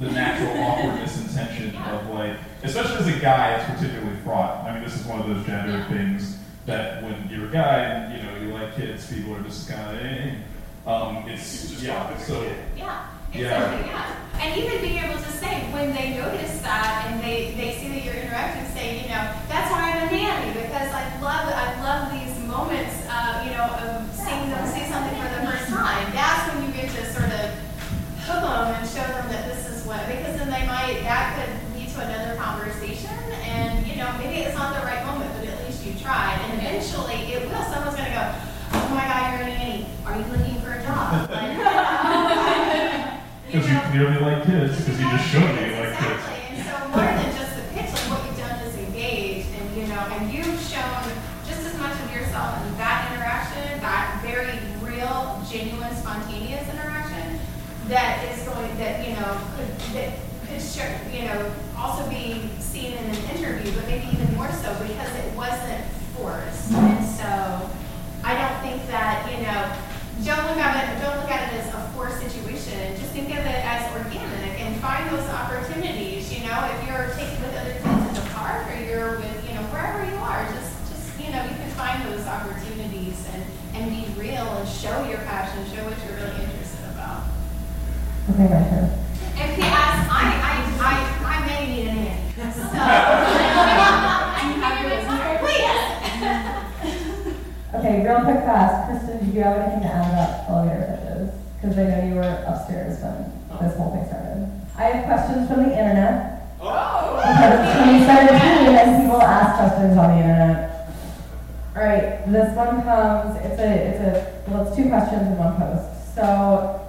the 0.00 0.10
natural 0.10 0.62
awkwardness 0.62 1.16
and 1.18 1.30
tension 1.30 1.76
of 1.76 2.08
like, 2.10 2.36
especially 2.62 2.96
as 2.96 3.06
a 3.06 3.20
guy, 3.20 3.56
it's 3.56 3.70
particularly 3.70 4.16
fraught. 4.24 4.64
I 4.64 4.74
mean, 4.74 4.84
this 4.84 4.98
is 4.98 5.06
one 5.06 5.20
of 5.20 5.26
those 5.26 5.44
gender 5.46 5.84
things 5.88 6.36
that 6.66 7.02
when 7.02 7.28
you're 7.30 7.48
a 7.48 7.52
guy 7.52 7.78
and 7.78 8.12
you 8.12 8.22
know 8.22 8.36
you 8.38 8.52
like 8.52 8.76
kids, 8.76 9.10
people 9.10 9.34
are 9.34 9.42
just 9.42 9.68
kind 9.68 9.96
of, 9.96 10.02
hey. 10.02 10.38
um, 10.86 11.24
it's 11.28 11.82
yeah. 11.82 12.16
So 12.18 12.42
yeah, 12.76 13.06
exactly, 13.32 13.88
yeah. 13.88 14.16
And 14.38 14.60
even 14.60 14.80
being 14.82 14.98
able 14.98 15.16
to 15.16 15.32
say 15.32 15.64
when 15.72 15.94
they 15.94 16.18
notice 16.18 16.60
that 16.60 17.08
and 17.08 17.22
they, 17.22 17.54
they 17.56 17.78
see 17.78 17.88
that 17.88 18.04
you're 18.04 18.20
interacting, 18.20 18.68
say, 18.76 19.00
you 19.00 19.08
know, 19.08 19.32
that's 19.48 19.70
why 19.72 19.96
I'm 19.96 20.08
a 20.08 20.12
nanny 20.12 20.52
because 20.52 20.92
I 20.92 21.08
love 21.22 21.48
I 21.48 21.80
love 21.80 22.12
these 22.12 22.36
moments, 22.44 23.00
uh, 23.08 23.40
you 23.46 23.56
know, 23.56 23.64
of 23.64 24.12
seeing 24.12 24.50
them 24.50 24.66
say 24.68 24.90
something 24.90 25.16
for 25.16 25.40
the 25.40 25.46
first 25.48 25.72
time. 25.72 26.12
That's 26.12 26.52
when 26.52 26.66
you 26.66 26.72
get 26.76 26.90
to 26.90 27.12
sort 27.14 27.32
of 27.32 27.48
hook 28.28 28.42
them 28.44 28.74
and 28.74 28.84
show 28.84 29.06
them 29.06 29.28
that 29.30 29.48
this 29.48 29.65
because 30.04 30.36
then 30.36 30.50
they 30.50 30.66
might 30.66 31.00
that 31.02 31.36
could 31.36 31.52
lead 31.78 31.88
to 31.88 32.00
another 32.00 32.36
conversation 32.36 33.16
and 33.48 33.86
you 33.86 33.96
know 33.96 34.12
maybe 34.18 34.44
it's 34.44 34.54
not 34.54 34.74
the 34.74 34.84
right 34.84 35.04
moment, 35.06 35.32
but 35.38 35.48
at 35.48 35.64
least 35.64 35.84
you 35.86 35.94
tried 35.98 36.36
and 36.44 36.60
eventually 36.60 37.32
it 37.32 37.48
will. 37.48 37.64
Someone's 37.72 37.96
gonna 37.96 38.12
go, 38.12 38.24
oh 38.76 38.88
my 38.92 39.04
God, 39.08 39.32
you're 39.32 39.48
a 39.48 39.50
nanny. 39.50 39.86
Are 40.04 40.16
you 40.18 40.24
looking 40.28 40.60
for 40.60 40.72
a 40.72 40.82
job? 40.82 41.30
Like, 41.36 41.56
because 43.46 43.70
you 43.70 43.78
clearly 43.90 44.18
like 44.20 44.44
kids 44.44 44.76
because 44.76 45.00
you 45.00 45.08
just 45.08 45.28
showed 45.30 45.54
me 45.54 45.70
you 45.70 45.76
like 45.80 45.96
kids. 45.96 46.18
Exactly. 46.18 46.40
And 46.50 46.58
so 46.66 46.74
more 46.90 47.06
than 47.06 47.30
just 47.32 47.52
the 47.56 47.62
pitch, 47.72 47.90
like 47.94 48.06
what 48.10 48.20
you've 48.26 48.36
done 48.36 48.58
is 48.66 48.74
engage 48.76 49.46
and 49.54 49.76
you 49.76 49.86
know, 49.86 50.02
and 50.12 50.32
you've 50.32 50.60
shown 50.60 51.04
just 51.46 51.62
as 51.64 51.78
much 51.78 51.94
of 51.94 52.12
yourself 52.12 52.60
in 52.66 52.76
that 52.76 53.06
interaction, 53.12 53.80
that 53.80 54.20
very 54.20 54.58
real, 54.82 55.40
genuine, 55.48 55.94
spontaneous 55.94 56.35
that 57.88 58.24
is 58.30 58.42
going 58.44 58.76
that, 58.78 59.06
you 59.06 59.14
know, 59.14 59.38
could 59.54 59.70
that 59.94 60.18
could 60.48 60.60
show, 60.60 60.86
you 61.12 61.22
know, 61.22 61.52
also 61.76 62.08
be 62.10 62.50
seen 62.58 62.92
in 62.92 63.04
an 63.04 63.36
interview, 63.36 63.70
but 63.74 63.86
maybe 63.86 64.06
even 64.12 64.34
more 64.34 64.50
so 64.52 64.74
because 64.82 65.14
it 65.14 65.34
wasn't 65.36 65.84
forced. 66.16 66.72
And 66.72 67.04
so 67.04 67.70
I 68.24 68.34
don't 68.34 68.58
think 68.62 68.86
that, 68.88 69.30
you 69.30 69.46
know, 69.46 69.70
don't 70.24 70.50
look 70.50 70.58
at 70.58 70.82
it 70.82 71.02
don't 71.02 71.20
look 71.20 71.30
at 71.30 71.52
it 71.52 71.62
as 71.62 71.74
a 71.74 71.80
forced 71.94 72.18
situation. 72.18 72.96
Just 72.98 73.12
think 73.12 73.30
of 73.30 73.38
it 73.38 73.62
as 73.62 73.86
organic 73.94 74.58
and 74.58 74.74
find 74.80 75.08
those 75.10 75.28
opportunities. 75.30 76.32
You 76.34 76.48
know, 76.48 76.58
if 76.74 76.88
you're 76.88 77.14
taking 77.14 77.38
with 77.38 77.54
other 77.54 77.74
kids 77.78 77.86
in 77.86 78.14
the 78.18 78.26
park 78.34 78.66
or 78.66 78.82
you're 78.82 79.22
with, 79.22 79.46
you 79.46 79.54
know, 79.54 79.62
wherever 79.70 80.02
you 80.10 80.16
are, 80.18 80.42
just 80.50 80.74
just 80.90 81.06
you 81.22 81.30
know, 81.30 81.42
you 81.44 81.54
can 81.54 81.70
find 81.78 82.02
those 82.10 82.26
opportunities 82.26 83.28
and, 83.30 83.42
and 83.78 83.90
be 83.94 84.10
real 84.18 84.42
and 84.58 84.68
show 84.68 85.06
your 85.06 85.22
passion, 85.22 85.62
show 85.70 85.84
what 85.86 85.94
you're 86.02 86.18
really 86.18 86.34
interested. 86.34 86.55
Okay, 88.28 88.42
my 88.42 88.48
turn. 88.68 88.90
And 89.38 89.54
P.S. 89.54 89.70
I 90.10 90.26
I 90.42 90.58
I, 90.82 90.94
I 91.24 91.46
may 91.46 91.62
need 91.70 91.86
a 91.86 91.94
nanny. 91.94 92.26
So 92.42 92.42
please. 95.42 95.66
Okay, 97.76 97.94
real 98.06 98.20
quick, 98.24 98.40
fast. 98.46 98.74
Kristen, 98.88 99.18
do 99.30 99.36
you 99.36 99.42
have 99.42 99.58
anything 99.58 99.82
to 99.82 99.88
add 99.94 100.08
about 100.10 100.48
elevator 100.48 100.86
pitches? 100.96 101.28
Because 101.60 101.76
I 101.78 101.80
know 101.84 102.00
you 102.08 102.14
were 102.14 102.36
upstairs 102.48 102.94
when 103.02 103.16
this 103.60 103.76
whole 103.76 103.90
thing 103.92 104.06
started. 104.06 104.48
I 104.78 104.80
have 104.96 105.04
questions 105.04 105.46
from 105.48 105.58
the 105.64 105.70
internet. 105.76 106.16
Oh! 106.60 107.16
Because 107.20 107.60
it's 107.60 107.74
2017 108.08 108.74
and 108.74 109.02
people 109.02 109.20
ask 109.20 109.56
questions 109.60 109.92
on 109.98 110.08
the 110.08 110.16
internet. 110.24 110.58
All 111.76 111.84
right, 111.84 112.24
this 112.32 112.56
one 112.56 112.80
comes, 112.82 113.36
it's 113.44 113.60
a, 113.60 113.68
it's 113.68 114.00
a, 114.00 114.32
well, 114.50 114.64
it's 114.66 114.72
two 114.76 114.88
questions 114.88 115.26
in 115.28 115.36
one 115.36 115.56
post. 115.60 115.84
So, 116.14 116.22
the 116.24 116.85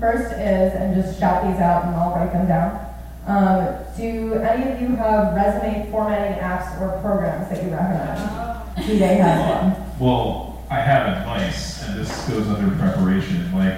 first 0.00 0.32
is, 0.32 0.72
and 0.74 0.94
just 0.94 1.20
shout 1.20 1.46
these 1.46 1.60
out 1.60 1.84
and 1.84 1.94
I'll 1.94 2.14
write 2.14 2.32
them 2.32 2.48
down. 2.48 2.86
Um, 3.26 3.76
do 3.96 4.34
any 4.34 4.72
of 4.72 4.80
you 4.80 4.96
have 4.96 5.36
resume 5.36 5.90
formatting 5.90 6.42
apps 6.42 6.80
or 6.80 6.98
programs 7.00 7.48
that 7.50 7.62
you 7.62 7.70
recommend? 7.70 8.86
Do 8.86 8.98
they 8.98 9.16
have 9.16 9.62
one? 9.62 9.98
Well, 10.00 10.64
I 10.70 10.80
have 10.80 11.18
advice, 11.18 11.82
and 11.84 11.98
this 11.98 12.28
goes 12.28 12.48
under 12.48 12.74
preparation. 12.76 13.54
Like, 13.54 13.76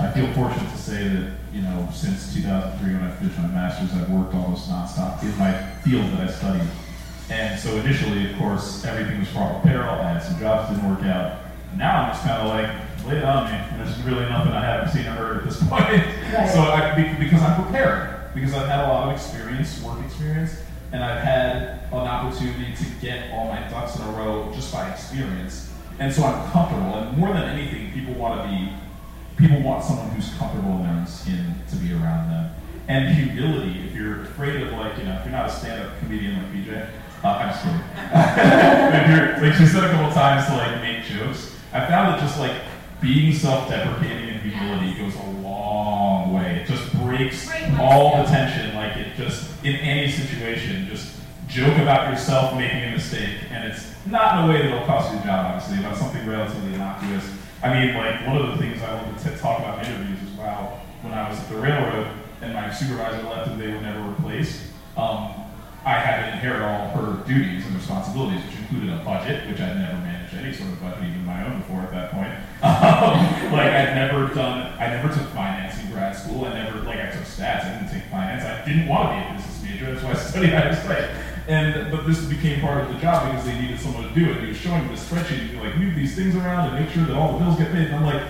I 0.00 0.10
feel 0.10 0.26
fortunate 0.32 0.68
to 0.70 0.78
say 0.78 1.08
that, 1.08 1.30
you 1.52 1.62
know, 1.62 1.88
since 1.92 2.34
2003 2.34 2.94
when 2.94 3.04
I 3.04 3.10
finished 3.12 3.38
my 3.38 3.46
master's, 3.46 3.92
I've 3.94 4.10
worked 4.10 4.34
almost 4.34 4.68
nonstop 4.68 5.22
in 5.22 5.36
my 5.38 5.52
field 5.84 6.10
that 6.12 6.28
I 6.28 6.32
studied. 6.32 6.68
And 7.30 7.58
so 7.58 7.76
initially, 7.76 8.32
of 8.32 8.38
course, 8.38 8.84
everything 8.84 9.20
was 9.20 9.28
fraught 9.28 9.54
with 9.54 9.72
peril. 9.72 9.90
I 9.90 10.14
had 10.14 10.22
some 10.22 10.40
jobs 10.40 10.68
that 10.68 10.74
didn't 10.74 10.90
work 10.90 11.04
out. 11.04 11.38
Now 11.76 12.02
I'm 12.02 12.12
just 12.12 12.24
kind 12.24 12.42
of 12.42 12.48
like, 12.48 12.91
lay 13.06 13.18
it 13.18 13.24
on 13.24 13.50
me. 13.50 13.58
There's 13.78 14.00
really 14.02 14.28
nothing 14.28 14.52
I 14.52 14.64
haven't 14.64 14.90
seen 14.92 15.06
or 15.06 15.12
heard 15.12 15.36
at 15.38 15.44
this 15.44 15.58
point. 15.68 15.82
Right. 15.82 16.50
so 16.50 16.60
I, 16.60 16.94
be- 16.94 17.24
because 17.24 17.42
I'm 17.42 17.62
prepared, 17.62 18.32
because 18.34 18.54
I've 18.54 18.68
had 18.68 18.84
a 18.84 18.88
lot 18.88 19.08
of 19.08 19.14
experience, 19.14 19.82
work 19.82 20.04
experience, 20.04 20.56
and 20.92 21.02
I've 21.02 21.22
had 21.22 21.84
an 21.92 22.06
opportunity 22.06 22.74
to 22.76 22.84
get 23.00 23.32
all 23.32 23.48
my 23.48 23.60
ducks 23.68 23.96
in 23.96 24.02
a 24.02 24.10
row 24.12 24.50
just 24.54 24.72
by 24.72 24.90
experience. 24.90 25.70
And 25.98 26.12
so 26.12 26.22
I'm 26.24 26.50
comfortable. 26.50 26.94
And 26.96 27.16
more 27.18 27.32
than 27.32 27.44
anything, 27.44 27.92
people 27.92 28.14
want 28.14 28.42
to 28.42 28.48
be, 28.48 28.72
people 29.36 29.60
want 29.62 29.84
someone 29.84 30.08
who's 30.10 30.32
comfortable 30.34 30.72
in 30.76 30.82
their 30.84 30.92
own 30.92 31.06
skin 31.06 31.54
to 31.70 31.76
be 31.76 31.92
around 31.92 32.30
them. 32.30 32.54
And 32.88 33.14
humility, 33.14 33.86
if 33.86 33.94
you're 33.94 34.22
afraid 34.22 34.62
of 34.62 34.72
like, 34.72 34.98
you 34.98 35.04
know, 35.04 35.14
if 35.16 35.24
you're 35.24 35.32
not 35.32 35.48
a 35.48 35.52
stand-up 35.52 35.98
comedian 36.00 36.36
like 36.42 36.52
BJ, 36.52 36.88
uh, 37.24 37.28
I'm 37.28 37.48
just 37.50 37.62
kidding. 37.62 37.80
you're, 39.16 39.48
like 39.48 39.54
she 39.56 39.66
said 39.66 39.84
a 39.84 39.90
couple 39.92 40.12
times 40.12 40.46
to 40.48 40.56
like 40.56 40.80
make 40.82 41.04
jokes, 41.04 41.54
I 41.72 41.86
found 41.86 42.12
that 42.12 42.20
just 42.20 42.38
like 42.38 42.52
being 43.02 43.34
self-deprecating 43.34 44.30
and 44.30 44.40
humility 44.40 44.94
goes 44.94 45.14
a 45.16 45.30
long 45.40 46.32
way. 46.32 46.62
It 46.62 46.68
just 46.68 46.92
breaks 46.98 47.50
all 47.78 48.22
the 48.22 48.24
tension. 48.24 48.74
Like 48.74 48.96
it 48.96 49.16
just 49.16 49.50
in 49.64 49.74
any 49.76 50.10
situation, 50.10 50.86
just 50.88 51.16
joke 51.48 51.76
about 51.78 52.10
yourself 52.10 52.54
making 52.56 52.84
a 52.84 52.92
mistake, 52.92 53.38
and 53.50 53.70
it's 53.70 53.92
not 54.06 54.38
in 54.38 54.44
a 54.44 54.52
way 54.52 54.62
that'll 54.62 54.86
cost 54.86 55.12
you 55.12 55.18
a 55.18 55.22
job, 55.22 55.54
obviously, 55.54 55.84
about 55.84 55.96
something 55.96 56.26
relatively 56.26 56.74
innocuous. 56.74 57.28
I 57.62 57.74
mean, 57.74 57.94
like 57.94 58.26
one 58.26 58.38
of 58.38 58.52
the 58.52 58.56
things 58.56 58.82
I 58.82 58.94
wanted 58.94 59.18
to 59.18 59.36
talk 59.38 59.58
about 59.58 59.84
in 59.84 59.92
interviews 59.92 60.22
is 60.22 60.38
wow, 60.38 60.80
when 61.02 61.12
I 61.12 61.28
was 61.28 61.38
at 61.38 61.48
the 61.48 61.56
railroad 61.56 62.08
and 62.40 62.54
my 62.54 62.72
supervisor 62.72 63.22
left 63.28 63.50
and 63.50 63.60
they 63.60 63.68
were 63.68 63.80
never 63.80 64.00
replaced. 64.08 64.62
Um, 64.96 65.41
I 65.84 65.98
had 65.98 66.26
to 66.26 66.32
inherit 66.32 66.62
all 66.62 66.88
her 66.90 67.26
duties 67.26 67.66
and 67.66 67.74
responsibilities, 67.74 68.44
which 68.44 68.56
included 68.56 68.90
a 68.90 69.02
budget, 69.04 69.48
which 69.50 69.60
I'd 69.60 69.76
never 69.76 69.98
managed 69.98 70.34
any 70.34 70.52
sort 70.52 70.70
of 70.70 70.80
budget, 70.80 71.02
even 71.04 71.26
my 71.26 71.44
own 71.44 71.58
before 71.58 71.80
at 71.80 71.90
that 71.90 72.10
point. 72.10 72.32
Um, 72.62 73.18
like 73.52 73.66
I'd 73.66 73.94
never 73.96 74.32
done, 74.32 74.72
I 74.78 74.86
never 74.86 75.12
took 75.12 75.26
finance 75.30 75.82
in 75.82 75.90
grad 75.90 76.14
school. 76.14 76.44
I 76.44 76.54
never, 76.54 76.78
like 76.82 77.00
I 77.00 77.10
took 77.10 77.22
stats. 77.22 77.64
I 77.64 77.78
didn't 77.78 77.92
take 77.92 78.08
finance. 78.08 78.44
I 78.44 78.64
didn't 78.64 78.86
want 78.86 79.10
to 79.10 79.18
be 79.18 79.28
a 79.28 79.34
business 79.34 79.62
major. 79.62 79.92
That's 79.92 80.04
why 80.04 80.12
I 80.12 80.14
studied 80.14 80.50
to 80.50 80.76
study. 80.76 81.06
And 81.48 81.90
but 81.90 82.06
this 82.06 82.24
became 82.24 82.60
part 82.60 82.84
of 82.84 82.94
the 82.94 83.00
job 83.00 83.26
because 83.26 83.44
they 83.44 83.60
needed 83.60 83.80
someone 83.80 84.08
to 84.08 84.14
do 84.14 84.30
it. 84.30 84.42
He 84.42 84.48
was 84.48 84.56
showing 84.56 84.86
me 84.86 84.94
the 84.94 85.00
spreadsheet. 85.00 85.50
Be 85.50 85.56
like, 85.58 85.76
move 85.76 85.96
these 85.96 86.14
things 86.14 86.36
around 86.36 86.70
and 86.70 86.84
make 86.84 86.94
sure 86.94 87.04
that 87.04 87.16
all 87.16 87.32
the 87.32 87.44
bills 87.44 87.58
get 87.58 87.72
paid. 87.72 87.88
And 87.88 87.96
I'm 87.96 88.04
like, 88.04 88.22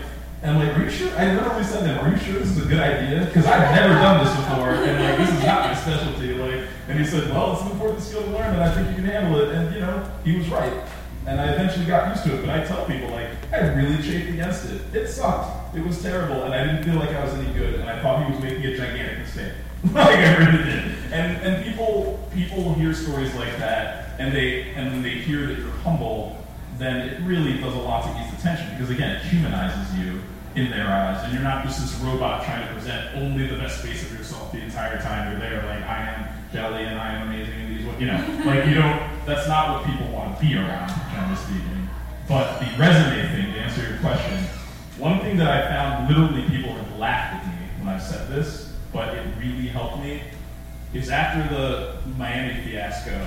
and 0.43 0.51
I'm 0.51 0.59
like, 0.59 0.77
are 0.77 0.83
you 0.83 0.91
sure? 0.91 1.09
I 1.17 1.35
literally 1.35 1.63
said 1.63 1.85
to 1.85 2.03
are 2.03 2.11
you 2.11 2.17
sure 2.19 2.41
this 2.41 2.51
is 2.51 2.67
a 2.67 2.69
good 2.69 2.81
idea? 2.81 3.27
Because 3.27 3.47
I've 3.47 3.75
never 3.77 3.95
done 3.95 4.25
this 4.25 4.35
before, 4.35 4.75
and 4.75 5.05
like 5.05 5.17
this 5.17 5.39
is 5.39 5.45
not 5.45 5.67
my 5.67 5.75
specialty. 5.75 6.35
Like, 6.35 6.67
and 6.89 6.99
he 6.99 7.05
said, 7.05 7.31
well, 7.31 7.53
it's 7.53 7.63
an 7.63 7.71
important 7.71 8.03
skill 8.03 8.23
to 8.23 8.31
learn, 8.31 8.53
and 8.55 8.63
I 8.63 8.75
think 8.75 8.89
you 8.89 8.97
can 8.97 9.05
handle 9.05 9.41
it. 9.41 9.55
And 9.55 9.73
you 9.73 9.81
know, 9.81 10.11
he 10.25 10.37
was 10.37 10.49
right. 10.49 10.73
And 11.27 11.41
I 11.41 11.53
eventually 11.53 11.87
got 11.87 12.09
used 12.09 12.25
to 12.25 12.35
it. 12.35 12.45
But 12.45 12.51
I 12.51 12.65
tell 12.65 12.85
people, 12.87 13.11
like, 13.11 13.29
I 13.53 13.69
really 13.69 14.03
chafed 14.03 14.31
against 14.31 14.65
it. 14.65 14.83
It 14.93 15.07
sucked. 15.07 15.77
It 15.77 15.87
was 15.87 16.03
terrible, 16.03 16.43
and 16.43 16.53
I 16.53 16.65
didn't 16.65 16.83
feel 16.83 16.97
like 16.97 17.11
I 17.11 17.25
was 17.25 17.35
any 17.35 17.53
good. 17.55 17.75
And 17.75 17.89
I 17.89 18.03
thought 18.03 18.27
he 18.27 18.33
was 18.33 18.43
making 18.43 18.67
a 18.67 18.77
gigantic 18.77 19.21
mistake. 19.21 19.53
like 19.93 20.19
I 20.19 20.37
really 20.39 20.65
did. 20.65 20.85
And 21.13 21.37
and 21.43 21.65
people 21.65 22.19
people 22.35 22.75
hear 22.75 22.93
stories 22.93 23.33
like 23.35 23.57
that, 23.59 24.19
and 24.19 24.35
they 24.35 24.73
and 24.75 24.91
when 24.91 25.03
they 25.03 25.11
hear 25.11 25.47
that 25.47 25.59
you're 25.59 25.71
humble, 25.85 26.42
then 26.79 27.09
it 27.09 27.21
really 27.23 27.59
does 27.59 27.75
a 27.75 27.79
lot 27.79 28.05
to 28.05 28.23
ease 28.23 28.31
the 28.35 28.41
tension 28.41 28.69
because 28.71 28.91
again, 28.91 29.17
it 29.17 29.23
humanizes 29.23 29.99
you 29.99 30.21
in 30.55 30.71
their 30.71 30.87
eyes, 30.87 31.23
and 31.25 31.33
you're 31.33 31.43
not 31.43 31.65
just 31.65 31.81
this 31.81 31.95
robot 32.01 32.45
trying 32.45 32.67
to 32.67 32.75
present 32.75 33.17
only 33.17 33.47
the 33.47 33.57
best 33.57 33.81
face 33.81 34.03
of 34.03 34.13
yourself 34.17 34.53
the 34.53 34.61
entire 34.61 35.01
time 35.01 35.31
you're 35.31 35.41
there. 35.41 35.63
Like 35.65 35.83
I 35.83 36.13
am 36.13 36.29
jelly 36.53 36.85
and 36.85 36.99
I 36.99 37.15
am 37.15 37.29
amazing 37.29 37.55
and 37.55 37.77
these, 37.77 38.01
you 38.01 38.07
know, 38.07 38.43
like 38.45 38.67
you 38.67 38.75
don't. 38.75 39.01
That's 39.25 39.49
not 39.49 39.71
what 39.71 39.87
people 39.87 40.13
want 40.13 40.37
to 40.37 40.45
be 40.45 40.57
around, 40.57 40.89
generally 41.11 41.37
speaking. 41.37 41.89
But 42.29 42.61
the 42.61 42.67
resume 42.79 43.29
thing, 43.35 43.53
to 43.53 43.61
answer 43.61 43.89
your 43.89 43.99
question, 43.99 44.39
one 44.99 45.21
thing 45.21 45.37
that 45.39 45.49
I 45.49 45.69
found 45.69 46.09
literally 46.09 46.49
people 46.49 46.73
have 46.73 46.99
laughed 46.99 47.47
at 47.47 47.47
me 47.47 47.67
when 47.79 47.95
I've 47.95 48.03
said 48.03 48.29
this, 48.29 48.73
but 48.93 49.15
it 49.15 49.27
really 49.39 49.69
helped 49.69 49.99
me, 49.99 50.23
is 50.93 51.09
after 51.09 51.55
the 51.55 51.97
Miami 52.19 52.63
fiasco, 52.63 53.27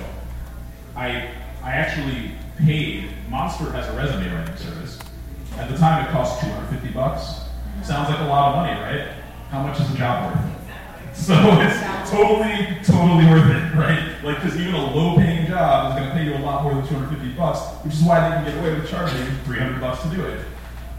I 0.94 1.30
I 1.62 1.72
actually 1.72 2.32
paid. 2.58 3.10
Monster 3.28 3.70
has 3.72 3.88
a 3.88 3.96
resume 3.96 4.32
writing 4.34 4.56
service. 4.56 4.98
At 5.56 5.70
the 5.70 5.76
time, 5.76 6.06
it 6.06 6.10
cost 6.10 6.40
250 6.40 6.94
bucks. 6.94 7.40
Sounds 7.82 8.08
like 8.08 8.20
a 8.20 8.24
lot 8.24 8.50
of 8.50 8.56
money, 8.56 8.80
right? 8.80 9.08
How 9.50 9.62
much 9.62 9.80
is 9.80 9.92
a 9.92 9.96
job 9.96 10.34
worth? 10.34 10.56
So 11.16 11.34
it's 11.60 12.10
totally, 12.10 12.76
totally 12.84 13.24
worth 13.26 13.50
it, 13.50 13.74
right? 13.74 14.22
Like, 14.22 14.42
because 14.42 14.58
even 14.58 14.74
a 14.74 14.94
low-paying 14.94 15.46
job 15.46 15.92
is 15.92 15.98
going 15.98 16.08
to 16.10 16.14
pay 16.14 16.24
you 16.24 16.34
a 16.36 16.44
lot 16.44 16.62
more 16.62 16.74
than 16.74 16.86
250 16.86 17.34
bucks, 17.34 17.60
which 17.84 17.94
is 17.94 18.02
why 18.02 18.20
they 18.20 18.36
can 18.36 18.44
get 18.44 18.58
away 18.58 18.78
with 18.78 18.88
charging 18.88 19.24
300 19.44 19.80
bucks 19.80 20.02
to 20.02 20.08
do 20.10 20.24
it. 20.24 20.44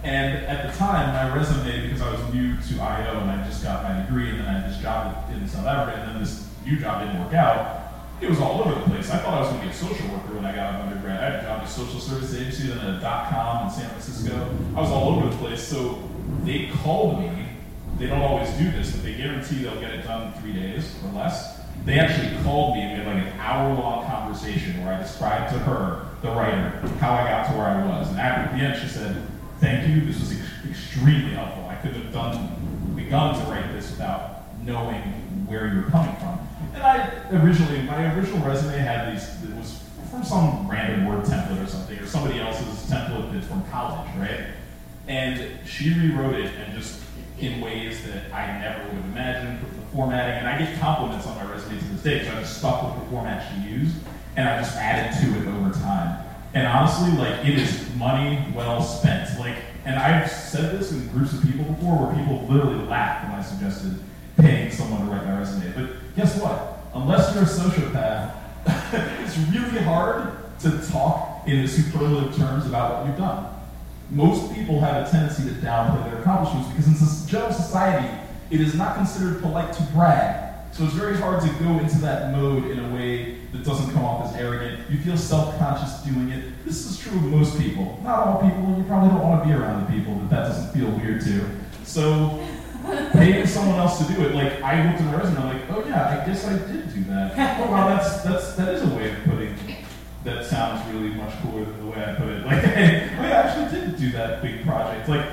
And 0.03 0.45
at 0.45 0.72
the 0.72 0.78
time, 0.78 1.14
my 1.14 1.36
resume, 1.36 1.82
because 1.82 2.01
I 2.01 2.12
was 2.12 2.34
new 2.34 2.55
to 2.55 2.82
IO 2.82 3.20
and 3.20 3.30
I 3.30 3.45
just 3.45 3.64
got 3.64 3.84
my 3.84 4.01
degree, 4.01 4.30
and 4.30 4.39
then 4.39 4.47
I 4.47 4.60
had 4.60 4.72
this 4.72 4.82
job 4.82 5.30
in 5.32 5.47
South 5.47 5.66
Africa, 5.66 5.99
and 5.99 6.12
then 6.12 6.24
this 6.24 6.47
new 6.66 6.80
job 6.80 7.01
didn't 7.01 7.24
work 7.24 7.34
out, 7.34 7.86
it 8.22 8.30
was 8.30 8.39
all 8.39 8.61
over 8.61 8.74
the 8.74 8.82
place. 8.89 9.11
I 9.11 9.18
thought 9.18 9.34
I 9.36 9.39
was 9.41 9.49
going 9.49 9.61
to 9.61 9.68
be 9.68 9.72
a 9.72 9.76
social 9.76 10.07
worker 10.09 10.34
when 10.34 10.45
I 10.45 10.55
got 10.55 10.74
out 10.74 10.82
of 10.82 10.88
undergrad. 10.88 11.20
I 11.20 11.30
had 11.30 11.39
a 11.39 11.43
job 11.43 11.61
at 11.61 11.68
a 11.68 11.70
social 11.70 11.99
service 11.99 12.34
agency, 12.34 12.68
then 12.68 12.80
a 12.80 12.99
dot 12.99 13.30
com 13.30 13.68
in 13.68 13.74
San 13.74 13.89
Francisco. 13.89 14.49
I 14.76 14.82
was 14.82 14.89
all 14.89 15.15
over 15.15 15.30
the 15.30 15.36
place. 15.38 15.61
So 15.61 16.01
they 16.43 16.70
called 16.82 17.20
me. 17.20 17.47
They 17.99 18.07
don't 18.07 18.22
always 18.22 18.49
do 18.53 18.72
this, 18.72 18.91
but 18.91 19.03
they 19.03 19.13
guarantee 19.15 19.63
they'll 19.63 19.80
get 19.80 19.91
it 19.91 20.03
done 20.03 20.28
in 20.28 20.41
three 20.41 20.53
days 20.53 20.95
or 21.03 21.11
less. 21.18 21.59
They 21.86 21.99
actually 21.99 22.43
called 22.43 22.75
me 22.75 22.82
and 22.82 22.91
we 22.91 22.97
had 23.05 23.08
like 23.08 23.33
an 23.33 23.39
hour 23.39 23.74
long 23.74 24.05
conversation 24.05 24.83
where 24.83 24.93
I 24.93 25.01
described 25.01 25.54
to 25.54 25.59
her, 25.59 26.05
the 26.21 26.29
writer, 26.29 26.70
how 27.00 27.13
I 27.13 27.29
got 27.29 27.50
to 27.51 27.58
where 27.58 27.67
I 27.67 27.86
was. 27.86 28.09
And 28.09 28.20
after 28.20 28.55
the 28.58 28.63
end, 28.63 28.82
she 28.82 28.87
said, 28.87 29.16
Thank 29.59 29.87
you. 29.87 30.01
This 30.05 30.20
was 30.20 30.32
ex- 30.32 30.70
extremely 30.70 31.32
helpful. 31.32 31.66
I 31.67 31.75
couldn't 31.75 32.01
have 32.04 32.13
done, 32.13 32.93
begun 32.96 33.33
to 33.39 33.50
write 33.50 33.71
this 33.74 33.89
without 33.89 34.43
knowing 34.63 35.01
where 35.47 35.67
you 35.74 35.82
were 35.82 35.89
coming 35.89 36.16
from. 36.17 36.46
And 36.78 36.86
I 36.86 37.43
originally, 37.43 37.82
my 37.82 38.13
original 38.16 38.45
resume 38.45 38.78
had 38.78 39.12
these, 39.12 39.28
it 39.43 39.55
was 39.55 39.82
from 40.12 40.24
some 40.24 40.70
random 40.70 41.08
word 41.08 41.25
template 41.25 41.63
or 41.63 41.67
something, 41.67 41.97
or 41.97 42.05
somebody 42.05 42.39
else's 42.39 42.87
template 42.87 43.33
that's 43.33 43.47
from 43.47 43.67
college, 43.70 44.08
right? 44.20 44.45
And 45.08 45.58
she 45.66 45.91
rewrote 45.95 46.36
it 46.36 46.54
and 46.54 46.78
just 46.78 47.01
in 47.39 47.62
ways 47.62 48.05
that 48.05 48.32
I 48.32 48.59
never 48.59 48.83
would 48.86 48.93
have 48.93 49.05
imagined, 49.05 49.63
with 49.63 49.75
the 49.75 49.86
formatting, 49.87 50.37
and 50.37 50.47
I 50.47 50.59
get 50.59 50.79
compliments 50.79 51.25
on 51.25 51.36
my 51.36 51.51
resume 51.51 51.79
to 51.79 51.86
this 51.86 52.04
day, 52.04 52.24
so 52.24 52.37
I 52.37 52.41
just 52.41 52.59
stuck 52.59 52.83
with 52.83 53.04
the 53.04 53.09
format 53.09 53.51
she 53.51 53.70
used, 53.70 53.95
and 54.36 54.47
I 54.47 54.59
just 54.59 54.75
added 54.75 55.20
to 55.20 55.39
it 55.41 55.47
over 55.47 55.71
time. 55.79 56.24
And 56.54 56.67
honestly, 56.67 57.12
like, 57.17 57.43
it 57.43 57.55
is 57.55 57.89
money 57.95 58.54
well 58.55 58.83
spent. 58.83 59.39
Like, 59.39 59.58
and 59.83 59.95
I've 59.95 60.29
said 60.29 60.78
this 60.78 60.91
in 60.91 61.08
groups 61.08 61.33
of 61.33 61.41
people 61.41 61.66
before 61.66 62.05
where 62.05 62.16
people 62.16 62.45
literally 62.47 62.86
laughed 62.86 63.29
when 63.29 63.39
I 63.39 63.41
suggested 63.41 63.99
paying 64.38 64.72
someone 64.72 65.05
to 65.05 65.12
write 65.12 65.26
my 65.26 65.39
resume. 65.39 65.74
But 65.74 66.16
guess 66.16 66.39
what? 66.39 66.80
Unless 66.93 67.34
you're 67.34 67.43
a 67.43 67.47
sociopath, 67.47 68.36
it's 69.24 69.38
really 69.38 69.82
hard 69.84 70.34
to 70.59 70.88
talk 70.89 71.47
in 71.47 71.68
superlative 71.68 72.36
terms 72.36 72.66
about 72.66 72.97
what 72.97 73.08
you've 73.08 73.18
done. 73.18 73.54
Most 74.09 74.54
people 74.54 74.80
have 74.80 75.08
a 75.08 75.12
tendency 75.12 75.43
to 75.43 75.55
downplay 75.55 76.09
their 76.09 76.22
accomplishments 76.22 76.70
because 76.70 76.88
in 76.88 77.30
general 77.30 77.51
society, 77.51 78.09
it 78.50 78.62
is 78.62 78.76
not 78.76 78.96
considered 78.96 79.42
polite 79.42 79.74
to 79.74 79.84
brag. 79.93 80.46
So 80.72 80.84
it's 80.84 80.93
very 80.93 81.18
hard 81.18 81.42
to 81.42 81.47
go 81.64 81.80
into 81.80 81.97
that 82.00 82.32
mode 82.32 82.66
in 82.66 82.80
a 82.80 82.93
way 82.93 83.39
that 83.51 83.64
doesn't 83.64 83.92
come 83.93 84.05
off 84.05 84.30
as 84.30 84.39
arrogant. 84.39 84.89
You 84.89 85.00
feel 85.00 85.18
self-conscious 85.18 86.04
doing 86.04 86.30
it. 86.30 86.43
This 86.66 86.86
is 86.86 87.00
true 87.00 87.18
of 87.18 87.24
most 87.24 87.58
people. 87.58 88.00
Not 88.04 88.20
all 88.20 88.42
people. 88.42 88.76
You 88.78 88.84
probably 88.84 89.09
don't 89.09 89.24
want 89.24 89.43
to 89.43 89.50
be 89.50 89.55
around 89.55 89.86
the 89.86 89.92
people 89.92 90.16
that 90.20 90.30
that 90.30 90.43
doesn't 90.50 90.74
feel 90.74 90.89
weird 90.92 91.22
to. 91.22 91.50
So 91.84 92.46
paying 93.14 93.46
someone 93.47 93.78
else 93.80 94.05
to 94.05 94.14
do 94.14 94.22
it. 94.24 94.36
Like 94.36 94.62
I 94.62 94.88
looked 94.88 95.01
at 95.01 95.05
my 95.05 95.16
resume, 95.16 95.38
I'm 95.39 95.58
like, 95.58 95.70
oh 95.72 95.88
yeah, 95.88 96.22
I 96.22 96.26
guess 96.26 96.46
I 96.46 96.58
did 96.58 96.93
do 96.93 97.04
that. 97.05 97.59
Oh 97.59 97.72
wow, 97.72 97.89
that's 97.89 98.24
that's 98.24 98.54
that 98.54 98.74
is 98.76 98.84
a 98.84 98.96
way 98.96 99.12
of 99.12 99.24
putting. 99.24 99.55
That 100.24 100.46
sounds 100.46 100.86
really 100.93 101.09
much 101.09 101.34
cooler 101.42 101.64
than 101.64 101.80
the 101.80 101.92
way 101.92 102.04
I 102.04 102.16
put 102.16 102.28
it. 102.28 102.46
Like, 102.46 102.64
yeah, 102.64 103.18
I 103.22 103.32
actually 103.32 103.80
did 103.80 103.97
do 103.97 104.12
that 104.12 104.42
big 104.42 104.66
project. 104.66 105.08
Like, 105.08 105.26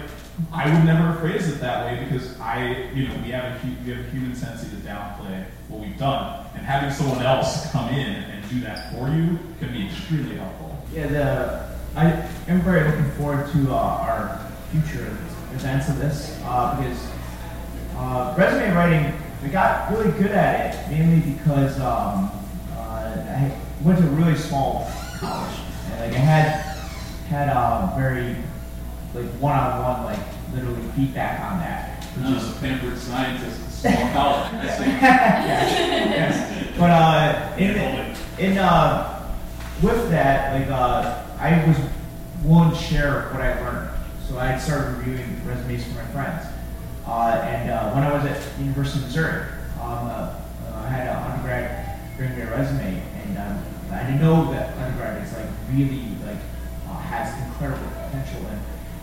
I 0.52 0.72
would 0.72 0.84
never 0.84 1.18
phrase 1.18 1.48
it 1.48 1.60
that 1.60 1.84
way 1.84 2.04
because 2.04 2.38
I, 2.38 2.90
you 2.94 3.08
know, 3.08 3.14
we 3.24 3.30
have 3.30 3.44
a 3.44 3.66
we 3.84 3.92
have 3.92 4.04
a 4.04 4.10
human 4.10 4.38
tendency 4.38 4.68
to 4.70 4.76
downplay 4.76 5.44
what 5.68 5.80
we've 5.80 5.98
done, 5.98 6.46
and 6.54 6.64
having 6.64 6.92
someone 6.92 7.22
else 7.24 7.70
come 7.72 7.88
in 7.88 8.06
and 8.24 8.48
do 8.48 8.60
that 8.60 8.92
for 8.92 9.08
you 9.08 9.38
can 9.58 9.72
be 9.72 9.86
extremely 9.86 10.36
helpful. 10.36 10.76
Yeah, 10.92 11.06
the 11.08 11.74
I 11.96 12.10
am 12.48 12.60
very 12.62 12.88
looking 12.88 13.08
forward 13.12 13.50
to 13.52 13.70
uh, 13.70 13.76
our 13.76 14.50
future 14.72 15.06
events 15.54 15.88
of 15.88 15.98
this 15.98 16.40
uh, 16.44 16.76
because 16.76 17.08
uh, 17.96 18.34
resume 18.36 18.74
writing 18.74 19.12
I 19.44 19.48
got 19.48 19.90
really 19.90 20.10
good 20.12 20.30
at 20.30 20.74
it 20.74 20.90
mainly 20.90 21.32
because 21.32 21.78
um, 21.78 22.30
uh, 22.72 22.78
I 22.78 23.54
went 23.82 23.98
to 23.98 24.06
a 24.06 24.10
really 24.10 24.36
small 24.36 24.90
college 25.18 25.54
and 25.90 26.00
like 26.00 26.12
I 26.12 26.22
had 26.22 26.46
had 27.28 27.48
uh, 27.50 27.94
very 27.94 28.36
like 29.12 29.26
one-on-one 29.40 30.04
like 30.04 30.18
literally 30.54 30.80
feedback 30.96 31.40
on 31.40 31.58
that. 31.58 32.04
Which 32.14 32.42
is 32.42 32.56
pampered 32.58 32.96
scientist, 32.96 33.82
small 33.82 34.12
college. 34.12 34.50
See. 34.78 34.84
yes. 34.86 36.68
But 36.78 36.90
uh, 36.90 37.56
in 37.58 38.16
in 38.38 38.58
uh, 38.58 39.34
with 39.82 40.10
that, 40.10 40.58
like 40.58 40.70
uh, 40.70 41.22
I 41.38 41.66
was 41.66 41.76
willing 42.44 42.70
to 42.70 42.76
share 42.76 43.28
what 43.30 43.42
I 43.42 43.60
learned. 43.60 43.90
So 44.26 44.38
I 44.38 44.56
started 44.58 44.96
reviewing 44.98 45.46
resumes 45.46 45.84
for 45.84 45.94
my 45.94 46.04
friends. 46.06 46.53
Uh, 47.06 47.42
and 47.44 47.70
uh, 47.70 47.90
when 47.92 48.02
I 48.02 48.12
was 48.12 48.24
at 48.24 48.58
University 48.58 49.00
of 49.00 49.06
Missouri, 49.06 49.42
um, 49.80 50.08
uh, 50.08 50.34
I 50.74 50.88
had 50.88 51.08
an 51.08 51.32
undergrad 51.32 52.00
bring 52.16 52.36
me 52.36 52.42
a 52.42 52.50
resume, 52.50 53.02
and 53.22 53.38
um, 53.38 53.64
I 53.92 54.04
didn't 54.04 54.20
know 54.20 54.50
that 54.52 54.76
undergrad 54.78 55.22
is 55.22 55.32
like 55.32 55.46
really 55.70 56.16
like 56.24 56.38
has 57.04 57.34
incredible 57.46 57.86
potential. 57.88 58.40
And 58.48 58.60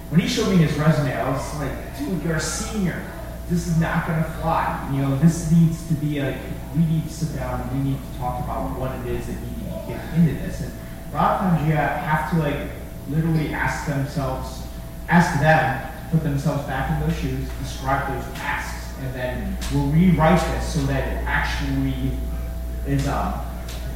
when 0.09 0.19
he 0.21 0.27
showed 0.27 0.49
me 0.49 0.57
his 0.57 0.77
resume, 0.77 1.13
I 1.13 1.29
was 1.29 1.59
like, 1.59 1.97
dude, 1.97 2.23
you're 2.23 2.37
a 2.37 2.39
senior. 2.39 3.03
This 3.49 3.67
is 3.67 3.77
not 3.79 4.07
gonna 4.07 4.23
fly. 4.41 4.89
You 4.93 5.01
know, 5.01 5.17
this 5.17 5.51
needs 5.51 5.87
to 5.87 5.93
be 5.95 6.21
like 6.21 6.37
we 6.75 6.85
need 6.85 7.03
to 7.03 7.13
sit 7.13 7.35
down 7.35 7.61
and 7.61 7.71
we 7.71 7.91
need 7.91 7.97
to 7.97 8.19
talk 8.19 8.43
about 8.43 8.79
what 8.79 8.91
it 8.99 9.05
is 9.07 9.27
that 9.27 9.33
you 9.33 9.39
need 9.39 9.69
to 9.69 9.85
get 9.87 10.13
into 10.15 10.33
this. 10.41 10.61
And 10.61 10.71
a 11.11 11.15
lot 11.15 11.31
of 11.33 11.39
times 11.41 11.67
you 11.67 11.75
have 11.75 12.31
to 12.31 12.39
like 12.39 12.69
literally 13.09 13.53
ask 13.53 13.87
themselves, 13.87 14.63
ask 15.09 15.39
them, 15.39 15.90
put 16.11 16.23
themselves 16.23 16.63
back 16.67 16.91
in 16.91 17.07
those 17.07 17.17
shoes, 17.17 17.49
describe 17.59 18.13
those 18.13 18.37
tasks, 18.37 18.93
and 18.99 19.13
then 19.15 19.57
we'll 19.73 19.87
rewrite 19.87 20.39
this 20.53 20.73
so 20.73 20.81
that 20.81 21.07
it 21.07 21.25
actually 21.25 22.11
is 22.85 23.07
um, 23.07 23.33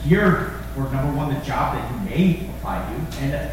geared 0.08 0.54
for 0.74 0.90
number 0.92 1.14
one, 1.16 1.34
the 1.34 1.40
job 1.42 1.76
that 1.76 1.92
you 1.92 2.10
may 2.10 2.50
apply 2.58 2.80
to, 2.80 3.18
and 3.20 3.52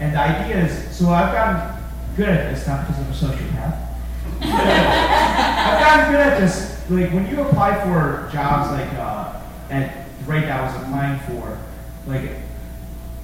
and 0.00 0.12
the 0.12 0.18
idea 0.18 0.64
is 0.64 0.96
so 0.96 1.08
I've 1.10 1.32
gotten 1.32 1.84
good 2.16 2.28
at 2.28 2.54
this 2.54 2.66
not 2.66 2.86
because 2.86 3.00
I'm 3.00 3.10
a 3.10 3.34
sociopath. 3.34 3.80
I've 4.42 5.80
gotten 5.80 6.12
good 6.12 6.20
at 6.20 6.40
this. 6.40 6.90
Like 6.90 7.12
when 7.12 7.28
you 7.28 7.40
apply 7.42 7.80
for 7.84 8.28
jobs 8.32 8.70
like 8.70 8.92
uh, 8.94 9.40
at 9.70 10.06
the 10.18 10.24
rate 10.30 10.42
that 10.42 10.60
I 10.60 10.66
was 10.66 10.82
applying 10.82 11.18
for, 11.20 11.58
like 12.06 12.30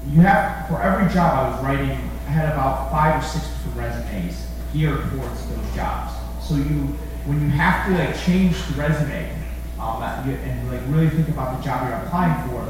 you 0.08 0.20
have 0.20 0.68
for 0.68 0.80
every 0.80 1.12
job 1.12 1.34
I 1.34 1.50
was 1.50 1.64
writing, 1.64 1.90
I 1.90 2.30
had 2.30 2.52
about 2.52 2.90
five 2.90 3.22
or 3.22 3.26
six 3.26 3.46
different 3.48 3.76
resumes 3.76 4.49
geared 4.72 5.10
towards 5.10 5.46
those 5.46 5.74
jobs. 5.74 6.12
So 6.46 6.54
you 6.56 6.96
when 7.26 7.40
you 7.42 7.48
have 7.50 7.86
to 7.86 7.92
like 7.98 8.18
change 8.18 8.56
the 8.68 8.74
resume 8.80 9.30
um, 9.78 10.00
that 10.00 10.26
you, 10.26 10.32
and 10.32 10.70
like 10.70 10.80
really 10.88 11.10
think 11.10 11.28
about 11.28 11.58
the 11.58 11.64
job 11.64 11.86
you're 11.88 11.96
applying 11.98 12.48
for, 12.48 12.66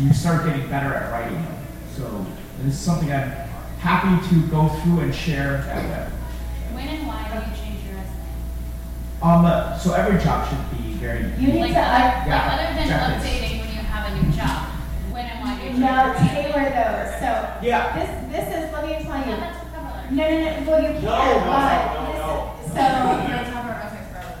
you 0.00 0.12
start 0.12 0.44
getting 0.46 0.68
better 0.68 0.92
at 0.94 1.10
writing 1.10 1.42
them. 1.42 1.56
So 1.96 2.26
this 2.62 2.74
is 2.74 2.78
something 2.80 3.10
I'm 3.12 3.30
happy 3.80 4.28
to 4.28 4.46
go 4.48 4.68
through 4.68 5.00
and 5.00 5.14
share 5.14 5.58
that 5.66 5.84
way. 5.84 6.12
When 6.74 6.88
and 6.88 7.06
why 7.06 7.22
do 7.32 7.38
you 7.50 7.56
change 7.56 7.84
your 7.86 7.96
resume? 7.96 9.22
Um, 9.22 9.44
uh, 9.44 9.78
so 9.78 9.92
every 9.94 10.22
job 10.22 10.48
should 10.48 10.78
be 10.78 10.94
very. 10.94 11.24
You 11.38 11.48
need 11.52 11.60
Like 11.60 11.72
to, 11.72 11.80
other, 11.80 12.04
I- 12.04 12.26
like 12.28 12.52
other 12.52 12.74
than 12.74 12.82
exactly. 12.82 13.28
updating 13.30 13.60
when 13.60 13.68
you 13.70 13.82
have 13.82 14.12
a 14.12 14.22
new 14.22 14.32
job. 14.32 14.68
When 15.12 15.24
and 15.26 15.40
why 15.40 15.56
do 15.56 15.62
you 15.64 15.68
change 15.70 15.78
No, 15.80 16.04
your 16.04 16.12
resume? 16.12 16.28
tailor 16.28 16.64
those. 16.70 17.10
So 17.20 17.28
Yeah. 17.62 17.96
this 17.96 18.10
this 18.30 18.46
is 18.64 18.72
let 18.72 18.84
me 18.86 19.04
tell 19.04 19.26
you. 19.26 19.63
That's 20.10 20.12
a 20.12 20.12
cover 20.12 20.12
letter. 20.12 20.12
No, 20.14 20.24
no, 20.28 20.36
no. 20.44 20.70
Well, 20.70 20.82
you 20.82 20.92
can, 20.94 21.04
No, 21.04 21.10
no, 21.10 21.34
but 21.46 21.94
no, 21.94 22.02
no, 22.04 22.18
no. 22.18 22.54
So 22.66 22.80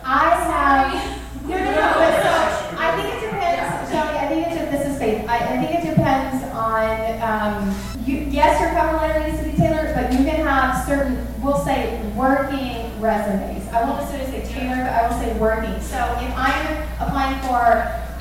I 0.04 0.30
have. 0.44 1.44
No, 1.48 1.56
no, 1.58 1.64
no. 1.64 1.92
But 1.94 2.22
so 2.22 2.32
I 2.78 2.96
think 2.96 3.08
it 3.14 3.20
depends, 3.26 3.90
Shelby. 3.90 4.18
I 4.18 4.28
think 4.28 4.46
it 4.46 4.50
just 4.58 4.70
this 4.70 4.92
is 4.92 4.98
Faith. 4.98 5.28
I, 5.28 5.36
I 5.36 5.64
think 5.64 5.84
it 5.84 5.96
depends 5.96 6.44
on. 6.52 6.90
Um, 7.22 7.74
you, 8.04 8.16
yes, 8.30 8.60
your 8.60 8.70
cover 8.70 8.96
letter 8.98 9.26
needs 9.28 9.42
to 9.42 9.50
be 9.50 9.56
tailored, 9.56 9.94
but 9.94 10.12
you 10.12 10.18
can 10.24 10.44
have 10.46 10.84
certain. 10.86 11.26
We'll 11.42 11.58
say 11.64 12.00
working 12.14 13.00
resumes. 13.00 13.66
I 13.68 13.84
won't 13.84 14.00
necessarily 14.00 14.30
say 14.30 14.52
tailored, 14.52 14.84
but 14.84 14.92
I 14.92 15.08
will 15.08 15.18
say 15.20 15.38
working. 15.38 15.80
So 15.80 15.96
if 16.20 16.32
I'm 16.36 16.88
applying 17.00 17.40
for 17.42 17.60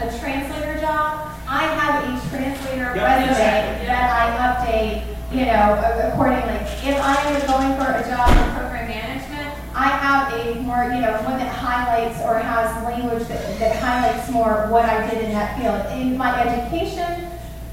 a 0.03 0.19
translator 0.19 0.79
job, 0.79 1.31
I 1.47 1.63
have 1.63 2.03
a 2.03 2.29
translator 2.29 2.95
Yep, 2.95 2.95
resume 2.95 3.29
exactly. 3.29 3.85
that 3.87 4.07
I 4.11 4.25
update. 4.43 5.12
You 5.33 5.47
know, 5.47 5.81
accordingly. 6.13 6.61
If 6.85 6.95
I 7.01 7.15
am 7.25 7.41
going 7.47 7.73
for 7.81 7.89
a 7.89 8.05
job 8.07 8.29
in 8.29 8.53
program 8.53 8.87
management, 8.87 9.57
I 9.73 9.87
have 9.89 10.31
a 10.31 10.61
more, 10.61 10.83
you 10.83 11.01
know, 11.01 11.17
one 11.23 11.39
that 11.39 11.51
highlights 11.51 12.21
or 12.21 12.37
has 12.37 12.83
language 12.83 13.27
that, 13.29 13.57
that 13.57 13.75
highlights 13.81 14.29
more 14.29 14.67
what 14.69 14.85
I 14.85 15.09
did 15.09 15.23
in 15.23 15.31
that 15.31 15.57
field. 15.57 15.99
In 15.99 16.15
my 16.17 16.39
education, 16.39 17.31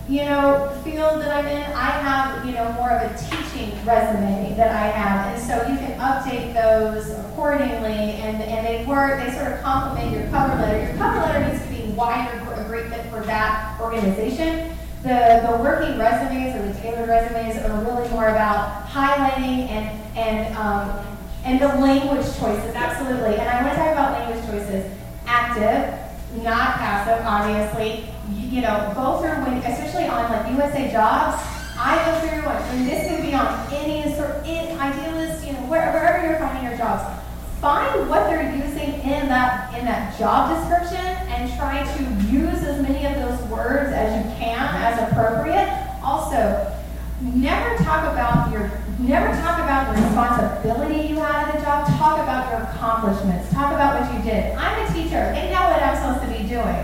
you 0.08 0.24
know, 0.24 0.74
field 0.82 1.20
that 1.20 1.36
I'm 1.36 1.44
in, 1.44 1.62
I 1.74 1.90
have, 2.00 2.46
you 2.46 2.52
know, 2.52 2.72
more 2.72 2.92
of 2.92 3.12
a 3.12 3.18
teaching 3.18 3.76
resume 3.84 4.56
that 4.56 4.74
I 4.74 4.86
have. 4.88 5.36
And 5.36 5.46
so 5.46 5.56
you 5.70 5.76
can 5.76 6.00
update 6.00 6.54
those 6.54 7.10
accordingly 7.10 8.16
and, 8.24 8.40
and 8.40 8.66
they 8.66 8.86
work, 8.86 9.22
they 9.22 9.34
sort 9.34 9.52
of 9.52 9.60
complement 9.60 10.16
your 10.16 10.26
cover 10.30 10.54
letter. 10.54 10.82
Your 10.82 10.96
cover 10.96 11.18
letter 11.20 11.52
needs 11.52 11.62
to 11.62 11.68
be 11.68 11.92
why 11.92 12.26
for 12.42 12.54
a 12.54 12.64
great 12.64 12.88
fit 12.88 13.04
for 13.10 13.20
that 13.20 13.78
organization. 13.78 14.78
The, 15.02 15.48
the 15.48 15.62
working 15.62 15.98
resumes 15.98 16.55
or 16.55 16.66
the 16.68 16.78
tailored 16.81 17.09
resumes 17.09 17.56
are 17.64 17.85
really 17.85 18.09
more 18.10 18.28
about 18.28 18.86
highlighting 18.86 19.68
and, 19.68 20.16
and, 20.16 20.55
um, 20.56 21.06
and 21.44 21.59
the 21.60 21.68
language 21.68 22.27
choices, 22.36 22.74
absolutely. 22.74 23.36
And 23.36 23.48
I 23.48 23.62
want 23.62 23.72
to 23.72 23.77
talk 23.77 23.93
about 23.93 24.12
language 24.12 24.44
choices. 24.44 24.93
Active, 25.27 25.97
not 26.43 26.74
passive, 26.77 27.24
obviously. 27.24 28.10
You, 28.31 28.48
you 28.48 28.60
know, 28.60 28.93
go 28.94 29.20
through 29.20 29.43
when, 29.44 29.59
especially 29.64 30.05
on 30.06 30.31
like 30.31 30.52
USA 30.52 30.93
Jobs. 30.93 31.43
I 31.78 31.97
go 32.05 32.28
through, 32.28 32.47
and 32.47 32.86
this 32.86 33.09
can 33.09 33.22
be 33.22 33.32
on 33.32 33.48
any 33.72 34.14
sort, 34.14 34.44
in 34.47 34.78
idealist, 34.78 35.47
you 35.47 35.55
know, 35.55 35.60
where, 35.60 35.90
wherever 35.93 36.27
you're 36.27 36.39
finding 36.39 36.64
your 36.68 36.77
jobs. 36.77 37.19
Find 37.60 38.08
what 38.08 38.24
they're 38.24 38.56
using 38.56 38.94
in 39.04 39.28
that 39.28 39.76
in 39.78 39.84
that 39.84 40.18
job 40.18 40.48
description, 40.56 41.04
and 41.28 41.52
try 41.58 41.84
to 41.84 42.02
use 42.32 42.64
as 42.64 42.80
many 42.80 43.04
of 43.04 43.14
those 43.20 43.38
words 43.50 43.92
as 43.92 44.16
you 44.16 44.32
can 44.40 44.56
as 44.56 44.96
appropriate. 45.10 45.68
Also, 46.02 46.72
never 47.20 47.76
talk 47.84 48.10
about 48.12 48.50
your 48.50 48.70
never 48.98 49.28
talk 49.42 49.60
about 49.60 49.94
the 49.94 50.00
responsibility 50.00 51.08
you 51.08 51.16
had 51.16 51.48
at 51.48 51.54
the 51.54 51.60
job. 51.60 51.86
Talk 51.98 52.22
about 52.22 52.48
your 52.50 52.62
accomplishments. 52.62 53.52
Talk 53.52 53.74
about 53.74 54.00
what 54.00 54.08
you 54.16 54.22
did. 54.24 54.56
I'm 54.56 54.80
a 54.80 54.92
teacher. 54.94 55.28
They 55.36 55.52
know 55.52 55.68
what 55.68 55.82
i'm 55.82 55.96
supposed 56.00 56.32
to 56.32 56.42
be 56.42 56.48
doing. 56.48 56.80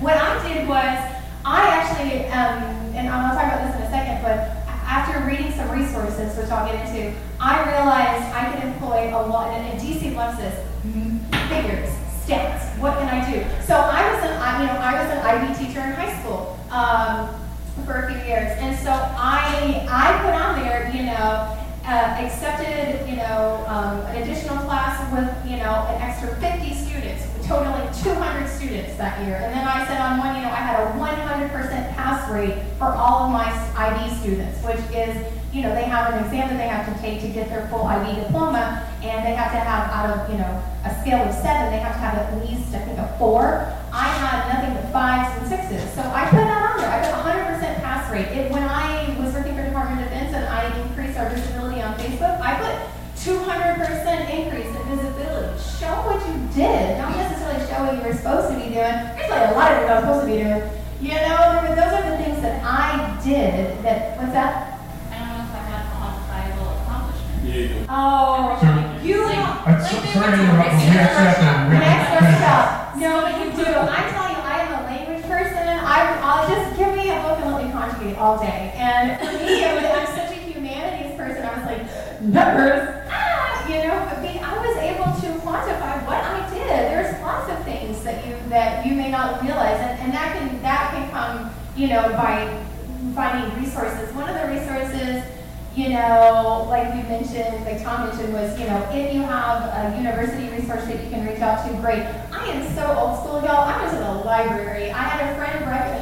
What 0.00 0.16
i 0.16 0.40
did 0.48 0.66
was 0.66 0.96
i 1.44 1.68
actually 1.68 2.24
um, 2.32 2.64
and 2.96 3.08
i'll 3.08 3.36
talk 3.36 3.44
about 3.44 3.66
this 3.66 3.76
in 3.76 3.82
a 3.82 3.90
second 3.90 4.22
but 4.24 4.63
after 4.84 5.24
reading 5.26 5.52
some 5.52 5.70
resources 5.70 6.36
which 6.36 6.50
i'll 6.50 6.66
get 6.66 6.86
into 6.86 7.12
i 7.40 7.58
realized 7.70 8.24
i 8.34 8.52
could 8.52 8.64
employ 8.64 9.10
a 9.10 9.20
lot 9.26 9.50
and 9.50 9.80
dc 9.80 10.14
loves 10.14 10.38
this 10.38 10.54
figures 11.48 11.90
stats. 12.24 12.78
What 12.78 12.96
can 12.98 13.08
i 13.08 13.20
do? 13.30 13.44
So 13.66 13.74
i 13.76 14.00
was 14.12 14.24
an 14.24 14.32
you 14.60 14.66
know 14.66 14.80
i 14.80 14.92
was 14.96 15.12
an 15.12 15.20
ib 15.28 15.58
teacher 15.58 15.80
in 15.80 15.92
high 15.92 16.18
school 16.20 16.58
um, 16.70 17.28
for 17.84 18.04
a 18.04 18.08
few 18.08 18.18
years. 18.26 18.50
And 18.58 18.76
so 18.78 18.90
I, 18.90 19.86
I 19.90 20.18
put 20.22 20.34
on 20.34 20.60
there, 20.60 20.90
you 20.94 21.04
know, 21.04 21.58
uh, 21.84 22.16
accepted, 22.18 23.08
you 23.08 23.16
know, 23.16 23.64
um, 23.68 24.00
an 24.06 24.22
additional 24.22 24.56
class 24.64 25.00
with, 25.12 25.28
you 25.50 25.58
know, 25.58 25.86
an 25.90 26.00
extra 26.00 26.34
50 26.36 26.74
students, 26.74 27.26
totaling 27.46 27.86
200 28.02 28.48
students 28.48 28.96
that 28.96 29.20
year. 29.26 29.36
And 29.36 29.52
then 29.52 29.66
I 29.66 29.84
said 29.86 30.00
on 30.00 30.18
one, 30.18 30.36
you 30.36 30.42
know, 30.42 30.50
I 30.50 30.64
had 30.64 30.80
a 30.80 30.92
100% 30.96 31.94
pass 31.94 32.30
rate 32.30 32.56
for 32.78 32.92
all 32.92 33.28
of 33.28 33.32
my 33.32 33.48
IB 33.76 34.14
students, 34.16 34.62
which 34.64 34.80
is, 34.92 35.12
you 35.52 35.62
know, 35.62 35.74
they 35.74 35.84
have 35.84 36.12
an 36.12 36.24
exam 36.24 36.48
that 36.48 36.56
they 36.56 36.68
have 36.68 36.88
to 36.88 36.94
take 37.00 37.20
to 37.20 37.28
get 37.28 37.48
their 37.48 37.68
full 37.68 37.84
IB 37.84 38.20
diploma, 38.20 38.88
and 39.02 39.24
they 39.24 39.34
have 39.34 39.52
to 39.52 39.60
have 39.60 39.90
out 39.92 40.10
of, 40.10 40.30
you 40.30 40.38
know, 40.38 40.62
a 40.84 40.90
scale 41.00 41.20
of 41.20 41.34
seven, 41.34 41.70
they 41.70 41.78
have 41.78 41.94
to 41.94 42.00
have 42.00 42.16
at 42.16 42.28
least, 42.42 42.74
I 42.74 42.80
think, 42.80 42.98
a 42.98 43.08
four. 43.18 43.68
I 43.92 44.08
had 44.08 44.50
nothing 44.50 44.74
but 44.74 44.90
fives 44.92 45.30
and 45.38 45.46
sixes. 45.48 45.84
So 45.94 46.02
I 46.02 46.26
put 46.26 46.42
that 46.42 46.62
on 46.70 46.80
there. 46.80 46.90
I 46.90 46.98
put 47.04 47.14
100% 47.22 47.60
pass 47.82 48.10
rate. 48.10 48.26
It, 48.34 48.50
when 48.50 48.64
I 48.64 49.16
was 49.20 49.32
working 49.34 49.54
for 49.54 49.64
Department 49.64 50.02
of 50.02 50.08
Defense 50.08 50.34
and 50.34 50.44
I 50.46 50.66
increased 50.82 51.18
our 51.18 51.30
visibility 51.30 51.80
on 51.80 51.94
Facebook, 51.98 52.40
I 52.40 52.58
put 52.58 52.74
200% 53.24 53.86
increase 54.28 54.66
in 54.66 54.82
visibility. 54.96 55.62
Show 55.78 55.94
what 56.04 56.20
you 56.26 56.34
did. 56.52 56.98
Don't 56.98 57.13
necessarily 57.74 57.82
show 57.82 57.82
what 57.84 57.94
you 57.94 58.02
were 58.08 58.16
supposed 58.16 58.48
to 58.50 58.56
be 58.56 58.74
doing. 58.74 58.96
There's 59.16 59.30
like 59.30 59.50
a 59.50 59.54
lot 59.54 59.72
of 59.72 59.78
things 59.78 59.90
I 59.90 59.94
was 59.94 60.04
supposed 60.04 60.26
to 60.26 60.30
be 60.30 60.38
doing. 60.42 60.62
You 61.00 61.14
know, 61.20 61.38
were- 61.62 61.74
those 61.76 61.92
are 61.92 62.06
the 62.10 62.16
things 62.22 62.40
that 62.42 62.62
I 62.64 63.20
did 63.22 63.82
that, 63.84 64.16
what's 64.16 64.32
that? 64.32 64.78
I 65.10 65.18
don't 65.18 65.28
know 65.28 65.44
if 65.44 65.54
I 65.54 65.62
have 65.68 65.84
quantifiable 65.92 66.68
accomplishments. 66.80 67.44
Yeah, 67.44 67.54
you 67.54 67.68
do. 67.68 67.86
Oh, 67.88 68.56
So- 68.60 69.02
you 69.04 69.16
sorry 70.14 70.32
to 70.32 70.42
interrupt, 70.42 70.70
but 70.70 70.80
we 70.80 70.96
actually 70.96 71.26
have 71.26 71.36
to, 71.36 71.70
we 71.70 71.76
have 71.76 71.84
Next 71.84 72.08
to 72.08 72.16
finish 72.16 72.40
workshop. 72.40 72.96
No, 72.96 73.10
but 73.20 73.32
you 73.36 73.46
do. 73.52 73.68
I'm 73.74 74.06
telling 74.14 74.34
you, 74.36 74.42
I 74.44 74.56
am 74.64 74.70
a 74.72 74.82
language 74.86 75.24
person. 75.26 75.66
I'm, 75.68 76.08
I'll 76.24 76.46
just 76.48 76.78
give 76.78 76.94
me 76.94 77.10
a 77.10 77.18
book 77.20 77.38
and 77.42 77.52
let 77.52 77.64
me 77.66 77.72
conjugate 77.72 78.16
all 78.16 78.38
day. 78.38 78.72
And 78.78 79.18
for 79.18 79.32
me, 79.34 79.60
it 79.66 79.74
was, 79.74 79.84
I'm 79.84 80.06
such 80.14 80.30
a 80.30 80.40
humanities 80.40 81.16
person. 81.18 81.42
I 81.44 81.52
was 81.58 81.64
like, 81.68 81.82
numbers, 82.22 83.04
ah, 83.10 83.68
you 83.68 83.76
know. 83.84 83.98
But 84.08 84.24
I 84.24 84.52
was 84.56 84.76
able 84.78 85.10
to 85.20 85.28
quantify 85.44 86.06
what 86.06 86.22
I 86.22 86.48
did. 86.48 86.68
There's 86.70 87.20
lots 87.20 87.50
of 87.50 87.62
things 87.64 88.03
that 88.14 88.26
you 88.26 88.48
that 88.48 88.86
you 88.86 88.94
may 88.94 89.10
not 89.10 89.42
realize, 89.42 89.80
and, 89.80 90.00
and 90.00 90.12
that 90.12 90.36
can 90.36 90.62
that 90.62 90.90
can 90.92 91.10
come, 91.10 91.50
you 91.76 91.88
know, 91.88 92.08
by 92.10 92.46
finding 93.14 93.62
resources. 93.62 94.12
One 94.14 94.28
of 94.28 94.34
the 94.40 94.46
resources 94.52 95.22
you 95.76 95.88
know, 95.88 96.66
like 96.68 96.94
we 96.94 97.02
mentioned, 97.08 97.64
like 97.64 97.82
Tom 97.82 98.06
mentioned, 98.06 98.32
was, 98.32 98.56
you 98.60 98.66
know, 98.66 98.88
if 98.92 99.12
you 99.12 99.22
have 99.22 99.92
a 99.92 99.96
university 99.96 100.48
resource 100.48 100.84
that 100.84 101.02
you 101.02 101.10
can 101.10 101.26
reach 101.26 101.40
out 101.40 101.66
to, 101.66 101.74
great. 101.78 102.06
I 102.30 102.46
am 102.46 102.74
so 102.76 102.86
old 102.96 103.18
school, 103.18 103.42
y'all. 103.42 103.66
I 103.66 103.82
was 103.82 103.92
in 103.92 104.02
a 104.02 104.22
library. 104.22 104.92
I 104.92 105.02
had 105.02 105.32
a 105.32 105.36
friend, 105.36 105.54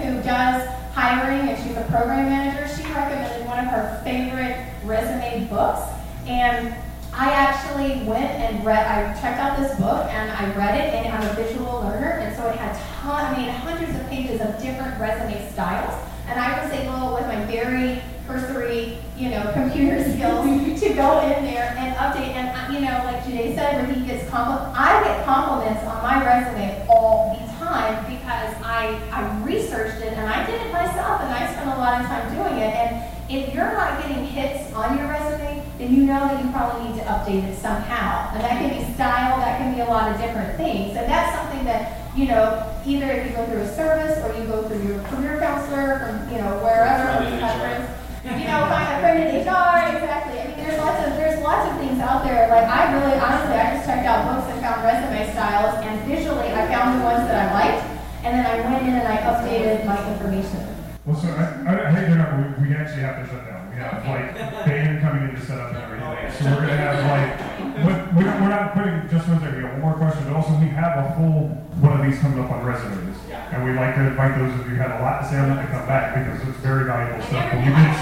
who 0.02 0.22
does 0.22 0.68
hiring, 0.92 1.48
and 1.48 1.62
she's 1.62 1.76
a 1.76 1.84
program 1.90 2.28
manager. 2.28 2.68
She 2.74 2.82
recommended 2.92 3.46
one 3.46 3.60
of 3.60 3.66
her 3.66 4.00
favorite 4.04 4.58
resume 4.84 5.46
books, 5.48 5.88
and 6.26 6.74
I 7.14 7.30
actually 7.30 8.02
went 8.08 8.30
and 8.40 8.64
read, 8.64 8.86
I 8.86 9.12
checked 9.20 9.38
out 9.38 9.58
this 9.58 9.78
book, 9.78 10.06
and 10.10 10.30
I 10.30 10.54
read 10.56 10.80
it, 10.80 10.94
and 10.94 11.14
I'm 11.14 11.28
a 11.30 11.34
visual 11.34 11.80
learner, 11.80 12.18
and 12.20 12.34
so 12.36 12.48
it 12.48 12.56
had 12.56 12.74
ton, 13.00 13.34
I 13.34 13.36
mean, 13.36 13.48
hundreds 13.50 13.98
of 13.98 14.08
pages 14.08 14.40
of 14.40 14.60
different 14.60 14.98
resume 14.98 15.50
styles, 15.52 15.94
and 16.28 16.40
I 16.40 16.62
was 16.62 16.72
able, 16.72 17.14
with 17.14 17.26
my 17.26 17.44
very 17.44 18.02
cursory, 18.26 18.98
you 19.16 19.30
know, 19.30 19.50
computer 19.52 20.02
skills 20.12 20.80
to 20.80 20.88
go 20.94 21.20
in 21.20 21.44
there 21.44 21.74
and 21.76 21.94
update. 21.96 22.34
And 22.34 22.48
uh, 22.50 22.72
you 22.72 22.84
know, 22.84 23.02
like 23.04 23.24
Jade 23.26 23.54
said, 23.54 23.86
when 23.86 23.94
he 23.94 24.06
gets 24.06 24.28
compliment, 24.30 24.76
I 24.76 25.02
get 25.04 25.24
compliments 25.24 25.84
on 25.84 26.02
my 26.02 26.24
resume 26.24 26.86
all 26.88 27.36
the 27.38 27.46
time 27.64 28.02
because 28.10 28.54
I 28.64 28.98
I 29.12 29.44
researched 29.44 30.02
it 30.02 30.14
and 30.14 30.28
I 30.28 30.46
did 30.46 30.60
it 30.60 30.72
myself 30.72 31.20
and 31.22 31.32
I 31.32 31.52
spent 31.52 31.68
a 31.70 31.78
lot 31.78 32.00
of 32.00 32.06
time 32.06 32.34
doing 32.34 32.58
it. 32.58 32.74
And 32.74 33.11
if 33.34 33.54
you're 33.54 33.72
not 33.72 34.02
getting 34.02 34.24
hits 34.26 34.72
on 34.74 34.98
your 34.98 35.08
resume, 35.08 35.64
then 35.78 35.94
you 35.94 36.04
know 36.04 36.28
that 36.28 36.44
you 36.44 36.50
probably 36.50 36.90
need 36.90 36.98
to 36.98 37.04
update 37.06 37.44
it 37.44 37.56
somehow. 37.58 38.30
And 38.34 38.42
that 38.44 38.58
can 38.60 38.70
be 38.70 38.94
style, 38.94 39.38
that 39.38 39.58
can 39.58 39.74
be 39.74 39.80
a 39.80 39.86
lot 39.86 40.12
of 40.12 40.20
different 40.20 40.56
things. 40.56 40.96
And 40.96 41.10
that's 41.10 41.36
something 41.36 41.64
that 41.64 42.02
you 42.14 42.28
know, 42.28 42.68
either 42.84 43.08
if 43.10 43.30
you 43.30 43.36
go 43.36 43.46
through 43.46 43.64
a 43.64 43.74
service 43.74 44.20
or 44.20 44.36
you 44.36 44.44
go 44.44 44.68
through 44.68 44.84
your 44.84 45.00
career 45.08 45.40
counselor 45.40 45.96
from, 46.04 46.28
you 46.28 46.36
know, 46.36 46.60
wherever, 46.60 47.08
conference, 47.40 47.88
you 48.22 48.44
know, 48.44 48.68
find 48.68 48.84
a 48.92 49.00
friend 49.00 49.16
in 49.24 49.40
HR, 49.40 49.96
exactly. 49.96 50.36
I 50.38 50.52
mean, 50.52 50.60
there's 50.60 50.78
lots 50.78 51.00
of 51.08 51.16
there's 51.16 51.40
lots 51.40 51.72
of 51.72 51.78
things 51.80 51.98
out 52.00 52.22
there. 52.22 52.48
Like 52.48 52.68
I 52.68 52.92
really, 52.92 53.16
honestly, 53.16 53.56
I 53.56 53.74
just 53.74 53.88
checked 53.88 54.06
out 54.06 54.28
books 54.28 54.52
and 54.52 54.60
found 54.60 54.84
resume 54.84 55.32
styles, 55.32 55.74
and 55.82 55.96
visually, 56.06 56.52
I 56.52 56.68
found 56.68 57.00
the 57.00 57.04
ones 57.04 57.24
that 57.26 57.48
I 57.48 57.52
liked, 57.56 57.82
and 58.24 58.36
then 58.36 58.44
I 58.44 58.60
went 58.60 58.86
in 58.86 58.94
and 58.94 59.08
I 59.08 59.16
updated 59.24 59.86
my 59.86 59.96
information. 60.12 60.71
Well, 61.04 61.18
so 61.18 61.26
I, 61.34 61.66
I, 61.66 61.88
I 61.88 61.90
hate 61.90 62.06
to 62.06 62.12
interrupt, 62.14 62.62
we, 62.62 62.70
we 62.70 62.74
actually 62.78 63.02
have 63.02 63.18
to 63.18 63.26
shut 63.26 63.42
down. 63.42 63.66
We 63.74 63.76
have 63.82 64.06
like 64.06 64.38
band 64.62 65.02
coming 65.02 65.26
in 65.26 65.34
to 65.34 65.42
set 65.42 65.58
up 65.58 65.74
and 65.74 65.82
everything. 65.82 66.30
So 66.38 66.46
we're 66.46 66.62
gonna 66.62 66.78
have 66.78 67.02
like, 67.10 67.34
but 67.82 68.14
we're 68.14 68.22
not, 68.22 68.38
we're 68.38 68.54
not 68.54 68.70
putting, 68.70 69.10
just 69.10 69.26
one 69.26 69.42
second, 69.42 69.58
we 69.58 69.66
have 69.66 69.82
one 69.82 69.82
more 69.82 69.98
question, 69.98 70.22
but 70.30 70.38
also 70.38 70.54
we 70.62 70.70
have 70.70 70.94
a 71.02 71.10
full 71.18 71.50
one 71.82 71.98
of 71.98 72.06
these 72.06 72.22
coming 72.22 72.38
up 72.38 72.54
on 72.54 72.62
resumes. 72.62 73.18
And 73.50 73.66
we'd 73.66 73.74
like 73.74 73.98
to 73.98 74.14
invite 74.14 74.38
those 74.38 74.54
of 74.54 74.62
you 74.70 74.78
who 74.78 74.80
had 74.80 74.94
a 74.94 75.02
lot 75.02 75.20
to 75.20 75.28
say 75.28 75.42
on 75.42 75.50
that 75.50 75.66
to 75.66 75.68
come 75.74 75.84
back 75.90 76.14
because 76.14 76.38
it's 76.46 76.58
very 76.62 76.86
valuable 76.86 77.18
stuff. 77.26 77.50
But 77.50 77.58
we 77.58 77.74
did, 77.74 77.94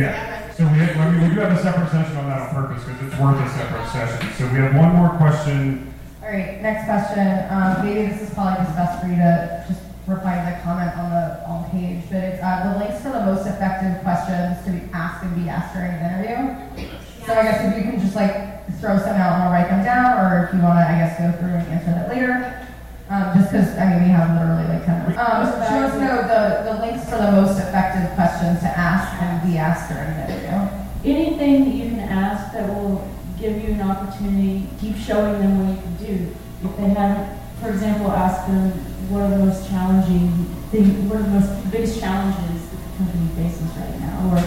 yeah. 0.00 0.48
So 0.56 0.64
we, 0.72 0.80
have, 0.80 0.96
I 0.96 1.12
mean, 1.12 1.28
we 1.28 1.34
do 1.36 1.44
have 1.44 1.52
a 1.52 1.60
separate 1.60 1.92
session 1.92 2.16
on 2.16 2.32
that 2.32 2.48
on 2.48 2.50
purpose 2.56 2.82
because 2.82 3.12
it's 3.12 3.20
worth 3.20 3.36
a 3.44 3.48
separate 3.60 3.92
session. 3.92 4.24
So 4.40 4.48
we 4.48 4.56
have 4.64 4.72
one 4.72 4.96
more 4.96 5.12
question. 5.20 5.92
All 6.24 6.32
right, 6.32 6.64
next 6.64 6.88
question. 6.88 7.44
Um, 7.52 7.84
maybe 7.84 8.08
this 8.08 8.24
is 8.24 8.32
probably 8.32 8.64
just 8.64 8.74
best 8.74 9.04
for 9.04 9.06
you 9.06 9.20
to 9.20 9.64
just 9.68 9.87
to 10.08 10.14
the 10.14 10.60
comment 10.64 10.96
on 10.96 11.10
the 11.10 11.44
on 11.44 11.70
page, 11.70 12.02
but 12.08 12.24
it's 12.24 12.42
uh, 12.42 12.72
the 12.72 12.78
links 12.80 13.02
for 13.02 13.12
the 13.12 13.20
most 13.28 13.46
effective 13.46 14.00
questions 14.02 14.56
to 14.64 14.72
be 14.72 14.80
asked 14.92 15.22
and 15.22 15.36
be 15.36 15.48
asked 15.50 15.74
during 15.76 15.92
an 15.92 16.00
interview. 16.00 16.88
So 17.26 17.34
I 17.34 17.42
guess 17.42 17.60
if 17.60 17.76
you 17.76 17.90
can 17.92 18.00
just 18.00 18.16
like 18.16 18.64
throw 18.80 18.96
some 18.96 19.20
out 19.20 19.36
and 19.36 19.42
I'll 19.44 19.52
write 19.52 19.68
them 19.68 19.84
down, 19.84 20.16
or 20.16 20.46
if 20.46 20.54
you 20.54 20.60
want 20.64 20.80
to, 20.80 20.88
I 20.88 20.96
guess, 20.96 21.20
go 21.20 21.28
through 21.36 21.60
and 21.60 21.68
answer 21.68 21.92
that 21.92 22.08
later. 22.08 22.64
Um, 23.10 23.36
just 23.36 23.52
because 23.52 23.76
I 23.76 23.84
mean 23.88 24.04
we 24.04 24.08
have 24.16 24.32
literally 24.32 24.68
like 24.68 24.84
ten. 24.84 24.96
Um, 25.16 25.44
she 25.44 25.74
wants 25.76 25.96
to 25.96 26.00
know 26.00 26.16
the, 26.24 26.72
the 26.72 26.74
links 26.80 27.04
for 27.04 27.16
the 27.16 27.32
most 27.32 27.60
effective 27.60 28.08
questions 28.16 28.60
to 28.60 28.68
ask 28.68 29.12
and 29.20 29.44
be 29.44 29.58
asked 29.58 29.92
during 29.92 30.08
an 30.08 30.24
interview. 30.24 30.56
Anything 31.04 31.68
that 31.68 31.74
you 31.76 31.90
can 31.92 32.00
ask 32.00 32.52
that 32.52 32.68
will 32.68 33.04
give 33.38 33.62
you 33.62 33.76
an 33.76 33.82
opportunity, 33.82 34.68
keep 34.80 34.96
showing 34.96 35.40
them 35.40 35.52
what 35.60 35.76
you 35.76 35.82
can 35.82 35.96
do. 36.00 36.16
If 36.64 36.76
they 36.76 36.88
haven't, 36.96 37.38
for 37.60 37.70
example, 37.70 38.10
ask 38.10 38.46
them 38.48 38.72
what 39.08 39.22
are 39.22 39.30
the 39.30 39.44
most 39.44 39.68
challenging 39.68 40.28
things, 40.70 40.92
what 41.08 41.20
are 41.20 41.24
the 41.24 41.40
most 41.40 41.70
biggest 41.72 42.00
challenges 42.00 42.68
that 42.68 42.76
the 42.76 42.90
company 42.96 43.28
faces 43.36 43.68
right 43.76 43.96
now, 44.00 44.32
or 44.32 44.40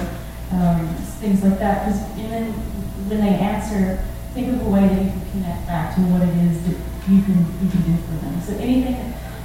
um, 0.53 0.87
things 1.17 1.43
like 1.43 1.57
that. 1.59 1.85
Because 1.85 2.01
and 2.17 2.31
then 2.31 2.45
when 3.09 3.21
they 3.21 3.35
answer, 3.41 4.03
think 4.33 4.53
of 4.53 4.65
a 4.65 4.69
way 4.69 4.87
that 4.87 5.01
you 5.01 5.09
can 5.09 5.25
connect 5.31 5.65
back 5.67 5.95
to 5.95 6.01
what 6.13 6.21
it 6.21 6.35
is 6.45 6.61
that 6.69 6.77
you 7.09 7.21
can 7.25 7.41
you 7.57 7.67
can 7.69 7.81
do 7.81 7.95
for 8.05 8.15
them. 8.21 8.37
So 8.41 8.53
anything, 8.61 8.95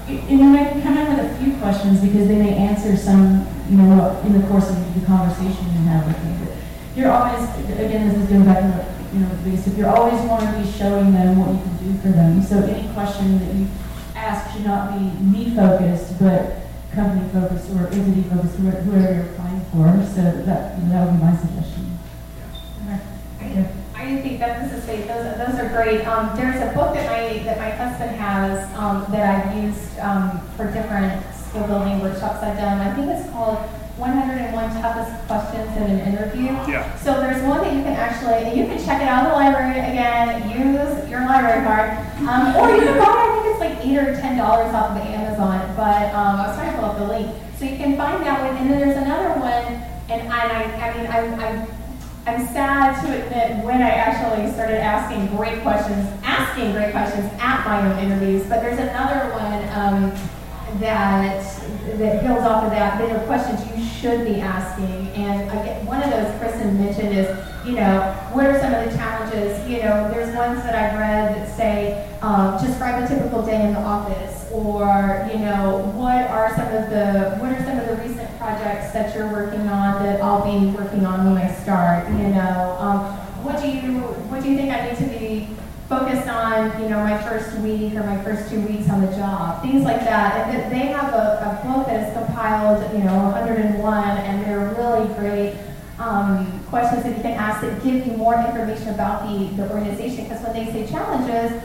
and 0.08 0.40
you 0.40 0.48
might 0.52 0.82
come 0.82 0.96
in 0.98 1.16
with 1.16 1.24
a 1.24 1.30
few 1.40 1.56
questions 1.58 2.00
because 2.00 2.28
they 2.28 2.36
may 2.36 2.54
answer 2.54 2.96
some, 2.96 3.48
you 3.68 3.76
know, 3.76 4.20
in 4.24 4.38
the 4.38 4.46
course 4.46 4.68
of 4.70 4.78
the 4.94 5.04
conversation 5.06 5.64
you 5.72 5.88
have 5.88 6.06
with 6.06 6.20
me. 6.24 6.44
But 6.44 6.54
you're 6.94 7.10
always, 7.10 7.42
again, 7.72 8.08
this 8.08 8.16
is 8.20 8.28
going 8.28 8.44
back 8.44 8.60
to 8.60 8.96
you 9.12 9.20
know, 9.20 9.28
the 9.28 9.50
basic. 9.50 9.76
You're 9.76 9.88
always 9.88 10.20
want 10.28 10.44
to 10.44 10.52
be 10.60 10.70
showing 10.70 11.12
them 11.12 11.40
what 11.40 11.56
you 11.56 11.60
can 11.64 11.76
do 11.80 11.98
for 12.00 12.08
them. 12.08 12.42
So 12.42 12.60
any 12.62 12.88
question 12.92 13.38
that 13.40 13.54
you 13.54 13.66
ask 14.26 14.52
should 14.52 14.66
not 14.66 14.98
be 14.98 15.04
me 15.22 15.54
focused, 15.54 16.18
but 16.18 16.66
company 16.92 17.28
focused 17.30 17.70
or 17.70 17.86
entity 17.88 18.22
focused, 18.28 18.56
whoever 18.56 19.14
you're 19.14 19.30
applying 19.30 19.60
for. 19.70 19.86
So 20.14 20.22
that 20.44 20.78
you 20.78 20.84
know, 20.84 20.92
that 20.92 21.06
would 21.06 21.18
be 21.18 21.24
my 21.24 21.36
suggestion. 21.36 21.98
Okay. 23.40 23.68
I 23.94 24.20
think 24.20 24.38
that 24.40 24.62
this 24.62 24.78
is 24.78 24.84
great. 24.84 25.06
Those, 25.06 25.24
those 25.38 25.58
are 25.58 25.68
great. 25.68 26.06
Um, 26.06 26.36
there's 26.36 26.60
a 26.60 26.74
book 26.74 26.94
that 26.94 27.06
my 27.06 27.42
that 27.44 27.58
my 27.58 27.70
husband 27.70 28.16
has 28.16 28.74
um, 28.76 29.06
that 29.10 29.46
I've 29.46 29.64
used 29.64 29.98
um, 30.00 30.40
for 30.56 30.70
different 30.72 31.22
skill 31.34 31.66
building 31.66 32.00
workshops 32.00 32.42
I've 32.42 32.56
done. 32.56 32.80
I 32.80 32.94
think 32.94 33.08
it's 33.08 33.30
called 33.30 33.58
101 33.96 34.82
Toughest 34.82 35.26
Questions 35.26 35.76
in 35.76 35.82
an 35.88 36.00
Interview. 36.04 36.52
Yeah. 36.68 36.84
So 37.00 37.18
there's 37.20 37.42
one 37.42 37.62
that 37.62 37.72
you 37.72 37.80
can 37.80 37.96
actually, 37.96 38.44
and 38.44 38.52
you 38.52 38.66
can 38.66 38.76
check 38.84 39.00
it 39.00 39.08
out 39.08 39.24
in 39.24 39.30
the 39.32 39.36
library 39.36 39.80
again. 39.80 40.44
Use 40.52 41.08
your 41.08 41.24
library 41.24 41.64
card, 41.64 41.96
um, 42.28 42.52
or 42.60 42.76
you 42.76 42.84
can 42.84 42.98
buy. 43.00 43.08
I 43.08 43.26
think 43.32 43.44
it's 43.56 43.60
like 43.60 43.76
eight 43.80 43.96
or 43.96 44.12
ten 44.20 44.36
dollars 44.36 44.74
off 44.74 44.92
of 44.92 45.00
Amazon. 45.00 45.64
But 45.76 46.12
um, 46.12 46.40
I 46.40 46.48
was 46.48 46.56
trying 46.56 46.72
to 46.72 46.76
pull 46.76 46.90
up 46.92 46.98
the 46.98 47.08
link, 47.08 47.32
so 47.56 47.64
you 47.64 47.76
can 47.76 47.96
find 47.96 48.20
that 48.20 48.36
one. 48.44 48.56
And 48.60 48.68
then 48.68 48.80
there's 48.84 49.00
another 49.00 49.40
one, 49.40 49.64
and, 50.12 50.20
and 50.20 50.32
I, 50.32 50.60
I 50.76 50.86
mean, 50.92 51.06
I, 51.08 51.18
I 51.40 51.66
I'm 52.26 52.44
sad 52.48 53.00
to 53.00 53.08
admit 53.16 53.64
when 53.64 53.80
I 53.80 53.90
actually 53.90 54.52
started 54.52 54.82
asking 54.82 55.34
great 55.36 55.62
questions, 55.62 56.04
asking 56.22 56.72
great 56.72 56.92
questions 56.92 57.32
at 57.40 57.64
my 57.64 57.80
own 57.80 57.96
interviews. 57.98 58.44
But 58.48 58.60
there's 58.60 58.80
another 58.80 59.32
one 59.32 59.62
um, 59.72 60.80
that 60.80 61.46
that 61.98 62.22
builds 62.22 62.42
off 62.42 62.64
of 62.64 62.70
that. 62.70 62.98
there 62.98 63.16
are 63.16 63.26
questions 63.26 63.60
you 63.76 63.84
should 63.84 64.24
be 64.24 64.40
asking. 64.40 65.08
And 65.14 65.48
again, 65.50 65.86
one 65.86 66.02
of 66.02 66.10
those 66.10 66.38
Kristen 66.38 66.78
mentioned 66.78 67.16
is, 67.16 67.28
you 67.64 67.72
know, 67.72 68.12
what 68.32 68.46
are 68.46 68.60
some 68.60 68.74
of 68.74 68.90
the 68.90 68.96
challenges? 68.96 69.68
You 69.68 69.82
know, 69.82 70.10
there's 70.10 70.34
ones 70.36 70.62
that 70.62 70.74
I've 70.74 70.98
read 70.98 71.34
that 71.34 71.56
say, 71.56 72.08
um, 72.22 72.62
describe 72.64 73.02
a 73.02 73.08
typical 73.08 73.44
day 73.44 73.66
in 73.66 73.74
the 73.74 73.80
office, 73.80 74.48
or 74.52 75.28
you 75.32 75.38
know, 75.38 75.92
what 75.96 76.30
are 76.30 76.54
some 76.54 76.68
of 76.74 76.90
the 76.90 77.36
what 77.38 77.52
are 77.52 77.64
some 77.64 77.78
of 77.78 77.86
the 77.88 77.96
recent 77.96 78.38
projects 78.38 78.92
that 78.92 79.14
you're 79.14 79.30
working 79.30 79.66
on 79.68 80.02
that 80.02 80.20
I'll 80.20 80.44
be 80.44 80.70
working 80.76 81.04
on 81.04 81.24
when 81.24 81.42
I 81.42 81.52
start? 81.54 82.08
You 82.10 82.28
know, 82.28 82.76
um, 82.78 83.00
what 83.42 83.60
do 83.60 83.68
you 83.68 84.00
what 84.30 84.42
do 84.42 84.50
you 84.50 84.56
think 84.56 84.72
I 84.72 84.88
need 84.88 84.98
to 84.98 85.06
be 85.06 85.15
focused 85.88 86.28
on, 86.28 86.82
you 86.82 86.88
know, 86.88 86.98
my 86.98 87.16
first 87.22 87.56
week 87.58 87.94
or 87.94 88.02
my 88.02 88.22
first 88.24 88.50
two 88.50 88.60
weeks 88.62 88.88
on 88.90 89.00
the 89.00 89.16
job, 89.16 89.62
things 89.62 89.84
like 89.84 90.00
that. 90.00 90.48
And 90.48 90.72
they 90.72 90.86
have 90.86 91.12
a, 91.12 91.62
a 91.62 91.66
book 91.66 91.86
that 91.86 92.08
is 92.08 92.16
compiled, 92.16 92.82
you 92.92 93.04
know, 93.04 93.30
101, 93.30 94.18
and 94.18 94.44
they're 94.44 94.74
really 94.74 95.06
great 95.14 95.56
um, 95.98 96.60
questions 96.66 97.04
that 97.04 97.16
you 97.16 97.22
can 97.22 97.32
ask 97.32 97.60
that 97.60 97.82
give 97.84 98.06
you 98.06 98.12
more 98.16 98.34
information 98.34 98.88
about 98.88 99.28
the, 99.28 99.46
the 99.56 99.70
organization. 99.72 100.24
Because 100.24 100.42
when 100.42 100.52
they 100.52 100.72
say 100.72 100.90
challenges, 100.90 101.62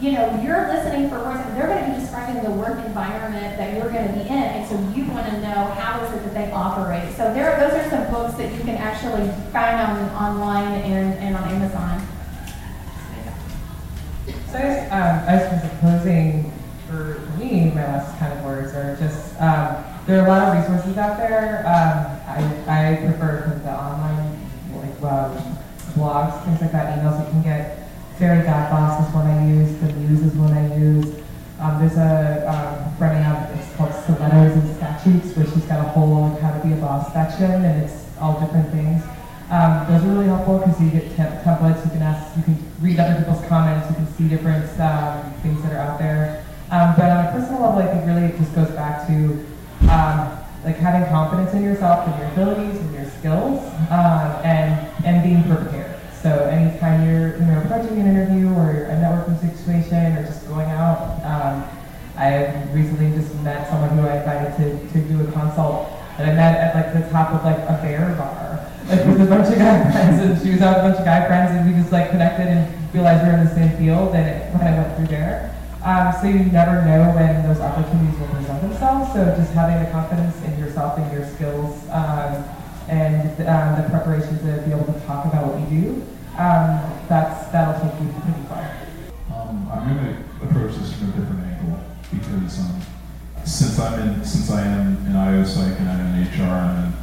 you 0.00 0.12
know, 0.12 0.40
you're 0.42 0.66
listening 0.66 1.08
for 1.08 1.20
words, 1.20 1.40
and 1.44 1.56
they're 1.56 1.68
going 1.68 1.84
to 1.84 1.90
be 1.92 2.00
describing 2.00 2.42
the 2.42 2.50
work 2.50 2.84
environment 2.86 3.56
that 3.56 3.76
you're 3.76 3.92
going 3.92 4.08
to 4.08 4.14
be 4.14 4.20
in, 4.20 4.32
and 4.32 4.66
so 4.66 4.74
you 4.96 5.04
want 5.12 5.26
to 5.26 5.40
know 5.42 5.70
how 5.76 6.02
is 6.02 6.12
it 6.14 6.24
that 6.24 6.34
they 6.34 6.50
operate. 6.50 7.14
So 7.16 7.32
there, 7.34 7.54
those 7.60 7.78
are 7.78 7.90
some 7.90 8.10
books 8.10 8.34
that 8.38 8.50
you 8.52 8.60
can 8.64 8.76
actually 8.76 9.30
find 9.52 9.78
on 9.78 10.10
online 10.10 10.80
and, 10.82 11.14
and 11.18 11.36
on 11.36 11.44
Amazon. 11.44 11.99
So 14.50 14.58
I 14.58 14.66
was, 14.66 14.78
um, 14.90 15.28
I 15.28 15.34
was 15.36 15.70
proposing 15.70 16.52
for 16.88 17.20
me, 17.38 17.70
my 17.70 17.84
last 17.86 18.18
kind 18.18 18.32
of 18.32 18.44
words 18.44 18.74
are 18.74 18.96
just 18.96 19.40
um, 19.40 19.84
there 20.06 20.20
are 20.20 20.26
a 20.26 20.28
lot 20.28 20.42
of 20.42 20.58
resources 20.58 20.98
out 20.98 21.18
there. 21.18 21.60
Um, 21.60 22.18
I, 22.26 22.92
I 22.92 22.96
prefer 22.96 23.42
kind 23.42 23.52
of 23.52 23.62
the 23.62 23.70
online 23.70 24.48
like 24.74 25.02
um, 25.02 25.56
blogs, 25.94 26.44
things 26.44 26.60
like 26.60 26.72
that, 26.72 26.98
emails 26.98 27.24
you 27.24 27.30
can 27.30 27.42
get 27.42 27.80
Fairygodboss 28.20 29.08
is 29.08 29.14
one 29.14 29.26
I 29.26 29.46
use. 29.48 29.80
The 29.80 29.92
Muse 29.94 30.20
is 30.20 30.34
one 30.34 30.52
I 30.52 30.76
use. 30.76 31.14
Um, 31.58 31.78
there's 31.80 31.96
a 31.96 32.44
um, 32.44 32.96
friend 32.98 33.16
I 33.16 33.20
have, 33.22 33.56
it's 33.56 33.74
called 33.76 33.94
Stilettos 33.94 34.52
and 34.56 34.76
Statutes, 34.76 35.36
where 35.36 35.46
she's 35.46 35.64
got 35.64 35.80
a 35.80 35.88
whole 35.88 36.28
like, 36.28 36.40
how 36.40 36.52
to 36.52 36.66
be 36.66 36.74
a 36.74 36.76
boss 36.76 37.12
section, 37.14 37.50
and 37.50 37.82
it's 37.82 38.04
all 38.20 38.38
different 38.38 38.68
things. 38.72 39.02
Um, 39.48 39.86
those 39.88 40.04
are 40.04 40.12
really 40.12 40.26
helpful 40.26 40.58
because 40.58 40.80
you 40.82 40.90
get 40.90 41.04
te- 41.16 41.40
templates, 41.48 41.82
you 41.84 41.90
can 41.92 42.02
ask, 42.02 42.36
you 42.36 42.42
can 42.42 42.69
read 42.80 42.98
other 42.98 43.18
people's 43.18 43.44
comments, 43.46 43.88
you 43.90 43.96
can 43.96 44.06
see 44.14 44.28
different 44.28 44.68
um, 44.80 45.32
things 45.42 45.62
that 45.62 45.72
are 45.72 45.78
out 45.78 45.98
there. 45.98 46.44
Um, 46.70 46.94
but 46.96 47.10
on 47.10 47.26
a 47.26 47.32
personal 47.32 47.62
level, 47.62 47.82
I 47.82 47.86
think 47.92 48.06
really 48.06 48.24
it 48.24 48.38
just 48.38 48.54
goes 48.54 48.70
back 48.70 49.06
to 49.08 49.14
um, 49.90 50.38
like 50.64 50.76
having 50.76 51.08
confidence 51.08 51.52
in 51.52 51.62
yourself 51.62 52.06
and 52.06 52.18
your 52.18 52.28
abilities 52.32 52.78
and 52.80 52.94
your 52.94 53.06
skills, 53.18 53.60
um, 53.90 54.40
and 54.44 54.88
and 55.04 55.22
being 55.22 55.42
prepared. 55.44 55.98
So 56.22 56.30
anytime 56.30 57.06
you're 57.06 57.36
you 57.36 57.46
know 57.46 57.60
approaching 57.62 57.98
an 57.98 58.06
interview 58.06 58.48
or 58.54 58.84
a 58.84 58.94
networking 58.94 59.40
situation 59.40 60.16
or 60.16 60.24
just 60.24 60.46
going 60.48 60.70
out, 60.70 61.20
um, 61.24 61.68
I 62.16 62.64
recently 62.72 63.10
just 63.18 63.34
met 63.42 63.68
someone 63.68 63.90
who 63.90 64.06
I 64.06 64.18
invited 64.18 64.56
to, 64.58 64.92
to 64.92 65.08
do 65.08 65.26
a 65.26 65.32
consult, 65.32 65.88
that 66.18 66.28
I 66.28 66.34
met 66.34 66.56
at 66.56 66.74
like 66.74 66.92
the 66.92 67.10
top 67.10 67.32
of 67.32 67.44
like 67.44 67.58
a 67.58 67.80
bear 67.82 68.14
bar, 68.14 68.49
like 68.90 69.06
with 69.06 69.22
a 69.22 69.26
bunch 69.26 69.48
of 69.48 69.58
guy 69.58 69.90
friends, 69.90 70.20
and 70.20 70.42
she 70.42 70.50
was 70.50 70.62
out 70.62 70.82
with 70.82 70.84
a 70.84 70.88
bunch 70.88 70.98
of 70.98 71.04
guy 71.04 71.26
friends, 71.26 71.54
and 71.54 71.62
we 71.66 71.80
just 71.80 71.92
like 71.92 72.10
connected 72.10 72.48
and 72.48 72.66
realized 72.92 73.22
we 73.22 73.30
are 73.30 73.38
in 73.38 73.44
the 73.46 73.54
same 73.54 73.70
field, 73.78 74.14
and 74.14 74.26
it 74.26 74.50
kind 74.58 74.74
of 74.74 74.82
went 74.82 74.96
through 74.96 75.06
there. 75.06 75.54
Um, 75.84 76.12
so 76.20 76.26
you 76.26 76.50
never 76.50 76.84
know 76.84 77.14
when 77.14 77.42
those 77.46 77.60
opportunities 77.60 78.18
will 78.18 78.28
present 78.28 78.60
themselves. 78.60 79.12
So 79.14 79.24
just 79.38 79.52
having 79.52 79.82
the 79.82 79.90
confidence 79.90 80.36
in 80.42 80.58
yourself 80.58 80.98
and 80.98 81.06
your 81.12 81.24
skills, 81.24 81.88
um, 81.90 82.44
and 82.90 83.30
um, 83.46 83.80
the 83.80 83.86
preparation 83.88 84.36
to 84.42 84.62
be 84.66 84.74
able 84.74 84.92
to 84.92 84.98
talk 85.06 85.24
about 85.24 85.46
what 85.46 85.56
you 85.70 85.70
do, 85.70 85.88
um, 86.34 86.82
that's 87.06 87.46
that'll 87.54 87.78
take 87.78 87.94
you 88.02 88.10
pretty 88.26 88.42
far. 88.50 88.66
Um, 89.30 89.70
I'm 89.70 89.86
going 89.86 90.18
to 90.18 90.44
approach 90.50 90.74
this 90.74 90.92
from 90.98 91.10
a 91.10 91.12
different 91.14 91.46
angle 91.46 91.78
because 92.10 92.58
um, 92.58 92.79
since 93.50 93.78
I'm 93.80 94.00
in, 94.00 94.24
since 94.24 94.50
I 94.50 94.62
am 94.62 95.04
in 95.06 95.16
IO 95.16 95.44
Psych 95.44 95.78
and 95.80 95.88
I'm 95.88 96.14
in 96.14 96.22
HR, 96.22 96.44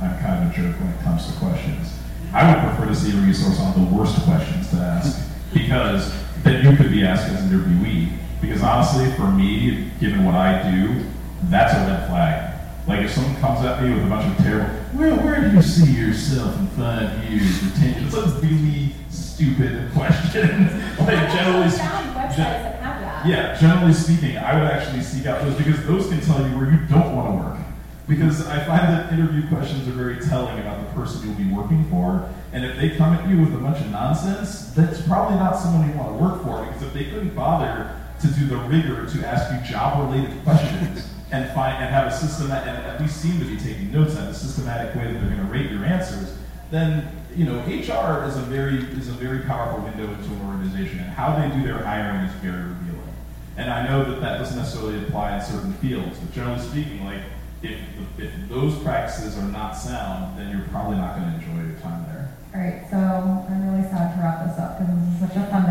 I'm 0.02 0.20
kind 0.20 0.44
of 0.44 0.52
a 0.52 0.56
jerk 0.56 0.80
when 0.80 0.90
it 0.90 1.00
comes 1.02 1.28
to 1.28 1.34
questions. 1.40 1.94
I 2.34 2.48
would 2.48 2.64
prefer 2.64 2.90
to 2.92 2.96
see 2.96 3.12
a 3.18 3.22
resource 3.22 3.60
on 3.60 3.74
the 3.74 3.96
worst 3.96 4.22
questions 4.22 4.70
to 4.70 4.78
ask 4.78 5.28
because 5.54 6.14
then 6.44 6.64
you 6.64 6.78
could 6.78 6.92
be 6.92 7.04
asked 7.04 7.30
as 7.30 7.44
an 7.44 7.50
interviewee. 7.50 8.12
Because 8.40 8.64
honestly, 8.64 9.12
for 9.14 9.30
me, 9.30 9.92
given 10.00 10.24
what 10.24 10.36
I 10.36 10.72
do, 10.72 11.04
that's 11.50 11.74
a 11.74 11.92
red 11.92 12.08
flag. 12.08 12.54
Like 12.88 13.02
if 13.02 13.12
someone 13.12 13.36
comes 13.42 13.66
at 13.66 13.84
me 13.84 13.94
with 13.94 14.06
a 14.06 14.08
bunch 14.08 14.32
of 14.32 14.46
terrible, 14.46 14.74
where, 14.94 15.16
where 15.16 15.50
do 15.50 15.56
you 15.56 15.62
see 15.62 15.92
yourself 15.92 16.58
in 16.58 16.68
five 16.68 17.30
years 17.30 17.60
ten 17.76 18.02
years? 18.02 18.14
It's 18.14 18.16
a 18.16 18.40
really 18.40 18.96
stupid 19.10 19.92
question. 19.92 20.68
like 21.00 21.30
generally, 21.34 21.70
found 23.24 23.26
websites 23.26 23.26
that 23.26 23.26
have 23.26 23.26
that. 23.26 23.28
yeah, 23.28 23.58
generally 23.60 23.94
speaking, 23.94 24.38
I 24.38 24.60
would 24.60 24.72
actually 24.72 25.02
seek 25.02 25.26
out 25.26 25.42
those 25.42 25.58
because 25.58 25.86
those 25.86 26.08
can 26.08 26.22
tell 26.22 26.48
you 26.48 26.58
where 26.58 26.72
you 26.72 26.80
don't 26.88 27.16
want 27.16 27.28
to 27.30 27.48
work. 27.48 27.58
Because 28.08 28.48
I 28.48 28.64
find 28.66 28.82
that 28.82 29.12
interview 29.12 29.48
questions 29.50 29.88
are 29.88 29.92
very 29.92 30.20
telling 30.22 30.60
about 30.60 30.80
the 30.80 30.94
person 30.94 31.28
you'll 31.28 31.38
be 31.38 31.52
working 31.52 31.84
for. 31.90 32.30
And 32.54 32.64
if 32.64 32.78
they 32.78 32.92
come 32.92 33.14
at 33.14 33.28
you 33.30 33.42
with 33.42 33.54
a 33.54 33.58
bunch 33.58 33.80
of 33.80 33.92
nonsense, 33.92 34.72
that's 34.72 35.02
probably 35.02 35.38
not 35.38 35.60
someone 35.60 35.90
you 35.90 35.98
want 35.98 36.18
to 36.18 36.24
work 36.24 36.44
for. 36.44 36.66
Because 36.66 36.84
if 36.84 36.94
they 36.94 37.06
couldn't 37.06 37.36
bother 37.36 37.94
to 38.22 38.28
do 38.28 38.48
the 38.48 38.58
rigor 38.58 39.06
to 39.06 39.28
ask 39.28 39.52
you 39.52 39.72
job-related 39.72 40.44
questions 40.44 41.14
and 41.32 41.52
find 41.54 41.84
and 41.84 41.94
have 41.94 42.08
a 42.08 42.16
system 42.16 42.48
that 42.48 42.68
and 42.68 42.78
at 42.86 43.02
least 43.02 43.22
seem 43.22 43.40
to 43.40 43.46
be 43.46 43.58
taking 43.58 43.92
notes 43.92 44.16
and 44.16 44.30
a 44.30 44.34
systematic 44.34 44.96
way 44.96 45.12
that 45.12 45.20
they're 45.20 45.30
going 45.30 45.46
to 45.46 45.52
rate 45.52 45.70
your 45.70 45.84
answers, 45.84 46.34
then 46.72 47.08
you 47.36 47.46
know 47.46 47.60
HR 47.66 48.26
is 48.26 48.38
a 48.38 48.42
very 48.48 48.78
is 48.98 49.10
a 49.10 49.14
very 49.14 49.40
powerful 49.40 49.84
window 49.84 50.12
into 50.12 50.30
an 50.30 50.42
organization, 50.48 51.00
and 51.00 51.10
how 51.10 51.36
they 51.36 51.54
do 51.56 51.64
their 51.64 51.84
hiring 51.84 52.26
is 52.26 52.34
very 52.36 52.64
revealing. 52.64 52.87
And 53.58 53.72
I 53.72 53.88
know 53.88 54.06
that 54.06 54.22
that 54.22 54.38
doesn't 54.38 54.58
necessarily 54.58 55.00
apply 55.04 55.38
in 55.38 55.44
certain 55.44 55.74
fields, 55.74 56.20
but 56.20 56.32
generally 56.32 56.62
speaking, 56.62 57.04
like 57.04 57.22
if 57.64 57.80
if 58.18 58.32
those 58.48 58.78
practices 58.80 59.38
are 59.38 59.50
not 59.50 59.72
sound, 59.72 60.38
then 60.38 60.56
you're 60.56 60.68
probably 60.70 60.98
not 60.98 61.18
going 61.18 61.28
to 61.28 61.36
enjoy 61.36 61.68
your 61.68 61.80
time 61.80 62.06
there. 62.06 62.32
All 62.54 62.62
right, 62.62 62.86
so 62.90 62.98
I'm 62.98 63.70
really 63.70 63.84
sad 63.90 64.16
to 64.16 64.22
wrap 64.22 64.46
this 64.48 64.58
up 64.58 64.80
because 64.80 64.96
this 64.96 65.14
is 65.14 65.20
such 65.28 65.38
a 65.38 65.50
fun 65.50 65.66